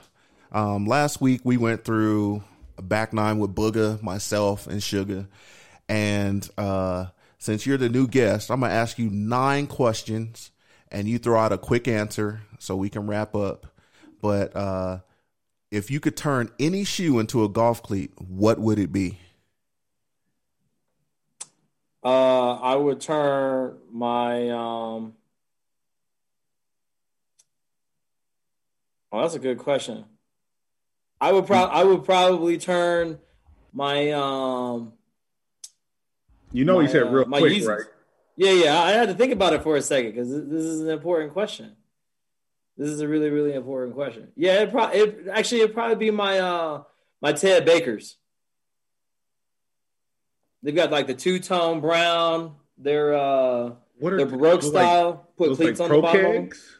um, 0.52 0.86
last 0.86 1.20
week 1.20 1.40
we 1.44 1.56
went 1.56 1.84
through 1.84 2.42
a 2.78 2.82
back 2.82 3.12
nine 3.12 3.38
with 3.38 3.54
Booga, 3.54 4.02
myself, 4.02 4.66
and 4.66 4.82
Sugar. 4.82 5.26
And 5.88 6.48
uh, 6.56 7.06
since 7.38 7.66
you're 7.66 7.78
the 7.78 7.88
new 7.88 8.06
guest, 8.06 8.50
I'm 8.50 8.60
gonna 8.60 8.72
ask 8.72 8.98
you 8.98 9.10
nine 9.10 9.66
questions, 9.66 10.50
and 10.90 11.08
you 11.08 11.18
throw 11.18 11.38
out 11.38 11.52
a 11.52 11.58
quick 11.58 11.88
answer 11.88 12.40
so 12.58 12.76
we 12.76 12.88
can 12.90 13.06
wrap 13.06 13.34
up. 13.34 13.66
But 14.20 14.54
uh, 14.56 14.98
if 15.74 15.90
you 15.90 15.98
could 15.98 16.16
turn 16.16 16.50
any 16.60 16.84
shoe 16.84 17.18
into 17.18 17.42
a 17.42 17.48
golf 17.48 17.82
cleat, 17.82 18.12
what 18.16 18.60
would 18.60 18.78
it 18.78 18.92
be? 18.92 19.18
Uh, 22.02 22.52
I 22.54 22.76
would 22.76 23.00
turn 23.00 23.78
my 23.90 24.50
um. 24.50 25.14
Oh, 29.10 29.22
that's 29.22 29.34
a 29.34 29.38
good 29.38 29.58
question. 29.58 30.04
I 31.20 31.32
would 31.32 31.46
pro- 31.46 31.64
I 31.64 31.82
would 31.82 32.04
probably 32.04 32.58
turn 32.58 33.18
my 33.72 34.12
um. 34.12 34.92
You 36.52 36.64
know 36.64 36.78
he 36.78 36.86
said 36.86 37.04
uh, 37.04 37.10
real 37.10 37.26
my 37.26 37.40
quick, 37.40 37.52
Yeezys. 37.52 37.66
right? 37.66 37.86
Yeah, 38.36 38.52
yeah. 38.52 38.80
I 38.80 38.90
had 38.90 39.08
to 39.08 39.14
think 39.14 39.32
about 39.32 39.54
it 39.54 39.62
for 39.62 39.76
a 39.76 39.82
second 39.82 40.12
because 40.12 40.28
this 40.28 40.62
is 40.62 40.82
an 40.82 40.90
important 40.90 41.32
question. 41.32 41.74
This 42.76 42.88
is 42.88 43.00
a 43.00 43.08
really, 43.08 43.30
really 43.30 43.54
important 43.54 43.94
question. 43.94 44.28
Yeah, 44.36 44.62
it 44.62 44.70
probably 44.72 44.98
it, 44.98 45.26
actually 45.32 45.60
it'd 45.60 45.74
probably 45.74 45.96
be 45.96 46.10
my 46.10 46.38
uh 46.40 46.82
my 47.22 47.32
Ted 47.32 47.64
Bakers. 47.64 48.16
They've 50.62 50.74
got 50.74 50.90
like 50.90 51.06
the 51.06 51.14
two 51.14 51.38
tone 51.38 51.80
brown. 51.80 52.56
They're 52.78 53.14
uh 53.14 53.72
What 53.98 54.12
are 54.12 54.16
they're 54.16 54.26
baroque 54.26 54.62
those 54.62 54.72
like- 54.72 54.82
style. 54.84 55.28
Put 55.36 55.56
cleats 55.56 55.80
like 55.80 55.90
on 55.90 55.96
the 55.96 56.00
pro 56.00 56.02
bottom. 56.02 56.20
kegs? 56.44 56.78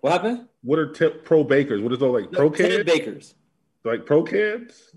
What 0.00 0.12
happened? 0.12 0.48
What 0.62 0.78
are 0.78 0.92
tip 0.92 1.24
pro 1.24 1.42
bakers? 1.44 1.82
What 1.82 1.92
is 1.92 1.98
those 1.98 2.12
like 2.22 2.32
pro 2.32 2.50
Ted 2.50 2.86
kids? 2.86 2.92
Bakers. 2.92 3.34
Like 3.84 4.06
pro 4.06 4.22
kids? 4.22 4.94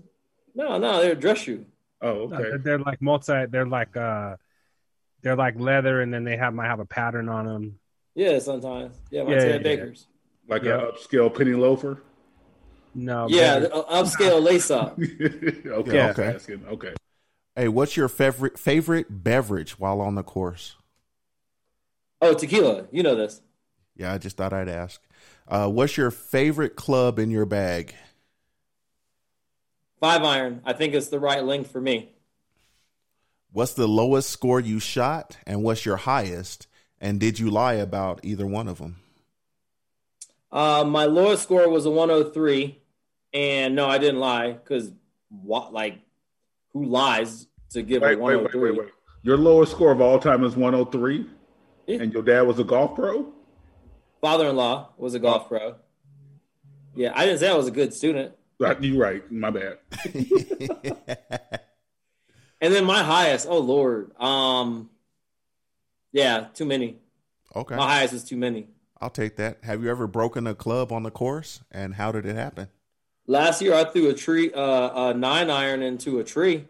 No, 0.54 0.78
no, 0.78 1.00
they're 1.00 1.12
a 1.12 1.16
dress 1.16 1.38
shoe. 1.38 1.64
Oh, 2.00 2.26
No, 2.28 2.36
okay. 2.36 2.36
they're, 2.42 2.58
they're 2.58 2.78
like 2.78 3.00
multi. 3.00 3.46
They're 3.46 3.66
like 3.66 3.96
uh, 3.96 4.36
they're 5.22 5.36
like 5.36 5.58
leather, 5.58 6.00
and 6.02 6.12
then 6.12 6.24
they 6.24 6.36
have 6.36 6.52
might 6.54 6.66
have 6.66 6.80
a 6.80 6.84
pattern 6.84 7.28
on 7.28 7.46
them. 7.46 7.78
Yeah, 8.14 8.38
sometimes. 8.38 8.96
Yeah, 9.10 9.24
my 9.24 9.34
Yeah, 9.34 9.36
Ted 9.36 9.62
yeah, 9.62 9.68
yeah. 9.68 9.84
Bakers. 9.86 10.06
Like 10.48 10.64
Yeah. 10.64 10.80
a 10.82 10.92
upscale 10.92 11.34
penny 11.34 11.52
loafer? 11.54 12.02
No, 12.94 13.28
Yeah, 13.28 13.58
the 13.60 13.72
uh, 13.74 14.02
upscale 14.02 14.42
lace 14.42 14.70
up. 14.70 14.98
okay, 15.00 15.92
Yeah. 15.92 16.04
I 16.04 16.06
was 16.08 16.18
asking. 16.18 16.64
Okay. 16.66 16.94
Hey, 17.56 17.68
what's 17.68 17.96
your 17.96 18.08
favorite 18.08 18.58
favorite 18.58 19.24
beverage 19.24 19.78
while 19.78 20.00
on 20.02 20.14
the 20.16 20.22
course? 20.22 20.76
Oh, 22.22 22.32
tequila. 22.34 22.86
You 22.90 23.02
know 23.02 23.14
this. 23.14 23.42
Yeah, 23.94 24.12
I 24.12 24.18
just 24.18 24.36
thought 24.36 24.52
I'd 24.52 24.68
ask. 24.68 25.00
Uh, 25.48 25.68
what's 25.68 25.96
your 25.96 26.10
favorite 26.10 26.76
club 26.76 27.18
in 27.18 27.30
your 27.30 27.46
bag? 27.46 27.94
Five 30.00 30.22
iron. 30.22 30.60
I 30.66 30.74
think 30.74 30.92
it's 30.92 31.08
the 31.08 31.18
right 31.18 31.42
length 31.42 31.70
for 31.70 31.80
me. 31.80 32.14
What's 33.52 33.74
the 33.74 33.86
lowest 33.86 34.30
score 34.30 34.58
you 34.58 34.80
shot, 34.80 35.36
and 35.46 35.62
what's 35.62 35.84
your 35.86 35.98
highest? 35.98 36.66
And 37.02 37.18
did 37.18 37.40
you 37.40 37.50
lie 37.50 37.74
about 37.74 38.20
either 38.22 38.46
one 38.46 38.68
of 38.68 38.78
them? 38.78 38.96
Uh, 40.52 40.84
my 40.86 41.04
lowest 41.04 41.42
score 41.42 41.68
was 41.68 41.84
a 41.84 41.90
103, 41.90 42.80
and 43.34 43.74
no, 43.74 43.88
I 43.88 43.98
didn't 43.98 44.20
lie 44.20 44.52
because 44.52 44.92
what? 45.28 45.72
Like, 45.72 45.98
who 46.72 46.84
lies 46.84 47.48
to 47.70 47.82
give 47.82 48.02
Wait, 48.02 48.14
a 48.14 48.18
wait, 48.18 48.36
wait, 48.36 48.54
103? 48.54 48.70
wait, 48.70 48.78
wait. 48.78 48.88
Your 49.24 49.36
lowest 49.36 49.72
score 49.72 49.90
of 49.90 50.00
all 50.00 50.20
time 50.20 50.44
is 50.44 50.54
103? 50.54 51.26
Yeah. 51.88 52.02
And 52.02 52.12
your 52.12 52.22
dad 52.22 52.42
was 52.42 52.60
a 52.60 52.64
golf 52.64 52.94
pro? 52.94 53.32
Father-in-law 54.20 54.90
was 54.96 55.14
a 55.14 55.18
golf 55.18 55.48
pro. 55.48 55.74
Yeah, 56.94 57.12
I 57.16 57.26
didn't 57.26 57.40
say 57.40 57.48
I 57.48 57.56
was 57.56 57.66
a 57.66 57.72
good 57.72 57.92
student. 57.92 58.34
You're 58.60 59.00
right. 59.00 59.32
My 59.32 59.50
bad. 59.50 59.78
And 62.62 62.72
then 62.72 62.84
my 62.84 63.02
highest, 63.02 63.48
oh 63.50 63.58
lord, 63.58 64.12
um, 64.20 64.88
yeah, 66.12 66.46
too 66.54 66.64
many. 66.64 66.96
Okay, 67.54 67.76
My 67.76 67.86
highest 67.96 68.14
is 68.14 68.24
too 68.24 68.36
many. 68.36 68.68
I'll 69.00 69.10
take 69.10 69.36
that. 69.36 69.58
Have 69.64 69.82
you 69.82 69.90
ever 69.90 70.06
broken 70.06 70.46
a 70.46 70.54
club 70.54 70.92
on 70.92 71.02
the 71.02 71.10
course, 71.10 71.60
and 71.70 71.94
how 71.94 72.12
did 72.12 72.24
it 72.24 72.36
happen? 72.36 72.68
Last 73.26 73.60
year, 73.60 73.74
I 73.74 73.84
threw 73.84 74.08
a 74.08 74.14
tree, 74.14 74.52
uh, 74.52 75.10
a 75.10 75.14
nine 75.14 75.50
iron 75.50 75.82
into 75.82 76.18
a 76.18 76.24
tree. 76.24 76.66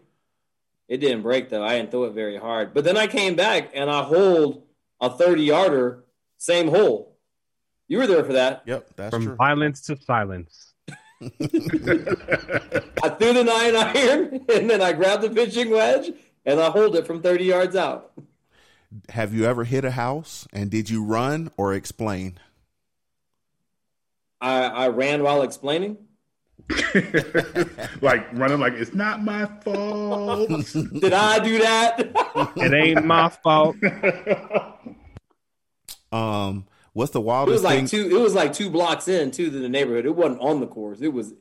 It 0.87 0.97
didn't 0.97 1.21
break 1.21 1.49
though. 1.49 1.63
I 1.63 1.77
didn't 1.77 1.91
throw 1.91 2.03
it 2.05 2.13
very 2.13 2.37
hard. 2.37 2.73
But 2.73 2.83
then 2.83 2.97
I 2.97 3.07
came 3.07 3.35
back 3.35 3.71
and 3.73 3.89
I 3.89 4.03
holed 4.03 4.63
a 4.99 5.09
thirty 5.09 5.43
yarder, 5.43 6.03
same 6.37 6.67
hole. 6.67 7.15
You 7.87 7.99
were 7.99 8.07
there 8.07 8.23
for 8.23 8.33
that. 8.33 8.63
Yep, 8.65 8.89
that's 8.95 9.15
From 9.15 9.25
true. 9.25 9.35
violence 9.35 9.81
to 9.83 9.97
silence. 10.01 10.73
I 11.21 11.27
threw 13.09 13.33
the 13.33 13.43
nine 13.45 13.75
iron 13.75 14.45
and 14.53 14.69
then 14.69 14.81
I 14.81 14.93
grabbed 14.93 15.23
the 15.23 15.29
pitching 15.29 15.69
wedge 15.69 16.11
and 16.45 16.59
I 16.59 16.69
hold 16.69 16.95
it 16.95 17.07
from 17.07 17.21
thirty 17.21 17.45
yards 17.45 17.75
out. 17.75 18.11
Have 19.09 19.33
you 19.33 19.45
ever 19.45 19.63
hit 19.63 19.85
a 19.85 19.91
house, 19.91 20.47
and 20.53 20.69
did 20.69 20.89
you 20.89 21.03
run 21.03 21.51
or 21.57 21.73
explain? 21.73 22.39
I, 24.41 24.63
I 24.63 24.87
ran 24.89 25.23
while 25.23 25.41
explaining. 25.41 25.97
like 28.01 28.25
running 28.33 28.59
like 28.59 28.73
it's 28.73 28.93
not 28.93 29.21
my 29.21 29.45
fault. 29.63 30.49
Did 30.73 31.13
I 31.13 31.39
do 31.39 31.59
that? 31.59 32.11
It 32.55 32.73
ain't 32.73 33.05
my 33.05 33.29
fault. 33.29 33.75
Um, 36.11 36.65
what's 36.93 37.11
the 37.11 37.21
wildest? 37.21 37.49
It 37.49 37.53
was 37.53 37.63
like 37.63 37.77
thing? 37.77 37.87
two. 37.87 38.15
It 38.15 38.21
was 38.21 38.33
like 38.33 38.53
two 38.53 38.69
blocks 38.69 39.07
in 39.07 39.31
to 39.31 39.49
the 39.49 39.67
neighborhood. 39.67 40.05
It 40.05 40.15
wasn't 40.15 40.41
on 40.41 40.59
the 40.59 40.67
course. 40.67 41.01
It 41.01 41.11
was 41.11 41.33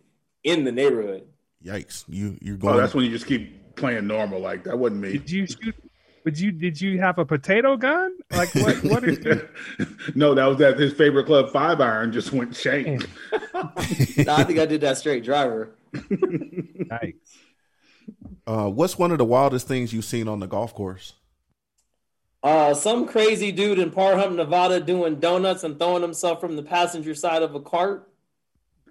in 0.42 0.64
the 0.64 0.72
neighborhood. 0.72 1.26
Yikes! 1.64 2.04
You 2.08 2.38
you're 2.40 2.56
going. 2.56 2.74
oh, 2.74 2.78
that's 2.78 2.94
when 2.94 3.04
you 3.04 3.10
just 3.10 3.26
keep 3.26 3.76
playing 3.76 4.06
normal. 4.06 4.40
Like 4.40 4.64
that 4.64 4.78
wasn't 4.78 5.02
me. 5.02 5.12
Did 5.12 5.30
you 5.30 5.46
shoot? 5.46 5.74
Would 6.24 6.38
you? 6.38 6.52
Did 6.52 6.80
you 6.80 7.00
have 7.00 7.18
a 7.18 7.24
potato 7.24 7.76
gun? 7.76 8.16
Like 8.30 8.54
what? 8.54 8.82
What? 8.84 9.04
Is 9.04 9.18
you, 9.24 9.48
no, 10.14 10.34
that 10.34 10.46
was 10.46 10.58
that 10.58 10.78
his 10.78 10.92
favorite 10.92 11.26
club 11.26 11.50
five 11.50 11.80
iron 11.80 12.12
just 12.12 12.32
went 12.32 12.54
shank. 12.54 13.08
No, 13.54 14.34
I 14.34 14.44
think 14.44 14.58
I 14.58 14.66
did 14.66 14.80
that 14.80 14.98
straight 14.98 15.24
driver. 15.24 15.74
yikes. 15.94 17.14
uh, 18.46 18.68
what's 18.68 18.98
one 18.98 19.12
of 19.12 19.18
the 19.18 19.24
wildest 19.24 19.68
things 19.68 19.92
you've 19.92 20.04
seen 20.04 20.26
on 20.26 20.40
the 20.40 20.46
golf 20.46 20.74
course? 20.74 21.14
Uh, 22.42 22.74
some 22.74 23.06
crazy 23.06 23.52
dude 23.52 23.78
in 23.78 23.90
Pahrump, 23.90 24.34
Nevada, 24.34 24.80
doing 24.80 25.20
donuts 25.20 25.64
and 25.64 25.78
throwing 25.78 26.02
himself 26.02 26.40
from 26.40 26.56
the 26.56 26.62
passenger 26.62 27.14
side 27.14 27.42
of 27.42 27.54
a 27.54 27.60
cart. 27.60 28.08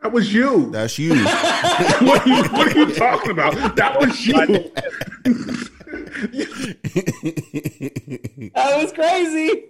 That 0.01 0.11
was 0.11 0.33
you. 0.33 0.71
That's 0.71 0.97
you. 0.97 1.15
what, 1.15 2.21
are 2.21 2.27
you 2.27 2.43
what 2.43 2.75
are 2.75 2.79
you 2.79 2.95
talking 2.95 3.31
about? 3.31 3.75
That 3.75 3.99
was 3.99 4.25
you. 4.25 5.57
That 8.53 8.77
was 8.77 8.91
crazy. 8.91 9.65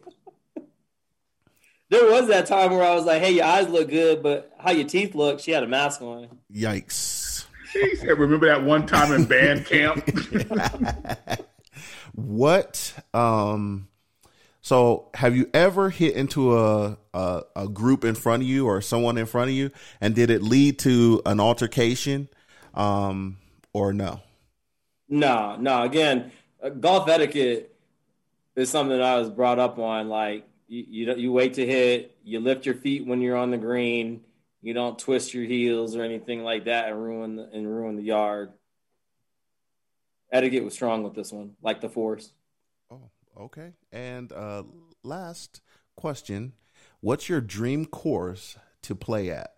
There 1.90 2.10
was 2.10 2.28
that 2.28 2.45
time 2.45 2.72
where 2.72 2.84
I 2.84 2.95
was 2.95 3.06
like, 3.06 3.22
"Hey, 3.22 3.34
your 3.34 3.45
eyes 3.45 3.68
look 3.68 3.90
good, 3.90 4.23
but 4.23 4.52
how 4.60 4.72
your 4.72 4.88
teeth 4.88 5.14
look?" 5.14 5.40
She 5.40 5.52
had 5.52 5.64
a 5.64 5.68
mask 5.68 6.02
on. 6.02 6.30
Yikes! 6.53 7.45
He 7.73 7.95
said, 7.98 8.18
"Remember 8.18 8.48
that 8.48 8.64
one 8.64 8.86
time 8.86 9.11
in 9.11 9.26
band 9.26 9.65
camp?" 9.65 10.07
What? 12.14 12.94
Um. 13.14 13.88
So, 14.61 15.10
have 15.15 15.36
you 15.36 15.49
ever 15.53 15.90
hit 15.90 16.15
into 16.15 16.57
a, 16.57 16.98
a 17.14 17.41
a 17.56 17.68
group 17.68 18.03
in 18.03 18.15
front 18.15 18.44
of 18.44 18.49
you 18.49 18.68
or 18.68 18.82
someone 18.82 19.18
in 19.18 19.26
front 19.26 19.49
of 19.49 19.56
you, 19.56 19.72
and 19.99 20.14
did 20.14 20.30
it 20.30 20.44
lead 20.44 20.80
to 20.80 21.22
an 21.26 21.40
altercation, 21.40 22.30
um, 22.73 23.38
or 23.73 23.94
no? 23.94 24.22
No, 25.10 25.56
no. 25.57 25.84
Again, 25.84 26.32
golf 26.69 27.09
etiquette 27.09 27.75
is 28.55 28.69
something 28.69 28.97
that 28.97 29.05
I 29.05 29.17
was 29.17 29.29
brought 29.29 29.59
up 29.59 29.79
on. 29.79 30.09
Like 30.09 30.47
you, 30.67 30.85
you, 30.88 31.15
you 31.15 31.31
wait 31.31 31.55
to 31.55 31.65
hit, 31.65 32.17
you 32.23 32.39
lift 32.39 32.65
your 32.65 32.75
feet 32.75 33.05
when 33.05 33.21
you're 33.21 33.38
on 33.38 33.51
the 33.51 33.57
green, 33.57 34.21
you 34.61 34.73
don't 34.73 34.97
twist 34.97 35.33
your 35.33 35.45
heels 35.45 35.95
or 35.95 36.03
anything 36.03 36.43
like 36.43 36.65
that 36.65 36.89
and 36.89 37.01
ruin 37.01 37.35
the, 37.35 37.49
and 37.51 37.67
ruin 37.67 37.95
the 37.95 38.03
yard. 38.03 38.51
Etiquette 40.31 40.63
was 40.63 40.73
strong 40.73 41.03
with 41.03 41.13
this 41.13 41.31
one, 41.31 41.55
like 41.61 41.81
the 41.81 41.89
force. 41.89 42.31
Oh, 42.89 43.09
okay. 43.38 43.73
And 43.91 44.31
uh, 44.31 44.63
last 45.03 45.61
question: 45.95 46.53
What's 47.01 47.27
your 47.27 47.41
dream 47.41 47.85
course 47.85 48.57
to 48.83 48.95
play 48.95 49.29
at? 49.29 49.55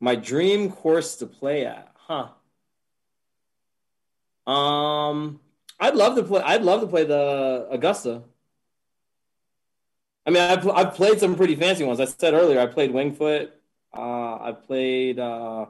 My 0.00 0.14
dream 0.14 0.70
course 0.70 1.16
to 1.16 1.26
play 1.26 1.64
at, 1.64 1.90
huh? 1.94 2.28
Um, 4.48 5.40
I'd 5.78 5.94
love 5.94 6.16
to 6.16 6.22
play. 6.22 6.40
I'd 6.42 6.62
love 6.62 6.80
to 6.80 6.86
play 6.86 7.04
the 7.04 7.68
Augusta. 7.70 8.22
I 10.26 10.30
mean, 10.30 10.42
I've 10.42 10.68
I've 10.68 10.94
played 10.94 11.20
some 11.20 11.36
pretty 11.36 11.54
fancy 11.54 11.84
ones. 11.84 12.00
I 12.00 12.06
said 12.06 12.34
earlier, 12.34 12.60
I 12.60 12.66
played 12.66 12.92
Winged 12.92 13.16
Foot. 13.18 13.52
Uh, 13.96 14.34
I 14.36 14.52
played 14.52 15.18
uh, 15.18 15.66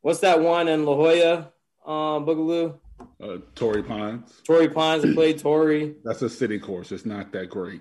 what's 0.00 0.20
that 0.20 0.40
one 0.40 0.68
in 0.68 0.84
La 0.84 0.94
Jolla, 0.94 1.52
uh, 1.86 2.20
Boogaloo? 2.20 2.78
Uh, 3.20 3.38
Torrey 3.54 3.82
Pines. 3.82 4.40
Torrey 4.44 4.68
Pines. 4.68 5.04
I 5.04 5.12
played 5.14 5.38
Torrey. 5.38 5.94
That's 6.04 6.22
a 6.22 6.30
city 6.30 6.58
course. 6.58 6.92
It's 6.92 7.06
not 7.06 7.32
that 7.32 7.50
great, 7.50 7.80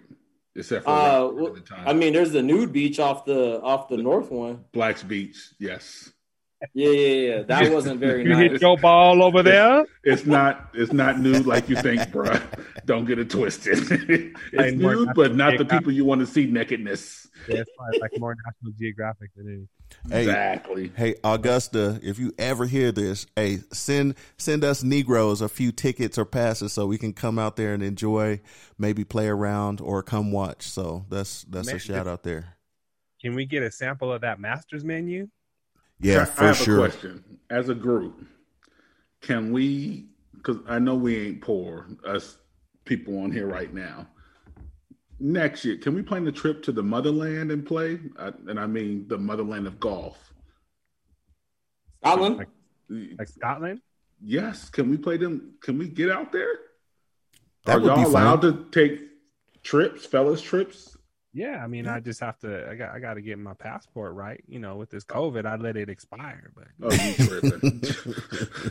except 0.56 0.86
for 0.86 0.90
Uh, 0.92 1.28
the 1.54 1.60
time. 1.62 1.88
I 1.88 1.94
mean, 1.94 2.14
there's 2.14 2.32
the 2.32 2.42
nude 2.42 2.72
beach 2.72 3.00
off 3.00 3.26
the 3.26 3.62
off 3.62 3.88
the 3.88 3.98
north 3.98 4.32
one. 4.32 4.66
Black's 4.72 5.04
Beach. 5.04 5.38
Yes. 5.60 6.12
Yeah, 6.74 6.90
yeah, 6.90 7.36
yeah. 7.36 7.44
That 7.44 7.72
wasn't 7.72 8.00
very 8.00 8.24
You 8.24 8.30
nice. 8.30 8.52
hit 8.52 8.62
your 8.62 8.78
ball 8.78 9.24
over 9.24 9.42
there. 9.44 9.86
It's 10.04 10.26
not. 10.26 10.70
It's 10.74 10.94
not 10.94 11.20
nude 11.20 11.46
like 11.46 11.70
you 11.70 11.76
think, 11.76 12.02
bruh. 12.12 12.42
Don't 12.86 13.06
get 13.06 13.20
it 13.20 13.30
twisted. 13.30 13.80
it's 13.90 14.54
Like 14.54 14.76
more 14.76 14.96
nude, 14.96 15.10
but 15.16 15.36
not 15.36 15.58
the 15.58 15.66
people 15.66 15.92
you 15.92 16.06
want 16.06 16.22
to 16.22 16.28
see 16.28 16.46
nakedness. 16.46 17.28
Yeah, 17.48 17.58
it's 17.58 17.72
probably 17.78 18.00
like 18.00 18.12
more 18.20 18.36
National 18.46 18.74
Geographic 18.78 19.32
than 19.36 19.48
anything. 19.48 19.68
Hey, 20.10 20.20
Exactly. 20.22 20.92
Hey, 20.96 21.16
Augusta, 21.24 22.00
if 22.02 22.18
you 22.18 22.34
ever 22.38 22.66
hear 22.66 22.92
this, 22.92 23.28
hey, 23.36 23.60
send 23.72 24.16
send 24.38 24.64
us 24.64 24.84
Negroes 24.84 25.42
a 25.42 25.50
few 25.50 25.72
tickets 25.72 26.18
or 26.18 26.26
passes 26.26 26.74
so 26.74 26.86
we 26.86 26.98
can 26.98 27.14
come 27.14 27.38
out 27.38 27.56
there 27.56 27.74
and 27.74 27.84
enjoy, 27.84 28.40
maybe 28.78 29.04
play 29.04 29.28
around 29.28 29.82
or 29.82 30.02
come 30.02 30.32
watch. 30.32 30.64
So 30.64 31.06
that's 31.10 31.44
that's 31.44 31.68
Man, 31.68 31.76
a 31.76 31.80
shout 31.80 32.08
out 32.08 32.24
there. 32.24 32.56
Can 33.22 33.36
we 33.36 33.46
get 33.46 33.64
a 33.64 33.72
sample 33.72 34.12
of 34.12 34.22
that 34.22 34.40
Masters 34.40 34.84
menu? 34.84 35.28
Yeah, 36.02 36.22
I 36.22 36.26
for 36.26 36.44
have 36.46 36.58
sure. 36.58 36.86
a 36.86 36.90
question. 36.90 37.24
As 37.50 37.70
a 37.70 37.76
group, 37.76 38.26
can 39.22 39.52
we? 39.52 40.08
Because 40.36 40.58
I 40.68 40.80
know 40.80 40.96
we 40.96 41.28
ain't 41.28 41.42
poor, 41.42 41.88
us 42.06 42.38
people 42.86 43.20
on 43.20 43.32
here 43.32 43.48
right 43.48 43.74
now. 43.74 44.08
Next 45.20 45.64
year, 45.64 45.78
can 45.78 45.94
we 45.94 46.02
plan 46.02 46.26
the 46.26 46.32
trip 46.32 46.64
to 46.64 46.72
the 46.72 46.82
motherland 46.82 47.52
and 47.52 47.64
play? 47.64 48.00
I, 48.18 48.32
and 48.48 48.60
I 48.60 48.66
mean 48.66 49.08
the 49.08 49.20
motherland 49.20 49.68
of 49.68 49.80
golf. 49.80 50.18
Scotland. 52.04 52.38
Like, 52.38 52.48
like 53.20 53.28
Scotland? 53.28 53.82
Yes, 54.24 54.70
can 54.70 54.90
we 54.90 54.98
play 54.98 55.18
them? 55.18 55.54
Can 55.62 55.78
we 55.78 55.88
get 55.88 56.10
out 56.10 56.32
there? 56.32 56.52
That 57.66 57.78
Are 57.78 57.80
would 57.80 57.88
y'all 57.88 58.04
fun. 58.04 58.24
allowed 58.24 58.42
to 58.42 58.66
take 58.72 59.02
trips, 59.62 60.06
fellas 60.06 60.42
trips? 60.42 60.98
Yeah, 61.34 61.64
I 61.64 61.68
mean, 61.68 61.88
I 61.88 62.02
just 62.02 62.20
have 62.20 62.38
to. 62.40 62.70
I 62.70 62.76
got. 62.76 62.94
I 62.94 63.00
got 63.00 63.14
to 63.14 63.22
get 63.22 63.40
my 63.40 63.54
passport 63.54 64.16
right. 64.16 64.44
You 64.48 64.60
know, 64.60 64.76
with 64.76 64.90
this 64.90 65.06
COVID, 65.06 65.46
I 65.46 65.56
let 65.56 65.78
it 65.78 65.90
expire. 65.90 66.52
But 66.54 66.68
Oh, 66.84 66.92
you 66.92 67.14
tripping? 67.14 67.84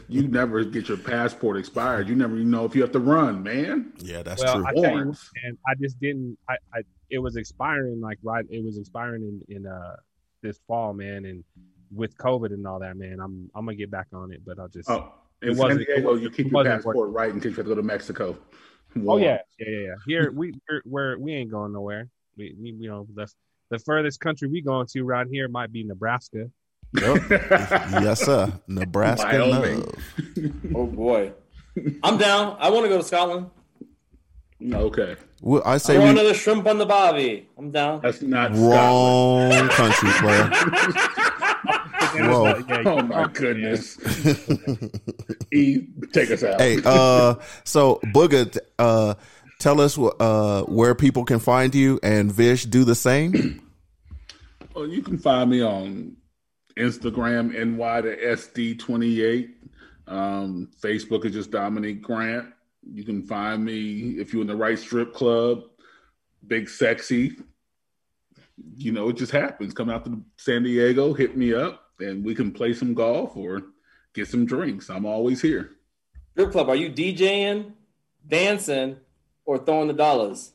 you 0.08 0.28
never 0.28 0.62
get 0.64 0.86
your 0.88 0.98
passport 0.98 1.56
expired. 1.56 2.06
You 2.08 2.16
never 2.16 2.34
even 2.34 2.50
know 2.50 2.66
if 2.66 2.74
you 2.76 2.82
have 2.82 2.92
to 2.92 2.98
run, 2.98 3.42
man. 3.42 3.94
Yeah, 3.98 4.22
that's 4.22 4.42
well, 4.44 4.56
true. 4.56 4.66
I 4.66 4.72
you, 4.74 5.14
and 5.44 5.58
I 5.66 5.74
just 5.80 5.98
didn't. 6.00 6.36
I, 6.50 6.56
I. 6.74 6.82
It 7.08 7.18
was 7.18 7.36
expiring 7.36 8.00
like 8.00 8.18
right. 8.22 8.44
It 8.50 8.62
was 8.62 8.76
expiring 8.76 9.22
in 9.48 9.56
in 9.56 9.66
uh 9.66 9.96
this 10.42 10.60
fall, 10.68 10.92
man. 10.92 11.24
And 11.24 11.42
with 11.90 12.14
COVID 12.18 12.52
and 12.52 12.66
all 12.66 12.80
that, 12.80 12.96
man, 12.96 13.20
I'm 13.20 13.50
I'm 13.54 13.64
gonna 13.64 13.76
get 13.76 13.90
back 13.90 14.08
on 14.12 14.32
it. 14.32 14.42
But 14.44 14.58
I'll 14.58 14.68
just. 14.68 14.90
Oh, 14.90 15.14
It 15.40 15.56
wasn't- 15.56 15.86
Diego, 15.86 16.14
you 16.14 16.28
keep 16.30 16.52
wasn't 16.52 16.52
your 16.52 16.54
working. 16.54 16.72
passport 16.72 17.10
right 17.10 17.30
in 17.30 17.40
case 17.40 17.52
you 17.52 17.56
have 17.56 17.64
to 17.64 17.70
go 17.70 17.74
to 17.74 17.82
Mexico. 17.82 18.36
Oh 19.06 19.16
yeah, 19.16 19.38
yeah, 19.58 19.66
yeah, 19.68 19.78
yeah. 19.78 19.94
Here 20.06 20.30
we 20.30 20.52
we're, 20.68 20.82
we're 20.84 21.18
we 21.18 21.32
ain't 21.32 21.50
going 21.50 21.72
nowhere. 21.72 22.08
We, 22.40 22.54
we 22.60 22.70
you 22.70 22.88
know 22.90 23.06
the 23.14 23.30
the 23.70 23.78
furthest 23.78 24.18
country 24.20 24.48
we 24.48 24.62
going 24.62 24.86
to 24.86 25.00
around 25.04 25.28
here 25.30 25.46
might 25.48 25.70
be 25.70 25.84
Nebraska. 25.84 26.50
yes, 26.98 28.22
sir. 28.24 28.50
Nebraska 28.66 29.44
love. 29.44 29.94
Oh 30.74 30.86
boy, 30.86 31.32
I'm 32.02 32.16
down. 32.16 32.56
I 32.58 32.70
want 32.70 32.84
to 32.84 32.88
go 32.88 32.96
to 32.98 33.04
Scotland. 33.04 33.50
okay, 34.72 35.16
Well, 35.42 35.62
I 35.66 35.74
I 35.74 35.76
say 35.78 35.98
want 35.98 36.14
we 36.14 36.20
another 36.20 36.34
shrimp 36.34 36.66
on 36.66 36.78
the 36.78 36.86
bobby. 36.86 37.46
I'm 37.58 37.70
down. 37.70 38.00
that's 38.02 38.22
not 38.22 38.56
Scotland. 38.56 39.50
wrong 39.60 39.68
country, 39.68 40.10
player. 40.20 40.50
Whoa. 42.28 42.58
Yeah, 42.68 42.82
Oh 42.86 43.02
my 43.02 43.28
goodness. 43.28 43.96
E, 45.52 45.86
take 46.12 46.30
us 46.32 46.42
out. 46.42 46.60
hey, 46.60 46.78
uh, 46.84 47.34
so 47.64 48.00
Booga, 48.06 48.58
uh, 48.78 49.14
tell 49.60 49.80
us 49.80 49.96
uh 49.96 50.64
where 50.64 50.94
people 50.94 51.24
can 51.24 51.38
find 51.38 51.74
you, 51.74 52.00
and 52.02 52.32
Vish 52.32 52.64
do 52.64 52.84
the 52.84 52.96
same. 52.96 53.62
Well, 54.74 54.86
you 54.86 55.02
can 55.02 55.18
find 55.18 55.50
me 55.50 55.62
on 55.62 56.16
Instagram, 56.76 57.52
NY 57.52 58.00
to 58.02 58.16
SD28. 58.16 59.50
Um, 60.06 60.70
Facebook 60.80 61.24
is 61.24 61.32
just 61.32 61.50
Dominique 61.50 62.02
Grant. 62.02 62.46
You 62.82 63.04
can 63.04 63.22
find 63.22 63.64
me 63.64 64.12
if 64.18 64.32
you're 64.32 64.42
in 64.42 64.48
the 64.48 64.56
right 64.56 64.78
strip 64.78 65.12
club, 65.12 65.64
Big 66.46 66.68
Sexy. 66.68 67.36
You 68.76 68.92
know, 68.92 69.08
it 69.08 69.16
just 69.16 69.32
happens. 69.32 69.74
Come 69.74 69.90
out 69.90 70.04
to 70.04 70.22
San 70.36 70.62
Diego, 70.62 71.12
hit 71.12 71.36
me 71.36 71.52
up, 71.52 71.82
and 71.98 72.24
we 72.24 72.34
can 72.34 72.52
play 72.52 72.72
some 72.72 72.94
golf 72.94 73.36
or 73.36 73.62
get 74.14 74.28
some 74.28 74.46
drinks. 74.46 74.88
I'm 74.88 75.04
always 75.04 75.42
here. 75.42 75.72
Strip 76.32 76.52
club. 76.52 76.68
Are 76.68 76.76
you 76.76 76.90
DJing, 76.90 77.72
dancing, 78.26 78.96
or 79.50 79.58
throwing 79.58 79.88
the 79.88 79.94
dollars? 79.94 80.52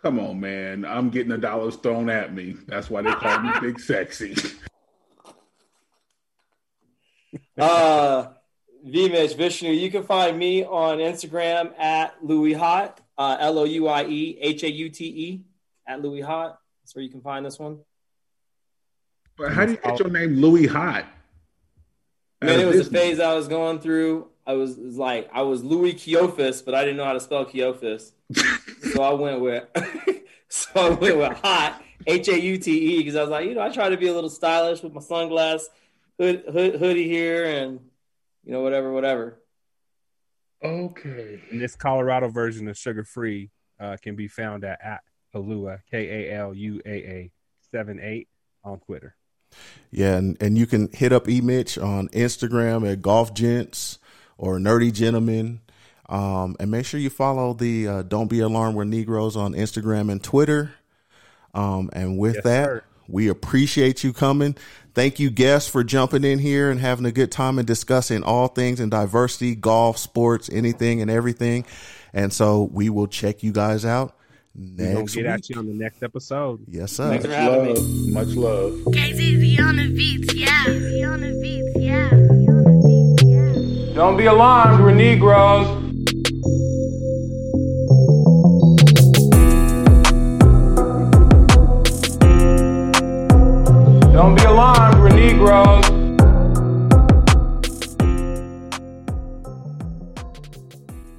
Come 0.00 0.20
on, 0.20 0.38
man. 0.38 0.84
I'm 0.84 1.10
getting 1.10 1.30
the 1.30 1.38
dollars 1.38 1.74
thrown 1.74 2.08
at 2.08 2.32
me. 2.32 2.54
That's 2.68 2.88
why 2.88 3.02
they 3.02 3.10
call 3.10 3.40
me 3.40 3.50
Big 3.60 3.80
Sexy. 3.80 4.36
Uh, 7.56 8.26
Vimesh 8.84 9.36
Vishnu. 9.36 9.70
You 9.70 9.88
can 9.90 10.02
find 10.02 10.36
me 10.36 10.64
on 10.64 10.98
Instagram 10.98 11.78
at 11.78 12.14
Louie 12.24 12.54
Haute. 12.54 12.98
Uh, 13.16 13.36
L 13.38 13.58
O 13.58 13.64
U 13.64 13.86
I 13.86 14.04
E 14.06 14.38
H 14.40 14.64
A 14.64 14.70
U 14.70 14.88
T 14.88 15.04
E 15.04 15.44
at 15.86 16.00
Louie 16.02 16.22
Haute. 16.22 16.56
That's 16.82 16.96
where 16.96 17.04
you 17.04 17.10
can 17.10 17.20
find 17.20 17.46
this 17.46 17.58
one. 17.58 17.80
But 19.36 19.52
how 19.52 19.66
do 19.66 19.72
you 19.72 19.78
get 19.78 19.98
your 20.00 20.08
name 20.08 20.36
Louie 20.36 20.66
Haute? 20.66 21.04
Man, 22.42 22.58
it 22.58 22.66
was 22.66 22.88
a 22.88 22.90
phase 22.90 23.20
I 23.20 23.34
was 23.34 23.46
going 23.46 23.78
through. 23.78 24.28
I 24.50 24.54
was, 24.54 24.76
was 24.76 24.96
like 24.96 25.30
I 25.32 25.42
was 25.42 25.62
Louis 25.62 25.94
Keophis, 25.94 26.64
but 26.64 26.74
I 26.74 26.80
didn't 26.80 26.96
know 26.96 27.04
how 27.04 27.12
to 27.12 27.20
spell 27.20 27.44
Keophis, 27.44 28.10
so 28.92 29.02
I 29.02 29.12
went 29.12 29.40
with 29.40 29.64
so 30.48 30.70
I 30.74 30.88
went 30.90 31.16
with 31.18 31.38
hot 31.38 31.80
H 32.04 32.28
A 32.28 32.40
U 32.40 32.58
T 32.58 32.72
E 32.72 32.98
because 32.98 33.14
I 33.14 33.20
was 33.20 33.30
like, 33.30 33.46
you 33.46 33.54
know, 33.54 33.60
I 33.60 33.68
try 33.68 33.88
to 33.88 33.96
be 33.96 34.08
a 34.08 34.12
little 34.12 34.28
stylish 34.28 34.82
with 34.82 34.92
my 34.92 35.00
sunglass 35.00 35.62
hood, 36.18 36.42
hood 36.50 36.76
hoodie 36.76 37.08
here 37.08 37.44
and 37.46 37.78
you 38.44 38.52
know 38.52 38.60
whatever 38.60 38.92
whatever. 38.92 39.40
Okay. 40.64 41.40
And 41.50 41.60
this 41.60 41.76
Colorado 41.76 42.28
version 42.28 42.66
of 42.66 42.76
Sugar 42.76 43.04
Free 43.04 43.50
uh, 43.78 43.96
can 44.02 44.16
be 44.16 44.26
found 44.26 44.64
at, 44.64 44.80
at 44.82 45.00
Kalua 45.32 45.78
K 45.92 46.26
A 46.26 46.38
L 46.38 46.52
U 46.54 46.82
A 46.84 46.90
A 46.90 47.32
seven 47.70 48.00
eight 48.02 48.26
on 48.64 48.80
Twitter. 48.80 49.14
Yeah, 49.92 50.16
and, 50.16 50.36
and 50.40 50.58
you 50.58 50.66
can 50.66 50.90
hit 50.92 51.12
up 51.12 51.28
E 51.28 51.40
Mitch 51.40 51.78
on 51.78 52.08
Instagram 52.08 52.90
at 52.90 53.00
Golf 53.00 53.32
Gents 53.32 53.99
or 54.40 54.58
Nerdy 54.58 54.90
Gentlemen. 54.92 55.60
Um, 56.08 56.56
and 56.58 56.70
make 56.72 56.86
sure 56.86 56.98
you 56.98 57.10
follow 57.10 57.52
the 57.54 57.86
uh, 57.86 58.02
Don't 58.02 58.26
Be 58.28 58.40
Alarmed 58.40 58.74
We're 58.76 58.82
Negroes 58.84 59.36
on 59.36 59.52
Instagram 59.52 60.10
and 60.10 60.20
Twitter. 60.22 60.72
Um, 61.54 61.88
and 61.92 62.18
with 62.18 62.36
Yes, 62.36 62.44
that, 62.44 62.64
sir. 62.66 62.84
we 63.08 63.28
appreciate 63.28 64.02
you 64.02 64.12
coming. 64.12 64.56
Thank 64.94 65.20
you, 65.20 65.30
guests, 65.30 65.68
for 65.70 65.84
jumping 65.84 66.24
in 66.24 66.40
here 66.40 66.68
and 66.70 66.80
having 66.80 67.06
a 67.06 67.12
good 67.12 67.30
time 67.30 67.58
and 67.58 67.66
discussing 67.66 68.24
all 68.24 68.48
things 68.48 68.80
in 68.80 68.90
diversity, 68.90 69.54
golf, 69.54 69.98
sports, 69.98 70.50
anything 70.52 71.00
and 71.00 71.10
everything. 71.10 71.64
And 72.12 72.32
so 72.32 72.68
we 72.72 72.88
will 72.90 73.06
check 73.06 73.44
you 73.44 73.52
guys 73.52 73.84
out 73.84 74.16
next 74.56 74.78
We're 74.80 74.86
gonna 74.86 74.98
next 75.00 75.14
get 75.14 75.22
week. 75.24 75.32
at 75.32 75.50
you 75.50 75.58
on 75.60 75.66
the 75.66 75.74
next 75.74 76.02
episode. 76.02 76.64
Yes, 76.66 76.90
sir. 76.90 77.08
Thanks 77.10 77.24
Much 77.24 77.32
for 77.32 77.40
having 77.40 77.64
me. 77.66 77.74
love. 77.74 78.26
Much 78.26 78.36
love. 78.36 78.72
KZZ 78.94 79.60
on 79.60 79.76
the 79.76 79.94
beats, 79.94 80.34
yeah. 80.34 80.64
KZZ 80.64 81.12
on 81.12 81.20
the 81.20 81.40
beats, 81.40 81.78
yeah. 81.78 82.10
Don't 84.00 84.16
be 84.16 84.24
alarmed, 84.24 84.82
we're 84.82 84.92
Negroes. 84.92 85.66
Don't 94.10 94.34
be 94.34 94.44
alarmed, 94.44 95.02
we're 95.02 95.10
Negroes. 95.10 95.99